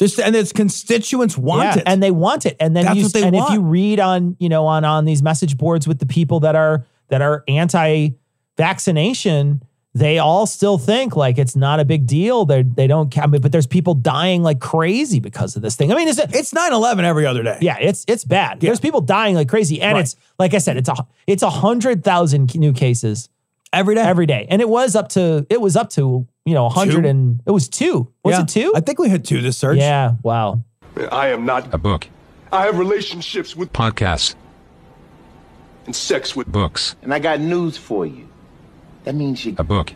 This 0.00 0.18
and 0.18 0.34
its 0.34 0.50
constituents 0.52 1.38
want 1.38 1.62
yeah, 1.62 1.78
it. 1.78 1.84
and 1.86 2.02
they 2.02 2.10
want 2.10 2.46
it. 2.46 2.56
And 2.58 2.74
then 2.74 2.86
That's 2.86 2.96
you, 2.96 3.02
what 3.04 3.12
they 3.12 3.22
and 3.22 3.36
want. 3.36 3.50
if 3.50 3.54
you 3.54 3.60
read 3.62 4.00
on, 4.00 4.34
you 4.40 4.48
know, 4.48 4.66
on 4.66 4.84
on 4.84 5.04
these 5.04 5.22
message 5.22 5.56
boards 5.56 5.86
with 5.86 6.00
the 6.00 6.06
people 6.06 6.40
that 6.40 6.56
are 6.56 6.84
that 7.08 7.22
are 7.22 7.44
anti-vaccination, 7.46 9.62
they 9.94 10.18
all 10.18 10.46
still 10.46 10.78
think 10.78 11.16
like 11.16 11.38
it's 11.38 11.56
not 11.56 11.80
a 11.80 11.84
big 11.84 12.06
deal. 12.06 12.44
They 12.44 12.62
they 12.62 12.86
don't 12.86 13.10
count, 13.10 13.32
but 13.42 13.50
there's 13.50 13.66
people 13.66 13.94
dying 13.94 14.42
like 14.42 14.60
crazy 14.60 15.18
because 15.18 15.56
of 15.56 15.62
this 15.62 15.74
thing. 15.76 15.92
I 15.92 15.96
mean, 15.96 16.08
it's 16.08 16.18
it's 16.18 16.52
9-11 16.52 17.02
every 17.02 17.26
other 17.26 17.42
day. 17.42 17.58
Yeah, 17.60 17.76
it's 17.80 18.04
it's 18.06 18.24
bad. 18.24 18.60
There's 18.60 18.80
people 18.80 19.00
dying 19.00 19.34
like 19.34 19.48
crazy, 19.48 19.80
and 19.80 19.94
Right. 19.94 20.02
it's 20.02 20.16
like 20.38 20.54
I 20.54 20.58
said, 20.58 20.76
it's 20.76 20.88
a 20.88 20.94
it's 21.26 21.42
a 21.42 21.50
hundred 21.50 22.04
thousand 22.04 22.54
new 22.54 22.72
cases 22.72 23.28
every 23.72 23.94
day, 23.96 24.02
every 24.02 24.26
day, 24.26 24.46
and 24.48 24.62
it 24.62 24.68
was 24.68 24.94
up 24.94 25.08
to 25.10 25.44
it 25.50 25.60
was 25.60 25.76
up 25.76 25.90
to 25.90 26.26
you 26.44 26.54
know 26.54 26.66
a 26.66 26.70
hundred 26.70 27.02
Two? 27.02 27.08
and 27.08 27.40
it 27.46 27.50
was 27.50 27.68
two. 27.68 28.08
Was 28.24 28.36
Yeah. 28.36 28.42
it 28.42 28.48
two? 28.48 28.72
I 28.74 28.80
think 28.80 28.98
we 28.98 29.08
had 29.08 29.24
two 29.24 29.40
this 29.42 29.58
search. 29.58 29.78
Yeah. 29.78 30.14
Wow. 30.22 30.62
I 31.12 31.28
am 31.28 31.44
not 31.44 31.72
A 31.72 31.78
book. 31.78 32.08
I 32.52 32.64
have 32.66 32.78
relationships 32.78 33.54
with 33.54 33.72
Podcasts. 33.72 34.34
and 35.86 35.94
sex 35.96 36.34
with 36.36 36.46
Books. 36.48 36.94
And 37.02 37.12
I 37.14 37.18
got 37.18 37.40
news 37.40 37.76
for 37.76 38.04
you. 38.06 38.28
That 39.04 39.14
means 39.14 39.44
you 39.44 39.54
A 39.58 39.64
book. 39.64 39.94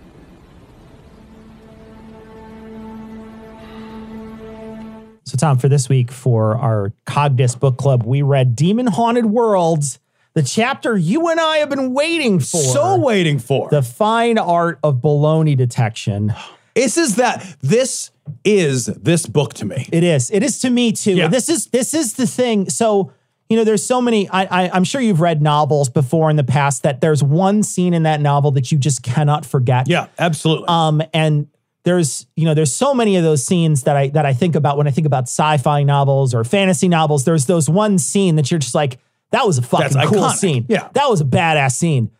So, 5.27 5.37
Tom, 5.39 5.59
for 5.59 5.69
this 5.69 5.89
week 5.89 6.11
for 6.13 6.57
our 6.59 6.93
Cogdis 7.07 7.59
book 7.59 7.79
club, 7.79 8.05
we 8.05 8.21
read 8.23 8.55
Demon 8.55 8.87
Haunted 8.87 9.27
Worlds, 9.27 9.99
the 10.35 10.43
chapter 10.43 10.97
you 10.97 11.29
and 11.29 11.41
I 11.41 11.59
have 11.59 11.71
been 11.71 11.95
waiting 11.95 12.41
for. 12.41 12.61
So 12.61 12.99
waiting 12.99 13.39
for. 13.39 13.69
The 13.71 13.83
fine 13.83 14.39
art 14.39 14.79
of 14.83 14.97
baloney 14.97 15.57
detection. 15.57 16.35
This 16.75 16.99
is 16.99 17.17
that. 17.17 17.57
This 17.63 18.11
is 18.45 18.87
this 18.87 19.27
book 19.27 19.55
to 19.55 19.65
me. 19.65 19.87
It 19.93 20.03
is. 20.03 20.31
It 20.31 20.43
is 20.43 20.61
to 20.61 20.71
me 20.71 20.93
too. 20.93 21.15
Yeah. 21.15 21.29
This 21.29 21.49
is 21.49 21.67
this 21.69 21.95
is 21.95 22.15
the 22.15 22.27
thing. 22.27 22.69
So 22.69 23.13
you 23.49 23.57
know, 23.57 23.65
there's 23.65 23.85
so 23.85 24.01
many. 24.01 24.29
I, 24.29 24.65
I 24.65 24.71
I'm 24.71 24.85
sure 24.85 25.01
you've 25.01 25.21
read 25.21 25.43
novels 25.43 25.89
before 25.89 26.31
in 26.31 26.37
the 26.37 26.45
past 26.45 26.83
that 26.83 27.01
there's 27.01 27.23
one 27.23 27.63
scene 27.63 27.95
in 27.95 28.05
that 28.05 28.21
novel 28.21 28.51
that 28.53 28.73
you 28.73 28.79
just 28.79 29.03
cannot 29.03 29.47
forget. 29.47 29.89
Yeah, 29.89 30.07
absolutely. 30.19 30.67
Um, 30.69 31.03
and 31.13 31.49
there's 31.85 32.27
you 32.35 32.47
know 32.47 32.55
there's 32.55 32.75
so 32.75 32.95
many 32.95 33.17
of 33.17 33.23
those 33.23 33.45
scenes 33.47 33.83
that 33.83 33.97
I 33.97 34.09
that 34.09 34.27
I 34.27 34.33
think 34.33 34.57
about 34.57 34.79
when 34.79 34.89
I 34.89 34.91
think 34.91 35.07
about 35.07 35.25
sci-fi 35.25 35.83
novels 35.83 36.35
or 36.35 36.43
fantasy 36.43 36.89
novels. 36.89 37.25
There's 37.25 37.47
those 37.47 37.69
one 37.69 37.99
scene 37.99 38.37
that 38.37 38.51
you're 38.51 38.59
just 38.59 38.75
like 38.75 38.99
that 39.35 39.47
was 39.47 39.59
a 39.59 39.63
fucking 39.63 39.93
That's 39.93 40.09
cool 40.09 40.23
iconic. 40.23 40.37
scene. 40.37 40.67
Yeah. 40.69 40.89
that 40.95 41.09
was 41.11 41.21
a 41.21 41.25
badass 41.25 41.73
scene. 41.73 42.11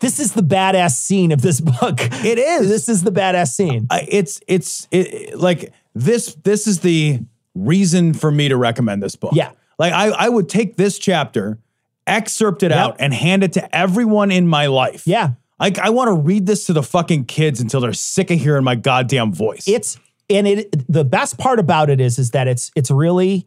This 0.00 0.18
is 0.20 0.32
the 0.32 0.42
badass 0.42 0.92
scene 0.96 1.32
of 1.32 1.40
this 1.42 1.60
book. 1.72 1.98
It 2.00 2.38
is. 2.38 2.68
This 2.68 2.88
is 2.88 3.02
the 3.02 3.12
badass 3.12 3.48
scene. 3.48 3.86
I- 3.90 4.06
it's 4.08 4.40
it's 4.46 4.88
it, 4.90 5.38
like 5.38 5.72
this. 5.94 6.34
This 6.42 6.66
is 6.66 6.80
the 6.80 7.20
reason 7.54 8.12
for 8.14 8.30
me 8.30 8.48
to 8.48 8.56
recommend 8.56 9.02
this 9.02 9.16
book. 9.16 9.32
Yeah. 9.34 9.52
like 9.78 9.92
I 9.92 10.08
I 10.08 10.28
would 10.28 10.48
take 10.48 10.76
this 10.76 10.98
chapter, 10.98 11.58
excerpt 12.06 12.62
it 12.62 12.70
Yep. 12.70 12.78
out, 12.78 12.96
and 12.98 13.12
hand 13.14 13.42
it 13.44 13.52
to 13.54 13.76
everyone 13.76 14.30
in 14.30 14.46
my 14.48 14.66
life. 14.66 15.06
Yeah. 15.06 15.30
Like 15.60 15.78
I 15.78 15.90
want 15.90 16.08
to 16.08 16.14
read 16.14 16.46
this 16.46 16.66
to 16.66 16.72
the 16.72 16.82
fucking 16.82 17.24
kids 17.26 17.60
until 17.60 17.80
they're 17.80 17.92
sick 17.92 18.30
of 18.30 18.38
hearing 18.38 18.64
my 18.64 18.74
goddamn 18.74 19.32
voice. 19.32 19.64
It's 19.66 19.98
and 20.28 20.46
it 20.46 20.84
the 20.92 21.04
best 21.04 21.38
part 21.38 21.58
about 21.58 21.88
it 21.90 22.00
is 22.00 22.18
is 22.18 22.30
that 22.32 22.48
it's 22.48 22.70
it's 22.76 22.90
really 22.90 23.46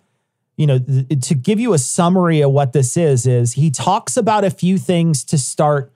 you 0.60 0.68
know 0.68 0.78
th- 0.78 1.22
to 1.28 1.34
give 1.34 1.60
you 1.60 1.74
a 1.74 1.78
summary 1.80 2.41
of 2.41 2.51
what 2.51 2.74
this 2.74 2.95
is 2.97 3.26
is 3.26 3.53
he 3.53 3.72
talks 3.72 4.16
about 4.18 4.43
a 4.43 4.51
few 4.51 4.78
things 4.78 5.24
to 5.24 5.38
start 5.38 5.91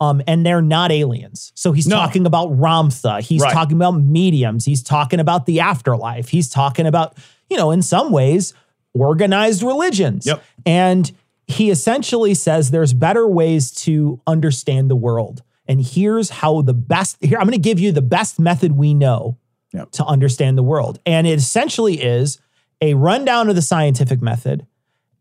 um 0.00 0.20
and 0.26 0.44
they're 0.44 0.60
not 0.62 0.90
aliens. 0.90 1.52
So 1.54 1.72
he's 1.72 1.86
No. 1.86 1.96
talking 1.96 2.26
about 2.26 2.50
Ramtha, 2.50 3.20
he's 3.22 3.40
Right. 3.40 3.52
talking 3.54 3.76
about 3.76 3.92
mediums, 3.92 4.64
he's 4.64 4.82
talking 4.82 5.20
about 5.20 5.46
the 5.46 5.60
afterlife, 5.60 6.28
he's 6.28 6.48
talking 6.50 6.86
about 6.86 7.16
you 7.48 7.56
know 7.56 7.70
in 7.70 7.82
some 7.82 8.10
ways 8.10 8.52
organized 8.94 9.62
religions. 9.62 10.26
Yep. 10.26 10.42
And 10.66 11.12
he 11.46 11.70
essentially 11.70 12.34
says 12.34 12.70
there's 12.70 12.92
better 12.92 13.26
ways 13.26 13.70
to 13.86 14.20
understand 14.26 14.90
the 14.90 14.96
world. 14.96 15.42
And 15.68 15.80
here's 15.84 16.30
how 16.30 16.62
the 16.62 16.74
best 16.74 17.16
here 17.20 17.38
I'm 17.38 17.46
going 17.46 17.52
to 17.62 17.68
give 17.70 17.78
you 17.78 17.92
the 17.92 18.02
best 18.02 18.38
method 18.40 18.72
we 18.72 18.92
know 18.94 19.36
Yep. 19.72 19.92
to 19.92 20.04
understand 20.04 20.58
the 20.58 20.64
world. 20.64 20.98
And 21.06 21.28
it 21.28 21.38
essentially 21.38 22.02
is 22.02 22.38
a 22.80 22.94
rundown 22.94 23.48
of 23.48 23.56
the 23.56 23.62
scientific 23.62 24.22
method, 24.22 24.66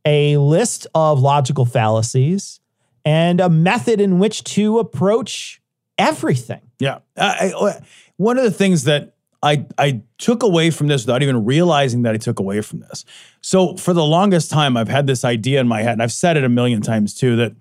a 0.06 0.38
list 0.38 0.88
of 0.96 1.20
logical 1.20 1.66
fallacies, 1.66 2.60
and 3.06 3.40
a 3.40 3.50
method 3.50 4.00
in 4.00 4.20
which 4.20 4.44
to 4.44 4.80
approach 4.80 5.62
everything. 5.98 6.62
Yeah. 6.80 7.00
I, 7.18 7.52
I, 7.56 7.70
uh, 7.70 7.80
one 8.18 8.38
of 8.38 8.44
the 8.44 8.52
things 8.52 8.84
that 8.86 9.16
I 9.42 9.66
I 9.78 10.02
took 10.18 10.44
away 10.44 10.70
from 10.70 10.88
this 10.88 11.06
without 11.06 11.24
even 11.24 11.46
realizing 11.46 12.02
that 12.04 12.14
I 12.14 12.18
took 12.18 12.40
away 12.40 12.62
from 12.62 12.80
this. 12.80 13.06
So 13.42 13.78
for 13.78 13.94
the 13.94 14.04
longest 14.04 14.52
time, 14.52 14.76
I've 14.76 14.90
had 14.90 15.08
this 15.08 15.24
idea 15.24 15.62
in 15.62 15.68
my 15.68 15.82
head, 15.82 15.94
and 15.94 16.04
I've 16.04 16.12
said 16.12 16.36
it 16.36 16.44
a 16.44 16.50
million 16.50 16.82
times 16.82 17.14
too, 17.14 17.38
that 17.38 17.54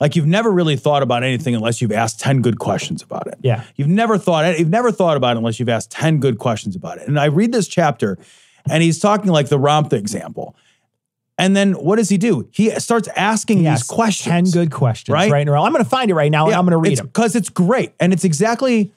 like 0.00 0.16
you've 0.16 0.26
never 0.26 0.50
really 0.50 0.76
thought 0.76 1.02
about 1.02 1.22
anything 1.22 1.54
unless 1.54 1.80
you've 1.80 1.92
asked 1.92 2.20
10 2.20 2.42
good 2.42 2.58
questions 2.58 3.02
about 3.02 3.26
it. 3.26 3.38
Yeah. 3.42 3.64
You've 3.76 3.88
never 3.88 4.18
thought 4.18 4.58
you've 4.58 4.70
never 4.70 4.92
thought 4.92 5.16
about 5.16 5.36
it 5.36 5.38
unless 5.38 5.58
you've 5.58 5.68
asked 5.68 5.90
10 5.90 6.20
good 6.20 6.38
questions 6.38 6.76
about 6.76 6.98
it. 6.98 7.08
And 7.08 7.18
I 7.18 7.26
read 7.26 7.52
this 7.52 7.68
chapter 7.68 8.18
and 8.70 8.82
he's 8.82 8.98
talking 8.98 9.30
like 9.30 9.48
the 9.48 9.58
Ramtha 9.58 9.94
example. 9.94 10.54
And 11.38 11.54
then 11.54 11.72
what 11.74 11.96
does 11.96 12.08
he 12.08 12.16
do? 12.16 12.48
He 12.50 12.70
starts 12.80 13.08
asking 13.14 13.62
these 13.62 13.82
questions. 13.82 14.52
10 14.52 14.62
good 14.62 14.72
questions 14.72 15.12
Right? 15.12 15.30
right 15.30 15.42
in 15.42 15.48
a 15.48 15.52
row. 15.52 15.62
I'm 15.64 15.72
going 15.72 15.84
to 15.84 15.88
find 15.90 16.10
it 16.10 16.14
right 16.14 16.30
now 16.32 16.46
and 16.46 16.54
I'm 16.54 16.64
going 16.64 16.70
to 16.72 16.78
read 16.78 16.96
them. 16.98 17.06
because 17.08 17.36
it's 17.36 17.50
great 17.50 17.92
and 18.00 18.12
it's 18.12 18.24
exactly 18.24 18.90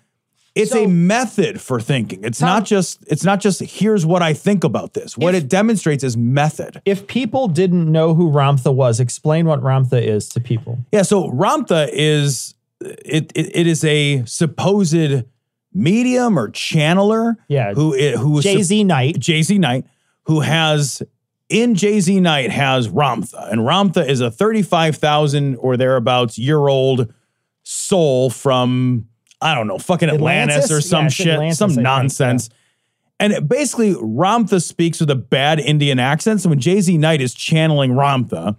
it's 0.56 0.72
So- 0.72 0.86
a 0.86 0.88
method 0.88 1.60
for 1.62 1.80
thinking. 1.82 2.24
It's 2.24 2.40
Tom- 2.40 2.48
not 2.48 2.66
just 2.66 3.00
it's 3.08 3.24
not 3.26 3.40
just 3.42 3.60
here's 3.62 4.06
what 4.06 4.22
I 4.22 4.34
think 4.34 4.64
about 4.64 4.94
this. 4.94 5.18
What 5.18 5.36
If- 5.36 5.44
it 5.44 5.50
demonstrates 5.50 6.04
is 6.04 6.16
method. 6.16 6.82
If 6.86 7.08
people 7.08 7.50
didn't 7.50 7.92
know 7.92 8.14
who 8.16 8.32
Ramtha 8.32 8.74
was, 8.74 9.00
explain 9.02 9.46
what 9.46 9.62
Ramtha 9.62 10.02
is 10.02 10.28
to 10.30 10.40
people. 10.40 10.80
Yeah, 10.94 11.02
so 11.04 11.30
Ramtha 11.32 11.90
is 11.92 12.56
it 12.82 13.32
it, 13.36 13.54
it 13.56 13.68
is 13.68 13.84
a 13.84 14.24
supposed 14.26 14.96
medium 15.74 16.38
or 16.38 16.50
channeler 16.50 17.36
Yeah. 17.48 17.74
who 17.74 17.92
who 18.18 18.40
is 18.40 18.46
JZ 18.46 18.86
Knight. 18.86 19.16
JZ 19.20 19.60
Knight, 19.60 19.86
who 20.24 20.40
has 20.42 21.02
in 21.50 21.74
JZ 21.74 22.22
Knight 22.22 22.52
has 22.52 22.88
Ramtha, 22.90 23.52
and 23.52 23.62
Ramtha 23.62 24.08
is 24.08 24.22
a 24.22 24.30
thirty-five 24.32 24.96
thousand 24.98 25.56
or 25.58 25.78
thereabouts 25.78 26.38
year 26.38 26.68
old 26.68 27.12
soul 27.64 28.30
from 28.30 29.06
I 29.42 29.56
don't 29.56 29.68
know, 29.68 29.78
fucking 29.78 30.10
Atlantis, 30.10 30.66
Atlantis? 30.66 30.72
or 30.72 30.82
some 30.82 31.04
Yeah, 31.06 31.10
shit, 31.10 31.28
Atlantis, 31.30 31.58
I 31.58 31.66
some 31.66 31.70
think, 31.72 31.82
nonsense. 31.84 32.50
And 33.22 33.48
basically, 33.50 33.94
Ramtha 33.96 34.62
speaks 34.62 35.00
with 35.02 35.10
a 35.10 35.16
bad 35.16 35.60
Indian 35.60 36.00
accent. 36.00 36.42
So 36.42 36.50
when 36.50 36.60
JZ 36.60 36.98
Knight 37.00 37.22
is 37.22 37.34
channeling 37.34 37.92
Ramtha, 37.92 38.56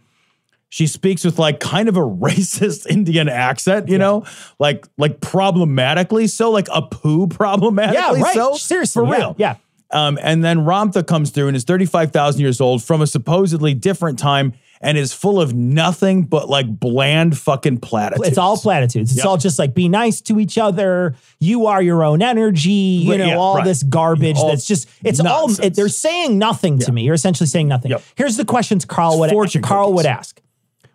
she 0.70 0.86
speaks 0.86 1.24
with 1.24 1.38
like 1.38 1.60
kind 1.60 1.88
of 1.88 1.96
a 1.96 2.00
racist 2.26 2.86
Indian 2.86 3.28
accent, 3.28 3.88
you 3.88 3.98
know, 3.98 4.24
like 4.58 4.86
like 4.96 5.20
problematically 5.20 6.26
so, 6.26 6.50
like 6.50 6.68
a 6.72 6.80
poo 6.82 7.26
problematically 7.26 8.18
Yeah, 8.20 8.22
right. 8.24 8.34
so. 8.34 8.54
Seriously, 8.54 9.04
for 9.04 9.08
yeah, 9.12 9.16
real. 9.18 9.36
yeah. 9.38 9.56
Um, 9.92 10.18
and 10.22 10.44
then 10.44 10.58
Ramtha 10.58 11.04
comes 11.04 11.30
through 11.30 11.48
and 11.48 11.56
is 11.56 11.64
35,000 11.64 12.40
years 12.40 12.60
old 12.60 12.80
from 12.82 13.02
a 13.02 13.08
supposedly 13.08 13.74
different 13.74 14.20
time 14.20 14.52
and 14.80 14.96
is 14.96 15.12
full 15.12 15.40
of 15.40 15.52
nothing 15.52 16.22
but 16.22 16.48
like 16.48 16.66
bland 16.78 17.36
fucking 17.36 17.78
platitudes. 17.78 18.28
It's 18.28 18.38
all 18.38 18.56
platitudes. 18.56 19.10
It's 19.10 19.18
Yep. 19.18 19.26
all 19.26 19.36
just 19.36 19.58
like 19.58 19.74
be 19.74 19.88
nice 19.88 20.20
to 20.22 20.38
each 20.38 20.56
other. 20.58 21.16
You 21.40 21.66
are 21.66 21.82
your 21.82 22.04
own 22.04 22.22
energy. 22.22 22.70
You 22.70 23.18
know 23.18 23.26
yeah, 23.26 23.36
all 23.36 23.56
right. 23.56 23.64
this 23.64 23.82
garbage. 23.82 24.36
All 24.36 24.46
that's 24.48 24.64
just 24.64 24.88
it's 25.04 25.18
all. 25.18 25.50
It, 25.60 25.74
they're 25.74 25.88
saying 25.88 26.38
nothing 26.38 26.78
to 26.78 26.92
me. 26.92 27.02
You're 27.02 27.14
essentially 27.14 27.48
saying 27.48 27.66
nothing. 27.66 27.90
Yep. 27.90 28.02
Here's 28.14 28.36
the 28.36 28.44
questions 28.44 28.84
Carl 28.84 29.18
would 29.18 29.30
Carl 29.30 29.88
cookies. 29.88 29.96
would 29.96 30.06
ask. 30.06 30.39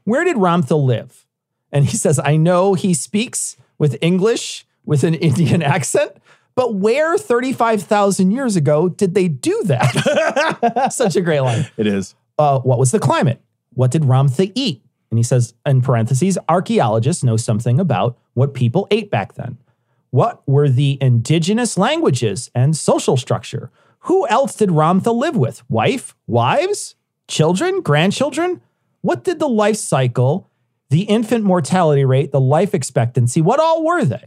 Where 0.05 0.23
did 0.23 0.37
Ramtha 0.37 0.81
live? 0.81 1.25
And 1.71 1.85
he 1.85 1.97
says, 1.97 2.19
I 2.23 2.37
know 2.37 2.73
he 2.73 2.93
speaks 2.93 3.57
with 3.77 3.97
English 4.01 4.65
with 4.85 5.03
an 5.03 5.13
Indian 5.29 5.61
accent. 5.61 6.13
But 6.55 6.75
where 6.75 7.17
35,000 7.17 8.31
years 8.31 8.55
ago 8.55 8.87
did 8.87 9.13
they 9.13 9.27
do 9.27 9.61
that? 9.65 10.89
Such 10.93 11.17
a 11.17 11.21
great 11.21 11.41
line 11.41 11.67
It 11.75 11.85
is. 11.85 12.15
uh, 12.39 12.59
what 12.59 12.79
was 12.79 12.91
the 12.91 12.99
climate? 12.99 13.41
What 13.73 13.91
did 13.91 14.03
Ramtha 14.03 14.51
eat? 14.55 14.81
And 15.11 15.19
he 15.19 15.23
says, 15.23 15.53
in 15.65 15.81
parentheses, 15.81 16.37
archaeologists 16.47 17.23
know 17.25 17.35
something 17.35 17.77
about 17.79 18.17
what 18.35 18.53
people 18.53 18.87
ate 18.89 19.11
back 19.11 19.33
then. 19.33 19.57
What 20.11 20.47
were 20.47 20.69
the 20.69 20.97
indigenous 21.01 21.77
languages 21.77 22.49
and 22.55 22.75
social 22.75 23.17
structure? 23.17 23.69
Who 24.01 24.25
else 24.29 24.55
did 24.55 24.69
Ramtha 24.69 25.13
live 25.13 25.35
with? 25.35 25.61
Wife, 25.69 26.15
wives, 26.25 26.95
children, 27.27 27.81
grandchildren? 27.81 28.61
What 29.05 29.23
did 29.23 29.37
the 29.37 29.47
life 29.47 29.75
cycle, 29.75 30.49
the 30.89 31.03
infant 31.03 31.43
mortality 31.43 32.03
rate, 32.05 32.31
the 32.31 32.41
life 32.41 32.73
expectancy, 32.73 33.39
what 33.39 33.59
all 33.59 33.83
were 33.85 34.03
they? 34.03 34.25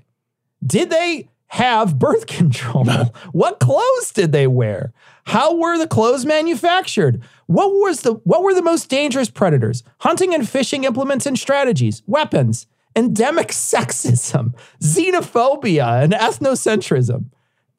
Did 0.65 0.89
they 0.91 1.29
have 1.49 1.99
birth 1.99 2.27
control? 2.41 2.85
what 3.33 3.59
clothes 3.59 4.13
did 4.13 4.31
they 4.31 4.47
wear? 4.47 4.93
How 5.25 5.57
were 5.57 5.79
the 5.79 5.89
clothes 5.89 6.25
manufactured? 6.25 7.21
What 7.47 7.71
was 7.73 8.03
the 8.03 8.13
what 8.23 8.45
were 8.45 8.55
the 8.55 8.63
most 8.63 8.89
dangerous 8.89 9.29
predators? 9.31 9.83
Hunting 9.99 10.33
and 10.33 10.49
fishing 10.49 10.85
implements 10.85 11.27
and 11.27 11.37
strategies, 11.37 12.05
weapons, 12.07 12.69
endemic 12.95 13.49
sexism, 13.73 14.55
xenophobia, 14.81 16.05
and 16.05 16.13
ethnocentrism. 16.13 17.25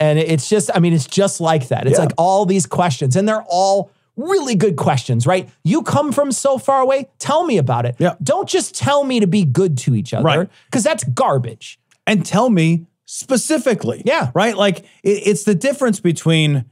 And 0.01 0.19
it's 0.19 0.49
just, 0.49 0.69
I 0.75 0.79
mean, 0.79 0.91
it's 0.91 1.07
just 1.07 1.39
like 1.39 1.69
that. 1.69 1.87
It's 1.87 1.97
Yeah. 1.97 2.05
like 2.05 2.13
all 2.17 2.45
these 2.45 2.65
questions, 2.65 3.15
and 3.15 3.25
they're 3.25 3.45
all 3.47 3.89
really 4.19 4.55
good 4.55 4.75
questions, 4.75 5.25
right? 5.25 5.49
You 5.63 5.81
come 5.83 6.11
from 6.11 6.31
so 6.31 6.57
far 6.57 6.81
away. 6.81 7.07
Tell 7.19 7.45
me 7.45 7.57
about 7.57 7.85
it. 7.85 7.95
Yeah. 7.99 8.15
Don't 8.21 8.47
just 8.49 8.75
tell 8.75 9.03
me 9.03 9.19
to 9.19 9.27
be 9.27 9.45
good 9.45 9.77
to 9.79 9.95
each 9.95 10.13
other, 10.13 10.25
Right. 10.25 10.49
Because 10.65 10.83
that's 10.83 11.03
garbage. 11.05 11.79
and 12.07 12.25
tell 12.25 12.49
me 12.49 12.85
specifically. 13.05 14.01
Yeah. 14.05 14.31
Right? 14.33 14.55
Like 14.57 14.79
it, 15.03 15.27
it's 15.27 15.43
the 15.43 15.55
difference 15.55 15.99
between 15.99 16.65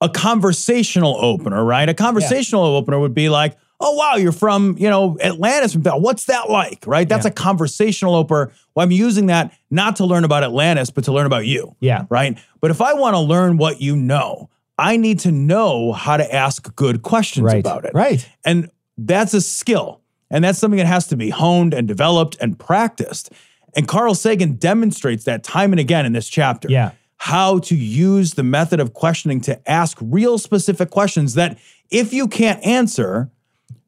a 0.00 0.08
conversational 0.08 1.16
opener, 1.24 1.64
right? 1.64 1.88
A 1.88 1.94
conversational 1.94 2.64
opener 2.64 2.98
would 3.00 3.14
be 3.14 3.28
like, 3.28 3.56
oh, 3.80 3.92
wow, 3.94 4.14
you're 4.16 4.32
from, 4.32 4.76
you 4.78 4.88
know, 4.88 5.18
Atlantis. 5.22 5.74
What's 5.76 6.24
that 6.26 6.48
like? 6.50 6.84
Right? 6.86 7.08
That's 7.08 7.24
Yeah. 7.24 7.30
a 7.30 7.34
conversational 7.34 8.14
opener. 8.14 8.52
Well, 8.74 8.84
I'm 8.84 8.90
using 8.90 9.26
that 9.26 9.52
not 9.70 9.96
to 9.96 10.04
learn 10.06 10.24
about 10.24 10.44
Atlantis, 10.44 10.90
but 10.90 11.04
to 11.04 11.12
learn 11.12 11.26
about 11.26 11.46
you. 11.46 11.74
Yeah. 11.80 12.04
Right. 12.08 12.38
But 12.60 12.70
if 12.70 12.80
I 12.80 12.92
want 12.94 13.14
to 13.14 13.20
learn 13.20 13.56
what 13.58 13.80
you 13.80 13.96
know, 13.96 14.48
I 14.78 14.96
need 14.96 15.20
to 15.20 15.32
know 15.32 15.92
how 15.92 16.16
to 16.16 16.34
ask 16.34 16.74
good 16.76 17.02
questions 17.02 17.44
Right. 17.44 17.60
about 17.60 17.84
it. 17.84 17.92
Right. 17.94 18.28
And 18.44 18.68
that's 18.98 19.32
a 19.34 19.40
skill. 19.40 20.00
And 20.30 20.44
that's 20.44 20.58
something 20.58 20.78
that 20.78 20.86
has 20.86 21.06
to 21.08 21.16
be 21.16 21.30
honed 21.30 21.72
and 21.72 21.86
developed 21.88 22.36
and 22.40 22.58
practiced. 22.58 23.30
And 23.76 23.86
Carl 23.86 24.14
Sagan 24.14 24.54
demonstrates 24.56 25.24
that 25.24 25.42
time 25.44 25.72
and 25.72 25.80
again 25.80 26.04
in 26.04 26.12
this 26.12 26.28
chapter. 26.28 26.68
Yeah. 26.70 26.90
How 27.18 27.58
to 27.60 27.76
use 27.76 28.34
the 28.34 28.42
method 28.42 28.80
of 28.80 28.92
questioning 28.92 29.40
to 29.42 29.70
ask 29.70 29.96
real 30.00 30.38
specific 30.38 30.90
questions 30.90 31.34
that, 31.34 31.58
if 31.90 32.12
you 32.12 32.28
can't 32.28 32.62
answer, 32.64 33.30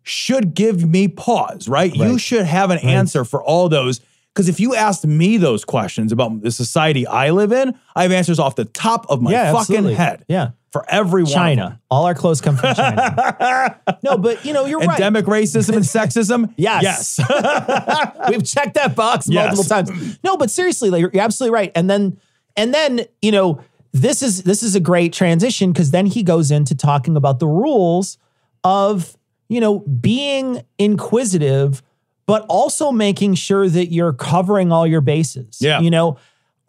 should 0.03 0.55
give 0.55 0.89
me 0.89 1.09
pause, 1.09 1.69
right? 1.69 1.95
You 1.95 2.19
should 2.19 2.47
have 2.47 2.71
an 2.71 2.79
answer 2.79 3.25
for 3.25 3.43
all 3.43 3.69
those. 3.69 4.01
Because 4.33 4.49
if 4.49 4.61
you 4.61 4.75
asked 4.75 5.05
me 5.07 5.37
those 5.37 5.65
questions 5.65 6.13
about 6.13 6.41
the 6.43 6.51
society 6.53 7.07
I 7.07 7.31
live 7.31 7.51
in, 7.53 7.75
I 7.97 8.05
have 8.05 8.13
answers 8.13 8.39
off 8.39 8.55
the 8.55 8.65
top 8.67 9.05
of 9.11 9.21
my 9.21 9.33
Yeah, 9.33 9.47
fucking 9.53 9.59
absolutely. 9.77 9.95
head 9.95 10.25
Yeah. 10.29 10.51
For 10.73 10.85
every 10.89 11.23
one. 11.23 11.31
of 11.31 11.35
them. 11.35 11.39
China. 11.43 11.81
All 11.91 12.05
our 12.07 12.15
clothes 12.15 12.41
come 12.41 12.57
from 12.57 12.75
China. 12.75 13.81
no, 14.03 14.19
but 14.19 14.45
you 14.45 14.53
know, 14.53 14.67
you're 14.67 14.81
right. 14.81 14.91
Endemic 14.99 15.25
racism 15.25 15.75
and 15.77 15.85
sexism? 15.85 16.53
Yes. 16.57 17.19
Yes. 17.19 18.19
We've 18.29 18.45
checked 18.45 18.75
that 18.75 18.95
box 18.95 19.29
Yes. 19.29 19.57
multiple 19.57 19.65
times. 19.65 20.19
No, 20.23 20.37
but 20.37 20.51
seriously, 20.51 20.91
like, 20.91 21.01
you're 21.01 21.11
you're 21.15 21.23
absolutely 21.23 21.55
right. 21.55 21.73
And 21.75 21.89
then, 21.89 22.19
and 22.57 22.75
then, 22.75 23.07
you 23.23 23.33
know, 23.33 23.61
this 23.93 24.23
is 24.23 24.43
this 24.43 24.63
is 24.63 24.75
a 24.75 24.81
great 24.81 25.13
transition 25.15 25.73
because 25.73 25.91
then 25.91 26.05
he 26.07 26.23
goes 26.23 26.51
into 26.51 26.75
talking 26.75 27.17
about 27.17 27.39
the 27.39 27.47
rules 27.47 28.19
of, 28.65 29.17
you 29.49 29.61
know, 29.61 29.79
being 29.81 30.61
inquisitive, 30.79 31.83
but 32.27 32.45
also 32.49 32.93
making 32.93 33.35
sure 33.35 33.69
that 33.69 33.87
you're 33.87 34.13
covering 34.13 34.71
all 34.73 34.87
your 34.87 35.01
bases. 35.01 35.57
Yeah. 35.61 35.81
You 35.81 35.91
know, 35.91 36.19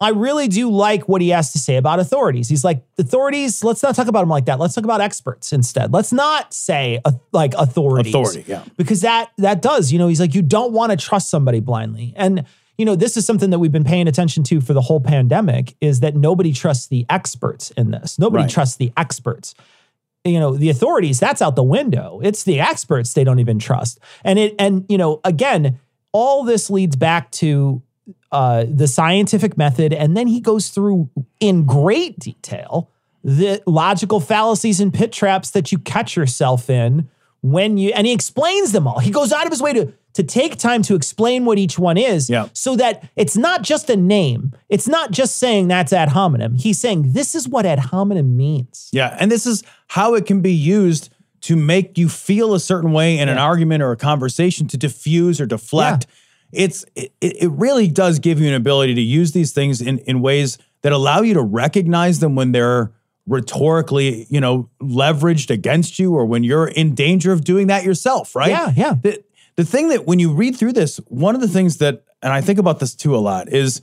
I 0.00 0.10
really 0.10 0.48
do 0.48 0.70
like 0.70 1.08
what 1.08 1.20
he 1.20 1.28
has 1.28 1.52
to 1.52 1.58
say 1.58 1.76
about 1.76 2.00
authorities. 2.00 2.48
He's 2.48 2.64
like, 2.64 2.82
authorities, 2.98 3.62
let's 3.62 3.82
not 3.82 3.94
talk 3.94 4.06
about 4.06 4.20
them 4.20 4.30
like 4.30 4.46
that. 4.46 4.58
Let's 4.58 4.74
talk 4.74 4.84
about 4.84 5.02
experts 5.02 5.52
instead. 5.52 5.92
Let's 5.92 6.10
not 6.12 6.54
say 6.54 7.00
uh, 7.04 7.12
like 7.32 7.52
authorities. 7.58 8.14
Authority, 8.14 8.44
yeah. 8.46 8.64
Because 8.78 9.02
that 9.02 9.30
that 9.38 9.60
does, 9.60 9.92
you 9.92 9.98
know, 9.98 10.08
he's 10.08 10.20
like, 10.20 10.34
you 10.34 10.40
don't 10.40 10.72
want 10.72 10.90
to 10.90 10.96
trust 10.96 11.28
somebody 11.28 11.60
blindly. 11.60 12.14
And 12.16 12.46
you 12.78 12.86
know, 12.86 12.96
this 12.96 13.18
is 13.18 13.26
something 13.26 13.50
that 13.50 13.58
we've 13.58 13.70
been 13.72 13.84
paying 13.84 14.08
attention 14.08 14.42
to 14.44 14.62
for 14.62 14.72
the 14.72 14.80
whole 14.80 15.00
pandemic 15.00 15.76
is 15.82 16.00
that 16.00 16.16
nobody 16.16 16.54
trusts 16.54 16.86
the 16.86 17.04
experts 17.10 17.70
in 17.72 17.90
this. 17.90 18.18
Nobody 18.18 18.44
Right. 18.44 18.50
trusts 18.50 18.76
the 18.76 18.90
experts. 18.96 19.54
You 20.24 20.40
know, 20.40 20.56
the 20.56 20.70
authorities, 20.70 21.20
that's 21.20 21.42
out 21.42 21.56
the 21.56 21.62
window. 21.62 22.20
It's 22.22 22.42
the 22.44 22.58
experts 22.58 23.12
they 23.12 23.24
don't 23.24 23.38
even 23.38 23.58
trust. 23.58 23.98
And 24.24 24.38
it 24.38 24.54
and 24.58 24.86
you 24.88 24.96
know, 24.96 25.20
again, 25.24 25.78
all 26.12 26.42
this 26.42 26.70
leads 26.70 26.96
back 26.96 27.30
to 27.32 27.82
uh, 28.32 28.64
the 28.68 28.86
scientific 28.86 29.56
method, 29.56 29.92
and 29.92 30.16
then 30.16 30.26
he 30.26 30.40
goes 30.40 30.68
through 30.68 31.08
in 31.40 31.64
great 31.66 32.18
detail 32.18 32.90
the 33.22 33.62
logical 33.66 34.18
fallacies 34.20 34.80
and 34.80 34.94
pit 34.94 35.12
traps 35.12 35.50
that 35.50 35.70
you 35.70 35.78
catch 35.78 36.16
yourself 36.16 36.70
in 36.70 37.08
when 37.42 37.76
you 37.76 37.92
and 37.94 38.06
he 38.06 38.12
explains 38.12 38.72
them 38.72 38.86
all. 38.86 38.98
He 38.98 39.10
goes 39.10 39.32
out 39.32 39.44
of 39.46 39.50
his 39.52 39.60
way 39.60 39.72
to 39.74 39.92
to 40.14 40.22
take 40.24 40.56
time 40.56 40.82
to 40.82 40.94
explain 40.96 41.44
what 41.44 41.56
each 41.58 41.78
one 41.78 41.96
is 41.96 42.28
Yeah. 42.28 42.48
so 42.52 42.74
that 42.76 43.08
it's 43.14 43.36
not 43.36 43.62
just 43.62 43.88
a 43.90 43.96
name. 43.96 44.52
It's 44.68 44.88
not 44.88 45.12
just 45.12 45.36
saying 45.36 45.68
that's 45.68 45.92
ad 45.92 46.08
hominem. 46.08 46.54
He's 46.54 46.80
saying 46.80 47.12
this 47.12 47.34
is 47.34 47.48
what 47.48 47.64
ad 47.66 47.78
hominem 47.78 48.36
means. 48.36 48.88
Yeah, 48.92 49.16
and 49.20 49.30
this 49.30 49.46
is 49.46 49.62
how 49.88 50.14
it 50.14 50.26
can 50.26 50.40
be 50.40 50.52
used 50.52 51.10
to 51.42 51.56
make 51.56 51.96
you 51.96 52.08
feel 52.08 52.54
a 52.54 52.60
certain 52.60 52.92
way 52.92 53.18
in 53.18 53.28
an 53.28 53.38
argument 53.38 53.82
or 53.82 53.92
a 53.92 53.96
conversation 53.96 54.66
to 54.68 54.76
diffuse 54.76 55.40
or 55.40 55.46
deflect. 55.46 56.06
It's 56.52 56.84
it, 56.94 57.12
it 57.20 57.50
really 57.50 57.88
does 57.88 58.18
give 58.18 58.40
you 58.40 58.48
an 58.48 58.54
ability 58.54 58.94
to 58.94 59.00
use 59.00 59.32
these 59.32 59.52
things 59.52 59.80
in 59.80 59.98
in 60.00 60.20
ways 60.20 60.58
that 60.82 60.92
allow 60.92 61.20
you 61.20 61.34
to 61.34 61.42
recognize 61.42 62.20
them 62.20 62.34
when 62.34 62.52
they're 62.52 62.92
rhetorically, 63.26 64.26
you 64.30 64.40
know, 64.40 64.68
leveraged 64.82 65.50
against 65.50 65.98
you 65.98 66.14
or 66.14 66.24
when 66.24 66.42
you're 66.42 66.66
in 66.68 66.94
danger 66.94 67.32
of 67.32 67.44
doing 67.44 67.68
that 67.68 67.84
yourself, 67.84 68.34
right? 68.34 68.50
Yeah, 68.50 68.72
yeah. 68.74 68.94
The, 69.00 69.22
the 69.56 69.64
thing 69.64 69.88
that 69.88 70.06
when 70.06 70.18
you 70.18 70.32
read 70.32 70.56
through 70.56 70.72
this, 70.72 70.96
one 71.06 71.34
of 71.34 71.40
the 71.40 71.48
things 71.48 71.78
that 71.78 72.02
and 72.22 72.32
I 72.32 72.40
think 72.40 72.58
about 72.58 72.80
this 72.80 72.94
too 72.94 73.14
a 73.16 73.18
lot 73.18 73.48
is 73.48 73.80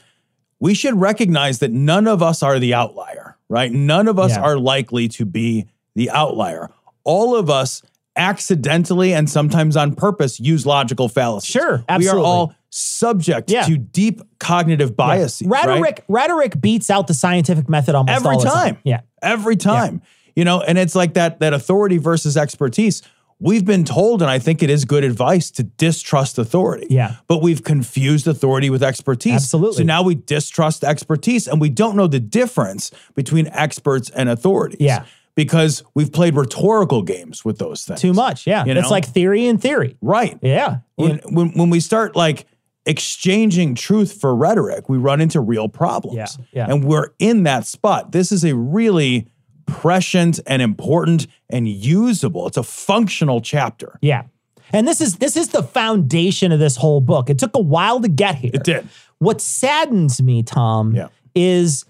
we 0.60 0.74
should 0.74 1.00
recognize 1.00 1.60
that 1.60 1.72
none 1.72 2.08
of 2.08 2.22
us 2.22 2.44
are 2.44 2.60
the 2.60 2.74
outlier, 2.74 3.38
right? 3.50 3.72
None 3.72 4.08
of 4.08 4.20
us 4.20 4.32
Yeah. 4.32 4.42
are 4.42 4.58
likely 4.58 5.08
to 5.10 5.26
be 5.26 5.68
the 5.96 6.10
outlier. 6.10 6.70
All 7.04 7.36
of 7.36 7.50
us 7.50 7.82
accidentally 8.18 9.14
and 9.14 9.30
sometimes 9.30 9.78
on 9.78 9.96
purpose 9.96 10.40
use 10.40 10.66
logical 10.66 11.08
fallacies. 11.08 11.50
Sure, 11.50 11.86
We 11.98 12.08
are 12.10 12.20
all 12.20 12.54
subject 12.70 13.50
Yeah. 13.50 13.64
to 13.64 13.78
deep 13.78 14.22
cognitive 14.40 14.96
biases. 14.98 15.48
right? 15.48 15.66
Rhetoric 15.66 16.04
rhetoric 16.08 16.60
beats 16.60 16.90
out 16.90 17.08
the 17.08 17.14
scientific 17.14 17.70
method 17.70 17.96
almost 17.96 18.16
Every 18.18 18.36
all 18.36 18.40
the 18.42 18.50
time. 18.50 18.78
Yeah. 18.84 19.02
Every 19.22 19.56
time. 19.56 20.02
You 20.36 20.44
know, 20.46 20.62
and 20.62 20.78
it's 20.78 20.94
like 20.94 21.14
that 21.16 21.40
that 21.40 21.54
authority 21.54 21.98
versus 21.98 22.36
expertise. 22.38 23.02
We've 23.40 23.66
been 23.66 23.84
told, 23.86 24.24
and 24.24 24.32
I 24.32 24.40
think 24.40 24.64
it 24.64 24.70
is 24.72 24.84
good 24.84 25.04
advice 25.04 25.52
to 25.52 25.64
distrust 25.64 26.40
authority. 26.40 26.88
Yeah. 26.90 27.18
But 27.28 27.44
we've 27.44 27.64
confused 27.64 28.28
authority 28.28 28.72
with 28.72 28.82
expertise. 28.82 29.34
Absolutely. 29.34 29.78
So 29.78 29.84
now 29.84 30.02
we 30.02 30.16
distrust 30.16 30.84
expertise 30.84 31.48
and 31.48 31.62
we 31.62 31.70
don't 31.70 31.96
know 31.96 32.08
the 32.08 32.20
difference 32.20 32.90
between 33.16 33.48
experts 33.54 34.10
and 34.10 34.28
authorities. 34.28 34.80
Yeah. 34.82 35.06
Because 35.38 35.84
we've 35.94 36.12
played 36.12 36.36
rhetorical 36.36 37.04
games 37.04 37.46
with 37.46 37.60
those 37.60 37.86
things. 37.86 38.02
Too 38.02 38.12
much. 38.12 38.48
Yeah. 38.48 38.66
You 38.66 38.74
It's 38.74 38.90
like 38.90 39.06
theory 39.06 39.48
and 39.48 39.62
theory. 39.62 39.96
Right. 40.02 40.40
Yeah. 40.42 40.80
When, 40.96 41.20
when, 41.30 41.50
when 41.52 41.70
we 41.70 41.80
start 41.80 42.16
like 42.16 42.48
exchanging 42.88 43.76
truth 43.76 44.20
for 44.20 44.36
rhetoric, 44.36 44.90
we 44.90 44.98
run 44.98 45.22
into 45.22 45.40
real 45.40 45.70
problems. 45.70 46.16
Yeah, 46.16 46.66
yeah. 46.66 46.74
And 46.74 46.84
we're 46.84 47.10
in 47.20 47.44
that 47.44 47.68
spot. 47.68 48.14
This 48.14 48.32
is 48.32 48.44
a 48.44 48.56
really 48.56 49.28
prescient 49.68 50.40
and 50.48 50.60
important 50.62 51.28
and 51.52 51.68
usable. 51.70 52.48
It's 52.48 52.58
a 52.58 52.64
functional 52.64 53.40
chapter. 53.40 54.00
Yeah. 54.02 54.24
And 54.74 54.88
this 54.88 55.02
is 55.02 55.18
this 55.18 55.38
is 55.38 55.50
the 55.50 55.62
foundation 55.62 56.52
of 56.52 56.60
this 56.60 56.78
whole 56.78 57.00
book. 57.00 57.30
It 57.30 57.38
took 57.38 57.56
a 57.56 57.62
while 57.62 58.02
to 58.02 58.10
get 58.10 58.36
here. 58.36 58.52
It 58.54 58.64
did. 58.64 58.88
What 59.20 59.40
saddens 59.40 60.20
me, 60.22 60.42
Tom, 60.42 60.96
Yeah. 60.96 61.10
is 61.36 61.86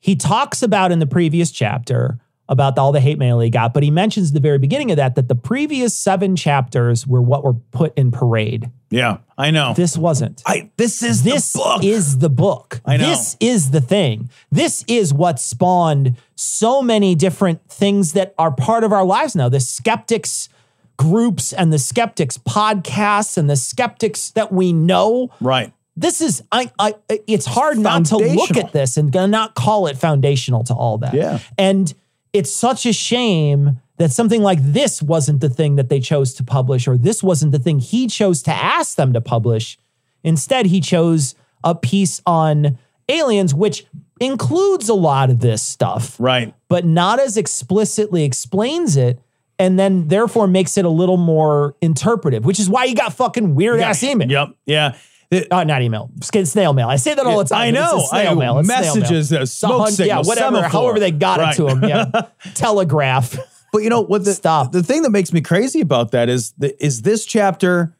he 0.00 0.16
talks 0.16 0.62
about 0.62 0.92
in 0.92 0.98
the 0.98 1.06
previous 1.06 1.50
chapter 1.50 2.18
about 2.50 2.76
all 2.78 2.90
the 2.90 3.00
hate 3.00 3.16
mail 3.16 3.38
he 3.38 3.48
got, 3.48 3.72
but 3.72 3.84
he 3.84 3.90
mentions 3.90 4.28
at 4.28 4.34
the 4.34 4.40
very 4.40 4.58
beginning 4.58 4.90
of 4.90 4.96
that 4.96 5.14
that 5.14 5.28
the 5.28 5.36
previous 5.36 5.96
seven 5.96 6.34
chapters 6.34 7.06
were 7.06 7.22
what 7.22 7.44
were 7.44 7.54
put 7.54 7.96
in 7.96 8.10
parade. 8.10 8.68
Yeah, 8.90 9.18
I 9.38 9.52
know. 9.52 9.72
This 9.72 9.96
wasn't. 9.96 10.42
I 10.44 10.68
this 10.76 11.00
is 11.00 11.22
this 11.22 11.52
the 11.52 11.58
book. 11.60 11.84
is 11.84 12.18
the 12.18 12.28
book. 12.28 12.80
I 12.84 12.96
know. 12.96 13.08
This 13.08 13.36
is 13.38 13.70
the 13.70 13.80
thing. 13.80 14.30
This 14.50 14.84
is 14.88 15.14
what 15.14 15.38
spawned 15.38 16.16
so 16.34 16.82
many 16.82 17.14
different 17.14 17.70
things 17.70 18.14
that 18.14 18.34
are 18.36 18.50
part 18.50 18.82
of 18.82 18.92
our 18.92 19.04
lives 19.04 19.36
now. 19.36 19.48
The 19.48 19.60
skeptics 19.60 20.48
groups 20.96 21.52
and 21.52 21.72
the 21.72 21.78
skeptics 21.78 22.36
podcasts 22.36 23.38
and 23.38 23.48
the 23.48 23.56
skeptics 23.56 24.32
that 24.32 24.52
we 24.52 24.72
know. 24.72 25.30
right. 25.40 25.72
This 25.96 26.20
is 26.20 26.42
I 26.50 26.72
I 26.78 26.94
it's 27.28 27.46
hard 27.46 27.78
not 27.78 28.06
to 28.06 28.16
look 28.16 28.56
at 28.56 28.72
this 28.72 28.96
and 28.96 29.12
not 29.12 29.54
call 29.54 29.86
it 29.86 29.98
foundational 29.98 30.64
to 30.64 30.74
all 30.74 30.98
that. 30.98 31.14
Yeah. 31.14 31.40
And 31.58 31.92
it's 32.32 32.50
such 32.54 32.86
a 32.86 32.92
shame 32.92 33.80
that 33.98 34.10
something 34.12 34.42
like 34.42 34.58
this 34.62 35.02
wasn't 35.02 35.40
the 35.40 35.48
thing 35.50 35.76
that 35.76 35.88
they 35.88 36.00
chose 36.00 36.32
to 36.34 36.44
publish 36.44 36.88
or 36.88 36.96
this 36.96 37.22
wasn't 37.22 37.52
the 37.52 37.58
thing 37.58 37.78
he 37.80 38.06
chose 38.06 38.42
to 38.42 38.50
ask 38.52 38.96
them 38.96 39.12
to 39.12 39.20
publish. 39.20 39.78
Instead, 40.24 40.66
he 40.66 40.80
chose 40.80 41.34
a 41.64 41.74
piece 41.74 42.22
on 42.24 42.78
aliens 43.08 43.54
which 43.54 43.84
includes 44.20 44.88
a 44.88 44.94
lot 44.94 45.30
of 45.30 45.40
this 45.40 45.62
stuff 45.62 46.16
Right. 46.18 46.54
but 46.68 46.84
not 46.84 47.18
as 47.20 47.36
explicitly 47.36 48.24
explains 48.24 48.96
it 48.96 49.18
and 49.58 49.78
then 49.78 50.08
therefore 50.08 50.46
makes 50.46 50.78
it 50.78 50.84
a 50.84 50.88
little 50.90 51.16
more 51.18 51.74
interpretive, 51.82 52.44
which 52.46 52.58
is 52.60 52.68
why 52.70 52.84
you 52.84 52.94
got 52.94 53.12
fucking 53.12 53.54
weird 53.54 53.80
ass 53.80 54.02
email. 54.02 54.30
Yep. 54.30 54.48
Yeah. 54.64 54.94
Uh, 55.32 55.62
not 55.64 55.80
email, 55.80 56.10
Sk- 56.22 56.44
snail 56.44 56.72
mail. 56.72 56.88
I 56.88 56.96
say 56.96 57.14
that 57.14 57.24
all 57.24 57.38
the 57.38 57.44
time. 57.44 57.60
I 57.60 57.70
but 57.70 57.78
it's 57.80 57.92
a 57.92 57.96
know. 57.96 58.02
snail 58.04 58.30
I- 58.32 58.34
mail. 58.34 58.58
It's 58.58 58.68
snail 58.68 58.80
mail. 58.82 58.94
messages, 58.96 59.32
It's 59.32 59.42
a 59.42 59.46
smoke 59.46 59.88
signals, 59.90 60.08
yeah, 60.08 60.18
whatever. 60.28 60.56
semaphore. 60.56 60.80
However 60.80 60.98
they 61.00 61.12
got 61.12 61.38
Right. 61.38 61.54
it 61.54 61.56
to 61.58 61.68
him. 61.68 61.84
Yeah, 61.84 62.10
telegraph. 62.54 63.38
But 63.72 63.82
you 63.84 63.90
know 63.90 64.00
what? 64.00 64.24
The, 64.24 64.34
Stop. 64.34 64.72
The 64.72 64.82
thing 64.82 65.02
that 65.02 65.10
makes 65.10 65.32
me 65.32 65.40
crazy 65.40 65.80
about 65.80 66.10
that 66.10 66.28
is 66.28 66.52
the, 66.58 66.74
is 66.84 67.02
this 67.02 67.24
chapter, 67.24 67.94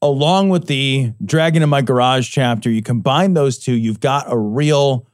along 0.00 0.48
with 0.48 0.68
the 0.68 1.12
Dragon 1.22 1.62
in 1.62 1.68
My 1.68 1.82
Garage 1.82 2.30
chapter, 2.30 2.70
you 2.70 2.80
combine 2.82 3.34
those 3.34 3.58
two, 3.58 3.74
you've 3.74 4.00
got 4.00 4.24
a 4.32 4.38
real 4.38 5.06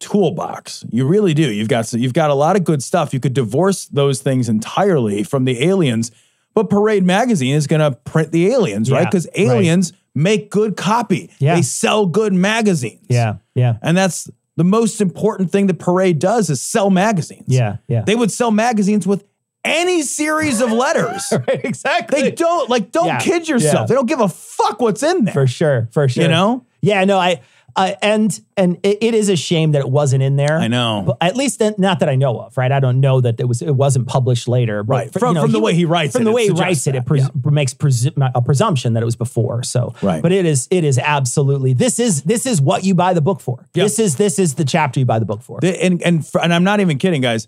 toolbox. 0.00 0.84
You 0.90 1.06
really 1.06 1.34
do. 1.34 1.50
You've 1.52 1.68
got 1.68 1.92
you've 1.92 2.12
got 2.14 2.30
a 2.30 2.34
lot 2.34 2.56
of 2.56 2.64
good 2.64 2.82
stuff. 2.82 3.12
You 3.14 3.20
could 3.20 3.34
divorce 3.34 3.86
those 3.86 4.20
things 4.20 4.48
entirely 4.48 5.22
from 5.22 5.44
the 5.44 5.62
aliens, 5.64 6.10
but 6.54 6.70
Parade 6.70 7.04
Magazine 7.04 7.54
is 7.54 7.66
going 7.66 7.80
to 7.80 7.92
print 7.98 8.32
the 8.32 8.48
aliens, 8.52 8.90
right? 8.90 9.02
Yeah, 9.02 9.04
Because 9.06 9.26
right. 9.36 9.92
Make 10.18 10.50
good 10.50 10.76
copy. 10.76 11.30
Yeah. 11.38 11.54
They 11.54 11.62
sell 11.62 12.06
good 12.06 12.32
magazines. 12.32 13.06
Yeah, 13.08 13.36
yeah, 13.54 13.76
And 13.82 13.96
that's 13.96 14.28
the 14.56 14.64
most 14.64 15.00
important 15.00 15.52
thing 15.52 15.68
that 15.68 15.78
Parade 15.78 16.18
does 16.18 16.50
is 16.50 16.60
sell 16.60 16.90
magazines. 16.90 17.44
yeah, 17.46 17.76
yeah. 17.86 18.02
They 18.02 18.16
would 18.16 18.32
sell 18.32 18.50
magazines 18.50 19.06
with 19.06 19.24
any 19.64 20.02
series 20.02 20.60
of 20.60 20.72
letters. 20.72 21.24
Right, 21.32 21.64
exactly. 21.64 22.22
They 22.22 22.30
don't 22.32 22.68
like 22.68 22.90
don't 22.90 23.06
Yeah, 23.06 23.18
kid 23.20 23.48
yourself. 23.48 23.74
yeah. 23.82 23.86
They 23.86 23.94
don't 23.94 24.06
give 24.08 24.20
a 24.20 24.28
fuck 24.28 24.80
what's 24.80 25.02
in 25.02 25.24
there. 25.24 25.34
for 25.34 25.46
sure, 25.46 25.88
for 25.92 26.08
sure. 26.08 26.22
You 26.24 26.28
know? 26.28 26.64
Yeah, 26.80 27.04
no, 27.04 27.18
I, 27.18 27.40
I 27.78 27.96
and 28.02 28.40
and 28.56 28.78
it, 28.82 28.98
it 29.00 29.14
is 29.14 29.28
a 29.28 29.36
shame 29.36 29.72
that 29.72 29.78
it 29.80 29.88
wasn't 29.88 30.22
in 30.22 30.36
there. 30.36 30.58
I 30.58 30.68
know. 30.68 31.04
but 31.06 31.16
at 31.20 31.36
least 31.36 31.60
then- 31.60 31.74
not 31.78 32.00
that 32.00 32.08
I 32.08 32.16
know 32.16 32.38
of, 32.40 32.56
right? 32.58 32.72
I 32.72 32.80
don't 32.80 33.00
know 33.00 33.20
that 33.20 33.38
it 33.38 33.44
was 33.48 33.62
it 33.62 33.70
wasn't 33.76 34.06
published 34.08 34.48
later, 34.48 34.82
but 34.82 34.94
Right. 34.94 35.12
From- 35.12 35.36
from 35.36 35.52
the 35.52 35.60
way 35.60 35.74
he 35.74 35.84
writes 35.84 36.12
from 36.12 36.22
it, 36.22 36.24
the 36.26 36.32
way 36.32 36.44
he 36.44 36.50
writes 36.50 36.86
it, 36.86 36.90
it 36.90 37.04
that, 37.04 37.06
pres- 37.06 37.30
makes 37.44 37.72
presu- 37.74 38.30
a 38.34 38.42
presumption 38.42 38.94
that 38.94 39.02
it 39.02 39.06
was 39.06 39.16
before. 39.16 39.62
So, 39.62 39.94
Right. 40.02 40.20
But 40.22 40.32
it 40.32 40.44
is 40.44 40.66
it 40.70 40.82
is 40.84 40.98
absolutely 40.98 41.72
this 41.72 41.98
is 42.00 42.22
this 42.22 42.44
is 42.46 42.60
what 42.60 42.84
you 42.84 42.94
buy 42.94 43.14
the 43.14 43.20
book 43.22 43.40
for. 43.40 43.64
Yeah. 43.74 43.84
This 43.84 43.98
is 43.98 44.16
this 44.16 44.38
is 44.38 44.54
the 44.54 44.64
chapter 44.64 44.98
you 45.00 45.06
buy 45.06 45.18
the 45.20 45.26
book 45.26 45.42
for. 45.42 45.60
The- 45.60 45.82
and 45.82 46.02
and 46.02 46.26
fr- 46.26 46.40
and 46.40 46.52
I'm 46.52 46.64
not 46.64 46.80
even 46.80 46.98
kidding, 46.98 47.20
guys. 47.22 47.46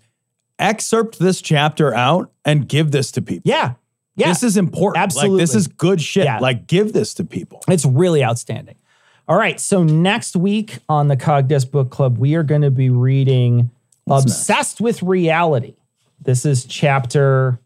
Excerpt 0.59 1.17
this 1.19 1.41
chapter 1.41 1.93
out 1.93 2.31
and 2.45 2.67
give 2.69 2.91
this 2.91 3.11
to 3.13 3.21
people. 3.21 3.41
yeah, 3.49 3.73
yeah, 4.15 4.27
This 4.27 4.43
is 4.43 4.57
important. 4.57 5.01
Absolutely. 5.03 5.37
Like 5.37 5.41
this 5.41 5.55
is 5.55 5.67
good 5.67 5.99
shit. 6.01 6.25
Yeah. 6.25 6.37
Like 6.39 6.67
give 6.67 6.93
this 6.93 7.15
to 7.15 7.25
people. 7.25 7.61
It's 7.67 7.83
really 7.85 8.23
outstanding. 8.23 8.75
All 9.31 9.37
right. 9.37 9.61
So 9.61 9.81
next 9.81 10.35
week 10.35 10.79
on 10.89 11.07
the 11.07 11.15
Cogdis 11.15 11.63
Book 11.71 11.89
Club, 11.89 12.17
we 12.17 12.35
are 12.35 12.43
going 12.43 12.63
to 12.63 12.69
be 12.69 12.89
reading 12.89 13.71
Obsessed 14.09 14.81
with 14.81 15.01
Reality. 15.01 15.75
This 16.19 16.45
is 16.45 16.65
chapter 16.65 17.57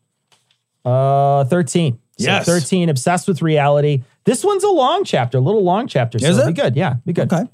uh 0.86 1.44
13. 1.46 1.98
So 2.20 2.24
Yes. 2.24 2.46
13, 2.46 2.90
Obsessed 2.90 3.28
with 3.28 3.42
Reality. 3.42 4.04
This 4.26 4.44
one's 4.44 4.64
a 4.64 4.70
long 4.70 5.06
chapter, 5.06 5.40
a 5.40 5.42
little 5.42 5.64
long 5.64 5.88
chapter. 5.88 6.20
So 6.20 6.28
Is 6.28 6.38
it? 6.38 6.46
be 6.46 6.54
good. 6.54 6.76
Yeah, 6.76 6.98
be 7.04 7.14
good. 7.14 7.34
Okay. 7.34 7.50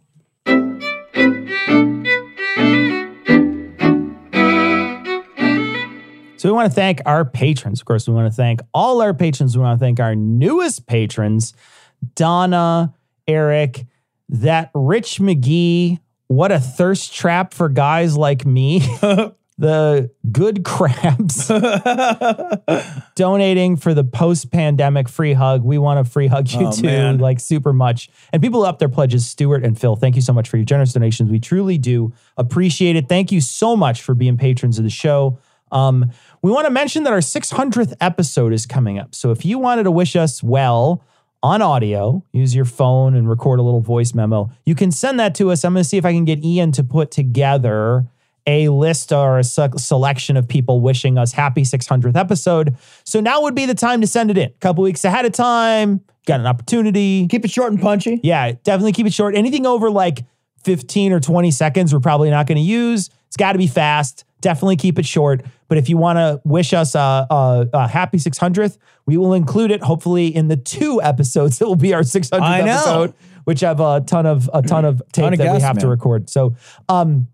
So 6.36 6.50
we 6.50 6.52
want 6.52 6.70
to 6.70 6.76
thank 6.76 7.00
our 7.06 7.24
patrons. 7.24 7.80
Of 7.80 7.86
course, 7.86 8.10
we 8.10 8.14
want 8.14 8.30
to 8.30 8.36
thank 8.36 8.60
all 8.74 9.02
our 9.02 9.14
patrons. 9.14 9.56
We 9.56 9.64
want 9.64 9.80
to 9.80 9.86
thank 9.86 10.02
our 10.02 10.16
newest 10.16 10.86
patrons, 10.86 11.54
Donna, 12.16 12.94
Eric, 13.26 13.86
that 14.32 14.72
Rich 14.74 15.20
McGee. 15.20 16.00
What 16.28 16.52
a 16.52 16.60
thirst 16.60 17.14
trap 17.14 17.54
for 17.54 17.70
guys 17.70 18.18
like 18.18 18.46
me. 18.46 18.80
the 19.58 20.10
good 20.32 20.64
crabs 20.64 21.48
donating 23.16 23.76
for 23.76 23.94
the 23.94 24.04
post-pandemic 24.04 25.08
free 25.10 25.34
hug. 25.34 25.64
We 25.64 25.78
want 25.78 26.04
to 26.04 26.10
free 26.10 26.28
hug 26.28 26.50
you 26.50 26.68
Oh, 26.68 26.72
too, 26.72 26.84
man. 26.88 27.18
like 27.20 27.40
super 27.40 27.74
much. 27.74 28.10
And 28.34 28.42
people 28.42 28.64
up 28.64 28.80
their 28.80 28.90
pledges, 28.90 29.26
Stuart 29.28 29.64
and 29.64 29.80
Phil. 29.80 29.96
Thank 29.96 30.16
you 30.16 30.22
so 30.22 30.34
much 30.34 30.50
for 30.50 30.58
your 30.58 30.66
generous 30.66 30.94
donations. 30.94 31.30
We 31.30 31.40
truly 31.40 31.78
do 31.78 32.14
appreciate 32.38 32.96
it. 32.96 33.08
Thank 33.10 33.32
you 33.32 33.42
so 33.42 33.76
much 33.76 34.02
for 34.02 34.16
being 34.16 34.38
patrons 34.38 34.78
of 34.78 34.84
the 34.84 34.90
show. 34.90 35.38
Um, 35.72 36.12
we 36.42 36.52
want 36.52 36.66
to 36.66 36.72
mention 36.72 37.04
that 37.04 37.14
our 37.14 37.20
600th 37.20 37.94
episode 38.02 38.52
is 38.54 38.66
coming 38.66 38.98
up. 39.00 39.14
So 39.16 39.32
if 39.32 39.46
you 39.46 39.60
wanted 39.60 39.84
to 39.84 39.92
wish 39.92 40.16
us 40.16 40.42
well 40.42 41.04
on 41.44 41.62
audio, 41.62 42.24
use 42.32 42.54
your 42.54 42.66
phone 42.66 43.16
and 43.16 43.28
record 43.30 43.60
a 43.60 43.64
little 43.64 43.82
voice 43.82 44.14
memo, 44.14 44.50
you 44.66 44.76
can 44.76 44.92
send 44.92 45.20
that 45.20 45.36
to 45.36 45.52
us. 45.52 45.64
I'm 45.64 45.74
going 45.74 45.84
to 45.84 45.90
see 45.90 45.98
if 45.98 46.06
I 46.06 46.14
can 46.14 46.26
get 46.26 46.44
Ian 46.44 46.72
to 46.74 46.84
put 46.84 47.12
together 47.12 48.06
a 48.48 48.70
list 48.70 49.12
or 49.12 49.40
a 49.40 49.44
se- 49.44 49.78
selection 49.78 50.38
of 50.38 50.48
people 50.48 50.82
wishing 50.82 51.18
us 51.18 51.32
happy 51.32 51.62
600th 51.62 52.16
episode. 52.16 52.76
So 53.04 53.20
now 53.20 53.42
would 53.42 53.56
be 53.56 53.66
the 53.66 53.76
time 53.76 54.02
to 54.02 54.08
send 54.08 54.32
it 54.32 54.38
in. 54.38 54.50
A 54.50 54.54
couple 54.54 54.84
weeks 54.84 55.06
ahead 55.06 55.26
of 55.26 55.32
time, 55.32 56.02
got 56.26 56.40
an 56.40 56.48
opportunity. 56.48 57.28
Keep 57.28 57.46
it 57.46 57.52
short 57.52 57.72
and 57.72 57.82
punchy. 57.82 58.20
Yeah, 58.24 58.54
definitely 58.64 58.94
keep 58.94 59.08
it 59.08 59.14
short. 59.14 59.36
Anything 59.36 59.66
over 59.66 59.90
like 59.92 60.26
15 60.64 61.12
or 61.14 61.20
20 61.20 61.52
seconds, 61.52 61.94
we're 61.94 62.00
probably 62.00 62.30
not 62.30 62.48
going 62.48 62.58
to 62.58 62.64
use. 62.64 63.10
It's 63.32 63.38
got 63.38 63.54
to 63.54 63.58
be 63.58 63.68
fast. 63.68 64.26
Definitely 64.42 64.76
keep 64.76 65.00
it 65.00 65.06
short. 65.06 65.46
But 65.70 65.78
if 65.78 65.88
you 65.88 65.96
want 65.96 66.18
to 66.18 66.42
wish 66.44 66.74
us 66.74 66.96
a, 66.96 67.26
a, 67.30 67.70
a 67.72 67.88
happy 67.88 68.18
600th, 68.18 68.78
we 69.06 69.16
will 69.16 69.34
include 69.34 69.72
it 69.72 69.82
hopefully 69.82 70.28
in 70.28 70.50
the 70.50 70.58
two 70.58 71.02
episodes 71.02 71.58
that 71.60 71.66
will 71.66 71.78
be 71.78 71.94
our 71.94 72.02
600th 72.02 72.68
episode, 72.68 73.14
which 73.46 73.62
have 73.62 73.80
a 73.80 74.02
ton 74.02 74.26
of 74.26 74.50
a 74.54 74.62
ton 74.62 74.84
of 74.84 75.02
tape 75.14 75.24
Ton 75.24 75.34
of 75.34 75.40
that 75.40 75.56
we 75.56 75.62
have 75.62 75.78
to 75.78 75.88
record. 75.88 76.30
So, 76.30 76.58
um, 76.90 77.28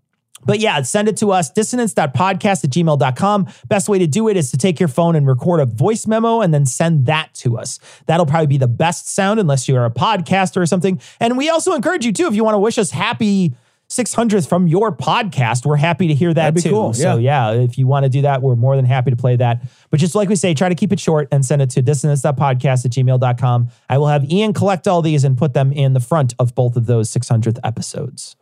but 0.46 0.60
yeah, 0.60 0.80
send 0.82 1.08
it 1.08 1.16
to 1.16 1.32
us, 1.32 1.50
dissonance.podcast 1.50 2.62
at 2.62 2.70
gmail.com. 2.70 3.48
Best 3.66 3.88
way 3.88 3.98
to 3.98 4.06
do 4.06 4.28
it 4.28 4.36
is 4.36 4.52
to 4.52 4.56
take 4.56 4.78
your 4.78 4.88
phone 4.88 5.16
and 5.16 5.26
record 5.26 5.58
a 5.58 5.66
voice 5.66 6.06
memo 6.06 6.40
and 6.40 6.54
then 6.54 6.64
send 6.64 7.06
that 7.06 7.34
to 7.34 7.58
us. 7.58 7.80
That'll 8.06 8.24
probably 8.24 8.46
be 8.46 8.58
the 8.58 8.68
best 8.68 9.12
sound 9.12 9.40
unless 9.40 9.68
you're 9.68 9.84
a 9.84 9.90
podcaster 9.90 10.58
or 10.58 10.66
something. 10.66 11.00
And 11.18 11.36
we 11.36 11.48
also 11.48 11.74
encourage 11.74 12.06
you 12.06 12.12
too, 12.12 12.28
if 12.28 12.36
you 12.36 12.44
want 12.44 12.54
to 12.54 12.60
wish 12.60 12.78
us 12.78 12.92
happy 12.92 13.56
600th 13.90 14.48
from 14.48 14.66
your 14.66 14.92
podcast, 14.92 15.64
we're 15.64 15.76
happy 15.76 16.08
to 16.08 16.14
hear 16.14 16.34
that 16.34 16.54
too. 16.56 16.70
cool, 16.70 16.92
So 16.92 17.16
yeah, 17.16 17.52
if 17.52 17.78
you 17.78 17.86
want 17.86 18.04
to 18.04 18.10
do 18.10 18.22
that, 18.22 18.42
we're 18.42 18.54
more 18.54 18.76
than 18.76 18.84
happy 18.84 19.10
to 19.10 19.16
play 19.16 19.36
that. 19.36 19.62
But 19.90 19.98
just 19.98 20.14
like 20.14 20.28
we 20.28 20.36
say, 20.36 20.52
try 20.52 20.68
to 20.68 20.74
keep 20.74 20.92
it 20.92 21.00
short 21.00 21.26
and 21.32 21.44
send 21.44 21.62
it 21.62 21.70
to 21.70 21.82
dissonance.podcast 21.82 22.84
at 22.84 22.92
gmail.com. 22.92 23.68
I 23.88 23.96
will 23.96 24.08
have 24.08 24.30
Ian 24.30 24.52
collect 24.52 24.86
all 24.86 25.00
these 25.00 25.24
and 25.24 25.38
put 25.38 25.54
them 25.54 25.72
in 25.72 25.94
the 25.94 26.00
front 26.00 26.34
of 26.38 26.54
both 26.54 26.76
of 26.76 26.84
those 26.84 27.10
600th 27.10 27.58
episodes. 27.64 28.36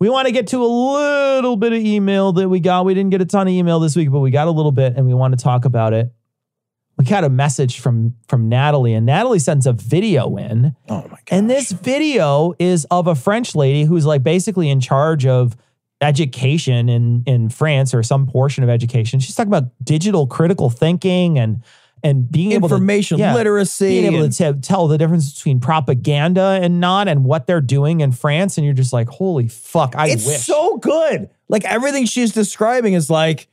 We 0.00 0.10
want 0.10 0.26
to 0.26 0.32
get 0.32 0.46
to 0.48 0.62
a 0.62 0.66
little 0.66 1.56
bit 1.56 1.72
of 1.72 1.78
email 1.80 2.32
that 2.32 2.48
we 2.48 2.60
got. 2.60 2.84
We 2.84 2.94
didn't 2.94 3.10
get 3.10 3.22
a 3.22 3.24
ton 3.24 3.48
of 3.48 3.52
email 3.52 3.80
this 3.80 3.96
week, 3.96 4.10
but 4.10 4.20
we 4.20 4.30
got 4.30 4.48
a 4.48 4.50
little 4.52 4.70
bit 4.70 4.96
and 4.96 5.06
we 5.06 5.14
want 5.14 5.36
to 5.36 5.42
talk 5.42 5.64
about 5.64 5.92
it. 5.94 6.12
We 6.98 7.04
got 7.04 7.22
a 7.22 7.28
message 7.28 7.78
from 7.78 8.16
from 8.26 8.48
Natalie, 8.48 8.92
and 8.92 9.06
Natalie 9.06 9.38
sends 9.38 9.66
a 9.66 9.72
video 9.72 10.36
in. 10.36 10.74
Oh 10.88 11.02
my 11.02 11.08
god. 11.08 11.18
And 11.30 11.48
this 11.48 11.70
video 11.70 12.54
is 12.58 12.86
of 12.90 13.06
a 13.06 13.14
French 13.14 13.54
lady 13.54 13.84
who's 13.84 14.04
like 14.04 14.24
basically 14.24 14.68
in 14.68 14.80
charge 14.80 15.24
of 15.24 15.56
education 16.00 16.88
in 16.88 17.22
in 17.24 17.50
France 17.50 17.94
or 17.94 18.02
some 18.02 18.26
portion 18.26 18.64
of 18.64 18.70
education. 18.70 19.20
She's 19.20 19.36
talking 19.36 19.52
about 19.52 19.70
digital 19.82 20.26
critical 20.26 20.70
thinking 20.70 21.38
and 21.38 21.62
and 22.02 22.30
being 22.30 22.52
able 22.52 22.66
Information 22.66 23.18
to 23.18 23.24
yeah, 23.24 23.34
literacy 23.34 24.00
being 24.00 24.14
able 24.14 24.28
to 24.28 24.52
t- 24.54 24.60
tell 24.60 24.88
the 24.88 24.98
difference 24.98 25.34
between 25.34 25.60
propaganda 25.60 26.58
and 26.62 26.80
not, 26.80 27.08
and 27.08 27.24
what 27.24 27.46
they're 27.46 27.60
doing 27.60 28.00
in 28.00 28.12
France. 28.12 28.56
And 28.56 28.64
you're 28.64 28.74
just 28.74 28.92
like, 28.92 29.08
holy 29.08 29.48
fuck, 29.48 29.94
I 29.96 30.08
it's 30.08 30.26
wish. 30.26 30.46
so 30.46 30.78
good. 30.78 31.30
Like 31.48 31.64
everything 31.64 32.06
she's 32.06 32.32
describing 32.32 32.94
is 32.94 33.10
like 33.10 33.48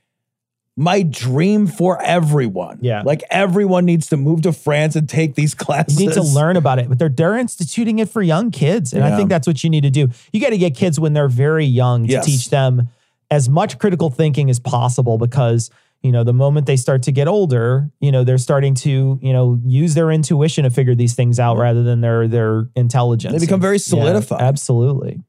my 0.77 1.01
dream 1.03 1.67
for 1.67 2.01
everyone. 2.01 2.79
Yeah. 2.81 3.01
Like 3.05 3.23
everyone 3.29 3.85
needs 3.85 4.07
to 4.07 4.17
move 4.17 4.41
to 4.41 4.51
France 4.51 4.95
and 4.97 5.07
take 5.07 5.35
these 5.35 5.53
classes. 5.55 5.99
You 5.99 6.07
need 6.07 6.15
to 6.15 6.21
learn 6.23 6.57
about 6.57 6.79
it, 6.79 6.89
but 6.89 6.99
they're 6.99 7.09
they're 7.09 7.37
instituting 7.37 7.99
it 7.99 8.09
for 8.09 8.21
young 8.21 8.51
kids, 8.51 8.91
and 8.93 9.03
I 9.03 9.15
think 9.15 9.29
that's 9.29 9.47
what 9.47 9.63
you 9.63 9.69
need 9.69 9.83
to 9.83 9.89
do. 9.89 10.09
You 10.33 10.41
got 10.41 10.49
to 10.49 10.57
get 10.57 10.75
kids 10.75 10.99
when 10.99 11.13
they're 11.13 11.29
very 11.29 11.65
young 11.65 12.05
to 12.07 12.11
Yes. 12.13 12.25
teach 12.25 12.49
them 12.49 12.89
as 13.31 13.47
much 13.49 13.79
critical 13.79 14.09
thinking 14.09 14.49
as 14.49 14.59
possible, 14.59 15.17
because 15.17 15.69
you 16.03 16.11
know 16.11 16.23
the 16.25 16.33
moment 16.33 16.67
they 16.67 16.75
start 16.77 17.03
to 17.03 17.11
get 17.13 17.27
older, 17.29 17.89
you 18.01 18.11
know 18.11 18.23
they're 18.25 18.37
starting 18.37 18.75
to 18.75 19.17
you 19.21 19.31
know 19.33 19.59
use 19.65 19.93
their 19.95 20.11
intuition 20.11 20.65
to 20.65 20.69
figure 20.69 20.93
these 20.93 21.13
things 21.15 21.39
out 21.39 21.57
rather 21.57 21.83
than 21.83 22.01
their 22.01 22.27
their 22.27 22.67
intelligence. 22.75 23.33
They 23.33 23.39
become 23.39 23.61
very 23.61 23.77
Yeah, 23.77 23.79
solidified. 23.79 24.41
absolutely. 24.41 25.21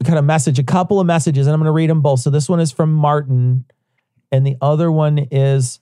We 0.00 0.06
got 0.08 0.18
a 0.18 0.22
message, 0.22 0.58
a 0.58 0.62
couple 0.64 1.00
of 1.00 1.06
messages, 1.06 1.46
and 1.46 1.54
I'm 1.54 1.60
going 1.60 1.66
to 1.68 1.72
read 1.72 1.88
them 1.88 2.02
both. 2.02 2.20
So 2.20 2.28
this 2.30 2.48
one 2.48 2.60
is 2.60 2.70
from 2.72 2.92
Martin, 2.92 3.64
and 4.34 4.44
the 4.44 4.56
other 4.60 4.90
one 4.90 5.18
is 5.30 5.78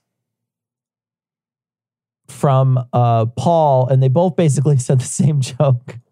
from 2.27 2.79
uh, 2.93 3.25
Paul, 3.25 3.87
and 3.87 4.01
they 4.01 4.07
both 4.09 4.35
basically 4.35 4.77
said 4.87 4.99
the 4.99 5.05
same 5.05 5.41
joke. 5.41 5.97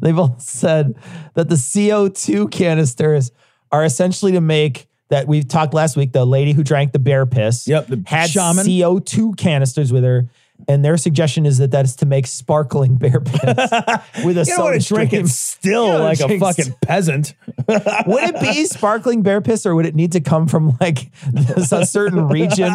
They 0.00 0.12
both 0.12 0.40
said 0.40 0.94
that 1.34 1.48
the 1.48 1.56
CO2 1.56 2.52
canisters 2.52 3.32
are 3.72 3.84
essentially 3.84 4.30
to 4.30 4.40
make 4.40 4.86
that 5.08 5.26
we've 5.26 5.48
talked 5.48 5.74
last 5.74 5.96
week. 5.96 6.12
The 6.12 6.24
lady 6.24 6.52
who 6.52 6.62
drank 6.62 6.92
the 6.92 7.00
bear 7.00 7.26
piss 7.26 7.66
Yep, 7.66 7.86
the 7.88 8.02
had 8.06 8.30
shaman. 8.30 8.64
CO2 8.64 9.36
canisters 9.36 9.92
with 9.92 10.04
her. 10.04 10.28
And 10.68 10.84
their 10.84 10.96
suggestion 10.96 11.46
is 11.46 11.58
that 11.58 11.70
that 11.72 11.84
is 11.84 11.96
to 11.96 12.06
make 12.06 12.26
sparkling 12.26 12.96
bear 12.96 13.20
piss 13.24 13.42
with 14.24 14.38
a 14.38 14.44
You 14.46 14.56
don't 14.56 14.64
want 14.64 14.80
to 14.80 14.86
drink 14.86 15.12
it 15.12 15.28
still 15.28 15.86
You 15.86 15.98
like 15.98 16.20
a 16.20 16.38
fucking 16.38 16.74
peasant. 16.82 17.34
would 17.68 18.24
it 18.24 18.40
be 18.40 18.64
sparkling 18.66 19.22
bear 19.22 19.40
piss 19.40 19.66
or 19.66 19.74
would 19.74 19.86
it 19.86 19.94
need 19.94 20.12
to 20.12 20.20
come 20.20 20.46
from 20.46 20.76
like 20.80 21.10
a 21.56 21.86
certain 21.86 22.28
region 22.28 22.72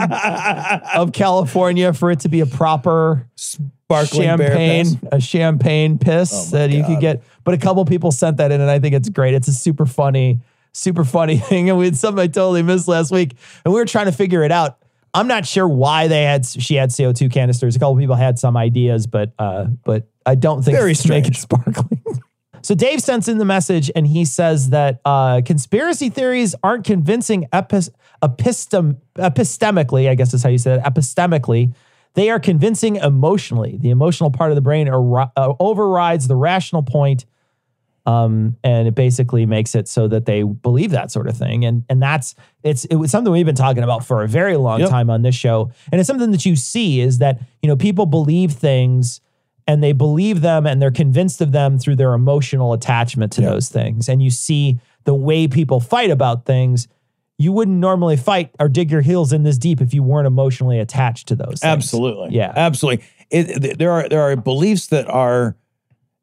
of 0.95 1.11
California 1.13 1.93
for 1.93 2.11
it 2.11 2.21
to 2.21 2.29
be 2.29 2.41
a 2.41 2.45
proper 2.45 3.27
Sparkling 3.35 4.37
bear 4.37 4.49
champagne, 4.49 4.85
piss. 4.85 5.09
a 5.11 5.19
champagne 5.21 5.97
piss 5.97 6.53
Oh 6.53 6.57
that 6.57 6.71
you 6.71 6.83
could 6.83 6.99
get? 6.99 7.23
But 7.43 7.53
a 7.53 7.57
couple 7.57 7.83
people 7.85 8.11
sent 8.11 8.37
that 8.37 8.51
in 8.51 8.59
and 8.59 8.69
I 8.69 8.79
think 8.79 8.93
it's 8.95 9.09
great. 9.09 9.33
It's 9.33 9.47
a 9.47 9.53
super 9.53 9.85
funny, 9.85 10.41
super 10.73 11.05
funny 11.05 11.37
thing. 11.37 11.69
And 11.69 11.77
we 11.77 11.85
had 11.85 11.95
something 11.95 12.21
I 12.21 12.27
totally 12.27 12.63
missed 12.63 12.87
last 12.87 13.11
week 13.11 13.35
and 13.63 13.73
we 13.73 13.79
were 13.79 13.85
trying 13.85 14.07
to 14.07 14.11
figure 14.11 14.43
it 14.43 14.51
out. 14.51 14.77
I'm 15.17 15.27
not 15.27 15.45
sure 15.45 15.67
why 15.67 16.07
they 16.07 16.23
had 16.23 16.45
she 16.45 16.75
had 16.75 16.89
CO2 16.91 17.31
canisters. 17.31 17.75
A 17.75 17.79
couple 17.79 17.97
people 17.97 18.15
had 18.15 18.37
some 18.37 18.55
ideas, 18.55 19.07
but 19.07 19.33
uh, 19.39 19.65
but 19.83 20.07
I 20.25 20.35
don't 20.35 20.61
think 20.63 20.77
Very 20.77 20.91
it's 20.91 21.03
to 21.03 21.09
make 21.09 21.27
it 21.27 21.35
sparkling. 21.35 22.01
So 22.63 22.75
Dave 22.75 23.01
sends 23.01 23.29
in 23.29 23.37
the 23.37 23.45
message 23.45 23.89
and 23.95 24.05
he 24.05 24.25
says 24.25 24.71
that 24.71 24.99
uh, 25.05 25.41
conspiracy 25.45 26.09
theories 26.09 26.53
aren't 26.63 26.83
convincing 26.83 27.47
epis- 27.53 27.89
epistem- 28.21 28.97
epistemically, 29.15 30.09
I 30.09 30.15
guess 30.15 30.33
is 30.33 30.43
how 30.43 30.49
you 30.49 30.57
said 30.57 30.79
it, 30.79 30.83
epistemically. 30.83 31.73
They 32.15 32.29
are 32.29 32.41
convincing 32.41 32.97
emotionally. 32.97 33.77
The 33.77 33.89
emotional 33.89 34.31
part 34.31 34.51
of 34.51 34.55
the 34.55 34.61
brain 34.61 34.89
ar- 34.89 35.31
uh, 35.37 35.53
overrides 35.61 36.27
the 36.27 36.35
rational 36.35 36.83
point, 36.83 37.25
um, 38.07 38.55
and 38.63 38.87
it 38.87 38.95
basically 38.95 39.45
makes 39.45 39.75
it 39.75 39.87
so 39.87 40.07
that 40.07 40.25
they 40.25 40.41
believe 40.41 40.91
that 40.91 41.11
sort 41.11 41.27
of 41.27 41.37
thing. 41.37 41.65
And 41.65 41.83
and 41.89 42.01
that's 42.01 42.33
it's 42.63 42.85
it 42.85 42.95
was 42.95 43.11
something 43.11 43.31
we've 43.33 43.45
been 43.45 43.53
talking 43.53 43.83
about 43.83 44.05
for 44.05 44.23
a 44.23 44.27
very 44.27 44.55
long 44.55 44.79
Yep. 44.79 44.89
time 44.89 45.09
on 45.09 45.21
this 45.21 45.35
show. 45.35 45.71
And 45.91 45.99
it's 45.99 46.07
something 46.07 46.31
that 46.31 46.45
you 46.45 46.55
see 46.55 47.01
is 47.01 47.17
that 47.19 47.39
you 47.61 47.67
know 47.67 47.75
people 47.75 48.05
believe 48.05 48.53
things 48.53 49.19
and 49.67 49.83
they 49.83 49.91
believe 49.91 50.39
them 50.39 50.65
and 50.65 50.81
they're 50.81 50.89
convinced 50.89 51.41
of 51.41 51.51
them 51.51 51.77
through 51.77 51.97
their 51.97 52.13
emotional 52.13 52.71
attachment 52.71 53.33
to 53.33 53.41
those 53.41 53.67
things. 53.67 54.07
And 54.07 54.23
you 54.23 54.29
see 54.31 54.79
the 55.03 55.13
way 55.13 55.47
people 55.49 55.81
fight 55.81 56.09
about 56.09 56.45
things. 56.45 56.87
You 57.37 57.51
wouldn't 57.51 57.77
normally 57.77 58.15
fight 58.15 58.51
or 58.59 58.69
dig 58.69 58.89
your 58.89 59.01
heels 59.01 59.33
in 59.33 59.43
this 59.43 59.57
deep 59.57 59.81
if 59.81 59.93
you 59.93 60.01
weren't 60.01 60.25
emotionally 60.27 60.79
attached 60.79 61.27
to 61.27 61.35
those. 61.35 61.59
Things. 61.59 61.63
Absolutely. 61.65 62.29
Yeah. 62.35 62.53
Absolutely. 62.55 63.05
It, 63.29 63.77
there 63.77 63.91
are 63.91 64.07
there 64.07 64.21
are 64.21 64.37
beliefs 64.37 64.87
that 64.87 65.09
are 65.09 65.57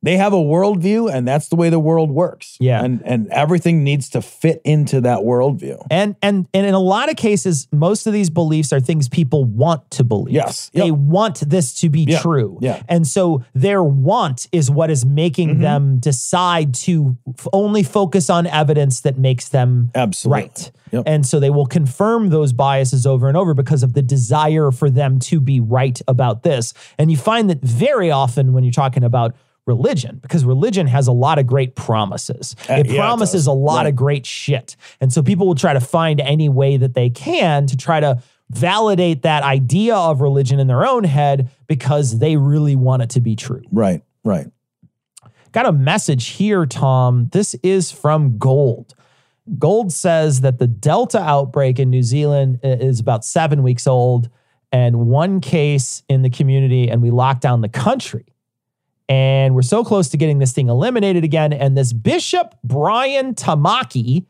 they 0.04 0.16
have 0.16 0.32
a 0.32 0.36
worldview 0.36 1.12
and 1.12 1.26
that's 1.26 1.48
the 1.48 1.56
way 1.56 1.70
the 1.70 1.78
world 1.80 2.10
works. 2.10 2.56
Yeah. 2.60 2.82
And 2.84 3.02
and 3.04 3.28
everything 3.30 3.82
needs 3.84 4.10
to 4.10 4.22
fit 4.22 4.60
into 4.64 5.00
that 5.02 5.20
worldview. 5.20 5.86
And 5.90 6.16
and 6.22 6.46
and 6.54 6.66
in 6.66 6.74
a 6.74 6.78
lot 6.80 7.10
of 7.10 7.16
cases, 7.16 7.66
most 7.72 8.06
of 8.06 8.12
these 8.12 8.30
beliefs 8.30 8.72
are 8.72 8.80
things 8.80 9.08
people 9.08 9.44
want 9.44 9.90
to 9.92 10.04
believe. 10.04 10.34
Yes. 10.34 10.70
They 10.74 10.90
want 10.90 11.40
this 11.48 11.74
to 11.80 11.88
be 11.88 12.02
Yeah. 12.08 12.20
true. 12.20 12.58
Yeah. 12.60 12.76
Mm-hmm. 12.76 12.84
And 12.88 13.06
so 13.06 13.44
their 13.54 13.82
want 13.82 14.46
is 14.52 14.70
what 14.70 14.90
is 14.90 15.04
making 15.04 15.60
them 15.60 15.98
decide 15.98 16.74
to 16.74 17.16
f- 17.38 17.48
only 17.52 17.82
focus 17.82 18.28
on 18.30 18.46
evidence 18.46 19.00
that 19.00 19.18
makes 19.18 19.48
them 19.48 19.90
Absolutely. 19.94 20.42
right. 20.42 20.70
Yep. 20.92 21.02
And 21.06 21.26
so 21.26 21.40
they 21.40 21.50
will 21.50 21.66
confirm 21.66 22.28
those 22.28 22.52
biases 22.52 23.04
over 23.06 23.26
and 23.28 23.36
over 23.36 23.52
because 23.54 23.82
of 23.82 23.94
the 23.94 24.02
desire 24.02 24.70
for 24.70 24.88
them 24.90 25.18
to 25.20 25.40
be 25.40 25.58
right 25.58 26.00
about 26.06 26.42
this. 26.44 26.72
And 26.98 27.10
you 27.10 27.16
find 27.16 27.50
that 27.50 27.60
very 27.62 28.10
often 28.12 28.52
when 28.52 28.62
you're 28.62 28.70
talking 28.72 29.02
about 29.02 29.34
religion, 29.66 30.18
because 30.22 30.44
religion 30.44 30.86
has 30.86 31.06
a 31.08 31.12
lot 31.12 31.38
of 31.38 31.46
great 31.46 31.74
promises. 31.74 32.54
Uh, 32.68 32.74
it 32.74 32.86
yeah, 32.86 32.96
promises 33.00 33.42
does. 33.42 33.46
a 33.46 33.52
lot 33.52 33.76
Right. 33.78 33.86
of 33.86 33.96
great 33.96 34.26
shit. 34.26 34.76
And 35.00 35.12
so 35.12 35.22
people 35.22 35.46
will 35.46 35.54
try 35.54 35.72
to 35.72 35.80
find 35.80 36.20
any 36.20 36.48
way 36.48 36.76
that 36.76 36.94
they 36.94 37.08
can 37.10 37.66
to 37.68 37.76
try 37.76 38.00
to 38.00 38.22
validate 38.50 39.22
that 39.22 39.42
idea 39.42 39.96
of 39.96 40.20
religion 40.20 40.60
in 40.60 40.66
their 40.66 40.84
own 40.86 41.04
head 41.04 41.48
because 41.66 42.18
they 42.18 42.36
really 42.36 42.76
want 42.76 43.02
it 43.02 43.10
to 43.10 43.20
be 43.20 43.34
true. 43.36 43.62
Right. 43.72 44.02
Right. 44.22 44.46
Got 45.52 45.66
a 45.66 45.72
message 45.72 46.26
here, 46.28 46.66
Tom. 46.66 47.28
This 47.32 47.54
is 47.62 47.90
from 47.90 48.36
Gold. 48.38 48.94
Gold 49.58 49.92
says 49.92 50.40
that 50.42 50.58
the 50.58 50.66
Delta 50.66 51.20
outbreak 51.20 51.78
in 51.78 51.90
New 51.90 52.02
Zealand 52.02 52.60
is 52.62 52.98
about 53.00 53.24
seven 53.24 53.62
weeks 53.62 53.86
old 53.86 54.28
and 54.72 55.06
one 55.06 55.40
case 55.40 56.02
in 56.08 56.22
the 56.22 56.30
community, 56.30 56.88
and 56.90 57.00
we 57.02 57.10
locked 57.10 57.42
down 57.42 57.60
the 57.60 57.68
country. 57.68 58.26
And 59.08 59.54
we're 59.54 59.62
so 59.62 59.84
close 59.84 60.08
to 60.10 60.16
getting 60.16 60.38
this 60.38 60.52
thing 60.52 60.68
eliminated 60.68 61.24
again. 61.24 61.52
And 61.52 61.76
this 61.76 61.92
Bishop 61.92 62.54
Brian 62.64 63.34
Tamaki, 63.34 64.24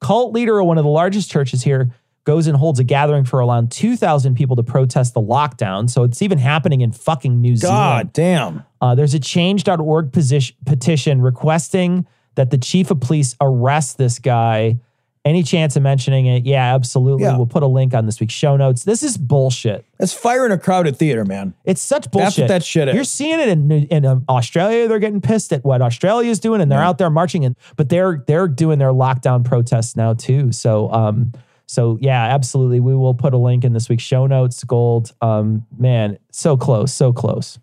cult 0.00 0.32
leader 0.32 0.58
of 0.58 0.66
one 0.66 0.78
of 0.78 0.84
the 0.84 0.90
largest 0.90 1.30
churches 1.30 1.62
here, 1.62 1.92
goes 2.24 2.48
and 2.48 2.56
holds 2.56 2.80
a 2.80 2.84
gathering 2.84 3.24
for 3.24 3.38
around 3.38 3.70
2,000 3.70 4.34
people 4.34 4.56
to 4.56 4.62
protest 4.62 5.14
the 5.14 5.20
lockdown. 5.20 5.88
So 5.88 6.02
it's 6.02 6.20
even 6.22 6.38
happening 6.38 6.80
in 6.80 6.90
fucking 6.90 7.40
New 7.40 7.56
Zealand. 7.56 7.78
God 7.78 8.12
damn. 8.12 8.64
Uh, 8.80 8.94
there's 8.96 9.14
a 9.14 9.20
change.org 9.20 10.12
position, 10.12 10.56
petition 10.66 11.22
requesting 11.22 12.04
that 12.34 12.50
the 12.50 12.58
chief 12.58 12.90
of 12.90 13.00
police 13.00 13.36
arrest 13.40 13.96
this 13.96 14.18
guy. 14.18 14.80
Any 15.26 15.42
chance 15.42 15.74
of 15.74 15.82
mentioning 15.82 16.26
it? 16.26 16.46
Yeah, 16.46 16.72
absolutely. 16.72 17.24
Yeah. 17.24 17.36
We'll 17.36 17.46
put 17.46 17.64
a 17.64 17.66
link 17.66 17.94
on 17.94 18.06
this 18.06 18.20
week's 18.20 18.32
show 18.32 18.56
notes. 18.56 18.84
This 18.84 19.02
is 19.02 19.18
bullshit. 19.18 19.84
That's 19.98 20.12
fire 20.12 20.46
in 20.46 20.52
a 20.52 20.58
crowded 20.58 20.96
theater, 20.96 21.24
man. 21.24 21.52
It's 21.64 21.82
such 21.82 22.08
bullshit. 22.12 22.26
That's 22.26 22.38
what 22.38 22.48
that 22.48 22.64
shit 22.64 22.86
is. 22.86 22.94
You're 22.94 23.02
seeing 23.02 23.40
it 23.40 23.48
in 23.48 23.72
in 23.72 24.06
um, 24.06 24.24
Australia. 24.28 24.86
They're 24.86 25.00
getting 25.00 25.20
pissed 25.20 25.52
at 25.52 25.64
what 25.64 25.82
Australia's 25.82 26.38
doing, 26.38 26.60
and 26.60 26.70
they're 26.70 26.80
out 26.80 26.98
there 26.98 27.10
marching. 27.10 27.44
And 27.44 27.56
but 27.74 27.88
they're 27.88 28.22
they're 28.28 28.46
doing 28.46 28.78
their 28.78 28.92
lockdown 28.92 29.44
protests 29.44 29.96
now 29.96 30.14
too. 30.14 30.52
So 30.52 30.92
um 30.92 31.32
so 31.66 31.98
yeah, 32.00 32.22
absolutely. 32.26 32.78
We 32.78 32.94
will 32.94 33.14
put 33.14 33.34
a 33.34 33.38
link 33.38 33.64
in 33.64 33.72
this 33.72 33.88
week's 33.88 34.04
show 34.04 34.28
notes. 34.28 34.62
Gold, 34.62 35.12
um 35.22 35.66
man, 35.76 36.18
so 36.30 36.56
close, 36.56 36.92
so 36.92 37.12
close. 37.12 37.58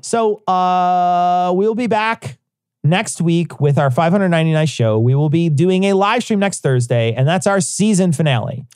So 0.00 0.36
uh 0.46 1.52
we'll 1.54 1.74
be 1.74 1.88
back 1.88 2.38
next 2.84 3.20
week 3.20 3.60
with 3.60 3.78
our 3.78 3.90
599 3.90 4.66
show. 4.66 4.98
We 4.98 5.14
will 5.14 5.28
be 5.30 5.48
doing 5.48 5.84
a 5.84 5.92
live 5.94 6.22
stream 6.22 6.38
next 6.40 6.60
Thursday, 6.60 7.12
and 7.14 7.26
that's 7.28 7.46
our 7.46 7.60
season 7.60 8.12
finale 8.12 8.66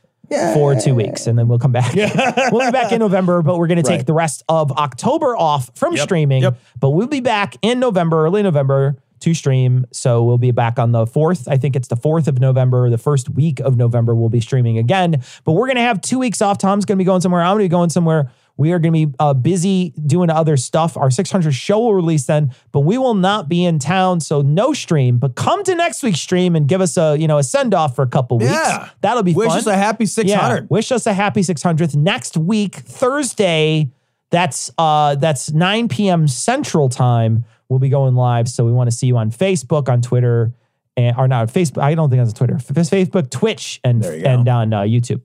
for 0.54 0.74
two 0.74 0.94
weeks, 0.94 1.26
and 1.26 1.38
then 1.38 1.46
we'll 1.48 1.58
come 1.58 1.72
back. 1.72 1.94
we'll 2.52 2.66
be 2.66 2.72
back 2.72 2.92
in 2.92 2.98
November, 2.98 3.42
but 3.42 3.58
we're 3.58 3.66
going 3.68 3.76
to 3.76 3.82
take 3.82 3.98
Right. 3.98 4.06
the 4.06 4.12
rest 4.12 4.42
of 4.48 4.72
October 4.72 5.36
off 5.36 5.70
from 5.74 5.94
Yep, 5.94 6.02
streaming. 6.04 6.42
yep. 6.42 6.58
But 6.80 6.90
we'll 6.90 7.06
be 7.06 7.20
back 7.20 7.56
in 7.62 7.78
November, 7.80 8.24
early 8.26 8.42
November 8.42 8.96
to 9.20 9.32
stream. 9.34 9.86
So 9.92 10.24
we'll 10.24 10.36
be 10.36 10.50
back 10.50 10.78
on 10.78 10.92
the 10.92 11.06
4th. 11.06 11.48
I 11.48 11.56
think 11.56 11.74
it's 11.74 11.88
the 11.88 11.96
4th 11.96 12.26
of 12.28 12.38
November. 12.40 12.90
The 12.90 12.98
first 12.98 13.30
week 13.30 13.60
of 13.60 13.76
November, 13.76 14.14
we'll 14.14 14.28
be 14.28 14.40
streaming 14.40 14.78
again. 14.78 15.22
But 15.44 15.52
we're 15.52 15.66
going 15.66 15.76
to 15.76 15.82
have 15.82 16.00
two 16.02 16.18
weeks 16.18 16.42
off. 16.42 16.58
Tom's 16.58 16.84
going 16.84 16.96
to 16.98 17.00
be 17.00 17.06
going 17.06 17.20
somewhere. 17.22 17.40
I'm 17.42 17.54
going 17.54 17.60
to 17.60 17.64
be 17.64 17.68
going 17.70 17.88
somewhere. 17.90 18.30
We 18.58 18.72
are 18.72 18.78
going 18.78 18.92
to 18.94 19.06
be 19.06 19.14
uh, 19.18 19.34
busy 19.34 19.92
doing 20.06 20.30
other 20.30 20.56
stuff. 20.56 20.96
Our 20.96 21.10
600 21.10 21.52
show 21.52 21.78
will 21.78 21.94
release 21.94 22.24
then, 22.24 22.54
but 22.72 22.80
we 22.80 22.96
will 22.96 23.12
not 23.14 23.48
be 23.50 23.64
in 23.66 23.78
town, 23.78 24.20
so 24.20 24.40
no 24.40 24.72
stream. 24.72 25.18
But 25.18 25.34
come 25.34 25.62
to 25.64 25.74
next 25.74 26.02
week's 26.02 26.20
stream 26.20 26.56
and 26.56 26.66
give 26.66 26.80
us 26.80 26.96
a 26.96 27.16
you 27.18 27.28
know 27.28 27.36
a 27.38 27.42
send 27.42 27.74
off 27.74 27.94
for 27.94 28.02
a 28.02 28.06
couple 28.06 28.38
weeks. 28.38 28.50
Yeah. 28.52 28.88
That'll 29.02 29.22
be 29.22 29.34
Wish 29.34 29.48
fun. 29.50 29.58
us 29.58 29.66
a 29.66 29.76
happy 29.76 30.06
600. 30.06 30.28
Yeah. 30.62 30.66
Wish 30.70 30.90
us 30.90 31.06
a 31.06 31.12
happy 31.12 31.42
600th 31.42 31.94
next 31.96 32.36
week, 32.38 32.76
Thursday. 32.76 33.90
That's 34.30 34.70
uh 34.78 35.14
that's 35.16 35.52
9 35.52 35.88
p.m. 35.88 36.26
Central 36.26 36.88
Time. 36.88 37.44
We'll 37.68 37.78
be 37.78 37.88
going 37.88 38.14
live. 38.14 38.48
So 38.48 38.64
we 38.64 38.72
want 38.72 38.90
to 38.90 38.96
see 38.96 39.06
you 39.06 39.16
on 39.16 39.30
Facebook, 39.30 39.88
on 39.88 40.00
Twitter, 40.02 40.52
and 40.96 41.16
or 41.16 41.28
not 41.28 41.48
Facebook. 41.48 41.82
I 41.82 41.94
don't 41.94 42.10
think 42.10 42.20
that's 42.22 42.32
Twitter. 42.32 42.54
F- 42.56 42.66
Facebook, 42.68 43.30
Twitch, 43.30 43.80
and 43.84 44.02
There 44.02 44.16
you 44.16 44.22
go. 44.22 44.28
and 44.30 44.48
on 44.48 44.72
uh, 44.72 44.80
YouTube. 44.82 45.20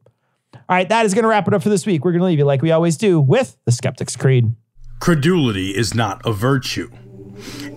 All 0.71 0.77
right, 0.77 0.87
that 0.87 1.05
is 1.05 1.13
going 1.13 1.23
to 1.23 1.27
wrap 1.27 1.49
it 1.49 1.53
up 1.53 1.61
for 1.61 1.67
this 1.67 1.85
week. 1.85 2.05
We're 2.05 2.13
going 2.13 2.21
to 2.21 2.25
leave 2.27 2.39
you 2.39 2.45
like 2.45 2.61
we 2.61 2.71
always 2.71 2.95
do 2.95 3.19
with 3.19 3.57
the 3.65 3.73
Skeptic's 3.73 4.15
Creed. 4.15 4.55
Credulity 5.01 5.71
is 5.71 5.93
not 5.93 6.21
a 6.25 6.31
virtue. 6.31 6.89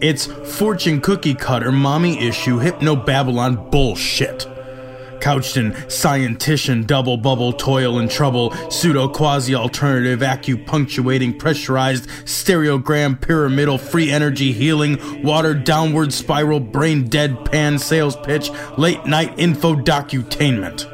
It's 0.00 0.26
fortune 0.26 1.00
cookie 1.00 1.34
cutter, 1.34 1.72
mommy 1.72 2.24
issue, 2.24 2.58
hypno 2.58 2.94
Babylon 2.94 3.68
bullshit. 3.68 4.46
Couched 5.20 5.56
in 5.56 5.72
scientician, 5.72 6.86
double 6.86 7.16
bubble, 7.16 7.52
toil 7.52 7.98
and 7.98 8.08
trouble, 8.08 8.52
pseudo 8.70 9.08
quasi 9.08 9.56
alternative, 9.56 10.20
acupunctuating, 10.20 11.36
pressurized, 11.36 12.08
stereogram, 12.26 13.20
pyramidal, 13.20 13.76
free 13.76 14.12
energy 14.12 14.52
healing, 14.52 15.24
water 15.24 15.52
downward 15.52 16.12
spiral, 16.12 16.60
brain 16.60 17.08
dead 17.08 17.44
pan 17.44 17.76
sales 17.76 18.14
pitch, 18.14 18.50
late 18.78 19.04
night 19.04 19.36
info 19.36 19.74
docutainment. 19.74 20.93